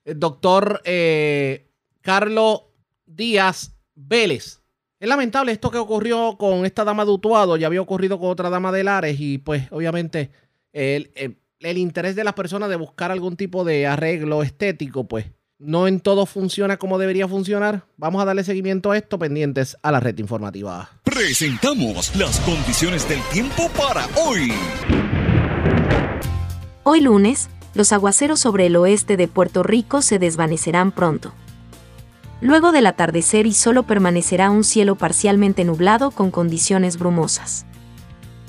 el 0.04 0.18
doctor 0.18 0.80
eh, 0.84 1.66
Carlos 2.00 2.62
Díaz 3.06 3.78
Vélez. 3.94 4.62
Es 4.98 5.08
lamentable 5.08 5.52
esto 5.52 5.70
que 5.70 5.76
ocurrió 5.76 6.36
con 6.38 6.64
esta 6.64 6.82
dama 6.82 7.04
de 7.04 7.10
Utuado, 7.10 7.58
ya 7.58 7.66
había 7.66 7.82
ocurrido 7.82 8.18
con 8.18 8.30
otra 8.30 8.48
dama 8.48 8.72
de 8.72 8.82
Lares 8.82 9.20
y 9.20 9.36
pues 9.36 9.64
obviamente 9.70 10.30
el, 10.72 11.10
el, 11.14 11.36
el, 11.60 11.76
interés 11.76 12.16
de 12.16 12.24
las 12.24 12.32
personas 12.32 12.70
de 12.70 12.76
buscar 12.76 13.12
algún 13.12 13.36
tipo 13.36 13.62
de 13.62 13.86
arreglo 13.86 14.42
estético, 14.42 15.06
pues 15.06 15.26
no 15.58 15.86
en 15.86 16.00
todo 16.00 16.24
funciona 16.24 16.78
como 16.78 16.98
debería 16.98 17.28
funcionar. 17.28 17.84
Vamos 17.98 18.22
a 18.22 18.24
darle 18.24 18.42
seguimiento 18.42 18.90
a 18.90 18.96
esto 18.96 19.18
pendientes 19.18 19.76
a 19.82 19.92
la 19.92 20.00
red 20.00 20.16
informativa. 20.16 20.88
Presentamos 21.04 22.16
las 22.16 22.40
condiciones 22.40 23.06
del 23.06 23.20
tiempo 23.30 23.68
para 23.76 24.06
hoy. 24.16 24.50
Hoy 26.84 27.00
lunes, 27.02 27.50
los 27.74 27.92
aguaceros 27.92 28.40
sobre 28.40 28.64
el 28.64 28.76
oeste 28.76 29.18
de 29.18 29.28
Puerto 29.28 29.62
Rico 29.62 30.00
se 30.00 30.18
desvanecerán 30.18 30.90
pronto. 30.90 31.34
Luego 32.40 32.72
del 32.72 32.86
atardecer 32.86 33.46
y 33.46 33.54
solo 33.54 33.84
permanecerá 33.84 34.50
un 34.50 34.62
cielo 34.62 34.96
parcialmente 34.96 35.64
nublado 35.64 36.10
con 36.10 36.30
condiciones 36.30 36.98
brumosas. 36.98 37.64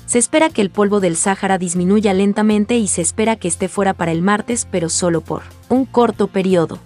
Se 0.04 0.18
espera 0.18 0.50
que 0.50 0.62
el 0.62 0.70
polvo 0.70 1.00
del 1.00 1.16
Sáhara 1.16 1.58
disminuya 1.58 2.14
lentamente 2.14 2.78
y 2.78 2.88
se 2.88 3.02
espera 3.02 3.36
que 3.36 3.48
esté 3.48 3.68
fuera 3.68 3.94
para 3.94 4.12
el 4.12 4.22
martes, 4.22 4.66
pero 4.70 4.88
solo 4.88 5.20
por 5.20 5.42
un 5.68 5.84
corto 5.84 6.28
periodo. 6.28 6.78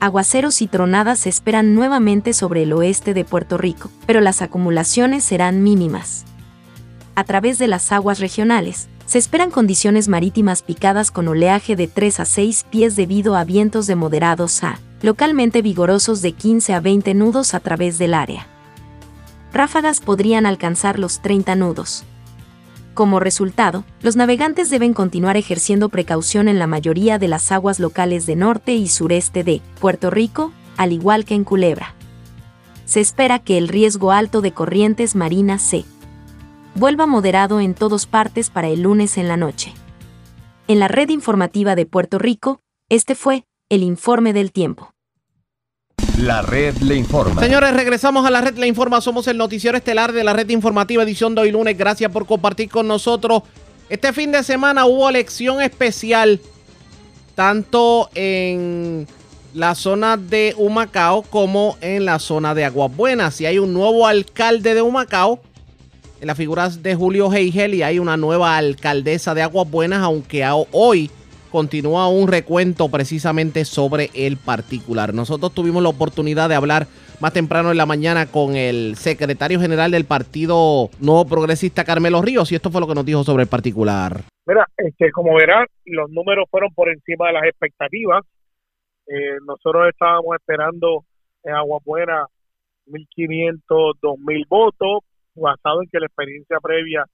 Aguaceros 0.00 0.60
y 0.60 0.66
tronadas 0.66 1.20
se 1.20 1.28
esperan 1.28 1.74
nuevamente 1.74 2.32
sobre 2.32 2.64
el 2.64 2.72
oeste 2.72 3.14
de 3.14 3.24
Puerto 3.24 3.56
Rico, 3.56 3.90
pero 4.06 4.20
las 4.20 4.42
acumulaciones 4.42 5.24
serán 5.24 5.62
mínimas. 5.62 6.24
A 7.14 7.24
través 7.24 7.58
de 7.58 7.68
las 7.68 7.90
aguas 7.92 8.18
regionales, 8.18 8.88
se 9.06 9.18
esperan 9.18 9.50
condiciones 9.50 10.08
marítimas 10.08 10.62
picadas 10.62 11.10
con 11.10 11.28
oleaje 11.28 11.76
de 11.76 11.86
3 11.86 12.20
a 12.20 12.24
6 12.24 12.66
pies 12.68 12.96
debido 12.96 13.36
a 13.36 13.44
vientos 13.44 13.86
de 13.86 13.94
moderados 13.94 14.64
a 14.64 14.78
localmente 15.04 15.60
vigorosos 15.60 16.22
de 16.22 16.32
15 16.32 16.72
a 16.72 16.80
20 16.80 17.12
nudos 17.12 17.52
a 17.52 17.60
través 17.60 17.98
del 17.98 18.14
área. 18.14 18.46
Ráfagas 19.52 20.00
podrían 20.00 20.46
alcanzar 20.46 20.98
los 20.98 21.20
30 21.20 21.56
nudos. 21.56 22.04
Como 22.94 23.20
resultado, 23.20 23.84
los 24.00 24.16
navegantes 24.16 24.70
deben 24.70 24.94
continuar 24.94 25.36
ejerciendo 25.36 25.90
precaución 25.90 26.48
en 26.48 26.58
la 26.58 26.66
mayoría 26.66 27.18
de 27.18 27.28
las 27.28 27.52
aguas 27.52 27.80
locales 27.80 28.24
de 28.24 28.34
norte 28.34 28.72
y 28.72 28.88
sureste 28.88 29.44
de 29.44 29.60
Puerto 29.78 30.08
Rico, 30.08 30.52
al 30.78 30.94
igual 30.94 31.26
que 31.26 31.34
en 31.34 31.44
Culebra. 31.44 31.94
Se 32.86 33.02
espera 33.02 33.40
que 33.40 33.58
el 33.58 33.68
riesgo 33.68 34.10
alto 34.10 34.40
de 34.40 34.52
corrientes 34.52 35.14
marinas 35.14 35.60
se 35.60 35.84
vuelva 36.76 37.04
moderado 37.04 37.60
en 37.60 37.74
todas 37.74 38.06
partes 38.06 38.48
para 38.48 38.68
el 38.68 38.80
lunes 38.80 39.18
en 39.18 39.28
la 39.28 39.36
noche. 39.36 39.74
En 40.66 40.80
la 40.80 40.88
red 40.88 41.10
informativa 41.10 41.74
de 41.74 41.84
Puerto 41.84 42.18
Rico, 42.18 42.60
este 42.88 43.14
fue 43.14 43.44
el 43.68 43.82
informe 43.82 44.32
del 44.32 44.50
tiempo. 44.50 44.93
La 46.24 46.40
red 46.40 46.78
le 46.78 46.96
informa. 46.96 47.42
Señores, 47.42 47.74
regresamos 47.74 48.24
a 48.24 48.30
la 48.30 48.40
red 48.40 48.56
le 48.56 48.66
informa. 48.66 49.02
Somos 49.02 49.28
el 49.28 49.36
noticiero 49.36 49.76
estelar 49.76 50.10
de 50.10 50.24
la 50.24 50.32
red 50.32 50.48
informativa 50.48 51.02
edición 51.02 51.34
de 51.34 51.42
hoy 51.42 51.50
lunes. 51.50 51.76
Gracias 51.76 52.10
por 52.10 52.24
compartir 52.24 52.70
con 52.70 52.88
nosotros. 52.88 53.42
Este 53.90 54.10
fin 54.14 54.32
de 54.32 54.42
semana 54.42 54.86
hubo 54.86 55.06
elección 55.06 55.60
especial 55.60 56.40
tanto 57.34 58.08
en 58.14 59.06
la 59.52 59.74
zona 59.74 60.16
de 60.16 60.54
Humacao 60.56 61.20
como 61.24 61.76
en 61.82 62.06
la 62.06 62.18
zona 62.18 62.54
de 62.54 62.64
Aguas 62.64 62.96
Buenas. 62.96 63.42
Y 63.42 63.44
hay 63.46 63.58
un 63.58 63.74
nuevo 63.74 64.06
alcalde 64.06 64.72
de 64.72 64.80
Humacao 64.80 65.40
en 66.22 66.26
las 66.26 66.38
figuras 66.38 66.82
de 66.82 66.94
Julio 66.94 67.30
Heigel 67.30 67.74
y 67.74 67.82
hay 67.82 67.98
una 67.98 68.16
nueva 68.16 68.56
alcaldesa 68.56 69.34
de 69.34 69.42
Aguas 69.42 69.70
Buenas, 69.70 70.00
aunque 70.00 70.42
hoy 70.72 71.10
continúa 71.54 72.08
un 72.08 72.26
recuento 72.26 72.90
precisamente 72.90 73.64
sobre 73.64 74.10
el 74.12 74.36
particular. 74.38 75.14
Nosotros 75.14 75.54
tuvimos 75.54 75.84
la 75.84 75.88
oportunidad 75.88 76.48
de 76.48 76.56
hablar 76.56 76.88
más 77.20 77.32
temprano 77.32 77.70
en 77.70 77.76
la 77.76 77.86
mañana 77.86 78.26
con 78.26 78.56
el 78.56 78.96
secretario 78.96 79.60
general 79.60 79.92
del 79.92 80.04
Partido 80.04 80.90
Nuevo 80.98 81.24
Progresista, 81.26 81.84
Carmelo 81.84 82.22
Ríos, 82.22 82.50
y 82.50 82.56
esto 82.56 82.72
fue 82.72 82.80
lo 82.80 82.88
que 82.88 82.96
nos 82.96 83.06
dijo 83.06 83.22
sobre 83.22 83.44
el 83.44 83.48
particular. 83.48 84.22
Mira, 84.46 84.66
este, 84.76 85.12
como 85.12 85.32
verán, 85.36 85.64
los 85.84 86.10
números 86.10 86.46
fueron 86.50 86.74
por 86.74 86.88
encima 86.88 87.28
de 87.28 87.34
las 87.34 87.44
expectativas. 87.44 88.24
Eh, 89.06 89.38
nosotros 89.46 89.88
estábamos 89.88 90.34
esperando 90.34 91.04
en 91.44 91.54
Aguabuena 91.54 92.26
1.500, 92.88 93.60
2.000 94.02 94.48
votos, 94.48 95.04
basado 95.36 95.82
en 95.82 95.88
que 95.88 96.00
la 96.00 96.06
experiencia 96.06 96.58
previa 96.60 97.04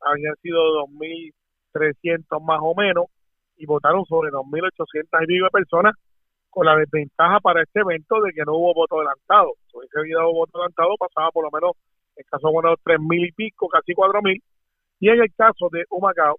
había 0.00 0.32
sido 0.40 0.86
2.300 0.88 2.42
más 2.42 2.60
o 2.62 2.74
menos 2.74 3.04
y 3.60 3.66
votaron 3.66 4.04
sobre 4.06 4.30
2.800 4.30 5.22
y 5.22 5.26
pico 5.26 5.50
personas 5.50 5.94
con 6.48 6.64
la 6.64 6.76
desventaja 6.76 7.40
para 7.40 7.62
este 7.62 7.80
evento 7.80 8.20
de 8.22 8.32
que 8.32 8.42
no 8.44 8.56
hubo 8.56 8.72
voto 8.74 8.96
adelantado. 8.96 9.52
Si 9.70 9.76
hubiese 9.76 10.00
habido 10.00 10.32
voto 10.32 10.58
adelantado, 10.58 10.96
pasaba 10.98 11.30
por 11.30 11.44
lo 11.44 11.50
menos, 11.52 11.76
en 12.16 12.24
caso 12.24 12.48
de 12.48 12.52
bueno, 12.54 12.74
3.000 12.82 13.28
y 13.28 13.32
pico, 13.32 13.68
casi 13.68 13.92
4.000. 13.92 14.40
Y 15.00 15.08
en 15.10 15.20
el 15.20 15.32
caso 15.36 15.68
de 15.70 15.84
Humacao, 15.90 16.36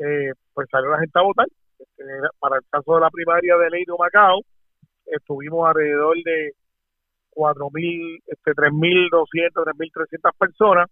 eh, 0.00 0.32
pues 0.52 0.68
salió 0.70 0.90
la 0.90 0.98
gente 0.98 1.18
a 1.18 1.22
votar. 1.22 1.46
Este, 1.78 2.04
para 2.40 2.56
el 2.56 2.62
caso 2.68 2.94
de 2.94 3.00
la 3.00 3.10
primaria 3.10 3.56
de 3.56 3.70
ley 3.70 3.84
de 3.86 3.92
Humacao, 3.92 4.40
estuvimos 5.06 5.68
alrededor 5.68 6.16
de 6.24 6.52
4.000, 7.30 8.20
este, 8.26 8.50
3.200, 8.50 9.52
3.300 9.52 10.32
personas. 10.36 10.90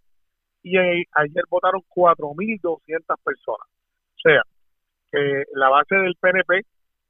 Y 0.63 0.77
ayer 0.77 1.43
votaron 1.49 1.81
4.200 1.93 2.79
personas. 3.23 3.67
O 3.67 4.19
sea, 4.23 4.41
que 5.11 5.43
la 5.53 5.69
base 5.69 5.95
del 5.95 6.15
PNP 6.19 6.61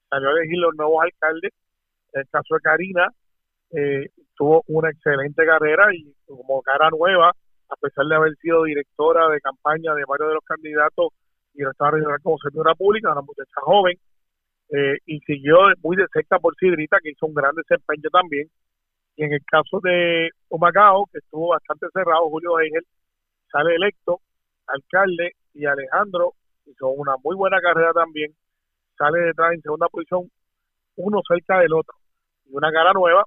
salió 0.10 0.30
a 0.30 0.32
elegir 0.32 0.58
los 0.60 0.76
nuevos 0.76 1.04
alcaldes. 1.04 1.52
En 2.14 2.22
el 2.22 2.30
caso 2.30 2.56
de 2.56 2.62
Karina, 2.62 3.08
eh, 3.72 4.10
tuvo 4.36 4.64
una 4.68 4.90
excelente 4.90 5.46
carrera 5.46 5.94
y 5.94 6.14
como 6.26 6.62
cara 6.62 6.90
nueva, 6.90 7.30
a 7.30 7.76
pesar 7.76 8.06
de 8.06 8.16
haber 8.16 8.36
sido 8.38 8.64
directora 8.64 9.28
de 9.30 9.42
campaña 9.42 9.94
de 9.94 10.06
varios 10.08 10.30
de 10.30 10.36
los 10.36 10.44
candidatos 10.46 11.10
y 11.54 11.64
estaba 11.64 11.92
regional 11.92 12.20
como 12.22 12.38
servidora 12.38 12.76
pública, 12.76 13.12
una 13.12 13.22
muchacha 13.22 13.62
joven, 13.62 13.98
eh, 14.70 14.98
y 15.06 15.20
siguió 15.22 15.58
muy 15.82 15.98
de 15.98 16.06
cerca 16.14 16.40
por 16.40 16.56
Sidrita, 16.56 16.98
que 17.02 17.12
hizo 17.12 17.26
un 17.26 17.34
gran 17.34 17.56
desempeño 17.56 18.10
también. 18.12 18.48
Y 19.16 19.24
en 19.24 19.34
el 19.34 19.42
caso 19.46 19.80
de 19.82 20.30
Humacao, 20.50 21.06
que 21.12 21.18
estuvo 21.18 21.50
bastante 21.50 21.88
cerrado, 21.92 22.30
Julio 22.30 22.60
Engel 22.60 22.86
sale 23.52 23.76
electo 23.76 24.22
alcalde 24.68 25.32
y 25.54 25.66
Alejandro 25.66 26.34
hizo 26.68 26.90
una 26.90 27.16
muy 27.24 27.36
buena 27.36 27.60
carrera 27.60 27.92
también, 27.94 28.32
sale 28.98 29.20
detrás 29.20 29.54
en 29.54 29.62
segunda 29.62 29.88
posición, 29.90 30.30
uno 30.96 31.22
cerca 31.28 31.60
del 31.60 31.74
otro. 31.74 31.96
Y 32.46 32.56
una 32.56 32.72
cara 32.72 32.92
nueva 32.94 33.24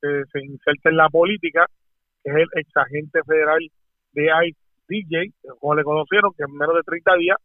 que 0.00 0.22
se 0.32 0.44
inserta 0.44 0.90
en 0.90 0.96
la 0.96 1.08
política, 1.08 1.66
que 2.22 2.30
es 2.30 2.36
el 2.36 2.48
ex 2.54 2.76
agente 2.76 3.20
federal 3.26 3.60
de 4.12 4.24
ICE 4.24 4.66
DJ, 4.88 5.32
como 5.58 5.74
le 5.74 5.84
conocieron, 5.84 6.32
que 6.36 6.44
en 6.44 6.56
menos 6.56 6.76
de 6.76 6.82
30 6.82 7.16
días 7.16 7.36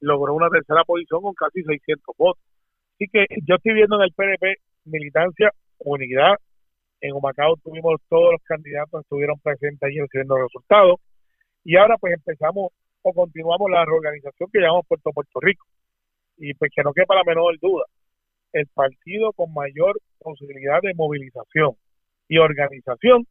logró 0.00 0.34
una 0.34 0.48
tercera 0.48 0.84
posición 0.84 1.22
con 1.22 1.34
casi 1.34 1.62
600 1.62 2.16
votos. 2.16 2.42
Así 2.94 3.06
que 3.12 3.26
yo 3.46 3.56
estoy 3.56 3.74
viendo 3.74 3.96
en 3.96 4.02
el 4.02 4.12
PNP 4.12 4.54
militancia, 4.84 5.50
unidad. 5.78 6.36
En 7.00 7.12
Humacao 7.14 7.56
tuvimos 7.62 8.00
todos 8.08 8.32
los 8.32 8.42
candidatos 8.44 9.02
estuvieron 9.02 9.38
presentes 9.40 9.82
ahí 9.82 9.98
recibiendo 9.98 10.36
resultados. 10.36 11.00
Y 11.64 11.76
ahora 11.76 11.96
pues 11.98 12.14
empezamos 12.14 12.72
o 13.04 13.12
continuamos 13.12 13.70
la 13.70 13.84
reorganización 13.84 14.48
que 14.50 14.60
llamamos 14.60 14.86
Puerto 14.88 15.12
Puerto 15.12 15.38
Rico. 15.40 15.66
Y 16.36 16.54
pues 16.54 16.72
que 16.74 16.82
no 16.82 16.92
quepa 16.92 17.14
la 17.14 17.22
menor 17.24 17.56
duda, 17.60 17.84
el 18.52 18.66
partido 18.68 19.32
con 19.34 19.52
mayor 19.52 20.00
posibilidad 20.18 20.80
de 20.82 20.94
movilización 20.94 21.76
y 22.28 22.38
organización 22.38 23.26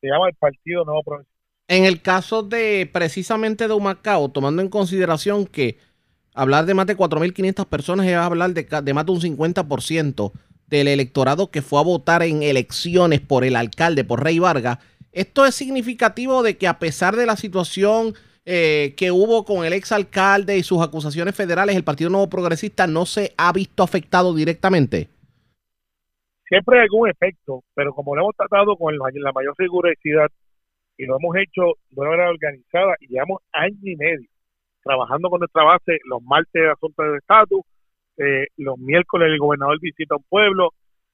se 0.00 0.06
llama 0.06 0.28
el 0.28 0.34
Partido 0.36 0.84
Nuevo 0.84 1.02
Progresista. 1.02 1.36
En 1.68 1.84
el 1.84 2.00
caso 2.00 2.42
de 2.42 2.88
precisamente 2.90 3.68
de 3.68 3.74
Humacao, 3.74 4.30
tomando 4.30 4.62
en 4.62 4.68
consideración 4.68 5.46
que 5.46 5.76
hablar 6.34 6.64
de 6.64 6.74
más 6.74 6.86
de 6.86 6.96
4.500 6.96 7.66
personas 7.66 8.06
es 8.06 8.14
hablar 8.14 8.52
de, 8.52 8.62
de 8.62 8.94
más 8.94 9.04
de 9.04 9.12
un 9.12 9.20
50% 9.20 10.32
del 10.68 10.88
electorado 10.88 11.50
que 11.50 11.62
fue 11.62 11.80
a 11.80 11.84
votar 11.84 12.22
en 12.22 12.42
elecciones 12.42 13.20
por 13.20 13.44
el 13.44 13.56
alcalde, 13.56 14.04
por 14.04 14.22
Rey 14.22 14.38
Vargas, 14.38 14.78
esto 15.12 15.44
es 15.44 15.56
significativo 15.56 16.42
de 16.42 16.56
que 16.56 16.68
a 16.68 16.78
pesar 16.78 17.16
de 17.16 17.26
la 17.26 17.36
situación 17.36 18.14
eh, 18.52 18.94
que 18.96 19.12
hubo 19.12 19.44
con 19.44 19.64
el 19.64 19.72
exalcalde 19.72 20.58
y 20.58 20.64
sus 20.64 20.82
acusaciones 20.82 21.36
federales, 21.36 21.76
el 21.76 21.84
Partido 21.84 22.10
Nuevo 22.10 22.28
Progresista 22.28 22.88
no 22.88 23.06
se 23.06 23.32
ha 23.38 23.52
visto 23.52 23.84
afectado 23.84 24.34
directamente? 24.34 25.08
Siempre 26.48 26.78
hay 26.78 26.82
algún 26.82 27.08
efecto, 27.08 27.62
pero 27.74 27.94
como 27.94 28.16
lo 28.16 28.22
hemos 28.22 28.34
tratado 28.34 28.76
con 28.76 28.96
la 28.96 29.32
mayor 29.32 29.54
rigurosidad 29.56 30.28
y 30.96 31.06
lo 31.06 31.16
hemos 31.20 31.36
hecho 31.36 31.62
de 31.90 32.00
una 32.00 32.10
manera 32.10 32.30
organizada 32.30 32.96
y 32.98 33.06
llevamos 33.06 33.40
año 33.52 33.78
y 33.82 33.94
medio 33.94 34.28
trabajando 34.82 35.30
con 35.30 35.38
nuestra 35.38 35.62
base 35.62 35.98
los 36.04 36.20
martes 36.22 36.60
de 36.60 36.70
asuntos 36.70 37.06
de 37.06 37.18
estatus, 37.18 37.60
eh, 38.16 38.46
los 38.56 38.78
miércoles 38.78 39.28
el 39.28 39.38
gobernador 39.38 39.78
visita 39.80 40.16
un 40.16 40.24
pueblo, 40.28 40.70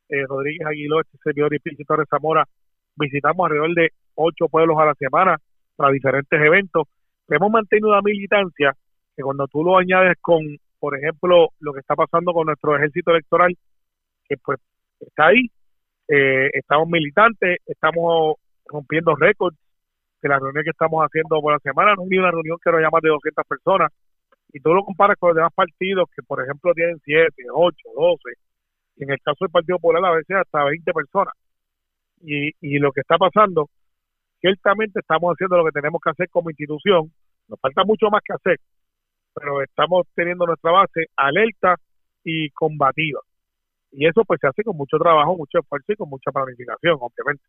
eh, 0.08 0.24
Rodríguez 0.26 0.66
Aguiló, 0.66 1.00
este 1.00 1.18
servidor 1.22 1.54
y 1.54 1.84
Torres 1.84 2.08
Zamora, 2.08 2.44
visitamos 2.96 3.44
alrededor 3.44 3.74
de 3.74 3.90
ocho 4.14 4.48
pueblos 4.48 4.78
a 4.78 4.86
la 4.86 4.94
semana 4.94 5.36
para 5.76 5.92
diferentes 5.92 6.40
eventos. 6.40 6.84
Hemos 7.28 7.50
mantenido 7.50 7.88
una 7.88 8.02
militancia 8.02 8.72
que 9.16 9.22
cuando 9.22 9.46
tú 9.48 9.64
lo 9.64 9.78
añades 9.78 10.16
con, 10.20 10.40
por 10.78 10.96
ejemplo, 10.96 11.48
lo 11.60 11.72
que 11.72 11.80
está 11.80 11.94
pasando 11.96 12.32
con 12.32 12.46
nuestro 12.46 12.76
ejército 12.76 13.10
electoral, 13.10 13.56
que 14.28 14.36
pues 14.44 14.60
está 15.00 15.28
ahí, 15.28 15.50
eh, 16.08 16.50
estamos 16.52 16.88
militantes, 16.88 17.58
estamos 17.66 18.36
rompiendo 18.66 19.14
récords 19.16 19.56
de 20.22 20.28
la 20.28 20.38
reunión 20.38 20.64
que 20.64 20.70
estamos 20.70 21.04
haciendo 21.04 21.40
por 21.40 21.52
la 21.52 21.58
semana, 21.60 21.94
no 21.94 22.02
hay 22.10 22.18
una 22.18 22.30
reunión 22.30 22.58
que 22.62 22.70
no 22.70 22.78
haya 22.78 22.90
más 22.90 23.02
de 23.02 23.08
200 23.08 23.44
personas, 23.46 23.92
y 24.52 24.60
tú 24.60 24.72
lo 24.72 24.84
comparas 24.84 25.16
con 25.18 25.30
los 25.30 25.36
demás 25.36 25.52
partidos 25.54 26.08
que, 26.14 26.22
por 26.22 26.42
ejemplo, 26.42 26.72
tienen 26.74 26.98
7, 27.04 27.30
8, 27.52 27.76
12, 27.94 28.20
y 28.96 29.04
en 29.04 29.10
el 29.10 29.20
caso 29.20 29.44
del 29.44 29.50
Partido 29.50 29.78
Popular 29.78 30.04
a 30.04 30.16
veces 30.16 30.36
hasta 30.36 30.64
20 30.64 30.92
personas. 30.92 31.34
Y, 32.22 32.50
y 32.60 32.78
lo 32.78 32.92
que 32.92 33.02
está 33.02 33.18
pasando, 33.18 33.68
ciertamente 34.40 35.00
estamos 35.00 35.32
haciendo 35.32 35.56
lo 35.56 35.64
que 35.64 35.72
tenemos 35.72 36.00
que 36.02 36.10
hacer 36.10 36.28
como 36.30 36.50
institución, 36.50 37.12
nos 37.48 37.60
falta 37.60 37.84
mucho 37.84 38.08
más 38.10 38.22
que 38.24 38.34
hacer, 38.34 38.60
pero 39.34 39.62
estamos 39.62 40.06
teniendo 40.14 40.46
nuestra 40.46 40.72
base 40.72 41.06
alerta 41.16 41.76
y 42.24 42.50
combativa. 42.50 43.20
Y 43.92 44.06
eso 44.06 44.24
pues 44.24 44.40
se 44.40 44.48
hace 44.48 44.62
con 44.62 44.76
mucho 44.76 44.98
trabajo, 44.98 45.36
mucho 45.36 45.58
esfuerzo 45.58 45.92
y 45.92 45.96
con 45.96 46.08
mucha 46.08 46.30
planificación, 46.30 46.98
obviamente. 47.00 47.44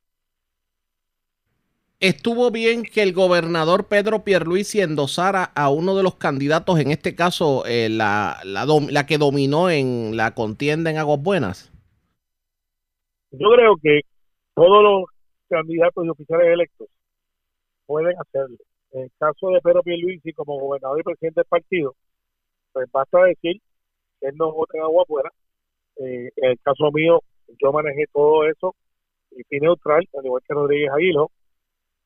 Estuvo 2.00 2.52
bien 2.52 2.84
que 2.84 3.02
el 3.02 3.12
gobernador 3.12 3.88
Pedro 3.88 4.24
Pierluisi 4.24 4.82
endosara 4.82 5.46
a 5.56 5.72
uno 5.72 5.96
de 5.96 6.04
los 6.04 6.16
candidatos, 6.16 6.80
en 6.80 6.92
este 6.92 7.16
caso 7.16 7.64
eh, 7.66 7.90
la, 7.90 8.38
la, 8.44 8.66
la 8.92 9.08
que 9.08 9.18
dominó 9.18 9.72
en 9.72 10.16
la 10.16 10.36
contienda 10.36 10.92
en 10.92 10.98
Aguas 10.98 11.24
Buenas. 11.24 11.72
Yo 13.32 13.50
creo 13.50 13.76
que 13.82 14.02
todos 14.54 14.84
los 14.84 15.17
candidatos 15.50 16.06
y 16.06 16.10
oficiales 16.10 16.48
electos 16.48 16.88
pueden 17.86 18.16
hacerlo. 18.20 18.58
En 18.92 19.04
el 19.04 19.12
caso 19.20 19.50
de 19.50 19.62
Pedro 19.62 19.84
Pierluisi 19.84 20.34
como 20.34 20.60
gobernador 20.60 21.00
y 21.00 21.04
presidente 21.04 21.42
del 21.42 21.48
partido, 21.48 21.96
pues 22.74 22.90
basta 22.92 23.24
decir 23.24 23.62
que 24.20 24.28
él 24.28 24.36
no 24.38 24.52
vota 24.52 24.78
en 24.78 24.84
agua 24.84 25.04
afuera. 25.04 25.32
Eh, 25.98 26.30
en 26.36 26.52
el 26.52 26.60
caso 26.62 26.92
mío, 26.94 27.22
yo 27.62 27.72
manejé 27.72 28.06
todo 28.14 28.46
eso 28.48 28.76
y 29.32 29.44
fui 29.44 29.60
neutral, 29.60 30.08
al 30.18 30.26
igual 30.26 30.44
que 30.48 30.54
Rodríguez 30.54 30.92
Aguilo. 30.92 31.32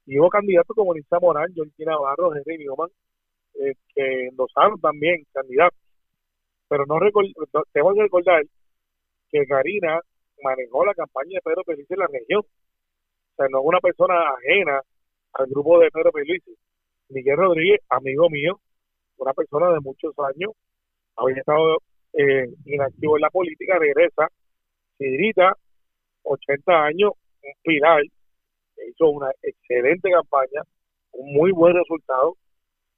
Y 0.05 0.19
hubo 0.19 0.29
candidatos 0.29 0.75
como 0.75 0.93
Lisa 0.93 1.19
Morán, 1.19 1.53
John 1.55 1.71
Navarro, 1.77 2.35
Henry 2.35 2.57
Newman, 2.57 2.89
eh, 3.55 3.73
que 3.93 4.27
endosaron 4.27 4.79
también 4.79 5.23
candidatos. 5.33 5.77
Pero 6.67 6.85
no 6.85 6.99
tengo 7.73 7.93
que 7.93 8.01
recordar 8.01 8.43
que 9.29 9.45
Karina 9.45 9.99
manejó 10.43 10.85
la 10.85 10.93
campaña 10.93 11.35
de 11.35 11.41
Pedro 11.43 11.63
Pierluisi 11.63 11.93
en 11.93 11.99
la 11.99 12.07
región. 12.07 12.41
O 13.31 13.35
sea, 13.35 13.47
no 13.49 13.59
es 13.59 13.65
una 13.65 13.79
persona 13.79 14.15
ajena 14.37 14.81
al 15.33 15.47
grupo 15.47 15.79
de 15.79 15.89
Pedro 15.91 16.11
Pierluisi. 16.11 16.55
Miguel 17.09 17.37
Rodríguez, 17.37 17.79
amigo 17.89 18.29
mío, 18.29 18.59
una 19.17 19.33
persona 19.33 19.71
de 19.73 19.79
muchos 19.81 20.13
años, 20.19 20.51
había 21.15 21.37
estado 21.37 21.77
eh, 22.13 22.47
inactivo 22.65 23.17
en 23.17 23.21
la 23.21 23.29
política, 23.29 23.77
regresa, 23.79 24.27
Sidrita, 24.97 25.53
80 26.23 26.83
años, 26.85 27.11
un 27.43 27.53
pilar, 27.63 28.01
hizo 28.87 29.09
una 29.09 29.31
excelente 29.41 30.09
campaña, 30.11 30.61
un 31.11 31.33
muy 31.33 31.51
buen 31.51 31.75
resultado, 31.75 32.35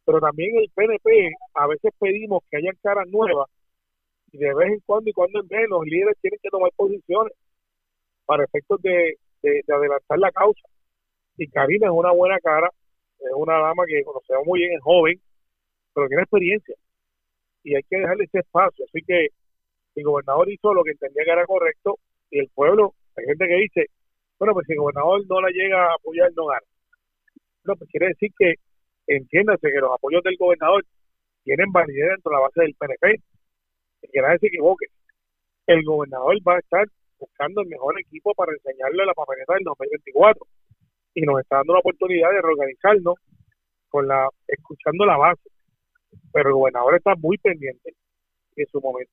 pero 0.05 0.19
también 0.19 0.57
el 0.57 0.69
PNP 0.73 1.31
a 1.53 1.67
veces 1.67 1.91
pedimos 1.99 2.43
que 2.49 2.57
hayan 2.57 2.75
caras 2.81 3.07
nuevas 3.07 3.49
y 4.31 4.37
de 4.37 4.53
vez 4.53 4.73
en 4.73 4.79
cuando 4.85 5.09
y 5.09 5.13
cuando 5.13 5.39
en 5.39 5.47
menos 5.47 5.69
los 5.69 5.85
líderes 5.85 6.17
tienen 6.21 6.39
que 6.41 6.49
tomar 6.49 6.71
posiciones 6.75 7.33
para 8.25 8.43
efectos 8.43 8.81
de, 8.81 9.17
de 9.43 9.73
adelantar 9.73 10.19
la 10.19 10.31
causa. 10.31 10.67
Y 11.37 11.47
Karina 11.49 11.87
es 11.87 11.93
una 11.93 12.11
buena 12.11 12.39
cara, 12.39 12.69
es 13.19 13.31
una 13.35 13.59
dama 13.59 13.85
que 13.85 14.03
conocemos 14.03 14.45
muy 14.45 14.59
bien, 14.59 14.73
es 14.73 14.81
joven, 14.81 15.19
pero 15.93 16.07
tiene 16.07 16.23
experiencia. 16.23 16.75
Y 17.63 17.75
hay 17.75 17.83
que 17.83 17.97
dejarle 17.97 18.25
ese 18.25 18.39
espacio. 18.39 18.85
Así 18.85 19.01
que 19.05 19.27
el 19.95 20.03
gobernador 20.03 20.49
hizo 20.49 20.73
lo 20.73 20.83
que 20.83 20.91
entendía 20.91 21.23
que 21.23 21.31
era 21.31 21.45
correcto 21.45 21.99
y 22.29 22.39
el 22.39 22.49
pueblo, 22.49 22.93
hay 23.15 23.25
gente 23.25 23.47
que 23.47 23.55
dice, 23.55 23.85
bueno, 24.39 24.53
pues 24.53 24.65
si 24.67 24.73
el 24.73 24.79
gobernador 24.79 25.21
no 25.29 25.41
la 25.41 25.49
llega 25.49 25.91
a 25.91 25.95
apoyar, 25.95 26.31
no 26.35 26.45
gana. 26.47 26.65
No, 27.65 27.75
pues 27.75 27.89
quiere 27.89 28.07
decir 28.07 28.31
que 28.37 28.55
entiéndase 29.07 29.71
que 29.71 29.79
los 29.79 29.91
apoyos 29.93 30.23
del 30.23 30.35
gobernador 30.37 30.83
tienen 31.43 31.71
validez 31.71 32.09
dentro 32.09 32.31
de 32.31 32.35
la 32.35 32.41
base 32.41 32.61
del 32.61 32.75
PNP. 32.75 33.21
Que 34.11 34.21
nadie 34.21 34.39
se 34.39 34.47
equivoque. 34.47 34.87
El 35.67 35.83
gobernador 35.83 36.35
va 36.47 36.55
a 36.55 36.59
estar 36.59 36.87
buscando 37.23 37.61
el 37.61 37.67
mejor 37.67 37.99
equipo 37.99 38.33
para 38.33 38.51
enseñarle 38.51 39.05
la 39.05 39.13
papeleta 39.13 39.53
del 39.53 39.63
2024 39.63 40.45
y 41.15 41.21
nos 41.21 41.39
está 41.39 41.57
dando 41.57 41.73
la 41.73 41.79
oportunidad 41.79 42.29
de 42.31 42.41
reorganizarnos 42.41 43.15
con 43.89 44.07
la 44.07 44.27
escuchando 44.47 45.05
la 45.05 45.17
base. 45.17 45.49
Pero 46.31 46.49
el 46.49 46.55
gobernador 46.55 46.95
está 46.95 47.15
muy 47.15 47.37
pendiente 47.37 47.93
en 48.55 48.67
su 48.67 48.81
momento. 48.81 49.11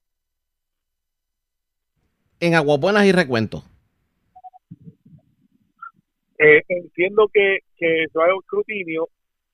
En 2.41 2.55
Aguabuenas 2.55 3.07
y 3.07 3.13
recuento. 3.13 3.63
Eh, 6.39 6.63
entiendo 6.69 7.29
que, 7.33 7.59
que 7.77 8.07
se 8.11 8.19
va 8.19 8.25
a 8.25 8.35
un 8.35 8.41
escrutinio 8.41 9.09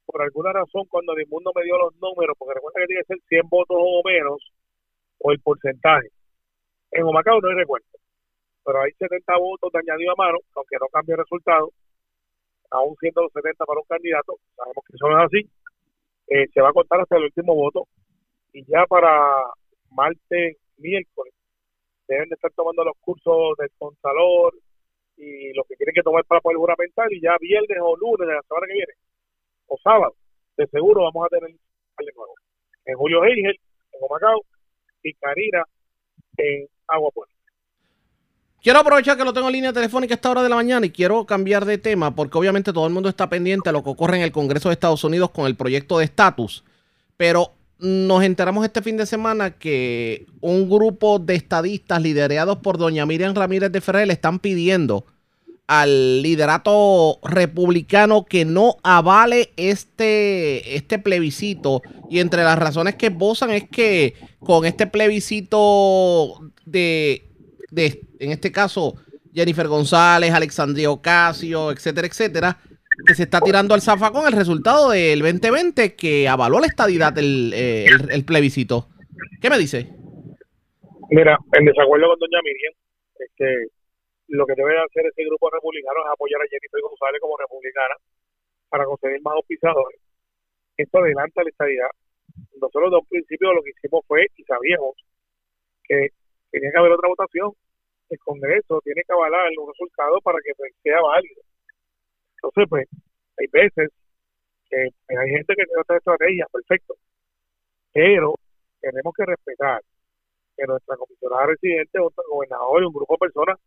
por 0.06 0.22
alguna 0.22 0.52
razón 0.52 0.84
cuando 0.88 1.12
el 1.16 1.26
mundo 1.26 1.50
me 1.54 1.64
dio 1.64 1.76
los 1.78 1.94
números, 1.96 2.36
porque 2.38 2.54
recuerda 2.54 2.80
que 2.80 2.86
tiene 2.86 3.02
que 3.02 3.14
ser 3.14 3.18
100 3.28 3.48
votos 3.48 3.76
o 3.78 4.02
menos, 4.04 4.38
o 5.18 5.32
el 5.32 5.40
porcentaje. 5.40 6.08
En 6.92 7.04
Humacao 7.04 7.40
no 7.40 7.48
hay 7.48 7.56
recuento, 7.56 7.98
pero 8.66 8.82
hay 8.82 8.90
70 8.98 9.38
votos 9.38 9.70
de 9.72 9.78
añadido 9.78 10.12
a 10.12 10.16
mano, 10.16 10.38
aunque 10.56 10.76
no 10.80 10.88
cambie 10.88 11.14
el 11.14 11.20
resultado, 11.20 11.70
aún 12.70 12.96
siendo 12.98 13.22
los 13.22 13.32
70 13.32 13.64
para 13.64 13.80
un 13.80 13.86
candidato, 13.86 14.34
sabemos 14.56 14.84
que 14.84 14.96
eso 14.96 15.08
no 15.08 15.18
es 15.18 15.26
así, 15.26 15.50
eh, 16.26 16.48
se 16.52 16.60
va 16.60 16.70
a 16.70 16.72
contar 16.72 17.00
hasta 17.00 17.16
el 17.16 17.24
último 17.24 17.54
voto 17.54 17.86
y 18.52 18.64
ya 18.66 18.84
para 18.86 19.38
martes, 19.90 20.56
miércoles, 20.78 21.32
deben 22.08 22.28
de 22.28 22.34
estar 22.34 22.50
tomando 22.52 22.84
los 22.84 22.96
cursos 23.00 23.56
del 23.56 23.70
Consalor 23.78 24.54
y 25.16 25.52
lo 25.54 25.62
que 25.64 25.76
tienen 25.76 25.94
que 25.94 26.02
tomar 26.02 26.24
para 26.24 26.40
poder 26.40 26.58
juramentar 26.58 27.12
y 27.12 27.20
ya 27.20 27.36
viernes 27.40 27.78
o 27.80 27.96
lunes 27.96 28.26
de 28.26 28.34
la 28.34 28.42
semana 28.42 28.66
que 28.66 28.74
viene 28.74 28.92
o 29.68 29.78
sábado, 29.78 30.14
de 30.56 30.66
seguro 30.66 31.04
vamos 31.04 31.26
a 31.26 31.28
tener 31.28 31.50
de 31.50 32.12
nuevo. 32.14 32.34
En 32.84 32.96
Julio 32.96 33.24
Heigel, 33.24 33.58
en 33.92 34.00
Omacao 34.02 34.40
y 35.02 35.14
Karina 35.14 35.64
en 36.36 36.66
Agua 36.88 37.10
Puerta. 37.14 37.35
Quiero 38.66 38.80
aprovechar 38.80 39.16
que 39.16 39.22
lo 39.22 39.32
tengo 39.32 39.46
en 39.46 39.52
línea 39.52 39.72
telefónica 39.72 40.14
a 40.14 40.16
esta 40.16 40.28
hora 40.28 40.42
de 40.42 40.48
la 40.48 40.56
mañana 40.56 40.84
y 40.84 40.90
quiero 40.90 41.24
cambiar 41.24 41.64
de 41.64 41.78
tema 41.78 42.16
porque 42.16 42.36
obviamente 42.36 42.72
todo 42.72 42.84
el 42.88 42.92
mundo 42.92 43.08
está 43.08 43.28
pendiente 43.28 43.68
a 43.68 43.72
lo 43.72 43.84
que 43.84 43.90
ocurre 43.90 44.16
en 44.16 44.24
el 44.24 44.32
Congreso 44.32 44.68
de 44.68 44.72
Estados 44.72 45.04
Unidos 45.04 45.30
con 45.30 45.46
el 45.46 45.54
proyecto 45.54 45.98
de 45.98 46.04
estatus. 46.04 46.64
Pero 47.16 47.52
nos 47.78 48.24
enteramos 48.24 48.64
este 48.64 48.82
fin 48.82 48.96
de 48.96 49.06
semana 49.06 49.52
que 49.52 50.26
un 50.40 50.68
grupo 50.68 51.20
de 51.20 51.36
estadistas 51.36 52.02
liderados 52.02 52.58
por 52.58 52.76
doña 52.76 53.06
Miriam 53.06 53.36
Ramírez 53.36 53.70
de 53.70 53.80
Ferrer 53.80 54.08
le 54.08 54.14
están 54.14 54.40
pidiendo 54.40 55.06
al 55.68 56.22
liderato 56.22 57.20
republicano 57.22 58.24
que 58.24 58.44
no 58.44 58.78
avale 58.82 59.52
este, 59.56 60.74
este 60.74 60.98
plebiscito. 60.98 61.82
Y 62.10 62.18
entre 62.18 62.42
las 62.42 62.58
razones 62.58 62.96
que 62.96 63.06
esbozan 63.06 63.50
es 63.50 63.68
que 63.68 64.14
con 64.40 64.64
este 64.64 64.88
plebiscito 64.88 66.40
de 66.64 67.26
de, 67.70 68.02
en 68.18 68.30
este 68.32 68.52
caso, 68.52 68.94
Jennifer 69.32 69.68
González, 69.68 70.32
Alexandria 70.32 70.90
Ocasio, 70.90 71.70
etcétera, 71.70 72.06
etcétera, 72.06 72.58
que 73.06 73.14
se 73.14 73.24
está 73.24 73.40
tirando 73.40 73.74
al 73.74 73.82
zafacón 73.82 74.26
el 74.26 74.32
resultado 74.32 74.90
del 74.90 75.20
2020 75.20 75.94
que 75.94 76.28
avaló 76.28 76.60
la 76.60 76.66
estadidad 76.66 77.12
del 77.12 77.52
eh, 77.54 77.86
el, 78.10 78.24
plebiscito. 78.24 78.88
¿Qué 79.40 79.50
me 79.50 79.58
dice? 79.58 79.92
Mira, 81.10 81.38
en 81.52 81.64
desacuerdo 81.64 82.08
con 82.08 82.18
doña 82.18 82.40
Miriam, 82.42 82.74
es 83.20 83.30
que 83.36 83.66
lo 84.28 84.46
que 84.46 84.54
debe 84.56 84.72
hacer 84.80 85.06
ese 85.06 85.24
grupo 85.24 85.50
republicano 85.50 86.00
es 86.00 86.10
apoyar 86.10 86.40
a 86.40 86.48
Jennifer 86.50 86.80
González 86.80 87.20
como 87.20 87.36
republicana 87.36 87.94
para 88.68 88.84
conseguir 88.84 89.20
más 89.22 89.34
auspiciadores. 89.34 90.00
Esto 90.76 90.98
adelanta 90.98 91.42
la 91.42 91.50
estadidad. 91.50 91.90
Nosotros 92.60 92.90
de 92.90 92.96
un 92.96 93.06
principio 93.06 93.52
lo 93.52 93.62
que 93.62 93.70
hicimos 93.70 94.04
fue, 94.06 94.26
y 94.36 94.42
sabíamos, 94.44 94.96
que 95.84 96.08
tenía 96.50 96.70
que 96.72 96.78
haber 96.78 96.92
otra 96.92 97.08
votación. 97.08 97.52
El 98.08 98.18
Congreso 98.20 98.80
tiene 98.84 99.02
que 99.06 99.12
avalar 99.12 99.50
los 99.56 99.68
resultados 99.68 100.20
para 100.22 100.38
que 100.44 100.52
pues, 100.56 100.72
sea 100.82 101.00
válido. 101.00 101.42
Entonces, 102.36 102.66
pues, 102.68 102.88
hay 103.38 103.46
veces 103.52 103.90
que 104.70 104.76
hay 104.76 105.30
gente 105.30 105.54
que 105.54 105.64
tiene 105.64 105.80
otra 105.80 105.96
estrategia, 105.96 106.46
perfecto. 106.52 106.94
Pero 107.92 108.34
tenemos 108.80 109.14
que 109.14 109.24
respetar 109.24 109.80
que 110.56 110.66
nuestra 110.66 110.96
comisionada 110.96 111.46
residente, 111.46 111.98
otro 111.98 112.24
gobernador 112.30 112.82
y 112.82 112.86
un 112.86 112.92
grupo 112.92 113.14
de 113.14 113.18
personas 113.18 113.58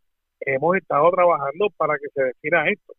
hemos 0.41 0.77
estado 0.77 1.11
trabajando 1.11 1.67
para 1.77 1.97
que 1.97 2.07
se 2.13 2.23
defina 2.23 2.69
esto. 2.69 2.93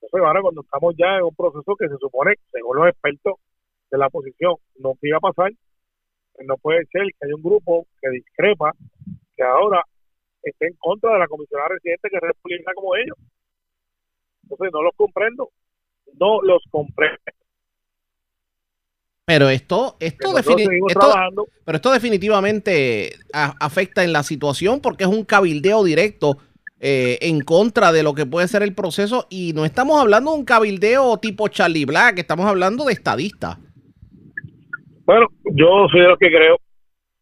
Entonces 0.00 0.26
ahora 0.26 0.42
cuando 0.42 0.62
estamos 0.62 0.94
ya 0.96 1.16
en 1.16 1.24
un 1.24 1.34
proceso 1.34 1.76
que 1.76 1.88
se 1.88 1.96
supone, 1.98 2.34
según 2.50 2.76
los 2.78 2.88
expertos 2.88 3.34
de 3.90 3.98
la 3.98 4.06
oposición, 4.06 4.56
no 4.78 4.94
iba 5.02 5.18
a 5.18 5.20
pasar, 5.20 5.52
pues 6.32 6.46
no 6.46 6.56
puede 6.56 6.86
ser 6.86 7.02
que 7.06 7.26
haya 7.26 7.34
un 7.34 7.42
grupo 7.42 7.86
que 8.00 8.08
discrepa, 8.10 8.72
que 9.36 9.42
ahora 9.42 9.82
esté 10.42 10.68
en 10.68 10.74
contra 10.78 11.12
de 11.12 11.18
la 11.18 11.28
comisionada 11.28 11.68
residente 11.68 12.08
que 12.08 12.16
es 12.16 12.22
republicana 12.22 12.74
como 12.74 12.96
ellos. 12.96 13.16
Entonces 14.42 14.70
no 14.72 14.82
los 14.82 14.94
comprendo, 14.96 15.50
no 16.18 16.42
los 16.42 16.62
comprendo. 16.70 17.20
Pero 19.26 19.48
esto, 19.48 19.96
esto, 20.00 20.32
pero 21.64 21.76
esto 21.76 21.92
definitivamente 21.92 23.12
afecta 23.32 24.02
en 24.02 24.12
la 24.12 24.24
situación 24.24 24.80
porque 24.80 25.04
es 25.04 25.10
un 25.10 25.24
cabildeo 25.24 25.84
directo 25.84 26.38
eh, 26.80 27.16
en 27.20 27.40
contra 27.42 27.92
de 27.92 28.02
lo 28.02 28.14
que 28.14 28.26
puede 28.26 28.48
ser 28.48 28.64
el 28.64 28.74
proceso 28.74 29.28
y 29.30 29.52
no 29.52 29.64
estamos 29.64 30.00
hablando 30.00 30.32
de 30.32 30.38
un 30.38 30.44
cabildeo 30.44 31.18
tipo 31.18 31.46
Charlie 31.46 31.84
Black, 31.84 32.18
estamos 32.18 32.46
hablando 32.46 32.84
de 32.84 32.92
estadistas. 32.92 33.58
Bueno, 35.04 35.26
yo 35.44 35.86
soy 35.92 36.00
de 36.00 36.08
los 36.08 36.18
que 36.18 36.28
creo 36.28 36.56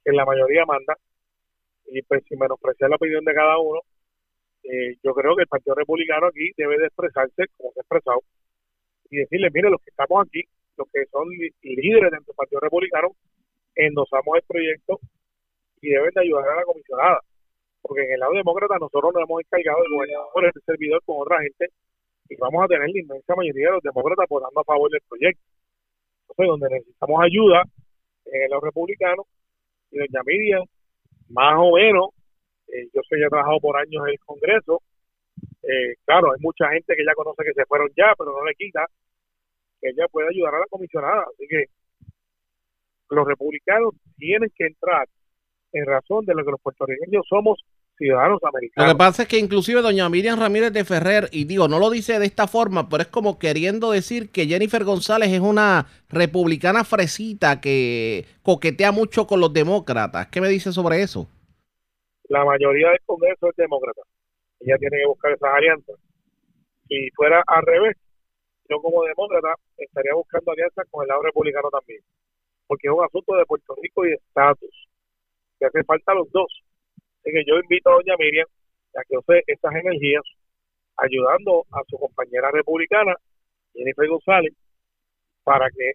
que 0.04 0.12
la 0.12 0.24
mayoría 0.24 0.64
manda 0.64 0.96
y 1.90 2.02
pues 2.02 2.24
sin 2.28 2.38
menospreciar 2.38 2.90
la 2.90 2.96
opinión 2.96 3.24
de 3.24 3.34
cada 3.34 3.58
uno, 3.58 3.80
eh, 4.64 4.96
yo 5.02 5.14
creo 5.14 5.36
que 5.36 5.42
el 5.42 5.48
Partido 5.48 5.74
Republicano 5.74 6.26
aquí 6.26 6.50
debe 6.56 6.78
de 6.78 6.86
expresarse 6.86 7.46
como 7.56 7.72
se 7.72 7.80
ha 7.80 7.82
expresado 7.82 8.20
y 9.10 9.16
decirle, 9.18 9.48
mire, 9.52 9.70
los 9.70 9.80
que 9.82 9.90
estamos 9.90 10.26
aquí, 10.26 10.42
los 10.76 10.88
que 10.92 11.06
son 11.06 11.28
líderes 11.28 12.10
dentro 12.10 12.32
del 12.32 12.36
Partido 12.36 12.60
Republicano, 12.60 13.08
endosamos 13.74 14.36
el 14.36 14.42
proyecto 14.42 15.00
y 15.80 15.90
deben 15.90 16.10
de 16.14 16.20
ayudar 16.20 16.48
a 16.48 16.56
la 16.56 16.64
comisionada 16.64 17.20
porque 17.82 18.04
en 18.04 18.12
el 18.12 18.20
lado 18.20 18.34
demócrata 18.34 18.76
nosotros 18.78 19.12
nos 19.14 19.22
hemos 19.22 19.40
encargado 19.40 19.82
de 19.82 19.88
gobernar 19.88 20.26
por 20.32 20.44
este 20.44 20.60
servidor 20.60 21.02
con 21.04 21.16
otra 21.20 21.40
gente 21.40 21.68
y 22.28 22.36
vamos 22.36 22.64
a 22.64 22.68
tener 22.68 22.88
la 22.88 23.00
inmensa 23.00 23.34
mayoría 23.34 23.68
de 23.68 23.72
los 23.72 23.82
demócratas 23.82 24.26
votando 24.28 24.60
a 24.60 24.64
favor 24.64 24.90
del 24.90 25.00
proyecto. 25.08 25.42
Entonces, 26.28 26.46
donde 26.46 26.68
necesitamos 26.68 27.24
ayuda 27.24 27.62
en 28.26 28.42
el 28.42 28.50
lado 28.50 28.60
republicano, 28.60 29.24
y 29.90 29.98
doña 29.98 30.22
Miriam, 30.26 30.64
más 31.30 31.54
o 31.58 31.74
menos, 31.74 32.10
eh, 32.68 32.88
yo 32.94 33.00
sé, 33.08 33.18
ya 33.18 33.26
he 33.26 33.30
trabajado 33.30 33.60
por 33.60 33.76
años 33.76 34.02
en 34.06 34.12
el 34.12 34.18
Congreso, 34.20 34.82
eh, 35.62 35.94
claro, 36.04 36.32
hay 36.32 36.40
mucha 36.40 36.68
gente 36.70 36.94
que 36.96 37.04
ya 37.04 37.14
conoce 37.14 37.44
que 37.44 37.52
se 37.52 37.66
fueron 37.66 37.88
ya, 37.96 38.14
pero 38.16 38.32
no 38.32 38.44
le 38.44 38.54
quita 38.54 38.86
que 39.80 39.90
ella 39.90 40.06
puede 40.10 40.28
ayudar 40.28 40.54
a 40.54 40.60
la 40.60 40.66
comisionada. 40.66 41.22
Así 41.22 41.46
que 41.48 41.66
los 43.10 43.26
republicanos 43.26 43.94
tienen 44.16 44.50
que 44.56 44.66
entrar 44.66 45.08
en 45.72 45.86
razón 45.86 46.24
de 46.24 46.34
lo 46.34 46.44
que 46.44 46.50
los 46.52 46.60
puertorriqueños 46.60 47.26
somos 47.28 47.60
ciudadanos 47.98 48.40
americanos. 48.42 48.88
Lo 48.88 48.94
que 48.94 48.98
pasa 48.98 49.22
es 49.22 49.28
que 49.28 49.38
inclusive 49.38 49.82
doña 49.82 50.08
Miriam 50.08 50.38
Ramírez 50.38 50.72
de 50.72 50.84
Ferrer, 50.84 51.28
y 51.32 51.44
digo, 51.44 51.68
no 51.68 51.78
lo 51.78 51.90
dice 51.90 52.18
de 52.18 52.26
esta 52.26 52.46
forma, 52.46 52.88
pero 52.88 53.02
es 53.02 53.08
como 53.08 53.38
queriendo 53.38 53.90
decir 53.90 54.30
que 54.30 54.46
Jennifer 54.46 54.84
González 54.84 55.30
es 55.30 55.40
una 55.40 55.86
republicana 56.08 56.84
fresita 56.84 57.60
que 57.60 58.24
coquetea 58.42 58.92
mucho 58.92 59.26
con 59.26 59.40
los 59.40 59.52
demócratas. 59.52 60.28
¿Qué 60.28 60.40
me 60.40 60.48
dice 60.48 60.72
sobre 60.72 61.02
eso? 61.02 61.28
La 62.28 62.44
mayoría 62.44 62.90
del 62.90 63.00
Congreso 63.04 63.50
es 63.50 63.56
demócrata. 63.56 64.02
Ella 64.60 64.76
tiene 64.78 64.98
que 64.98 65.06
buscar 65.06 65.32
esas 65.32 65.50
alianzas. 65.52 65.96
Si 66.88 67.10
fuera 67.16 67.42
al 67.46 67.62
revés, 67.66 67.96
yo 68.68 68.80
como 68.80 69.02
demócrata 69.04 69.54
estaría 69.76 70.14
buscando 70.14 70.52
alianzas 70.52 70.86
con 70.90 71.02
el 71.02 71.08
lado 71.08 71.22
republicano 71.22 71.68
también. 71.70 72.00
Porque 72.66 72.88
es 72.88 72.92
un 72.92 73.04
asunto 73.04 73.34
de 73.34 73.46
Puerto 73.46 73.74
Rico 73.82 74.04
y 74.04 74.10
de 74.10 74.14
estatus 74.16 74.88
que 75.58 75.66
hace 75.66 75.84
falta 75.84 76.14
los 76.14 76.30
dos. 76.30 76.62
Así 77.28 77.36
que 77.36 77.44
yo 77.44 77.58
invito 77.58 77.90
a 77.90 77.94
doña 77.94 78.16
Miriam 78.18 78.46
a 78.96 79.04
que 79.04 79.18
use 79.18 79.42
estas 79.46 79.74
energías 79.74 80.22
ayudando 80.96 81.66
a 81.70 81.82
su 81.86 81.98
compañera 81.98 82.50
republicana, 82.50 83.14
Jennifer 83.74 84.08
González, 84.08 84.54
para 85.44 85.68
que 85.68 85.92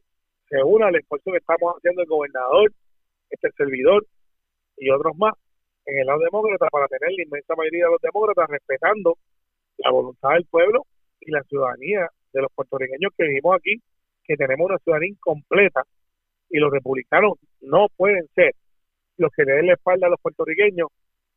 se 0.48 0.62
una 0.62 0.88
al 0.88 0.96
esfuerzo 0.96 1.32
que 1.32 1.38
estamos 1.38 1.74
haciendo 1.76 2.04
el 2.04 2.08
gobernador, 2.08 2.72
este 3.32 3.50
servidor 3.58 4.06
y 4.78 4.92
otros 4.92 5.18
más 5.18 5.34
en 5.86 5.98
el 6.02 6.06
lado 6.06 6.20
demócrata 6.20 6.68
para 6.70 6.88
tener 6.88 7.12
la 7.18 7.24
inmensa 7.24 7.56
mayoría 7.56 7.86
de 7.86 7.92
los 7.94 8.02
demócratas 8.02 8.50
respetando 8.50 9.18
la 9.78 9.90
voluntad 9.90 10.34
del 10.34 10.46
pueblo 10.46 10.86
y 11.20 11.32
la 11.32 11.42
ciudadanía 11.46 12.10
de 12.32 12.42
los 12.44 12.52
puertorriqueños 12.54 13.12
que 13.18 13.24
vivimos 13.24 13.56
aquí, 13.56 13.82
que 14.24 14.36
tenemos 14.36 14.70
una 14.70 14.78
ciudadanía 14.78 15.10
incompleta 15.10 15.82
y 16.52 16.60
los 16.60 16.72
republicanos 16.72 17.40
no 17.62 17.88
pueden 17.98 18.28
ser 18.36 18.54
los 19.18 19.32
que 19.36 19.46
le 19.46 19.54
den 19.54 19.68
la 19.68 19.74
espalda 19.74 20.06
a 20.06 20.10
los 20.12 20.22
puertorriqueños, 20.22 20.90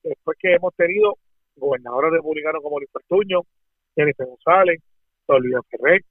después 0.09 0.39
que 0.41 0.55
hemos 0.55 0.75
tenido 0.75 1.19
gobernadores 1.57 2.13
republicanos 2.13 2.63
como 2.63 2.79
Luis 2.79 2.91
Fortuño, 2.93 3.41
Jennifer 3.95 4.27
González, 4.27 4.81
Olivia 5.27 5.61
Ferrer, 5.71 6.03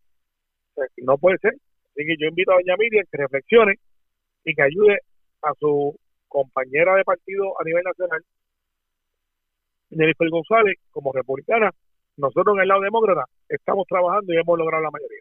no 0.98 1.18
puede 1.18 1.38
ser. 1.38 1.54
Así 1.54 2.06
que 2.06 2.16
yo 2.20 2.28
invito 2.28 2.52
a 2.52 2.56
doña 2.56 2.76
Miriam 2.78 3.06
que 3.10 3.18
reflexione 3.18 3.76
y 4.44 4.54
que 4.54 4.62
ayude 4.62 5.00
a 5.44 5.54
su 5.60 5.96
compañera 6.28 6.96
de 6.96 7.04
partido 7.04 7.60
a 7.60 7.64
nivel 7.64 7.84
nacional, 7.84 8.22
Jennifer 9.90 10.30
González, 10.30 10.76
como 10.92 11.14
republicana. 11.14 11.72
Nosotros 12.18 12.56
en 12.56 12.64
el 12.64 12.68
lado 12.68 12.82
demócrata 12.82 13.26
estamos 13.48 13.86
trabajando 13.88 14.34
y 14.34 14.38
hemos 14.38 14.58
logrado 14.58 14.84
la 14.84 14.92
mayoría. 14.92 15.20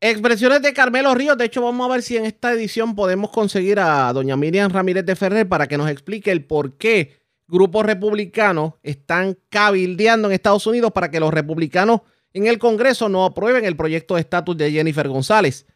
Expresiones 0.00 0.62
de 0.62 0.72
Carmelo 0.72 1.14
Ríos. 1.14 1.38
De 1.38 1.44
hecho, 1.44 1.62
vamos 1.62 1.88
a 1.88 1.92
ver 1.92 2.02
si 2.02 2.16
en 2.16 2.24
esta 2.24 2.52
edición 2.52 2.96
podemos 2.96 3.30
conseguir 3.30 3.78
a 3.78 4.12
doña 4.12 4.36
Miriam 4.36 4.72
Ramírez 4.72 5.06
de 5.06 5.14
Ferrer 5.14 5.48
para 5.48 5.68
que 5.68 5.78
nos 5.78 5.88
explique 5.88 6.32
el 6.32 6.44
por 6.44 6.76
qué 6.76 7.21
grupos 7.52 7.84
republicanos 7.84 8.72
están 8.82 9.38
cabildeando 9.50 10.28
en 10.28 10.34
Estados 10.34 10.66
Unidos 10.66 10.90
para 10.90 11.10
que 11.10 11.20
los 11.20 11.32
republicanos 11.32 12.00
en 12.32 12.46
el 12.46 12.58
Congreso 12.58 13.10
no 13.10 13.26
aprueben 13.26 13.66
el 13.66 13.76
proyecto 13.76 14.14
de 14.14 14.22
estatus 14.22 14.56
de 14.56 14.72
Jennifer 14.72 15.06
González. 15.06 15.66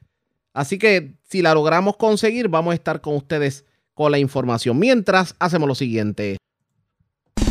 Así 0.55 0.79
que 0.79 1.13
si 1.29 1.43
la 1.43 1.53
logramos 1.53 1.99
conseguir, 1.99 2.49
vamos 2.49 2.73
a 2.73 2.75
estar 2.75 3.03
con 3.03 3.15
ustedes 3.15 3.67
con 3.93 4.11
la 4.11 4.19
información. 4.19 4.79
Mientras, 4.79 5.37
hacemos 5.39 5.69
lo 5.69 5.75
siguiente. 5.75 6.39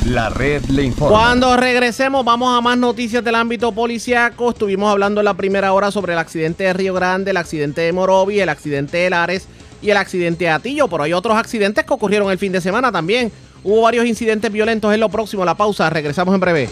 La 0.08 0.30
red 0.30 0.64
le 0.66 0.84
informa. 0.84 1.16
Cuando 1.16 1.56
regresemos, 1.56 2.26
vamos 2.26 2.58
a 2.58 2.62
más 2.62 2.80
noticias 2.80 3.24
del 3.24 3.36
ámbito 3.36 3.72
policiaco. 3.72 4.50
Estuvimos 4.50 4.92
hablando 4.92 5.22
en 5.22 5.26
la 5.26 5.36
primera 5.36 5.72
hora 5.72 5.92
sobre 5.92 6.14
el 6.14 6.20
accidente 6.20 6.64
de 6.64 6.74
Río 6.74 6.96
Grande, 6.96 7.30
el 7.32 7.38
accidente 7.38 7.82
de 7.82 7.94
Morovi, 7.94 8.40
el 8.40 8.50
accidente 8.50 8.98
de 8.98 9.10
Lares 9.12 9.48
y 9.84 9.92
el 9.92 9.98
accidente 9.98 10.46
de 10.46 10.52
Atillo. 10.52 10.88
Pero 10.88 11.04
hay 11.04 11.14
otros 11.14 11.38
accidentes 11.38 11.86
que 11.86 11.94
ocurrieron 11.94 12.32
el 12.32 12.40
fin 12.40 12.52
de 12.52 12.62
semana 12.62 12.92
también. 12.92 13.32
Hubo 13.66 13.82
varios 13.82 14.06
incidentes 14.06 14.52
violentos 14.52 14.94
en 14.94 15.00
lo 15.00 15.10
próximo. 15.10 15.44
La 15.44 15.58
pausa, 15.58 15.90
regresamos 15.90 16.36
en 16.36 16.40
breve. 16.40 16.70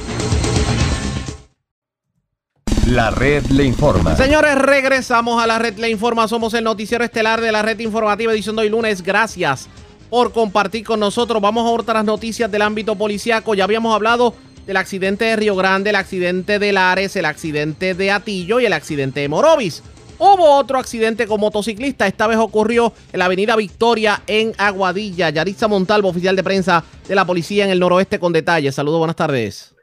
La 2.86 3.10
red 3.10 3.44
le 3.48 3.64
informa. 3.64 4.16
Señores, 4.16 4.54
regresamos 4.54 5.42
a 5.42 5.48
la 5.48 5.58
red 5.58 5.76
le 5.80 5.90
informa. 5.90 6.28
Somos 6.28 6.54
el 6.54 6.64
noticiero 6.64 7.04
estelar 7.04 7.42
de 7.42 7.52
la 7.52 7.64
red 7.64 7.80
informativa 7.80 8.32
edición 8.32 8.56
de 8.56 8.62
hoy 8.62 8.70
lunes. 8.70 9.02
Gracias 9.02 9.70
por 10.12 10.32
compartir 10.34 10.84
con 10.84 11.00
nosotros. 11.00 11.42
Vamos 11.42 11.66
a 11.66 11.72
otras 11.72 12.06
noticias 12.06 12.52
del 12.52 12.62
ámbito 12.62 12.96
policiaco. 12.96 13.56
Ya 13.56 13.64
habíamos 13.64 13.96
hablado 13.96 14.36
del 14.68 14.78
accidente 14.78 15.26
de 15.26 15.36
Río 15.36 15.56
Grande, 15.56 15.90
el 15.90 15.96
accidente 15.96 16.60
de 16.60 16.74
Lares, 16.74 17.16
el 17.16 17.26
accidente 17.26 17.96
de 17.96 18.12
Atillo 18.12 18.60
y 18.60 18.68
el 18.68 18.74
accidente 18.74 19.22
de 19.22 19.30
Morovis. 19.30 19.82
Hubo 20.26 20.58
otro 20.58 20.78
accidente 20.78 21.28
con 21.28 21.42
motociclista. 21.42 22.08
Esta 22.08 22.28
vez 22.28 22.38
ocurrió 22.38 22.94
en 23.12 23.20
la 23.20 23.26
avenida 23.26 23.58
Victoria 23.58 24.22
en 24.26 24.54
Aguadilla. 24.58 25.30
Yaritza 25.32 25.68
Montalvo, 25.68 26.08
oficial 26.08 26.34
de 26.38 26.44
prensa 26.46 26.82
de 27.10 27.14
la 27.14 27.26
policía 27.26 27.66
en 27.66 27.72
el 27.72 27.80
noroeste 27.82 28.20
con 28.20 28.32
detalles. 28.32 28.74
Saludos, 28.74 29.00
buenas 29.00 29.18
tardes. 29.18 29.76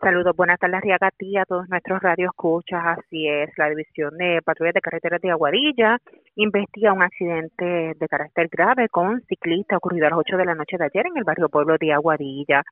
Saludos, 0.00 0.34
buenas 0.36 0.58
tardes, 0.58 0.80
Riaga, 0.80 1.06
a 1.06 1.44
todos 1.44 1.68
nuestros 1.68 2.02
radioescuchas. 2.02 2.98
Así 2.98 3.28
es, 3.28 3.50
la 3.56 3.68
División 3.68 4.16
de 4.18 4.40
Patrullas 4.44 4.74
de 4.74 4.80
Carreteras 4.80 5.20
de 5.22 5.30
Aguadilla 5.30 5.98
investiga 6.34 6.92
un 6.92 7.02
accidente 7.02 7.94
de 7.96 8.08
carácter 8.08 8.48
grave 8.50 8.88
con 8.88 9.06
un 9.06 9.22
ciclista 9.28 9.76
ocurrido 9.76 10.08
a 10.08 10.10
las 10.10 10.18
8 10.18 10.36
de 10.36 10.44
la 10.46 10.56
noche 10.56 10.78
de 10.78 10.84
ayer 10.84 11.06
en 11.06 11.16
el 11.16 11.24
barrio 11.24 11.48
Pueblo 11.48 11.76
de 11.78 11.92
Aguadilla. 11.92 12.64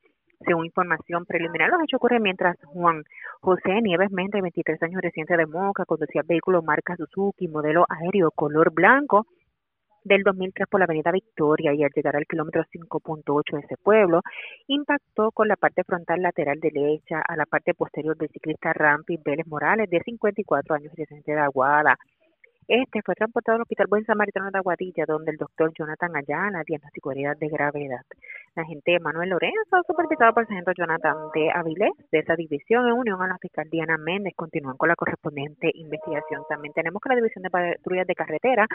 Según 0.46 0.66
información 0.66 1.24
preliminar, 1.24 1.70
los 1.70 1.82
hechos 1.82 1.96
ocurren 1.96 2.22
mientras 2.22 2.56
Juan 2.64 3.02
José 3.40 3.80
Nieves 3.82 4.10
Méndez, 4.10 4.42
23 4.42 4.82
años 4.82 5.00
residente 5.00 5.36
de 5.36 5.46
Moca, 5.46 5.84
conducía 5.84 6.20
el 6.20 6.26
vehículo 6.26 6.62
marca 6.62 6.96
Suzuki, 6.96 7.48
modelo 7.48 7.86
aéreo 7.88 8.30
color 8.30 8.72
blanco, 8.72 9.26
del 10.04 10.22
2003 10.22 10.68
por 10.68 10.80
la 10.80 10.84
avenida 10.84 11.10
Victoria 11.10 11.72
y 11.72 11.82
al 11.82 11.90
llegar 11.94 12.14
al 12.16 12.26
kilómetro 12.26 12.62
5.8 12.64 13.56
de 13.56 13.60
ese 13.60 13.76
pueblo, 13.78 14.20
impactó 14.66 15.32
con 15.32 15.48
la 15.48 15.56
parte 15.56 15.82
frontal 15.82 16.20
lateral 16.20 16.60
derecha 16.60 17.22
a 17.26 17.36
la 17.36 17.46
parte 17.46 17.72
posterior 17.74 18.16
del 18.16 18.28
ciclista 18.28 18.72
Rampi 18.72 19.18
Vélez 19.24 19.46
Morales, 19.46 19.88
de 19.88 20.00
54 20.00 20.74
años, 20.74 20.92
residente 20.94 21.32
de 21.32 21.40
Aguada. 21.40 21.96
Este 22.66 23.02
fue 23.02 23.14
transportado 23.14 23.56
al 23.56 23.62
Hospital 23.62 23.88
Buen 23.90 24.06
Samaritano 24.06 24.50
de 24.50 24.58
Aguadilla, 24.58 25.04
donde 25.06 25.32
el 25.32 25.36
doctor 25.36 25.70
Jonathan 25.78 26.16
Ayala 26.16 26.62
diagnosticó 26.66 27.12
heridas 27.12 27.38
de 27.38 27.48
gravedad. 27.48 28.00
La 28.54 28.62
agente 28.62 28.98
Manuel 29.00 29.30
Lorenzo, 29.30 29.82
supervisado 29.86 30.32
por 30.32 30.44
el 30.44 30.48
sargento 30.48 30.72
Jonathan 30.72 31.28
de 31.34 31.50
Avilés, 31.50 31.92
de 32.10 32.20
esa 32.20 32.36
división, 32.36 32.88
en 32.88 32.94
unión 32.94 33.20
a 33.20 33.28
la 33.28 33.38
fiscal 33.38 33.68
Diana 33.70 33.98
Méndez, 33.98 34.32
continúan 34.34 34.78
con 34.78 34.88
la 34.88 34.96
correspondiente 34.96 35.70
investigación. 35.74 36.42
También 36.48 36.72
tenemos 36.72 37.02
que 37.02 37.10
la 37.10 37.16
División 37.16 37.42
de 37.42 37.50
Patrullas 37.50 38.06
de 38.06 38.14
Carretera 38.14 38.66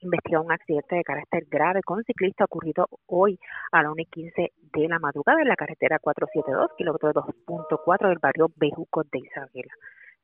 investiga 0.00 0.40
un 0.40 0.52
accidente 0.52 0.96
de 0.96 1.04
carácter 1.04 1.46
grave 1.50 1.80
con 1.82 2.04
ciclista 2.04 2.44
ocurrido 2.44 2.86
hoy 3.06 3.38
a 3.72 3.82
la 3.82 3.92
1 3.92 4.02
y 4.02 4.06
15 4.06 4.52
de 4.74 4.88
la 4.88 4.98
madrugada 4.98 5.40
en 5.40 5.48
la 5.48 5.56
carretera 5.56 5.98
472, 5.98 6.72
kilómetro 6.76 7.12
2.4 7.14 8.08
del 8.08 8.18
barrio 8.18 8.48
Bejuco 8.56 9.04
de 9.04 9.18
Isabela. 9.20 9.72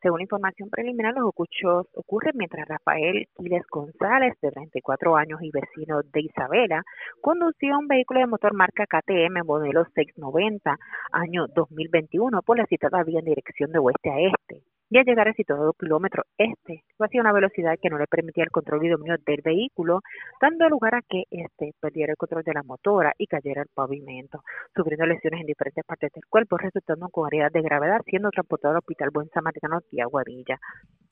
Según 0.07 0.20
información 0.20 0.70
preliminar, 0.70 1.15
los 1.15 1.35
hechos 1.35 1.89
ocurren 1.93 2.37
mientras 2.37 2.69
Rafael 2.69 3.27
Quiles 3.37 3.66
González, 3.69 4.35
de 4.41 4.53
34 4.53 5.16
años 5.16 5.43
y 5.43 5.51
vecino 5.51 6.01
de 6.01 6.20
Isabela, 6.20 6.85
conducía 7.20 7.77
un 7.77 7.89
vehículo 7.89 8.20
de 8.20 8.28
motor 8.28 8.55
marca 8.55 8.87
KTM 8.87 9.45
modelo 9.45 9.85
690, 9.97 10.77
año 11.11 11.49
2021, 11.49 12.41
por 12.43 12.57
la 12.57 12.66
citada 12.66 13.03
vía 13.03 13.19
en 13.19 13.24
dirección 13.24 13.73
de 13.73 13.81
oeste 13.81 14.11
a 14.11 14.20
este 14.20 14.62
y 14.89 14.99
al 14.99 15.05
llegar 15.05 15.29
al 15.29 15.35
situado 15.35 15.73
kilómetro 15.73 16.25
este, 16.39 16.85
hacía 16.99 17.21
una 17.21 17.33
velocidad 17.33 17.77
que 17.81 17.91
no 17.91 17.99
le 17.99 18.07
permitía 18.07 18.45
el 18.45 18.51
control 18.51 18.85
y 18.85 18.89
dominio 18.89 19.17
del 19.27 19.41
vehículo, 19.43 20.01
dando 20.41 20.69
lugar 20.69 20.95
a 20.95 21.03
que 21.03 21.25
este 21.31 21.73
perdiera 21.81 22.13
el 22.13 22.17
control 22.17 22.43
de 22.45 22.55
la 22.55 22.63
motora 22.63 23.13
y 23.19 23.27
cayera 23.27 23.63
al 23.63 23.69
pavimento, 23.75 24.43
sufriendo 24.75 25.07
lesiones 25.07 25.41
en 25.41 25.47
diferentes 25.47 25.85
partes 25.85 26.13
del 26.13 26.25
cuerpo, 26.29 26.57
resultando 26.57 27.09
con 27.09 27.27
heridas 27.29 27.53
de 27.53 27.63
gravedad, 27.63 28.01
siendo 28.07 28.31
transportado 28.31 28.73
al 28.73 28.79
Hospital 28.79 29.11
Buen 29.11 29.29
Samaritano 29.31 29.81
de 29.91 30.03
Aguadilla. 30.03 30.59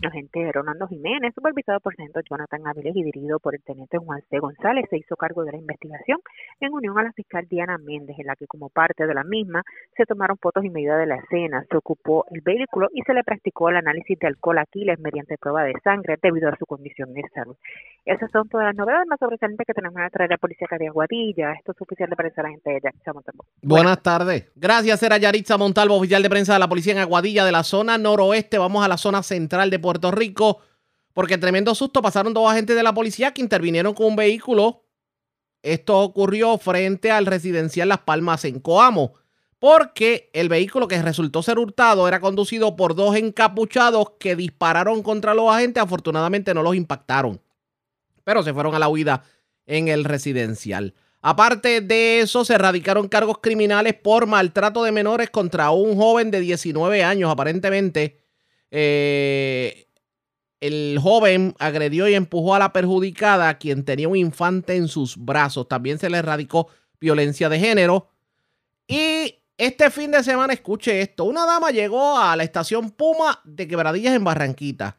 El 0.01 0.09
agente 0.09 0.51
Ronaldo 0.53 0.87
Jiménez, 0.89 1.33
supervisado 1.35 1.81
por 1.81 1.93
el 1.93 1.97
sargento 1.97 2.21
Jonathan 2.29 2.67
Aviles 2.67 2.97
y 2.97 3.03
dirigido 3.03 3.39
por 3.39 3.55
el 3.55 3.63
teniente 3.63 3.99
Juan 3.99 4.21
C. 4.29 4.39
González, 4.39 4.87
se 4.91 4.99
hizo 4.99 5.17
cargo 5.17 5.45
de 5.45 5.53
la 5.53 5.59
investigación 5.59 6.19
en 6.61 6.73
unión 6.73 6.99
a 6.99 7.05
la 7.05 7.13
fiscal 7.13 7.47
Diana 7.49 7.79
Méndez, 7.79 8.19
en 8.19 8.27
la 8.27 8.37
que 8.37 8.47
como 8.47 8.69
parte 8.69 9.07
de 9.07 9.15
la 9.15 9.25
misma 9.25 9.63
se 9.97 10.05
tomaron 10.05 10.37
fotos 10.39 10.65
y 10.65 10.71
medidas 10.71 10.99
de 10.99 11.07
la 11.07 11.17
escena, 11.17 11.65
se 11.71 11.77
ocupó 11.77 12.25
el 12.31 12.41
vehículo 12.41 12.89
y 12.93 13.03
se 13.03 13.15
le 13.15 13.25
practicó 13.25 13.64
el 13.71 13.77
análisis 13.77 14.19
de 14.19 14.27
alcohol 14.27 14.59
Aquiles 14.59 14.99
mediante 15.01 15.37
prueba 15.39 15.65
de 15.65 15.75
sangre 15.83 16.19
debido 16.23 16.49
a 16.49 16.57
su 16.57 16.67
condición 16.67 17.13
de 17.13 17.23
salud. 17.35 17.57
Esas 18.05 18.31
son 18.31 18.49
todas 18.49 18.67
las 18.67 18.77
novedades 18.77 19.07
más 19.09 19.19
sobresalientes 19.19 19.67
que 19.67 19.75
tenemos 19.75 19.97
en 19.97 20.09
la 20.19 20.27
la 20.27 20.39
policía 20.39 20.67
de 20.79 20.89
Aguadilla. 20.89 21.53
Esto 21.53 21.73
es 21.73 21.81
oficial 21.81 22.11
de 22.11 22.17
prensa 22.17 22.43
de 22.43 22.49
la 22.49 22.53
gente 22.53 22.71
de 22.71 22.81
Yaritza 22.83 23.13
Montalvo. 23.13 23.45
Buenas 23.63 24.03
tardes. 24.03 24.51
Gracias, 24.55 25.03
era 25.03 25.19
Yaritza 25.19 25.57
Montalvo, 25.57 25.97
oficial 25.97 26.23
de 26.23 26.31
prensa 26.31 26.55
de 26.55 26.59
la 26.59 26.69
policía 26.69 26.93
en 26.93 26.99
Aguadilla 26.99 27.45
de 27.45 27.53
la 27.53 27.63
zona 27.63 27.99
noroeste. 27.99 28.59
Vamos 28.59 28.85
a 28.85 28.89
la 28.89 28.97
zona 28.97 29.23
central 29.23 29.71
de 29.71 29.79
Puerto 29.79 30.11
Rico 30.11 30.61
porque 31.15 31.39
tremendo 31.39 31.75
susto 31.75 32.03
pasaron 32.03 32.35
dos 32.35 32.51
agentes 32.51 32.77
de 32.77 32.83
la 32.83 32.93
policía 32.93 33.33
que 33.33 33.41
intervinieron 33.41 33.95
con 33.95 34.07
un 34.07 34.17
vehículo. 34.17 34.85
Esto 35.63 36.01
ocurrió 36.01 36.59
frente 36.59 37.11
al 37.11 37.25
residencial 37.25 37.89
Las 37.89 38.01
Palmas 38.01 38.45
en 38.45 38.61
Coamo 38.61 39.15
porque 39.59 40.31
el 40.33 40.49
vehículo 40.49 40.89
que 40.89 41.01
resultó 41.01 41.43
ser 41.43 41.59
hurtado 41.59 42.07
era 42.07 42.21
conducido 42.21 42.77
por 42.77 42.95
dos 42.95 43.17
encapuchados 43.17 44.13
que 44.19 44.37
dispararon 44.37 45.03
contra 45.03 45.35
los 45.35 45.53
agentes. 45.53 45.83
Afortunadamente 45.83 46.55
no 46.55 46.63
los 46.63 46.77
impactaron, 46.77 47.41
pero 48.25 48.43
se 48.43 48.53
fueron 48.53 48.75
a 48.75 48.79
la 48.79 48.89
huida 48.89 49.25
en 49.67 49.89
el 49.89 50.05
residencial. 50.05 50.95
Aparte 51.27 51.81
de 51.81 52.21
eso, 52.21 52.45
se 52.45 52.55
erradicaron 52.55 53.09
cargos 53.09 53.39
criminales 53.39 53.95
por 53.95 54.27
maltrato 54.27 54.83
de 54.85 54.93
menores 54.93 55.31
contra 55.31 55.71
un 55.71 55.97
joven 55.97 56.31
de 56.31 56.41
19 56.41 57.03
años. 57.03 57.31
Aparentemente, 57.31 58.21
eh, 58.71 59.87
el 60.61 60.99
joven 61.01 61.55
agredió 61.59 62.09
y 62.09 62.15
empujó 62.15 62.55
a 62.55 62.59
la 62.59 62.75
perjudicada, 62.75 63.57
quien 63.57 63.87
tenía 63.87 64.09
un 64.09 64.17
infante 64.17 64.77
en 64.77 64.89
sus 64.89 65.17
brazos. 65.17 65.67
También 65.67 65.99
se 65.99 66.11
le 66.11 66.19
erradicó 66.19 66.69
violencia 67.01 67.49
de 67.49 67.59
género. 67.59 68.09
Y 68.87 69.39
este 69.57 69.91
fin 69.91 70.11
de 70.11 70.23
semana, 70.25 70.53
escuche 70.53 71.01
esto, 71.01 71.25
una 71.25 71.47
dama 71.47 71.71
llegó 71.71 72.19
a 72.19 72.35
la 72.35 72.43
estación 72.43 72.91
Puma 72.91 73.41
de 73.45 73.69
Quebradillas 73.69 74.15
en 74.15 74.25
Barranquita. 74.25 74.97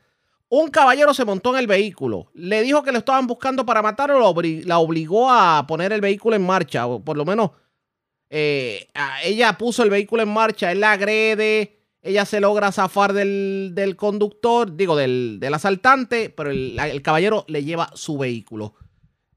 Un 0.48 0.70
caballero 0.70 1.14
se 1.14 1.26
montó 1.26 1.52
en 1.52 1.60
el 1.60 1.68
vehículo, 1.68 2.32
le 2.34 2.62
dijo 2.62 2.84
que 2.84 2.92
lo 2.92 3.00
estaban 3.00 3.28
buscando 3.28 3.66
para 3.66 3.82
matarlo, 3.82 4.34
la 4.64 4.80
obligó 4.80 5.30
a 5.30 5.66
poner 5.68 5.92
el 5.92 6.02
vehículo 6.02 6.36
en 6.36 6.46
marcha, 6.46 6.88
o 6.88 7.04
por 7.04 7.18
lo 7.18 7.26
menos 7.26 7.52
eh, 8.30 8.88
ella 9.24 9.58
puso 9.58 9.84
el 9.84 9.90
vehículo 9.90 10.24
en 10.24 10.30
marcha, 10.30 10.72
él 10.72 10.80
la 10.80 10.94
agrede, 10.94 11.80
ella 12.02 12.24
se 12.26 12.40
logra 12.40 12.72
zafar 12.72 13.12
del, 13.12 13.96
conductor, 13.98 14.76
digo, 14.76 14.96
del, 14.96 15.42
asaltante, 15.52 16.30
pero 16.30 16.52
el 16.52 17.02
caballero 17.02 17.44
le 17.48 17.64
lleva 17.64 17.92
su 17.96 18.18
vehículo. 18.18 18.76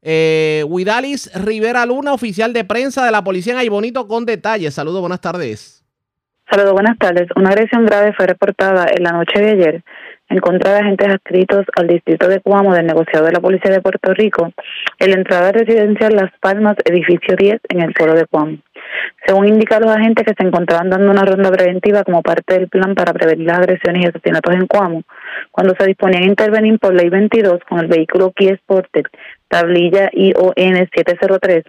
Eh, 0.02 0.64
Widalis 0.68 1.30
Rivera 1.34 1.84
Luna, 1.86 2.12
oficial 2.12 2.52
de 2.52 2.64
prensa 2.64 3.04
de 3.04 3.12
la 3.12 3.24
policía 3.24 3.54
en 3.54 3.58
Aybonito, 3.58 4.06
con 4.06 4.24
detalles. 4.26 4.74
Saludos, 4.74 5.00
buenas 5.00 5.20
tardes. 5.20 5.84
Saludos, 6.50 6.72
buenas 6.72 6.96
tardes. 6.98 7.28
Una 7.36 7.50
agresión 7.50 7.84
grave 7.84 8.12
fue 8.14 8.26
reportada 8.26 8.86
en 8.94 9.02
la 9.02 9.12
noche 9.12 9.40
de 9.40 9.50
ayer 9.50 9.84
en 10.30 10.38
contra 10.40 10.72
de 10.72 10.80
agentes 10.80 11.08
adscritos 11.08 11.64
al 11.76 11.86
distrito 11.86 12.28
de 12.28 12.40
Cuamo 12.40 12.74
del 12.74 12.86
negociado 12.86 13.26
de 13.26 13.32
la 13.32 13.40
Policía 13.40 13.70
de 13.70 13.80
Puerto 13.80 14.12
Rico 14.12 14.52
en 14.98 15.10
la 15.10 15.16
entrada 15.16 15.52
residencial 15.52 16.14
Las 16.14 16.30
Palmas, 16.40 16.76
edificio 16.84 17.34
10, 17.36 17.60
en 17.70 17.80
el 17.80 17.94
pueblo 17.94 18.14
de 18.14 18.26
Cuamo. 18.26 18.58
Según 19.26 19.48
indican 19.48 19.82
los 19.82 19.90
agentes 19.90 20.26
que 20.26 20.34
se 20.38 20.46
encontraban 20.46 20.90
dando 20.90 21.10
una 21.10 21.24
ronda 21.24 21.50
preventiva 21.50 22.04
como 22.04 22.22
parte 22.22 22.54
del 22.54 22.68
plan 22.68 22.94
para 22.94 23.12
prevenir 23.12 23.46
las 23.46 23.58
agresiones 23.58 24.04
y 24.04 24.08
asesinatos 24.08 24.54
en 24.54 24.66
Cuamo, 24.66 25.02
cuando 25.50 25.74
se 25.78 25.86
disponían 25.86 26.22
a 26.22 26.26
intervenir 26.26 26.78
por 26.78 26.94
ley 26.94 27.08
22 27.08 27.60
con 27.68 27.78
el 27.78 27.86
vehículo 27.86 28.32
Kia 28.32 28.56
Sporter 28.56 29.04
tablilla 29.48 30.10
ION 30.12 30.54
703 30.56 31.64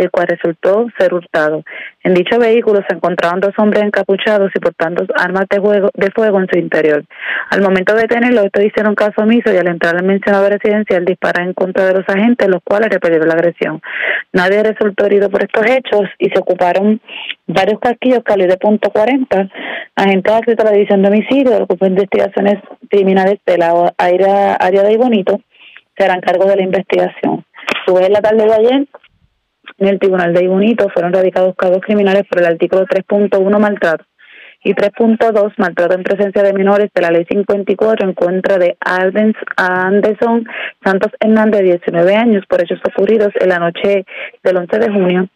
el 0.00 0.10
cual 0.10 0.28
resultó 0.28 0.86
ser 0.98 1.12
hurtado. 1.12 1.62
En 2.02 2.14
dicho 2.14 2.38
vehículo 2.38 2.80
se 2.88 2.96
encontraban 2.96 3.40
dos 3.40 3.52
hombres 3.58 3.82
encapuchados 3.82 4.50
y 4.54 4.58
portando 4.58 5.04
armas 5.16 5.44
de, 5.50 5.60
fuego, 5.60 5.90
de 5.94 6.10
fuego 6.10 6.40
en 6.40 6.48
su 6.50 6.58
interior. 6.58 7.04
Al 7.50 7.60
momento 7.60 7.94
de 7.94 8.02
detenerlo, 8.02 8.42
estos 8.42 8.64
hicieron 8.64 8.94
caso 8.94 9.22
omiso 9.22 9.52
y 9.52 9.58
al 9.58 9.68
entrar 9.68 9.96
al 9.96 10.04
mencionado 10.04 10.48
residencial 10.48 11.04
dispararon 11.04 11.48
en 11.48 11.54
contra 11.54 11.84
de 11.84 11.94
los 11.94 12.08
agentes, 12.08 12.48
los 12.48 12.62
cuales 12.64 12.88
repelieron 12.88 13.28
la 13.28 13.34
agresión. 13.34 13.82
Nadie 14.32 14.62
resultó 14.62 15.04
herido 15.06 15.28
por 15.28 15.42
estos 15.42 15.66
hechos 15.66 16.08
y 16.18 16.30
se 16.30 16.38
ocuparon 16.38 17.00
varios 17.46 17.78
casquillos 17.80 18.22
calibre 18.24 18.58
.40. 18.58 19.50
Agentes 19.96 20.56
de 20.56 20.64
la 20.64 20.70
División 20.70 21.02
de 21.02 21.08
Homicidio 21.08 21.50
del 21.50 21.66
Grupo 21.66 21.84
de 21.84 21.90
Investigaciones 21.90 22.54
Criminales 22.88 23.38
de 23.44 23.58
la 23.58 23.92
área, 23.98 24.54
área 24.54 24.82
de 24.82 24.92
Ibonito 24.92 25.40
serán 26.00 26.20
cargos 26.20 26.48
de 26.48 26.56
la 26.56 26.62
investigación. 26.62 27.44
Su 27.84 27.94
la 27.94 28.22
tarde 28.22 28.46
de 28.46 28.54
ayer, 28.54 28.86
en 29.78 29.86
el 29.86 29.98
Tribunal 29.98 30.32
de 30.32 30.44
Ibonito 30.44 30.88
fueron 30.88 31.12
radicados 31.12 31.54
cargos 31.56 31.80
criminales 31.82 32.24
por 32.28 32.40
el 32.40 32.46
artículo 32.46 32.86
3.1 32.86 33.58
maltrato 33.58 34.04
y 34.62 34.74
3.2 34.74 35.52
maltrato 35.58 35.94
en 35.94 36.02
presencia 36.02 36.42
de 36.42 36.52
menores 36.52 36.90
de 36.94 37.02
la 37.02 37.10
ley 37.10 37.24
54 37.28 38.08
en 38.08 38.14
contra 38.14 38.58
de 38.58 38.76
Anderson 38.80 40.46
Santos 40.84 41.12
Hernández, 41.18 41.60
de 41.60 41.66
19 41.66 42.14
años, 42.14 42.44
por 42.48 42.62
hechos 42.62 42.80
ocurridos 42.86 43.30
en 43.40 43.48
la 43.48 43.58
noche 43.58 44.04
del 44.42 44.56
11 44.56 44.78
de 44.78 44.92
junio 44.92 45.28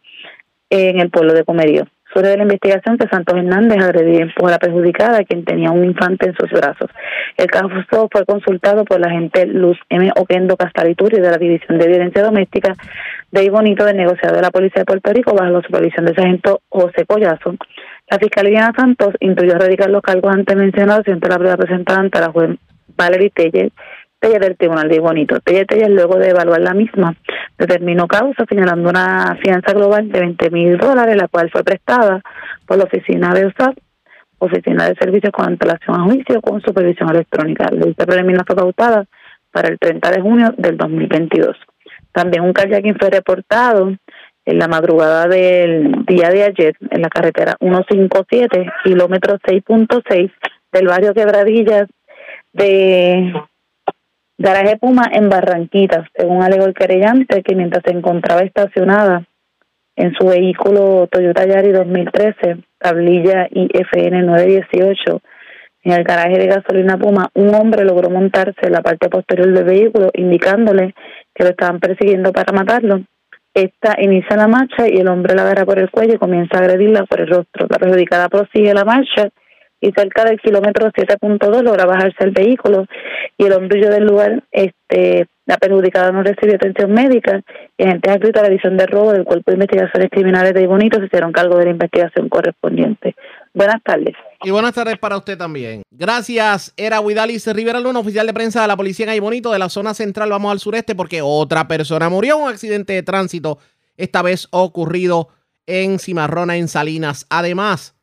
en 0.71 1.01
el 1.01 1.11
pueblo 1.11 1.33
de 1.33 1.45
Comerío. 1.45 1.87
De 2.15 2.37
la 2.37 2.45
investigación 2.45 2.97
que 2.97 3.09
Santos 3.09 3.37
Hernández 3.37 3.83
agredió 3.83 4.21
y 4.21 4.23
empujó 4.23 4.47
a 4.47 4.53
la 4.53 4.59
perjudicada, 4.61 5.25
quien 5.25 5.45
tenía 5.45 5.73
un 5.73 5.85
infante 5.85 6.29
en 6.29 6.35
sus 6.37 6.49
brazos. 6.49 6.89
El 7.37 7.49
caso 7.49 7.69
fue 8.11 8.25
consultado 8.25 8.85
por 8.85 9.01
la 9.01 9.09
agente 9.09 9.47
Luz 9.47 9.77
M. 9.89 10.13
Oquendo 10.17 10.57
Castalituri 10.57 11.21
de 11.21 11.29
la 11.29 11.39
División 11.39 11.77
de 11.79 11.89
Violencia 11.89 12.23
Doméstica 12.23 12.75
de 13.33 13.45
Ibonito 13.45 13.85
del 13.85 13.97
negociado 13.97 14.37
de 14.37 14.43
la 14.43 14.53
Policía 14.53 14.83
de 14.83 14.85
Puerto 14.85 15.13
Rico 15.13 15.35
bajo 15.35 15.51
la 15.51 15.63
supervisión 15.63 16.07
del 16.07 16.15
sargento 16.15 16.61
José 16.69 17.05
Collazo. 17.05 17.57
La 18.09 18.19
Fiscalía 18.19 18.73
Santos 18.77 19.15
intuyó 19.19 19.55
radicar 19.55 19.91
los 19.91 20.03
cargos 20.03 20.33
antes 20.33 20.55
mencionados 20.57 21.05
siendo 21.05 21.29
la 21.29 21.37
primera 21.37 21.57
representante 21.57 22.19
a 22.19 22.21
la 22.21 22.29
juez 22.29 22.51
Valerie 22.97 23.31
Telles 23.31 23.73
del 24.29 24.57
Tribunal 24.57 24.89
de 24.89 25.01
Bonito. 25.01 25.41
Telle 25.41 25.65
Telle, 25.65 25.89
luego 25.89 26.17
de 26.17 26.31
evaluar 26.31 26.61
la 26.61 26.75
misma, 26.75 27.15
determinó 27.59 28.07
causa 28.07 28.45
señalando 28.49 28.89
una 28.89 29.37
fianza 29.43 29.73
global 29.73 30.11
de 30.11 30.21
20 30.21 30.51
mil 30.51 30.79
dólares, 30.79 31.17
la 31.17 31.29
cual 31.29 31.51
fue 31.51 31.63
prestada 31.63 32.23
por 32.67 32.79
la 32.79 32.85
oficina 32.85 33.33
de 33.35 33.47
USAP, 33.47 33.77
Oficina 34.39 34.89
de 34.89 34.97
Servicios 34.97 35.33
con 35.33 35.47
antelación 35.47 36.01
a 36.01 36.05
juicio 36.05 36.41
con 36.41 36.61
supervisión 36.61 37.11
electrónica. 37.11 37.69
La 37.71 37.87
lista 37.87 38.05
preliminar 38.05 38.45
fue 38.47 38.57
pautada 38.57 39.05
para 39.53 39.69
el 39.69 39.79
30 39.79 40.11
de 40.11 40.21
junio 40.21 40.55
del 40.57 40.77
2022. 40.77 41.57
También 42.13 42.43
un 42.43 42.53
kayaking 42.53 42.97
fue 42.99 43.11
reportado 43.11 43.95
en 44.45 44.59
la 44.59 44.69
madrugada 44.69 45.27
del 45.27 46.05
día 46.07 46.29
de 46.29 46.45
ayer 46.45 46.77
en 46.91 47.01
la 47.01 47.09
carretera 47.09 47.57
157, 47.61 48.67
kilómetro 48.85 49.39
6.6 49.39 50.31
del 50.73 50.87
barrio 50.87 51.15
Quebradillas 51.15 51.89
de 52.53 53.33
Garaje 54.37 54.77
Puma 54.79 55.05
en 55.13 55.29
Barranquitas, 55.29 56.09
según 56.15 56.43
alegó 56.43 56.67
el 56.67 56.75
querellante, 56.75 57.43
que 57.43 57.55
mientras 57.55 57.85
se 57.85 57.93
encontraba 57.93 58.41
estacionada 58.41 59.25
en 59.97 60.13
su 60.15 60.27
vehículo 60.27 61.07
Toyota 61.07 61.47
Yari 61.47 61.71
2013, 61.71 62.57
tablilla 62.79 63.47
IFN 63.51 64.27
918, 64.27 65.21
En 65.85 65.93
el 65.93 66.03
garaje 66.03 66.39
de 66.39 66.47
gasolina 66.49 66.99
Puma, 66.99 67.31
un 67.35 67.55
hombre 67.55 67.85
logró 67.85 68.11
montarse 68.11 68.59
en 68.63 68.73
la 68.73 68.83
parte 68.83 69.09
posterior 69.09 69.53
del 69.53 69.65
vehículo, 69.65 70.11
indicándole 70.15 70.95
que 71.33 71.45
lo 71.45 71.51
estaban 71.51 71.79
persiguiendo 71.79 72.33
para 72.33 72.53
matarlo. 72.53 73.03
Esta 73.55 73.95
inicia 73.99 74.37
la 74.37 74.49
marcha 74.49 74.89
y 74.89 74.97
el 74.97 75.07
hombre 75.07 75.37
la 75.37 75.43
agarra 75.43 75.65
por 75.65 75.79
el 75.79 75.91
cuello 75.91 76.15
y 76.15 76.19
comienza 76.19 76.57
a 76.57 76.61
agredirla 76.61 77.05
por 77.05 77.21
el 77.21 77.29
rostro. 77.29 77.69
La 77.69 77.79
perjudicada 77.79 78.29
prosigue 78.29 78.75
la 78.75 78.85
marcha 78.85 79.29
y 79.85 79.93
cerca 79.93 80.25
del 80.25 80.41
kilómetro 80.41 80.91
7.2 80.91 81.63
logra 81.63 81.85
bajarse 81.85 82.25
el 82.25 82.31
vehículo 82.31 82.87
y 83.37 83.45
el 83.45 83.53
hombre 83.53 83.87
del 83.87 84.05
lugar, 84.05 84.43
este, 84.51 85.27
la 85.45 85.59
perjudicada 85.59 86.11
no 86.11 86.23
recibió 86.23 86.55
atención 86.55 86.91
médica 86.91 87.43
y 87.77 87.85
agentes 87.85 88.11
adscritos 88.11 88.41
a 88.41 88.45
la 88.45 88.49
división 88.49 88.79
de 88.79 88.87
robo 88.87 89.13
del 89.13 89.25
Cuerpo 89.25 89.51
de 89.51 89.57
Investigaciones 89.57 90.09
Criminales 90.11 90.55
de 90.55 90.67
Bonito 90.67 90.99
se 90.99 91.05
hicieron 91.05 91.33
cargo 91.33 91.59
de 91.59 91.67
la 91.67 91.71
investigación 91.73 92.31
correspondiente. 92.31 93.15
Buenas 93.53 93.83
tardes. 93.83 94.15
Y 94.43 94.51
buenas 94.51 94.73
tardes 94.73 94.97
para 94.97 95.19
usted 95.19 95.37
también. 95.37 95.83
Gracias. 95.91 96.73
Era 96.79 97.01
Huidalis 97.01 97.47
Rivera 97.55 97.79
Luna, 97.79 98.01
oficial 98.01 98.27
de 98.27 98.33
prensa 98.33 98.63
de 98.63 98.69
la 98.69 98.77
policía 98.79 99.15
en 99.15 99.23
Bonito 99.23 99.53
de 99.53 99.59
la 99.59 99.69
zona 99.69 99.93
central. 99.93 100.31
Vamos 100.31 100.51
al 100.51 100.61
sureste 100.61 100.95
porque 100.95 101.21
otra 101.23 101.69
persona 101.69 102.09
murió 102.09 102.37
en 102.37 102.43
un 102.45 102.49
accidente 102.49 102.95
de 102.95 103.03
tránsito, 103.03 103.59
esta 103.99 104.23
vez 104.23 104.49
ocurrido 104.51 105.29
en 105.67 105.99
Cimarrona, 105.99 106.57
en 106.57 106.69
Salinas. 106.69 107.27
Además, 107.29 107.94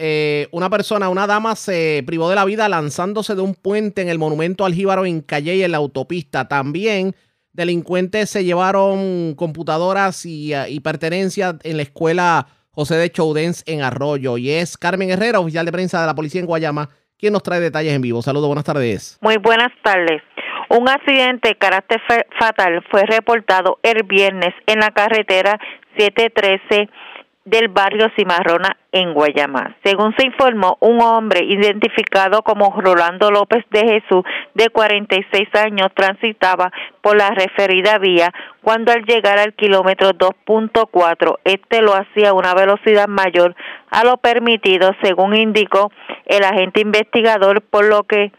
eh, 0.00 0.46
una 0.52 0.70
persona, 0.70 1.08
una 1.08 1.26
dama 1.26 1.56
se 1.56 2.04
privó 2.06 2.28
de 2.30 2.36
la 2.36 2.44
vida 2.44 2.68
lanzándose 2.68 3.34
de 3.34 3.42
un 3.42 3.56
puente 3.56 4.00
en 4.00 4.08
el 4.08 4.18
monumento 4.18 4.64
al 4.64 4.74
Jíbaro 4.74 5.04
en 5.04 5.20
Calle 5.20 5.64
en 5.64 5.72
la 5.72 5.78
autopista. 5.78 6.46
También 6.46 7.16
delincuentes 7.52 8.30
se 8.30 8.44
llevaron 8.44 9.34
computadoras 9.34 10.24
y, 10.24 10.54
eh, 10.54 10.66
y 10.68 10.78
pertenencias 10.78 11.56
en 11.64 11.76
la 11.76 11.82
escuela 11.82 12.46
José 12.70 12.94
de 12.94 13.10
Choudens 13.10 13.64
en 13.66 13.82
Arroyo. 13.82 14.38
Y 14.38 14.50
es 14.52 14.78
Carmen 14.78 15.10
Herrera, 15.10 15.40
oficial 15.40 15.66
de 15.66 15.72
prensa 15.72 16.00
de 16.00 16.06
la 16.06 16.14
policía 16.14 16.40
en 16.40 16.46
Guayama, 16.46 16.90
quien 17.18 17.32
nos 17.32 17.42
trae 17.42 17.58
detalles 17.58 17.92
en 17.92 18.00
vivo. 18.00 18.22
Saludos, 18.22 18.46
buenas 18.46 18.64
tardes. 18.64 19.18
Muy 19.20 19.36
buenas 19.38 19.72
tardes. 19.82 20.22
Un 20.70 20.88
accidente 20.88 21.48
de 21.48 21.54
carácter 21.56 22.00
fatal 22.38 22.84
fue 22.88 23.02
reportado 23.04 23.80
el 23.82 24.04
viernes 24.04 24.54
en 24.66 24.78
la 24.78 24.90
carretera 24.92 25.58
713 25.96 26.88
del 27.48 27.68
barrio 27.68 28.10
Cimarrona 28.16 28.76
en 28.92 29.14
Guayama. 29.14 29.76
Según 29.82 30.14
se 30.16 30.26
informó, 30.26 30.76
un 30.80 31.00
hombre 31.00 31.44
identificado 31.44 32.42
como 32.42 32.74
Rolando 32.80 33.30
López 33.30 33.64
de 33.70 33.80
Jesús, 33.80 34.22
de 34.54 34.68
46 34.68 35.48
años, 35.54 35.88
transitaba 35.94 36.70
por 37.00 37.16
la 37.16 37.30
referida 37.30 37.98
vía 37.98 38.32
cuando 38.62 38.92
al 38.92 39.04
llegar 39.04 39.38
al 39.38 39.54
kilómetro 39.54 40.10
2.4, 40.10 41.38
este 41.44 41.80
lo 41.80 41.94
hacía 41.94 42.30
a 42.30 42.34
una 42.34 42.54
velocidad 42.54 43.08
mayor 43.08 43.54
a 43.90 44.04
lo 44.04 44.18
permitido, 44.18 44.90
según 45.02 45.34
indicó 45.34 45.90
el 46.26 46.44
agente 46.44 46.80
investigador, 46.80 47.62
por 47.62 47.86
lo 47.86 48.02
que 48.04 48.32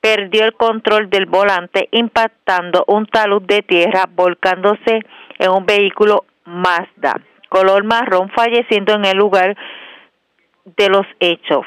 perdió 0.00 0.44
el 0.44 0.54
control 0.54 1.10
del 1.10 1.26
volante, 1.26 1.88
impactando 1.90 2.84
un 2.86 3.06
talud 3.06 3.42
de 3.42 3.62
tierra, 3.62 4.04
volcándose 4.08 5.00
en 5.38 5.50
un 5.50 5.66
vehículo 5.66 6.24
Mazda 6.44 7.20
color 7.48 7.84
marrón, 7.84 8.30
falleciendo 8.30 8.94
en 8.94 9.04
el 9.04 9.16
lugar 9.16 9.56
de 10.64 10.88
los 10.88 11.06
hechos. 11.20 11.64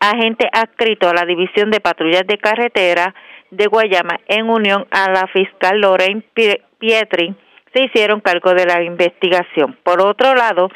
Agente 0.00 0.48
adscrito 0.52 1.08
a 1.08 1.14
la 1.14 1.24
División 1.24 1.70
de 1.70 1.80
Patrullas 1.80 2.26
de 2.26 2.38
Carretera 2.38 3.14
de 3.50 3.66
Guayama, 3.66 4.18
en 4.28 4.48
unión 4.48 4.86
a 4.90 5.10
la 5.10 5.26
fiscal 5.28 5.80
Lorraine 5.80 6.24
Pietri, 6.78 7.34
se 7.72 7.84
hicieron 7.84 8.20
cargo 8.20 8.54
de 8.54 8.66
la 8.66 8.82
investigación. 8.82 9.76
Por 9.82 10.00
otro 10.00 10.34
lado, 10.34 10.70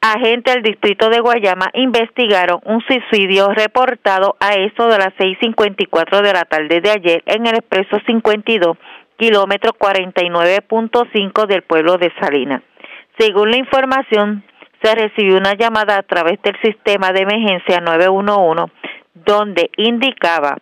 agentes 0.00 0.54
del 0.54 0.62
distrito 0.62 1.08
de 1.08 1.20
Guayama 1.20 1.70
investigaron 1.74 2.60
un 2.64 2.80
suicidio 2.82 3.48
reportado 3.50 4.36
a 4.40 4.54
eso 4.54 4.88
de 4.88 4.98
las 4.98 5.14
6.54 5.14 6.22
de 6.22 6.32
la 6.32 6.42
tarde 6.42 6.80
de 6.80 6.90
ayer 6.90 7.22
en 7.26 7.46
el 7.46 7.56
expreso 7.56 7.98
52, 8.06 8.76
kilómetro 9.16 9.72
49.5 9.72 11.46
del 11.46 11.62
pueblo 11.62 11.98
de 11.98 12.12
Salinas. 12.20 12.62
Según 13.18 13.50
la 13.50 13.58
información, 13.58 14.44
se 14.82 14.94
recibió 14.94 15.38
una 15.38 15.54
llamada 15.54 15.96
a 15.98 16.02
través 16.02 16.40
del 16.42 16.60
sistema 16.62 17.12
de 17.12 17.22
emergencia 17.22 17.80
911 17.80 18.72
donde 19.24 19.70
indicaba 19.76 20.58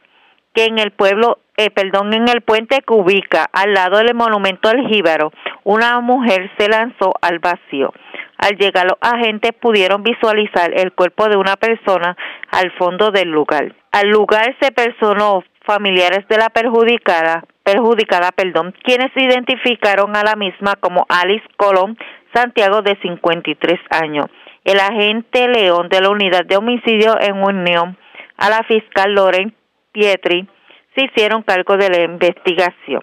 que 0.54 0.66
en 0.66 0.78
el 0.78 0.92
pueblo, 0.92 1.38
eh, 1.56 1.70
perdón, 1.70 2.14
en 2.14 2.28
el 2.28 2.40
puente 2.40 2.80
que 2.86 2.94
ubica 2.94 3.46
al 3.52 3.74
lado 3.74 3.98
del 3.98 4.14
monumento 4.14 4.68
al 4.68 4.86
Jíbaro, 4.86 5.32
una 5.64 6.00
mujer 6.00 6.50
se 6.56 6.68
lanzó 6.68 7.12
al 7.20 7.40
vacío. 7.40 7.92
Al 8.38 8.56
llegar 8.56 8.86
los 8.86 8.98
agentes 9.00 9.52
pudieron 9.60 10.02
visualizar 10.02 10.72
el 10.74 10.92
cuerpo 10.92 11.28
de 11.28 11.36
una 11.36 11.56
persona 11.56 12.16
al 12.50 12.70
fondo 12.72 13.10
del 13.10 13.30
lugar. 13.30 13.74
Al 13.90 14.08
lugar 14.08 14.56
se 14.60 14.70
personó 14.70 15.42
familiares 15.64 16.26
de 16.28 16.36
la 16.36 16.50
perjudicada, 16.50 17.44
perjudicada, 17.64 18.30
perdón, 18.32 18.74
quienes 18.84 19.10
identificaron 19.16 20.14
a 20.16 20.22
la 20.22 20.36
misma 20.36 20.74
como 20.76 21.06
Alice 21.08 21.46
Colón 21.56 21.96
Santiago 22.34 22.82
de 22.82 22.96
53 23.00 23.80
años. 23.90 24.26
El 24.64 24.80
agente 24.80 25.48
León 25.48 25.88
de 25.88 26.00
la 26.00 26.10
unidad 26.10 26.44
de 26.46 26.56
homicidio 26.56 27.14
en 27.20 27.42
unión 27.42 27.96
a 28.36 28.50
la 28.50 28.62
fiscal 28.64 29.12
Loren 29.12 29.54
Pietri 29.92 30.48
se 30.94 31.04
hicieron 31.04 31.42
cargo 31.42 31.76
de 31.76 31.90
la 31.90 32.02
investigación. 32.02 33.02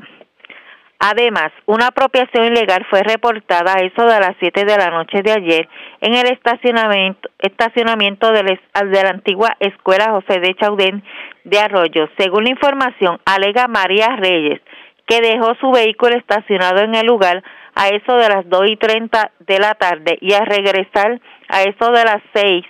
Además, 1.03 1.51
una 1.65 1.87
apropiación 1.87 2.45
ilegal 2.45 2.85
fue 2.87 3.01
reportada 3.01 3.73
a 3.73 3.79
eso 3.79 4.03
de 4.05 4.19
las 4.19 4.35
7 4.39 4.65
de 4.65 4.77
la 4.77 4.91
noche 4.91 5.23
de 5.23 5.31
ayer 5.31 5.67
en 5.99 6.13
el 6.13 6.31
estacionamiento, 6.31 7.27
estacionamiento 7.39 8.31
de, 8.31 8.43
de 8.43 9.03
la 9.03 9.09
antigua 9.09 9.57
escuela 9.59 10.11
José 10.11 10.39
de 10.39 10.53
Chaudén 10.53 11.03
de 11.43 11.59
Arroyo. 11.59 12.07
Según 12.17 12.43
la 12.43 12.51
información, 12.51 13.19
alega 13.25 13.67
María 13.67 14.15
Reyes 14.15 14.61
que 15.07 15.21
dejó 15.21 15.55
su 15.55 15.71
vehículo 15.71 16.15
estacionado 16.15 16.81
en 16.81 16.93
el 16.93 17.07
lugar 17.07 17.43
a 17.75 17.89
eso 17.89 18.15
de 18.15 18.29
las 18.29 18.47
2 18.49 18.69
y 18.69 18.77
30 18.77 19.31
de 19.39 19.59
la 19.59 19.75
tarde 19.75 20.17
y 20.21 20.33
al 20.33 20.45
regresar 20.45 21.19
a 21.47 21.63
eso 21.63 21.91
de 21.91 22.03
las 22.03 22.21
6 22.33 22.65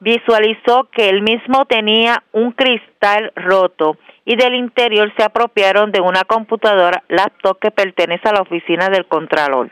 visualizó 0.00 0.88
que 0.92 1.08
él 1.08 1.22
mismo 1.22 1.64
tenía 1.64 2.22
un 2.32 2.52
cristal 2.52 3.32
roto 3.36 3.96
y 4.26 4.36
del 4.36 4.54
interior 4.54 5.12
se 5.16 5.24
apropiaron 5.24 5.92
de 5.92 6.00
una 6.00 6.24
computadora 6.24 7.02
laptop 7.08 7.58
que 7.58 7.70
pertenece 7.70 8.28
a 8.28 8.32
la 8.32 8.42
oficina 8.42 8.88
del 8.88 9.06
Contralor. 9.06 9.70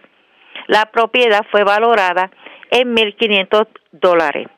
La 0.68 0.86
propiedad 0.86 1.44
fue 1.50 1.64
valorada 1.64 2.30
en 2.70 2.94
1.500 2.94 3.66
dólares. 3.92 4.48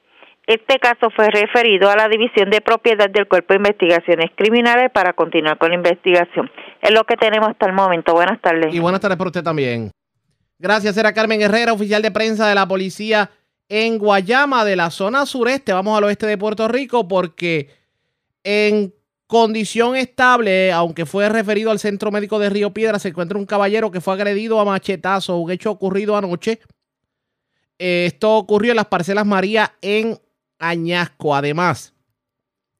Este 0.47 0.78
caso 0.78 1.11
fue 1.16 1.31
referido 1.31 1.91
a 1.91 1.97
la 1.97 2.09
División 2.09 2.51
de 2.51 2.61
Propiedad 2.61 3.09
del 3.09 3.27
Cuerpo 3.27 3.55
de 3.55 3.59
Investigaciones 3.59 4.31
Criminales 4.36 4.91
para 4.93 5.15
continuar 5.15 5.57
con 5.57 5.70
la 5.70 5.77
investigación. 5.77 6.51
Es 6.82 6.93
lo 6.93 7.05
que 7.05 7.16
tenemos 7.16 7.49
hasta 7.49 7.66
el 7.66 7.73
momento. 7.73 8.12
Buenas 8.12 8.41
tardes. 8.43 8.74
Y 8.74 8.78
buenas 8.78 9.01
tardes 9.01 9.16
para 9.16 9.28
usted 9.28 9.43
también. 9.43 9.91
Gracias, 10.59 10.97
era 10.97 11.12
Carmen 11.12 11.43
Herrera, 11.43 11.72
oficial 11.72 12.02
de 12.02 12.10
prensa 12.10 12.48
de 12.48 12.55
la 12.55 12.66
policía 12.66 13.31
en 13.68 13.98
Guayama, 13.98 14.64
de 14.64 14.76
la 14.76 14.90
zona 14.90 15.26
sureste. 15.26 15.72
Vamos 15.72 15.97
al 15.97 16.05
oeste 16.05 16.26
de 16.26 16.39
Puerto 16.39 16.68
Rico 16.68 17.09
porque 17.09 17.70
en 18.44 18.94
condición 19.26 19.97
estable, 19.97 20.70
aunque 20.70 21.06
fue 21.06 21.28
referido 21.28 21.70
al 21.70 21.78
centro 21.78 22.10
médico 22.12 22.39
de 22.39 22.51
Río 22.51 22.72
Piedra, 22.72 22.98
se 22.98 23.09
encuentra 23.09 23.39
un 23.39 23.47
caballero 23.47 23.90
que 23.90 24.01
fue 24.01 24.14
agredido 24.14 24.60
a 24.60 24.64
machetazo, 24.64 25.39
un 25.39 25.51
hecho 25.51 25.70
ocurrido 25.70 26.16
anoche. 26.16 26.60
Esto 27.78 28.36
ocurrió 28.36 28.72
en 28.72 28.76
las 28.76 28.86
parcelas 28.86 29.26
María 29.26 29.74
en 29.81 30.20
Añasco. 30.59 31.35
Además, 31.35 31.94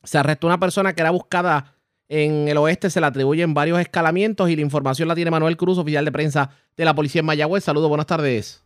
se 0.05 0.19
arrestó 0.19 0.47
una 0.47 0.61
persona 0.61 0.95
que 0.95 1.01
era 1.01 1.11
buscada 1.11 1.74
en 2.23 2.47
el 2.47 2.57
oeste 2.59 2.91
se 2.91 3.01
le 3.01 3.07
atribuyen 3.07 3.55
varios 3.55 3.81
escalamientos 3.81 4.49
y 4.49 4.55
la 4.55 4.63
información 4.63 5.09
la 5.09 5.17
tiene 5.17 5.33
Manuel 5.33 5.57
Cruz, 5.57 5.79
oficial 5.79 6.05
de 6.05 6.13
prensa 6.13 6.51
de 6.77 6.85
la 6.85 6.95
policía 6.95 7.21
en 7.21 7.27
Mayagüez. 7.27 7.65
Saludos, 7.65 7.89
buenas 7.89 8.07
tardes. 8.07 8.65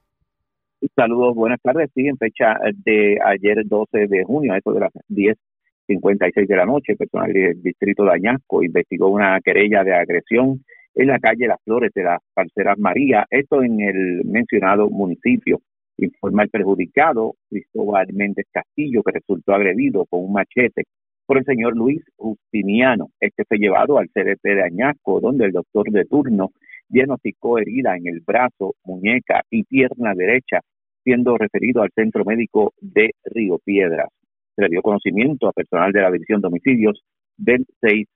Saludos, 0.95 1.35
buenas 1.35 1.59
tardes. 1.63 1.91
Sí, 1.95 2.07
en 2.07 2.19
fecha 2.19 2.59
de 2.85 3.19
ayer 3.25 3.63
12 3.65 4.07
de 4.07 4.25
junio, 4.25 4.53
a 4.53 4.59
eso 4.59 4.73
de 4.73 4.81
las 4.81 4.93
10.56 5.09 6.47
de 6.47 6.57
la 6.57 6.67
noche, 6.67 6.95
personal 6.95 7.33
del 7.33 7.63
distrito 7.63 8.05
de 8.05 8.13
Añasco 8.13 8.63
investigó 8.63 9.09
una 9.09 9.41
querella 9.41 9.83
de 9.83 9.95
agresión 9.95 10.63
en 10.95 11.07
la 11.07 11.19
calle 11.19 11.47
Las 11.47 11.63
Flores 11.65 11.91
de 11.95 12.03
las 12.03 12.21
Parceras 12.35 12.79
María, 12.79 13.27
esto 13.31 13.63
en 13.63 13.81
el 13.81 14.25
mencionado 14.27 14.91
municipio. 14.91 15.63
Informa 15.97 16.43
el 16.43 16.51
perjudicado, 16.51 17.35
Cristóbal 17.49 18.09
Méndez 18.13 18.47
Castillo, 18.53 19.03
que 19.03 19.13
resultó 19.13 19.55
agredido 19.55 20.05
con 20.05 20.25
un 20.25 20.33
machete 20.35 20.85
por 21.29 21.37
el 21.37 21.45
señor 21.45 21.77
Luis 21.77 22.03
Justiniano. 22.17 23.11
Este 23.21 23.45
fue 23.45 23.59
llevado 23.59 23.99
al 23.99 24.09
CDT 24.09 24.43
de 24.43 24.63
Añasco, 24.63 25.21
donde 25.21 25.45
el 25.45 25.53
doctor 25.53 25.91
de 25.91 26.07
turno 26.07 26.53
diagnosticó 26.89 27.59
herida 27.59 27.99
en 27.99 28.07
el 28.07 28.21
brazo, 28.27 28.77
muñeca 28.83 29.43
y 29.51 29.65
pierna 29.65 30.15
derecha, 30.15 30.61
siendo 31.05 31.37
referido 31.37 31.83
al 31.83 31.91
centro 31.95 32.25
médico 32.25 32.73
de 32.81 33.11
Río 33.25 33.59
Piedras. 33.63 34.09
Se 34.57 34.63
le 34.63 34.69
dio 34.71 34.81
conocimiento 34.81 35.49
a 35.49 35.53
personal 35.53 35.93
de 35.93 36.01
la 36.01 36.11
División 36.11 36.41
de 36.41 36.49
Homicidios 36.49 37.03
del 37.37 37.67
CIC 37.83 38.09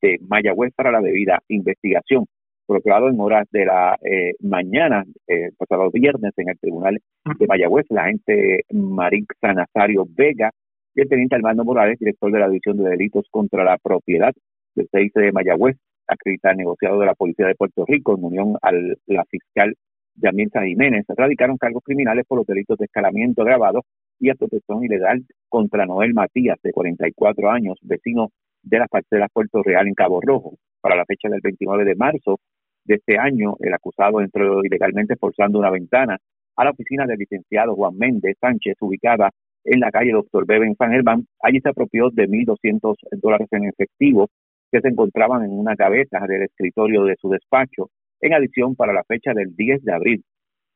de 0.00 0.18
Mayagüez 0.28 0.72
para 0.76 0.92
la 0.92 1.00
debida 1.00 1.40
investigación. 1.48 2.26
Procurado 2.64 3.08
en 3.08 3.18
horas 3.18 3.48
de 3.50 3.66
la 3.66 3.98
eh, 4.04 4.34
mañana, 4.38 5.02
eh, 5.26 5.50
pasado 5.58 5.90
viernes, 5.90 6.32
en 6.36 6.48
el 6.48 6.58
Tribunal 6.60 6.96
de 7.40 7.46
Mayagüez, 7.48 7.86
la 7.90 8.04
agente 8.04 8.60
Marixa 8.70 9.52
Nazario 9.52 10.06
Vega 10.08 10.52
y 10.94 11.00
el 11.00 11.08
teniente 11.08 11.36
Armando 11.36 11.64
Morales, 11.64 11.98
director 11.98 12.30
de 12.30 12.38
la 12.38 12.48
División 12.48 12.76
de 12.76 12.90
Delitos 12.90 13.26
contra 13.30 13.64
la 13.64 13.78
Propiedad 13.78 14.32
del 14.74 14.88
CIC 14.90 15.14
de 15.14 15.32
Mayagüez, 15.32 15.76
acredita 16.06 16.52
negociado 16.54 17.00
de 17.00 17.06
la 17.06 17.14
Policía 17.14 17.46
de 17.46 17.54
Puerto 17.54 17.84
Rico 17.86 18.16
en 18.16 18.24
unión 18.24 18.56
a 18.60 18.70
la 19.06 19.24
fiscal 19.24 19.74
Yamilza 20.16 20.62
Jiménez, 20.62 21.06
radicaron 21.08 21.56
cargos 21.56 21.82
criminales 21.84 22.26
por 22.26 22.38
los 22.38 22.46
delitos 22.46 22.76
de 22.78 22.84
escalamiento 22.84 23.42
agravado 23.42 23.82
y 24.18 24.32
protección 24.34 24.84
ilegal 24.84 25.24
contra 25.48 25.86
Noel 25.86 26.14
Matías, 26.14 26.58
de 26.62 26.72
44 26.72 27.50
años, 27.50 27.78
vecino 27.82 28.30
de 28.62 28.78
las 28.78 28.88
parcelas 28.88 29.30
Puerto 29.32 29.62
Real 29.62 29.88
en 29.88 29.94
Cabo 29.94 30.20
Rojo. 30.20 30.54
Para 30.80 30.96
la 30.96 31.04
fecha 31.04 31.28
del 31.28 31.40
29 31.42 31.84
de 31.84 31.94
marzo 31.94 32.38
de 32.84 32.96
este 32.96 33.18
año, 33.18 33.56
el 33.60 33.72
acusado 33.74 34.20
entró 34.20 34.64
ilegalmente 34.64 35.16
forzando 35.16 35.58
una 35.58 35.70
ventana 35.70 36.18
a 36.56 36.64
la 36.64 36.70
oficina 36.70 37.06
del 37.06 37.18
licenciado 37.18 37.74
Juan 37.74 37.96
Méndez 37.96 38.36
Sánchez, 38.40 38.76
ubicada 38.80 39.30
en 39.64 39.80
la 39.80 39.90
calle 39.90 40.12
Doctor 40.12 40.46
Bebe 40.46 40.66
en 40.66 40.76
San 40.76 40.90
Germán. 40.90 41.26
Allí 41.40 41.60
se 41.60 41.68
apropió 41.68 42.10
de 42.10 42.28
1.200 42.28 42.94
dólares 43.20 43.48
en 43.52 43.64
efectivo 43.64 44.28
que 44.70 44.80
se 44.80 44.88
encontraban 44.88 45.44
en 45.44 45.52
una 45.52 45.74
gaveta 45.74 46.26
del 46.26 46.42
escritorio 46.42 47.04
de 47.04 47.16
su 47.20 47.28
despacho, 47.28 47.90
en 48.20 48.34
adición 48.34 48.74
para 48.74 48.92
la 48.92 49.04
fecha 49.04 49.32
del 49.34 49.54
10 49.54 49.84
de 49.84 49.92
abril, 49.92 50.24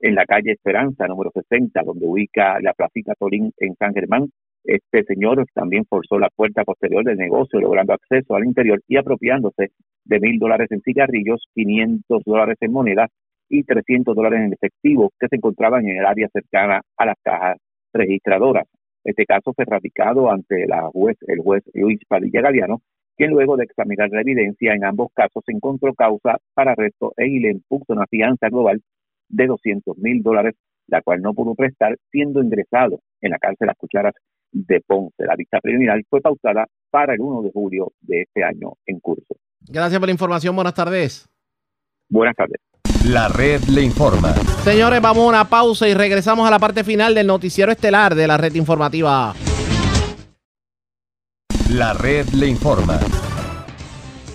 en 0.01 0.15
la 0.15 0.27
calle 0.27 0.53
Esperanza, 0.53 1.07
número 1.07 1.31
60, 1.33 1.83
donde 1.83 2.07
ubica 2.07 2.61
la 2.61 2.75
placita 2.75 3.15
Torín 3.19 3.53
en 3.57 3.75
San 3.77 3.95
Germán. 3.95 4.29
Este 4.65 5.05
señor 5.05 5.45
también 5.55 5.85
forzó 5.89 6.19
la 6.19 6.29
puerta 6.35 6.65
posterior 6.65 7.05
del 7.05 7.17
negocio, 7.17 7.61
logrando 7.61 7.95
acceso 7.95 8.35
al 8.35 8.45
interior 8.45 8.81
y 8.89 8.97
apropiándose 8.97 9.71
de 10.05 10.21
mil 10.21 10.39
dólares 10.39 10.69
en 10.71 10.83
cigarrillos, 10.83 11.47
500 11.55 12.23
dólares 12.25 12.57
en 12.61 12.73
moneda 12.73 13.09
y 13.49 13.63
300 13.63 14.15
dólares 14.15 14.41
en 14.41 14.53
efectivo 14.53 15.13
que 15.19 15.29
se 15.29 15.37
encontraban 15.37 15.87
en 15.87 15.99
el 15.99 16.05
área 16.07 16.29
cercana 16.33 16.83
a 16.97 17.07
las 17.07 17.17
cajas 17.23 17.59
registradoras. 17.93 18.67
Este 19.07 19.25
caso 19.25 19.53
fue 19.55 19.65
radicado 19.65 20.33
ante 20.33 20.67
la 20.67 20.89
juez, 20.89 21.17
el 21.29 21.39
juez 21.39 21.63
Luis 21.75 22.01
Padilla 22.09 22.41
Galeano, 22.41 22.83
quien 23.17 23.31
luego 23.31 23.57
de 23.57 23.63
examinar 23.63 24.11
la 24.11 24.21
evidencia 24.21 24.75
en 24.75 24.85
ambos 24.85 25.13
casos 25.15 25.45
encontró 25.47 25.95
causa 25.95 26.39
para 26.55 26.73
arresto 26.73 27.13
e 27.17 27.29
le 27.29 27.53
impuso 27.53 27.93
una 27.93 28.09
fianza 28.09 28.49
global 28.49 28.83
de 29.29 29.47
200 29.47 29.97
mil 29.99 30.25
dólares, 30.25 30.57
la 30.89 31.03
cual 31.03 31.23
no 31.23 31.35
pudo 31.35 31.55
prestar, 31.55 31.97
siendo 32.11 32.43
ingresado 32.43 32.99
en 33.21 33.31
la 33.31 33.39
cárcel 33.39 33.69
Las 33.69 33.77
Cucharas 33.77 34.15
de 34.51 34.81
Ponce. 34.81 35.25
La 35.25 35.37
vista 35.37 35.61
preliminar 35.61 36.03
fue 36.11 36.21
pautada 36.21 36.67
para 36.91 37.15
el 37.15 37.21
1 37.21 37.43
de 37.43 37.53
julio 37.53 37.93
de 38.01 38.23
este 38.23 38.43
año 38.43 38.73
en 38.87 38.99
curso. 38.99 39.37
Gracias 39.69 40.01
por 40.01 40.09
la 40.09 40.13
información. 40.13 40.57
Buenas 40.57 40.75
tardes. 40.75 41.29
Buenas 42.09 42.35
tardes. 42.35 42.61
La 43.07 43.29
red 43.29 43.63
le 43.69 43.83
informa. 43.83 44.35
Señores, 44.65 45.01
vamos 45.01 45.23
a 45.23 45.29
una 45.29 45.49
pausa 45.49 45.87
y 45.87 45.95
regresamos 45.95 46.45
a 46.49 46.51
la 46.51 46.59
parte 46.59 46.83
final 46.83 47.15
del 47.15 47.29
noticiero 47.29 47.71
estelar 47.71 48.17
de 48.17 48.27
la 48.27 48.37
red 48.37 48.53
informativa. 48.57 49.33
La 51.71 51.93
red 51.93 52.29
le 52.31 52.49
informa. 52.49 52.99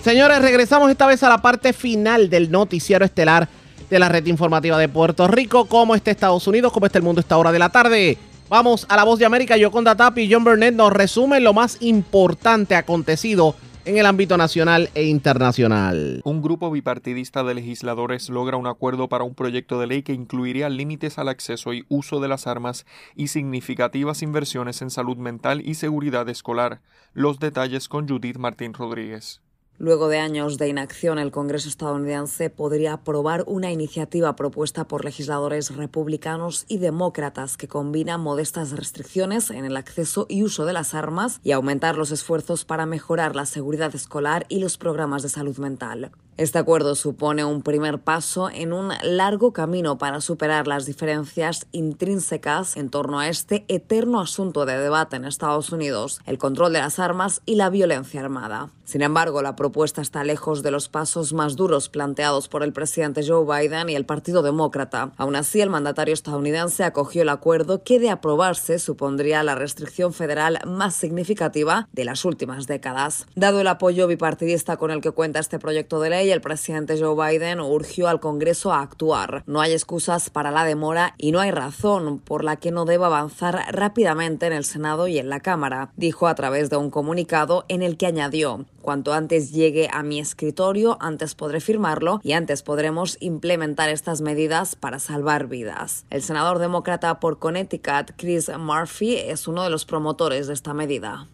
Señores, 0.02 0.40
regresamos 0.40 0.90
esta 0.90 1.06
vez 1.06 1.22
a 1.22 1.28
la 1.28 1.42
parte 1.42 1.74
final 1.74 2.30
del 2.30 2.50
noticiero 2.50 3.04
estelar 3.04 3.46
de 3.90 3.98
la 3.98 4.08
red 4.08 4.24
informativa 4.24 4.78
de 4.78 4.88
Puerto 4.88 5.28
Rico. 5.28 5.66
¿Cómo 5.66 5.94
está 5.94 6.10
Estados 6.10 6.46
Unidos? 6.46 6.72
¿Cómo 6.72 6.86
está 6.86 6.96
el 6.96 7.04
mundo 7.04 7.18
a 7.18 7.22
esta 7.22 7.36
hora 7.36 7.52
de 7.52 7.58
la 7.58 7.68
tarde? 7.68 8.16
Vamos 8.48 8.86
a 8.88 8.96
la 8.96 9.04
voz 9.04 9.18
de 9.18 9.26
América. 9.26 9.58
Yo 9.58 9.70
con 9.70 9.84
Datapi 9.84 10.22
y 10.22 10.32
John 10.32 10.44
Burnett 10.44 10.74
nos 10.74 10.94
resumen 10.94 11.44
lo 11.44 11.52
más 11.52 11.76
importante 11.80 12.74
acontecido 12.74 13.54
en 13.84 13.98
el 13.98 14.06
ámbito 14.06 14.36
nacional 14.36 14.90
e 14.94 15.04
internacional. 15.04 16.20
Un 16.24 16.42
grupo 16.42 16.70
bipartidista 16.70 17.42
de 17.42 17.54
legisladores 17.54 18.28
logra 18.28 18.56
un 18.56 18.66
acuerdo 18.66 19.08
para 19.08 19.24
un 19.24 19.34
proyecto 19.34 19.80
de 19.80 19.86
ley 19.86 20.02
que 20.02 20.12
incluiría 20.12 20.68
límites 20.68 21.18
al 21.18 21.28
acceso 21.28 21.72
y 21.72 21.84
uso 21.88 22.20
de 22.20 22.28
las 22.28 22.46
armas 22.46 22.86
y 23.16 23.28
significativas 23.28 24.22
inversiones 24.22 24.82
en 24.82 24.90
salud 24.90 25.16
mental 25.16 25.62
y 25.66 25.74
seguridad 25.74 26.28
escolar. 26.28 26.80
Los 27.12 27.40
detalles 27.40 27.88
con 27.88 28.08
Judith 28.08 28.38
Martín 28.38 28.72
Rodríguez. 28.72 29.40
Luego 29.82 30.06
de 30.06 30.20
años 30.20 30.58
de 30.58 30.68
inacción, 30.68 31.18
el 31.18 31.32
Congreso 31.32 31.68
estadounidense 31.68 32.50
podría 32.50 32.92
aprobar 32.92 33.42
una 33.48 33.72
iniciativa 33.72 34.36
propuesta 34.36 34.86
por 34.86 35.04
legisladores 35.04 35.74
republicanos 35.74 36.66
y 36.68 36.78
demócratas 36.78 37.56
que 37.56 37.66
combina 37.66 38.16
modestas 38.16 38.70
restricciones 38.70 39.50
en 39.50 39.64
el 39.64 39.76
acceso 39.76 40.26
y 40.28 40.44
uso 40.44 40.66
de 40.66 40.72
las 40.72 40.94
armas 40.94 41.40
y 41.42 41.50
aumentar 41.50 41.96
los 41.96 42.12
esfuerzos 42.12 42.64
para 42.64 42.86
mejorar 42.86 43.34
la 43.34 43.44
seguridad 43.44 43.92
escolar 43.92 44.46
y 44.48 44.60
los 44.60 44.78
programas 44.78 45.24
de 45.24 45.30
salud 45.30 45.58
mental. 45.58 46.12
Este 46.38 46.58
acuerdo 46.58 46.94
supone 46.94 47.44
un 47.44 47.60
primer 47.62 47.98
paso 47.98 48.48
en 48.48 48.72
un 48.72 48.92
largo 49.02 49.52
camino 49.52 49.98
para 49.98 50.22
superar 50.22 50.66
las 50.66 50.86
diferencias 50.86 51.66
intrínsecas 51.72 52.78
en 52.78 52.88
torno 52.88 53.20
a 53.20 53.28
este 53.28 53.66
eterno 53.68 54.18
asunto 54.18 54.64
de 54.64 54.78
debate 54.78 55.16
en 55.16 55.26
Estados 55.26 55.72
Unidos, 55.72 56.22
el 56.24 56.38
control 56.38 56.72
de 56.72 56.78
las 56.78 56.98
armas 56.98 57.42
y 57.44 57.56
la 57.56 57.68
violencia 57.68 58.22
armada. 58.22 58.70
Sin 58.84 59.02
embargo, 59.02 59.42
la 59.42 59.56
está 59.72 60.22
lejos 60.22 60.62
de 60.62 60.70
los 60.70 60.88
pasos 60.88 61.32
más 61.32 61.56
duros 61.56 61.88
planteados 61.88 62.48
por 62.48 62.62
el 62.62 62.72
presidente 62.72 63.26
Joe 63.26 63.44
Biden 63.44 63.88
y 63.88 63.96
el 63.96 64.04
Partido 64.04 64.42
Demócrata. 64.42 65.12
Aún 65.16 65.34
así, 65.34 65.60
el 65.60 65.70
mandatario 65.70 66.12
estadounidense 66.12 66.84
acogió 66.84 67.22
el 67.22 67.30
acuerdo 67.30 67.82
que 67.82 67.98
de 67.98 68.10
aprobarse 68.10 68.78
supondría 68.78 69.42
la 69.42 69.54
restricción 69.54 70.12
federal 70.12 70.60
más 70.66 70.94
significativa 70.94 71.88
de 71.92 72.04
las 72.04 72.24
últimas 72.24 72.66
décadas. 72.66 73.26
Dado 73.34 73.60
el 73.60 73.66
apoyo 73.66 74.06
bipartidista 74.06 74.76
con 74.76 74.90
el 74.90 75.00
que 75.00 75.10
cuenta 75.10 75.40
este 75.40 75.58
proyecto 75.58 76.00
de 76.00 76.10
ley, 76.10 76.30
el 76.30 76.42
presidente 76.42 77.00
Joe 77.00 77.16
Biden 77.16 77.60
urgió 77.60 78.08
al 78.08 78.20
Congreso 78.20 78.72
a 78.72 78.82
actuar. 78.82 79.42
No 79.46 79.60
hay 79.60 79.72
excusas 79.72 80.28
para 80.28 80.50
la 80.50 80.64
demora 80.64 81.14
y 81.16 81.32
no 81.32 81.40
hay 81.40 81.50
razón 81.50 82.18
por 82.18 82.44
la 82.44 82.56
que 82.56 82.70
no 82.70 82.84
deba 82.84 83.06
avanzar 83.06 83.64
rápidamente 83.72 84.46
en 84.46 84.52
el 84.52 84.64
Senado 84.64 85.08
y 85.08 85.18
en 85.18 85.30
la 85.30 85.40
Cámara, 85.40 85.90
dijo 85.96 86.28
a 86.28 86.34
través 86.34 86.68
de 86.70 86.76
un 86.76 86.90
comunicado 86.90 87.64
en 87.68 87.82
el 87.82 87.96
que 87.96 88.06
añadió 88.06 88.66
Cuanto 88.82 89.12
antes 89.12 89.52
llegue 89.52 89.88
a 89.92 90.02
mi 90.02 90.18
escritorio, 90.18 90.98
antes 91.00 91.36
podré 91.36 91.60
firmarlo 91.60 92.20
y 92.24 92.32
antes 92.32 92.64
podremos 92.64 93.16
implementar 93.20 93.88
estas 93.88 94.22
medidas 94.22 94.74
para 94.74 94.98
salvar 94.98 95.46
vidas. 95.46 96.04
El 96.10 96.20
senador 96.20 96.58
demócrata 96.58 97.20
por 97.20 97.38
Connecticut, 97.38 98.10
Chris 98.16 98.50
Murphy, 98.58 99.16
es 99.16 99.46
uno 99.46 99.62
de 99.62 99.70
los 99.70 99.84
promotores 99.84 100.48
de 100.48 100.54
esta 100.54 100.74
medida. 100.74 101.28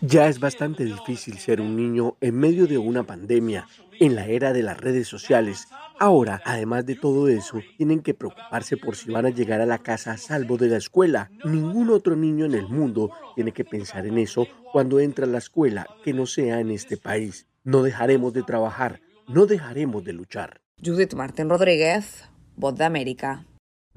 Ya 0.00 0.28
es 0.28 0.40
bastante 0.40 0.84
difícil 0.84 1.38
ser 1.38 1.60
un 1.60 1.76
niño 1.76 2.16
en 2.22 2.38
medio 2.38 2.66
de 2.66 2.78
una 2.78 3.02
pandemia, 3.02 3.68
en 4.00 4.14
la 4.14 4.26
era 4.26 4.54
de 4.54 4.62
las 4.62 4.78
redes 4.78 5.06
sociales. 5.06 5.68
Ahora, 6.04 6.42
además 6.44 6.84
de 6.84 6.96
todo 6.96 7.28
eso, 7.28 7.60
tienen 7.78 8.02
que 8.02 8.12
preocuparse 8.12 8.76
por 8.76 8.94
si 8.94 9.10
van 9.10 9.24
a 9.24 9.30
llegar 9.30 9.62
a 9.62 9.64
la 9.64 9.78
casa 9.78 10.12
a 10.12 10.18
salvo 10.18 10.58
de 10.58 10.68
la 10.68 10.76
escuela. 10.76 11.30
Ningún 11.46 11.88
otro 11.88 12.14
niño 12.14 12.44
en 12.44 12.52
el 12.52 12.68
mundo 12.68 13.10
tiene 13.34 13.52
que 13.52 13.64
pensar 13.64 14.04
en 14.04 14.18
eso 14.18 14.46
cuando 14.70 15.00
entra 15.00 15.24
a 15.24 15.28
la 15.30 15.38
escuela 15.38 15.86
que 16.04 16.12
no 16.12 16.26
sea 16.26 16.60
en 16.60 16.70
este 16.70 16.98
país. 16.98 17.46
No 17.62 17.82
dejaremos 17.82 18.34
de 18.34 18.42
trabajar, 18.42 19.00
no 19.28 19.46
dejaremos 19.46 20.04
de 20.04 20.12
luchar. 20.12 20.60
Judith 20.84 21.14
Martín 21.14 21.48
Rodríguez, 21.48 22.28
Voz 22.54 22.74
de 22.74 22.84
América. 22.84 23.46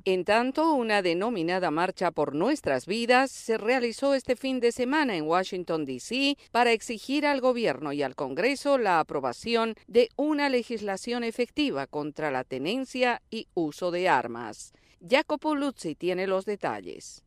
En 0.10 0.24
tanto, 0.24 0.72
una 0.72 1.02
denominada 1.02 1.70
Marcha 1.70 2.12
por 2.12 2.34
Nuestras 2.34 2.86
Vidas 2.86 3.30
se 3.30 3.58
realizó 3.58 4.14
este 4.14 4.38
fin 4.38 4.62
de 4.62 4.72
semana 4.72 5.18
en 5.18 5.26
Washington, 5.26 5.84
D.C. 5.84 6.38
para 6.54 6.72
exigir 6.72 7.26
al 7.26 7.42
gobierno 7.42 7.92
y 7.92 8.04
al 8.04 8.16
Congreso 8.16 8.78
la 8.78 9.02
aprobación 9.02 9.76
de 9.86 10.08
una 10.16 10.48
legislación 10.48 11.26
efectiva 11.26 11.88
contra 11.88 12.32
la 12.32 12.46
tenencia 12.46 13.22
y 13.30 13.50
uso 13.54 13.92
de 13.92 14.08
armas. 14.08 14.72
Jacopo 15.06 15.56
Luzzi 15.56 15.94
tiene 15.94 16.26
los 16.26 16.46
detalles. 16.46 17.27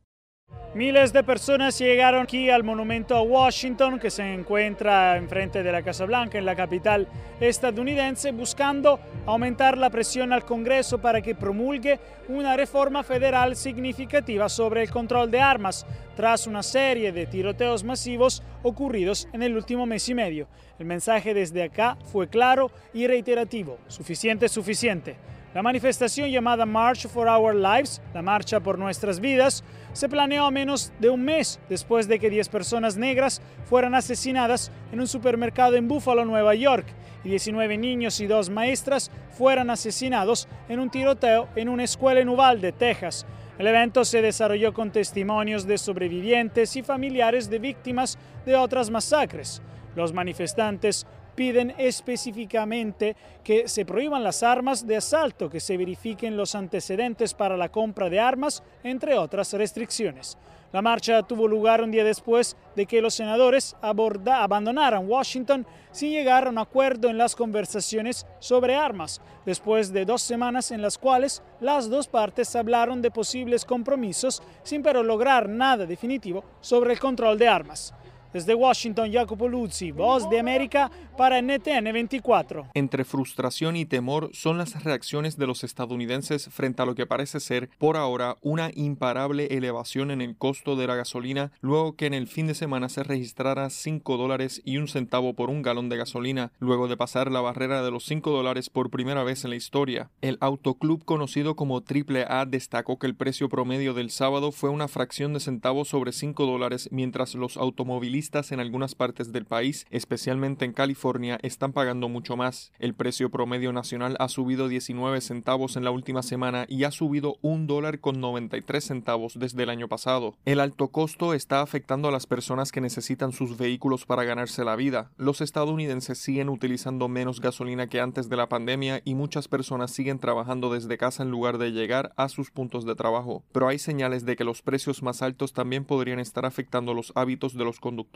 Miles 0.73 1.11
de 1.11 1.21
personas 1.21 1.77
llegaron 1.77 2.23
aquí 2.23 2.49
al 2.49 2.63
monumento 2.63 3.13
a 3.17 3.21
Washington, 3.21 3.99
que 3.99 4.09
se 4.09 4.33
encuentra 4.33 5.17
enfrente 5.17 5.63
de 5.63 5.69
la 5.69 5.83
Casa 5.83 6.05
Blanca, 6.05 6.37
en 6.37 6.45
la 6.45 6.55
capital 6.55 7.09
estadounidense, 7.41 8.31
buscando 8.31 8.97
aumentar 9.25 9.77
la 9.77 9.89
presión 9.89 10.31
al 10.31 10.45
Congreso 10.45 11.01
para 11.01 11.21
que 11.21 11.35
promulgue 11.35 11.99
una 12.29 12.55
reforma 12.55 13.03
federal 13.03 13.57
significativa 13.57 14.47
sobre 14.47 14.83
el 14.83 14.89
control 14.89 15.29
de 15.29 15.41
armas, 15.41 15.85
tras 16.15 16.47
una 16.47 16.63
serie 16.63 17.11
de 17.11 17.25
tiroteos 17.25 17.83
masivos 17.83 18.41
ocurridos 18.63 19.27
en 19.33 19.43
el 19.43 19.57
último 19.57 19.85
mes 19.85 20.07
y 20.07 20.13
medio. 20.13 20.47
El 20.79 20.85
mensaje 20.85 21.33
desde 21.33 21.63
acá 21.63 21.97
fue 22.13 22.29
claro 22.29 22.71
y 22.93 23.07
reiterativo. 23.07 23.77
Suficiente, 23.89 24.47
suficiente. 24.47 25.17
La 25.53 25.61
manifestación 25.61 26.29
llamada 26.29 26.65
March 26.65 27.09
for 27.09 27.27
Our 27.27 27.53
Lives, 27.53 28.01
la 28.13 28.21
marcha 28.21 28.61
por 28.61 28.79
nuestras 28.79 29.19
vidas, 29.19 29.65
se 29.91 30.07
planeó 30.07 30.49
menos 30.49 30.93
de 30.99 31.09
un 31.09 31.25
mes 31.25 31.59
después 31.67 32.07
de 32.07 32.19
que 32.19 32.29
10 32.29 32.47
personas 32.47 32.95
negras 32.95 33.41
fueran 33.65 33.93
asesinadas 33.93 34.71
en 34.93 35.01
un 35.01 35.07
supermercado 35.07 35.75
en 35.75 35.89
Buffalo, 35.89 36.23
Nueva 36.23 36.55
York, 36.55 36.85
y 37.25 37.29
19 37.29 37.77
niños 37.77 38.21
y 38.21 38.27
dos 38.27 38.49
maestras 38.49 39.11
fueran 39.31 39.69
asesinados 39.69 40.47
en 40.69 40.79
un 40.79 40.89
tiroteo 40.89 41.49
en 41.57 41.67
una 41.67 41.83
escuela 41.83 42.21
en 42.21 42.29
Uvalde, 42.29 42.71
Texas. 42.71 43.25
El 43.59 43.67
evento 43.67 44.05
se 44.05 44.21
desarrolló 44.21 44.73
con 44.73 44.91
testimonios 44.91 45.67
de 45.67 45.77
sobrevivientes 45.77 46.77
y 46.77 46.81
familiares 46.81 47.49
de 47.49 47.59
víctimas 47.59 48.17
de 48.45 48.55
otras 48.55 48.89
masacres. 48.89 49.61
Los 49.95 50.13
manifestantes 50.13 51.05
piden 51.35 51.73
específicamente 51.77 53.15
que 53.43 53.67
se 53.67 53.85
prohíban 53.85 54.23
las 54.23 54.43
armas 54.43 54.85
de 54.85 54.97
asalto, 54.97 55.49
que 55.49 55.59
se 55.59 55.77
verifiquen 55.77 56.37
los 56.37 56.55
antecedentes 56.55 57.33
para 57.33 57.57
la 57.57 57.69
compra 57.69 58.09
de 58.09 58.19
armas, 58.19 58.63
entre 58.83 59.17
otras 59.17 59.53
restricciones. 59.53 60.37
La 60.71 60.81
marcha 60.81 61.21
tuvo 61.23 61.49
lugar 61.49 61.83
un 61.83 61.91
día 61.91 62.05
después 62.05 62.55
de 62.77 62.85
que 62.85 63.01
los 63.01 63.15
senadores 63.15 63.75
abandonaran 63.81 65.09
Washington 65.09 65.65
sin 65.91 66.11
llegar 66.11 66.47
a 66.47 66.49
un 66.49 66.57
acuerdo 66.57 67.09
en 67.09 67.17
las 67.17 67.35
conversaciones 67.35 68.25
sobre 68.39 68.75
armas, 68.75 69.19
después 69.45 69.91
de 69.91 70.05
dos 70.05 70.21
semanas 70.21 70.71
en 70.71 70.81
las 70.81 70.97
cuales 70.97 71.43
las 71.59 71.89
dos 71.89 72.07
partes 72.07 72.55
hablaron 72.55 73.01
de 73.01 73.11
posibles 73.11 73.65
compromisos 73.65 74.41
sin 74.63 74.81
pero 74.81 75.03
lograr 75.03 75.49
nada 75.49 75.85
definitivo 75.85 76.45
sobre 76.61 76.93
el 76.93 76.99
control 76.99 77.37
de 77.37 77.49
armas. 77.49 77.93
Desde 78.33 78.55
Washington, 78.55 79.11
Jacopo 79.11 79.49
Luzzi, 79.49 79.91
Voz 79.91 80.29
de 80.29 80.39
América 80.39 80.89
para 81.17 81.41
NTN 81.41 81.91
24. 81.91 82.67
Entre 82.73 83.03
frustración 83.03 83.75
y 83.75 83.85
temor 83.85 84.29
son 84.31 84.57
las 84.57 84.85
reacciones 84.85 85.35
de 85.35 85.47
los 85.47 85.65
estadounidenses 85.65 86.47
frente 86.47 86.81
a 86.81 86.85
lo 86.85 86.95
que 86.95 87.05
parece 87.05 87.41
ser, 87.41 87.69
por 87.77 87.97
ahora, 87.97 88.37
una 88.41 88.71
imparable 88.73 89.47
elevación 89.47 90.11
en 90.11 90.21
el 90.21 90.37
costo 90.37 90.77
de 90.77 90.87
la 90.87 90.95
gasolina, 90.95 91.51
luego 91.59 91.97
que 91.97 92.05
en 92.05 92.13
el 92.13 92.27
fin 92.27 92.47
de 92.47 92.55
semana 92.55 92.87
se 92.87 93.03
registrara 93.03 93.69
5 93.69 94.15
dólares 94.15 94.61
y 94.63 94.77
un 94.77 94.87
centavo 94.87 95.33
por 95.33 95.49
un 95.49 95.61
galón 95.61 95.89
de 95.89 95.97
gasolina, 95.97 96.53
luego 96.59 96.87
de 96.87 96.95
pasar 96.95 97.29
la 97.31 97.41
barrera 97.41 97.83
de 97.83 97.91
los 97.91 98.05
5 98.05 98.31
dólares 98.31 98.69
por 98.69 98.89
primera 98.89 99.25
vez 99.25 99.43
en 99.43 99.49
la 99.49 99.57
historia. 99.57 100.09
El 100.21 100.37
autoclub 100.39 101.03
conocido 101.03 101.57
como 101.57 101.81
AAA 101.81 102.45
destacó 102.45 102.97
que 102.97 103.07
el 103.07 103.15
precio 103.15 103.49
promedio 103.49 103.93
del 103.93 104.09
sábado 104.09 104.53
fue 104.53 104.69
una 104.69 104.87
fracción 104.87 105.33
de 105.33 105.41
centavos 105.41 105.89
sobre 105.89 106.13
5 106.13 106.45
dólares, 106.45 106.87
mientras 106.93 107.35
los 107.35 107.57
automovilistas 107.57 108.20
en 108.51 108.59
algunas 108.59 108.93
partes 108.93 109.31
del 109.31 109.45
país, 109.45 109.87
especialmente 109.89 110.63
en 110.63 110.73
California, 110.73 111.39
están 111.41 111.73
pagando 111.73 112.07
mucho 112.07 112.37
más. 112.37 112.71
El 112.77 112.93
precio 112.93 113.31
promedio 113.31 113.73
nacional 113.73 114.15
ha 114.19 114.29
subido 114.29 114.67
19 114.67 115.19
centavos 115.21 115.75
en 115.75 115.83
la 115.83 115.89
última 115.89 116.21
semana 116.21 116.65
y 116.69 116.83
ha 116.83 116.91
subido 116.91 117.37
un 117.41 117.65
dólar 117.65 117.99
con 117.99 118.21
93 118.21 118.83
centavos 118.83 119.39
desde 119.39 119.63
el 119.63 119.71
año 119.71 119.87
pasado. 119.87 120.35
El 120.45 120.59
alto 120.59 120.89
costo 120.89 121.33
está 121.33 121.61
afectando 121.61 122.09
a 122.09 122.11
las 122.11 122.27
personas 122.27 122.71
que 122.71 122.79
necesitan 122.79 123.31
sus 123.31 123.57
vehículos 123.57 124.05
para 124.05 124.23
ganarse 124.23 124.63
la 124.63 124.75
vida. 124.75 125.09
Los 125.17 125.41
estadounidenses 125.41 126.19
siguen 126.19 126.49
utilizando 126.49 127.07
menos 127.07 127.41
gasolina 127.41 127.87
que 127.87 128.01
antes 128.01 128.29
de 128.29 128.37
la 128.37 128.49
pandemia 128.49 129.01
y 129.03 129.15
muchas 129.15 129.47
personas 129.47 129.89
siguen 129.89 130.19
trabajando 130.19 130.71
desde 130.71 130.99
casa 130.99 131.23
en 131.23 131.31
lugar 131.31 131.57
de 131.57 131.71
llegar 131.71 132.13
a 132.17 132.29
sus 132.29 132.51
puntos 132.51 132.85
de 132.85 132.93
trabajo. 132.95 133.43
Pero 133.51 133.67
hay 133.67 133.79
señales 133.79 134.25
de 134.25 134.35
que 134.35 134.43
los 134.43 134.61
precios 134.61 135.01
más 135.01 135.23
altos 135.23 135.53
también 135.53 135.85
podrían 135.85 136.19
estar 136.19 136.45
afectando 136.45 136.93
los 136.93 137.11
hábitos 137.15 137.55
de 137.55 137.65
los 137.65 137.79
conductores 137.79 138.10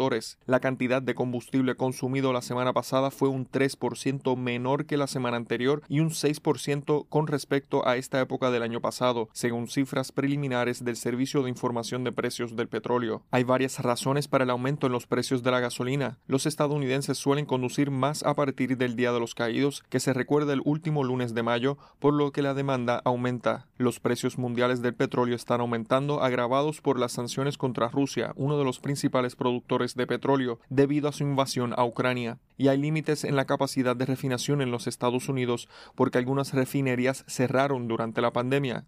la 0.45 0.59
cantidad 0.59 1.01
de 1.01 1.15
combustible 1.15 1.75
consumido 1.75 2.33
la 2.33 2.41
semana 2.41 2.73
pasada 2.73 3.11
fue 3.11 3.29
un 3.29 3.49
3% 3.49 4.35
menor 4.35 4.85
que 4.85 4.97
la 4.97 5.07
semana 5.07 5.37
anterior 5.37 5.83
y 5.87 6.01
un 6.01 6.09
6% 6.09 7.05
con 7.07 7.27
respecto 7.27 7.87
a 7.87 7.95
esta 7.95 8.19
época 8.19 8.51
del 8.51 8.63
año 8.63 8.81
pasado, 8.81 9.29
según 9.31 9.69
cifras 9.69 10.11
preliminares 10.11 10.83
del 10.83 10.97
Servicio 10.97 11.43
de 11.43 11.49
Información 11.49 12.03
de 12.03 12.11
Precios 12.11 12.57
del 12.57 12.67
Petróleo. 12.67 13.23
Hay 13.31 13.45
varias 13.45 13.79
razones 13.79 14.27
para 14.27 14.43
el 14.43 14.49
aumento 14.49 14.87
en 14.87 14.93
los 14.93 15.07
precios 15.07 15.43
de 15.43 15.51
la 15.51 15.61
gasolina. 15.61 16.17
Los 16.27 16.45
estadounidenses 16.45 17.17
suelen 17.17 17.45
conducir 17.45 17.89
más 17.89 18.23
a 18.23 18.33
partir 18.33 18.75
del 18.77 18.97
Día 18.97 19.13
de 19.13 19.21
los 19.21 19.33
Caídos, 19.33 19.83
que 19.89 20.01
se 20.01 20.13
recuerda 20.13 20.51
el 20.51 20.61
último 20.65 21.05
lunes 21.05 21.33
de 21.33 21.43
mayo, 21.43 21.77
por 21.99 22.13
lo 22.13 22.33
que 22.33 22.41
la 22.41 22.53
demanda 22.53 23.01
aumenta. 23.05 23.67
Los 23.77 24.01
precios 24.01 24.37
mundiales 24.37 24.81
del 24.81 24.93
petróleo 24.93 25.37
están 25.37 25.61
aumentando 25.61 26.21
agravados 26.21 26.81
por 26.81 26.99
las 26.99 27.13
sanciones 27.13 27.57
contra 27.57 27.87
Rusia, 27.87 28.33
uno 28.35 28.57
de 28.57 28.65
los 28.65 28.79
principales 28.79 29.35
productores 29.37 29.84
de 29.93 30.07
petróleo 30.07 30.59
debido 30.69 31.07
a 31.07 31.11
su 31.11 31.23
invasión 31.23 31.73
a 31.77 31.85
Ucrania. 31.85 32.39
Y 32.57 32.69
hay 32.69 32.79
límites 32.79 33.23
en 33.23 33.35
la 33.35 33.45
capacidad 33.45 33.95
de 33.95 34.07
refinación 34.07 34.63
en 34.63 34.71
los 34.71 34.87
Estados 34.87 35.29
Unidos 35.29 35.69
porque 35.93 36.17
algunas 36.17 36.53
refinerías 36.53 37.23
cerraron 37.27 37.87
durante 37.87 38.21
la 38.21 38.33
pandemia. 38.33 38.87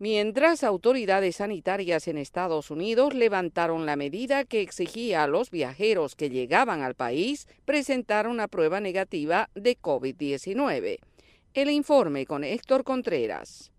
Mientras 0.00 0.62
autoridades 0.62 1.36
sanitarias 1.36 2.06
en 2.06 2.18
Estados 2.18 2.70
Unidos 2.70 3.14
levantaron 3.14 3.84
la 3.84 3.96
medida 3.96 4.44
que 4.44 4.60
exigía 4.60 5.24
a 5.24 5.26
los 5.26 5.50
viajeros 5.50 6.14
que 6.14 6.30
llegaban 6.30 6.82
al 6.82 6.94
país 6.94 7.48
presentar 7.64 8.28
una 8.28 8.46
prueba 8.46 8.78
negativa 8.78 9.50
de 9.56 9.76
COVID-19. 9.76 10.98
El 11.52 11.70
informe 11.70 12.26
con 12.26 12.44
Héctor 12.44 12.84
Contreras. 12.84 13.72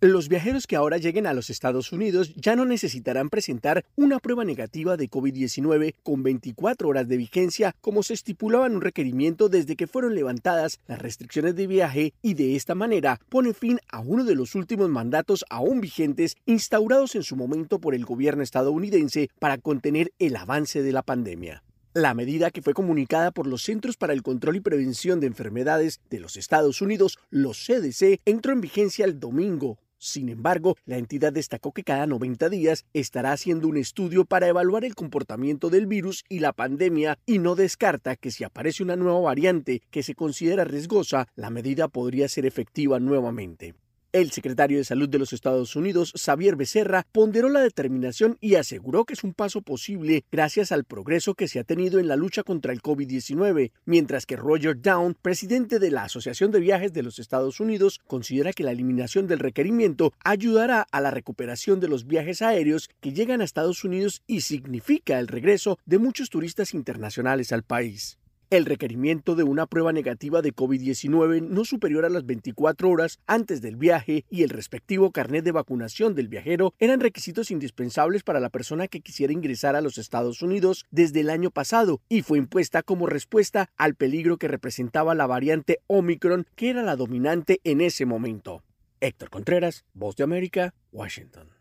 Los 0.00 0.28
viajeros 0.28 0.68
que 0.68 0.76
ahora 0.76 0.98
lleguen 0.98 1.26
a 1.26 1.34
los 1.34 1.50
Estados 1.50 1.90
Unidos 1.90 2.32
ya 2.36 2.54
no 2.54 2.64
necesitarán 2.64 3.30
presentar 3.30 3.84
una 3.96 4.20
prueba 4.20 4.44
negativa 4.44 4.96
de 4.96 5.10
COVID-19 5.10 5.96
con 6.04 6.22
24 6.22 6.88
horas 6.88 7.08
de 7.08 7.16
vigencia 7.16 7.74
como 7.80 8.04
se 8.04 8.14
estipulaba 8.14 8.68
en 8.68 8.76
un 8.76 8.80
requerimiento 8.80 9.48
desde 9.48 9.74
que 9.74 9.88
fueron 9.88 10.14
levantadas 10.14 10.78
las 10.86 11.02
restricciones 11.02 11.56
de 11.56 11.66
viaje 11.66 12.12
y 12.22 12.34
de 12.34 12.54
esta 12.54 12.76
manera 12.76 13.18
pone 13.28 13.52
fin 13.52 13.80
a 13.90 13.98
uno 13.98 14.22
de 14.22 14.36
los 14.36 14.54
últimos 14.54 14.88
mandatos 14.88 15.44
aún 15.50 15.80
vigentes 15.80 16.36
instaurados 16.46 17.16
en 17.16 17.24
su 17.24 17.34
momento 17.34 17.80
por 17.80 17.96
el 17.96 18.04
gobierno 18.04 18.44
estadounidense 18.44 19.30
para 19.40 19.58
contener 19.58 20.12
el 20.20 20.36
avance 20.36 20.80
de 20.80 20.92
la 20.92 21.02
pandemia. 21.02 21.64
La 21.94 22.14
medida 22.14 22.52
que 22.52 22.62
fue 22.62 22.74
comunicada 22.74 23.32
por 23.32 23.48
los 23.48 23.64
Centros 23.64 23.96
para 23.96 24.12
el 24.12 24.22
Control 24.22 24.54
y 24.54 24.60
Prevención 24.60 25.18
de 25.18 25.26
Enfermedades 25.26 25.98
de 26.08 26.20
los 26.20 26.36
Estados 26.36 26.80
Unidos, 26.80 27.18
los 27.30 27.58
CDC, 27.66 28.20
entró 28.24 28.52
en 28.52 28.60
vigencia 28.60 29.04
el 29.04 29.18
domingo, 29.18 29.78
sin 29.98 30.28
embargo, 30.28 30.76
la 30.86 30.96
entidad 30.96 31.32
destacó 31.32 31.72
que 31.72 31.82
cada 31.82 32.06
90 32.06 32.48
días 32.48 32.86
estará 32.92 33.32
haciendo 33.32 33.68
un 33.68 33.76
estudio 33.76 34.24
para 34.24 34.48
evaluar 34.48 34.84
el 34.84 34.94
comportamiento 34.94 35.70
del 35.70 35.86
virus 35.86 36.24
y 36.28 36.38
la 36.38 36.52
pandemia 36.52 37.18
y 37.26 37.38
no 37.38 37.54
descarta 37.54 38.16
que 38.16 38.30
si 38.30 38.44
aparece 38.44 38.82
una 38.82 38.96
nueva 38.96 39.20
variante 39.20 39.82
que 39.90 40.02
se 40.02 40.14
considera 40.14 40.64
riesgosa, 40.64 41.28
la 41.34 41.50
medida 41.50 41.88
podría 41.88 42.28
ser 42.28 42.46
efectiva 42.46 43.00
nuevamente. 43.00 43.74
El 44.10 44.30
secretario 44.30 44.78
de 44.78 44.84
Salud 44.84 45.06
de 45.06 45.18
los 45.18 45.34
Estados 45.34 45.76
Unidos, 45.76 46.14
Xavier 46.16 46.56
Becerra, 46.56 47.06
ponderó 47.12 47.50
la 47.50 47.60
determinación 47.60 48.38
y 48.40 48.54
aseguró 48.54 49.04
que 49.04 49.12
es 49.12 49.22
un 49.22 49.34
paso 49.34 49.60
posible 49.60 50.24
gracias 50.32 50.72
al 50.72 50.84
progreso 50.84 51.34
que 51.34 51.46
se 51.46 51.58
ha 51.58 51.64
tenido 51.64 52.00
en 52.00 52.08
la 52.08 52.16
lucha 52.16 52.42
contra 52.42 52.72
el 52.72 52.80
COVID-19, 52.80 53.70
mientras 53.84 54.24
que 54.24 54.36
Roger 54.36 54.80
Down, 54.80 55.14
presidente 55.20 55.78
de 55.78 55.90
la 55.90 56.04
Asociación 56.04 56.50
de 56.52 56.60
Viajes 56.60 56.94
de 56.94 57.02
los 57.02 57.18
Estados 57.18 57.60
Unidos, 57.60 58.00
considera 58.06 58.54
que 58.54 58.64
la 58.64 58.72
eliminación 58.72 59.26
del 59.26 59.40
requerimiento 59.40 60.14
ayudará 60.24 60.86
a 60.90 61.02
la 61.02 61.10
recuperación 61.10 61.78
de 61.78 61.88
los 61.88 62.06
viajes 62.06 62.40
aéreos 62.40 62.88
que 63.00 63.12
llegan 63.12 63.42
a 63.42 63.44
Estados 63.44 63.84
Unidos 63.84 64.22
y 64.26 64.40
significa 64.40 65.18
el 65.18 65.28
regreso 65.28 65.78
de 65.84 65.98
muchos 65.98 66.30
turistas 66.30 66.72
internacionales 66.72 67.52
al 67.52 67.62
país. 67.62 68.17
El 68.50 68.64
requerimiento 68.64 69.34
de 69.34 69.42
una 69.42 69.66
prueba 69.66 69.92
negativa 69.92 70.40
de 70.40 70.54
COVID-19 70.54 71.42
no 71.42 71.66
superior 71.66 72.06
a 72.06 72.08
las 72.08 72.24
24 72.24 72.88
horas 72.88 73.20
antes 73.26 73.60
del 73.60 73.76
viaje 73.76 74.24
y 74.30 74.42
el 74.42 74.48
respectivo 74.48 75.12
carnet 75.12 75.44
de 75.44 75.52
vacunación 75.52 76.14
del 76.14 76.28
viajero 76.28 76.72
eran 76.78 77.00
requisitos 77.00 77.50
indispensables 77.50 78.22
para 78.22 78.40
la 78.40 78.48
persona 78.48 78.88
que 78.88 79.02
quisiera 79.02 79.34
ingresar 79.34 79.76
a 79.76 79.82
los 79.82 79.98
Estados 79.98 80.40
Unidos 80.40 80.86
desde 80.90 81.20
el 81.20 81.28
año 81.28 81.50
pasado 81.50 82.00
y 82.08 82.22
fue 82.22 82.38
impuesta 82.38 82.82
como 82.82 83.06
respuesta 83.06 83.68
al 83.76 83.96
peligro 83.96 84.38
que 84.38 84.48
representaba 84.48 85.14
la 85.14 85.26
variante 85.26 85.80
Omicron 85.86 86.46
que 86.56 86.70
era 86.70 86.82
la 86.82 86.96
dominante 86.96 87.60
en 87.64 87.82
ese 87.82 88.06
momento. 88.06 88.62
Héctor 89.00 89.28
Contreras, 89.28 89.84
Voz 89.92 90.16
de 90.16 90.24
América, 90.24 90.72
Washington. 90.90 91.57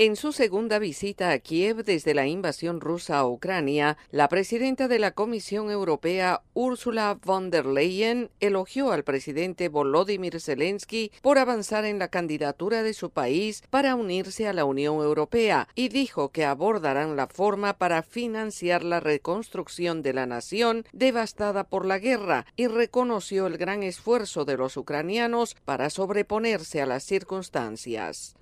En 0.00 0.14
su 0.14 0.30
segunda 0.30 0.78
visita 0.78 1.32
a 1.32 1.40
Kiev 1.40 1.82
desde 1.82 2.14
la 2.14 2.28
invasión 2.28 2.80
rusa 2.80 3.18
a 3.18 3.26
Ucrania, 3.26 3.96
la 4.12 4.28
presidenta 4.28 4.86
de 4.86 5.00
la 5.00 5.10
Comisión 5.10 5.72
Europea, 5.72 6.42
Ursula 6.54 7.18
von 7.20 7.50
der 7.50 7.66
Leyen, 7.66 8.30
elogió 8.38 8.92
al 8.92 9.02
presidente 9.02 9.68
Volodymyr 9.68 10.40
Zelensky 10.40 11.10
por 11.20 11.36
avanzar 11.38 11.84
en 11.84 11.98
la 11.98 12.06
candidatura 12.06 12.84
de 12.84 12.94
su 12.94 13.10
país 13.10 13.64
para 13.70 13.96
unirse 13.96 14.46
a 14.46 14.52
la 14.52 14.64
Unión 14.64 15.02
Europea 15.02 15.66
y 15.74 15.88
dijo 15.88 16.28
que 16.28 16.44
abordarán 16.44 17.16
la 17.16 17.26
forma 17.26 17.72
para 17.76 18.04
financiar 18.04 18.84
la 18.84 19.00
reconstrucción 19.00 20.02
de 20.02 20.12
la 20.12 20.26
nación 20.26 20.84
devastada 20.92 21.64
por 21.64 21.84
la 21.84 21.98
guerra 21.98 22.46
y 22.54 22.68
reconoció 22.68 23.48
el 23.48 23.58
gran 23.58 23.82
esfuerzo 23.82 24.44
de 24.44 24.58
los 24.58 24.76
ucranianos 24.76 25.56
para 25.64 25.90
sobreponerse 25.90 26.80
a 26.80 26.86
las 26.86 27.02
circunstancias. 27.02 28.36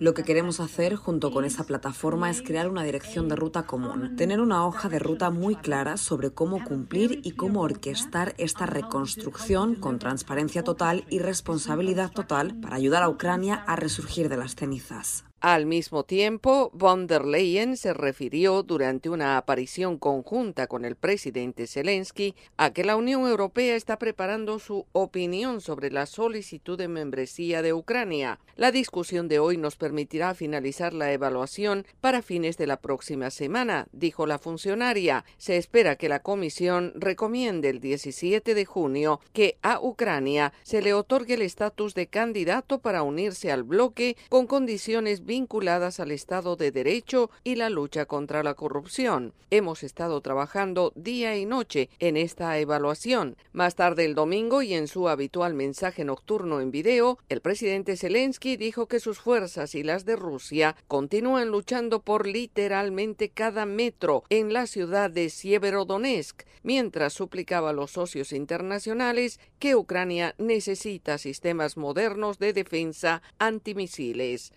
Lo 0.00 0.14
que 0.14 0.22
queremos 0.22 0.60
hacer 0.60 0.96
junto 0.96 1.30
con 1.30 1.44
esa 1.44 1.64
plataforma 1.64 2.30
es 2.30 2.42
crear 2.42 2.68
una 2.68 2.82
dirección 2.82 3.28
de 3.28 3.36
ruta 3.36 3.64
común, 3.64 4.16
tener 4.16 4.40
una 4.40 4.66
hoja 4.66 4.88
de 4.88 4.98
ruta 4.98 5.30
muy 5.30 5.56
clara 5.56 5.96
sobre 5.96 6.30
cómo 6.30 6.64
cumplir 6.64 7.20
y 7.22 7.32
cómo 7.32 7.60
orquestar 7.60 8.34
esta 8.38 8.66
reconstrucción 8.66 9.74
con 9.74 9.98
transparencia 9.98 10.62
total 10.62 11.04
y 11.10 11.18
responsabilidad 11.18 12.10
total 12.10 12.54
para 12.60 12.76
ayudar 12.76 13.02
a 13.02 13.08
Ucrania 13.08 13.54
a 13.66 13.76
resurgir 13.76 14.28
de 14.28 14.36
las 14.36 14.54
cenizas. 14.54 15.24
Al 15.46 15.66
mismo 15.66 16.04
tiempo, 16.04 16.70
von 16.72 17.06
der 17.06 17.26
Leyen 17.26 17.76
se 17.76 17.92
refirió 17.92 18.62
durante 18.62 19.10
una 19.10 19.36
aparición 19.36 19.98
conjunta 19.98 20.66
con 20.68 20.86
el 20.86 20.96
presidente 20.96 21.66
Zelensky 21.66 22.34
a 22.56 22.72
que 22.72 22.82
la 22.82 22.96
Unión 22.96 23.28
Europea 23.28 23.76
está 23.76 23.98
preparando 23.98 24.58
su 24.58 24.86
opinión 24.92 25.60
sobre 25.60 25.90
la 25.90 26.06
solicitud 26.06 26.78
de 26.78 26.88
membresía 26.88 27.60
de 27.60 27.74
Ucrania. 27.74 28.40
La 28.56 28.72
discusión 28.72 29.28
de 29.28 29.38
hoy 29.38 29.58
nos 29.58 29.76
permitirá 29.76 30.34
finalizar 30.34 30.94
la 30.94 31.12
evaluación 31.12 31.84
para 32.00 32.22
fines 32.22 32.56
de 32.56 32.66
la 32.66 32.78
próxima 32.78 33.28
semana, 33.28 33.86
dijo 33.92 34.24
la 34.26 34.38
funcionaria. 34.38 35.26
Se 35.36 35.58
espera 35.58 35.96
que 35.96 36.08
la 36.08 36.22
Comisión 36.22 36.94
recomiende 36.94 37.68
el 37.68 37.80
17 37.80 38.54
de 38.54 38.64
junio 38.64 39.20
que 39.34 39.58
a 39.60 39.78
Ucrania 39.78 40.54
se 40.62 40.80
le 40.80 40.94
otorgue 40.94 41.34
el 41.34 41.42
estatus 41.42 41.92
de 41.92 42.06
candidato 42.06 42.78
para 42.78 43.02
unirse 43.02 43.52
al 43.52 43.62
bloque 43.62 44.16
con 44.30 44.46
condiciones 44.46 45.26
vinculadas 45.34 45.98
al 45.98 46.12
Estado 46.12 46.54
de 46.54 46.70
Derecho 46.70 47.28
y 47.42 47.56
la 47.56 47.68
lucha 47.68 48.06
contra 48.06 48.44
la 48.44 48.54
corrupción. 48.54 49.32
Hemos 49.50 49.82
estado 49.82 50.20
trabajando 50.20 50.92
día 50.94 51.36
y 51.36 51.44
noche 51.44 51.88
en 51.98 52.16
esta 52.16 52.56
evaluación. 52.60 53.36
Más 53.52 53.74
tarde 53.74 54.04
el 54.04 54.14
domingo 54.14 54.62
y 54.62 54.74
en 54.74 54.86
su 54.86 55.08
habitual 55.08 55.54
mensaje 55.54 56.04
nocturno 56.04 56.60
en 56.60 56.70
video, 56.70 57.18
el 57.28 57.40
presidente 57.40 57.96
Zelensky 57.96 58.56
dijo 58.56 58.86
que 58.86 59.00
sus 59.00 59.18
fuerzas 59.18 59.74
y 59.74 59.82
las 59.82 60.04
de 60.04 60.14
Rusia 60.14 60.76
continúan 60.86 61.48
luchando 61.48 62.00
por 62.00 62.28
literalmente 62.28 63.28
cada 63.28 63.66
metro 63.66 64.22
en 64.30 64.52
la 64.52 64.68
ciudad 64.68 65.10
de 65.10 65.30
Sieverodonetsk, 65.30 66.42
mientras 66.62 67.12
suplicaba 67.12 67.70
a 67.70 67.72
los 67.72 67.90
socios 67.90 68.32
internacionales 68.32 69.40
que 69.58 69.74
Ucrania 69.74 70.36
necesita 70.38 71.18
sistemas 71.18 71.76
modernos 71.76 72.38
de 72.38 72.52
defensa 72.52 73.20
antimisiles. 73.40 74.52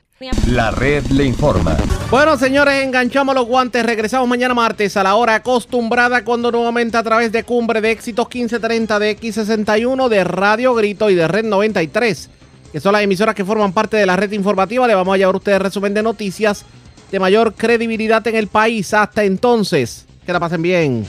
La 0.48 0.72
red 0.72 1.06
le 1.12 1.26
informa. 1.26 1.78
Bueno, 2.10 2.38
señores, 2.38 2.84
enganchamos 2.84 3.36
los 3.36 3.46
guantes. 3.46 3.86
Regresamos 3.86 4.28
mañana 4.28 4.56
martes 4.56 4.98
a 4.98 5.04
la 5.04 5.14
hora 5.14 5.36
acostumbrada 5.36 6.24
cuando 6.24 6.52
nuevamente 6.52 6.98
a 6.98 7.04
través 7.04 7.32
de 7.32 7.44
Cumbre 7.44 7.82
de 7.82 7.92
Éxitos 7.92 8.26
1530 8.26 8.98
de 8.98 9.16
X61 9.16 10.10
de 10.10 10.24
Radio 10.24 10.74
Grito 10.74 11.12
y 11.12 11.16
de 11.16 11.28
Red 11.28 11.46
93, 11.46 12.32
que 12.72 12.80
son 12.80 12.94
las 12.94 13.04
emisoras 13.04 13.36
que 13.36 13.46
forman 13.46 13.74
parte 13.74 13.98
de 13.98 14.08
la 14.08 14.16
red 14.16 14.32
informativa, 14.32 14.88
le 14.88 14.96
vamos 14.96 15.14
a 15.14 15.18
llevar 15.18 15.36
a 15.36 15.38
ustedes 15.38 15.62
resumen 15.62 15.94
de 15.94 16.02
noticias 16.02 16.66
de 17.12 17.20
mayor 17.20 17.54
credibilidad 17.54 18.26
en 18.26 18.38
el 18.38 18.48
país. 18.48 18.96
Hasta 18.96 19.24
entonces, 19.24 20.08
que 20.26 20.34
la 20.34 20.40
pasen 20.40 20.64
bien. 20.64 21.06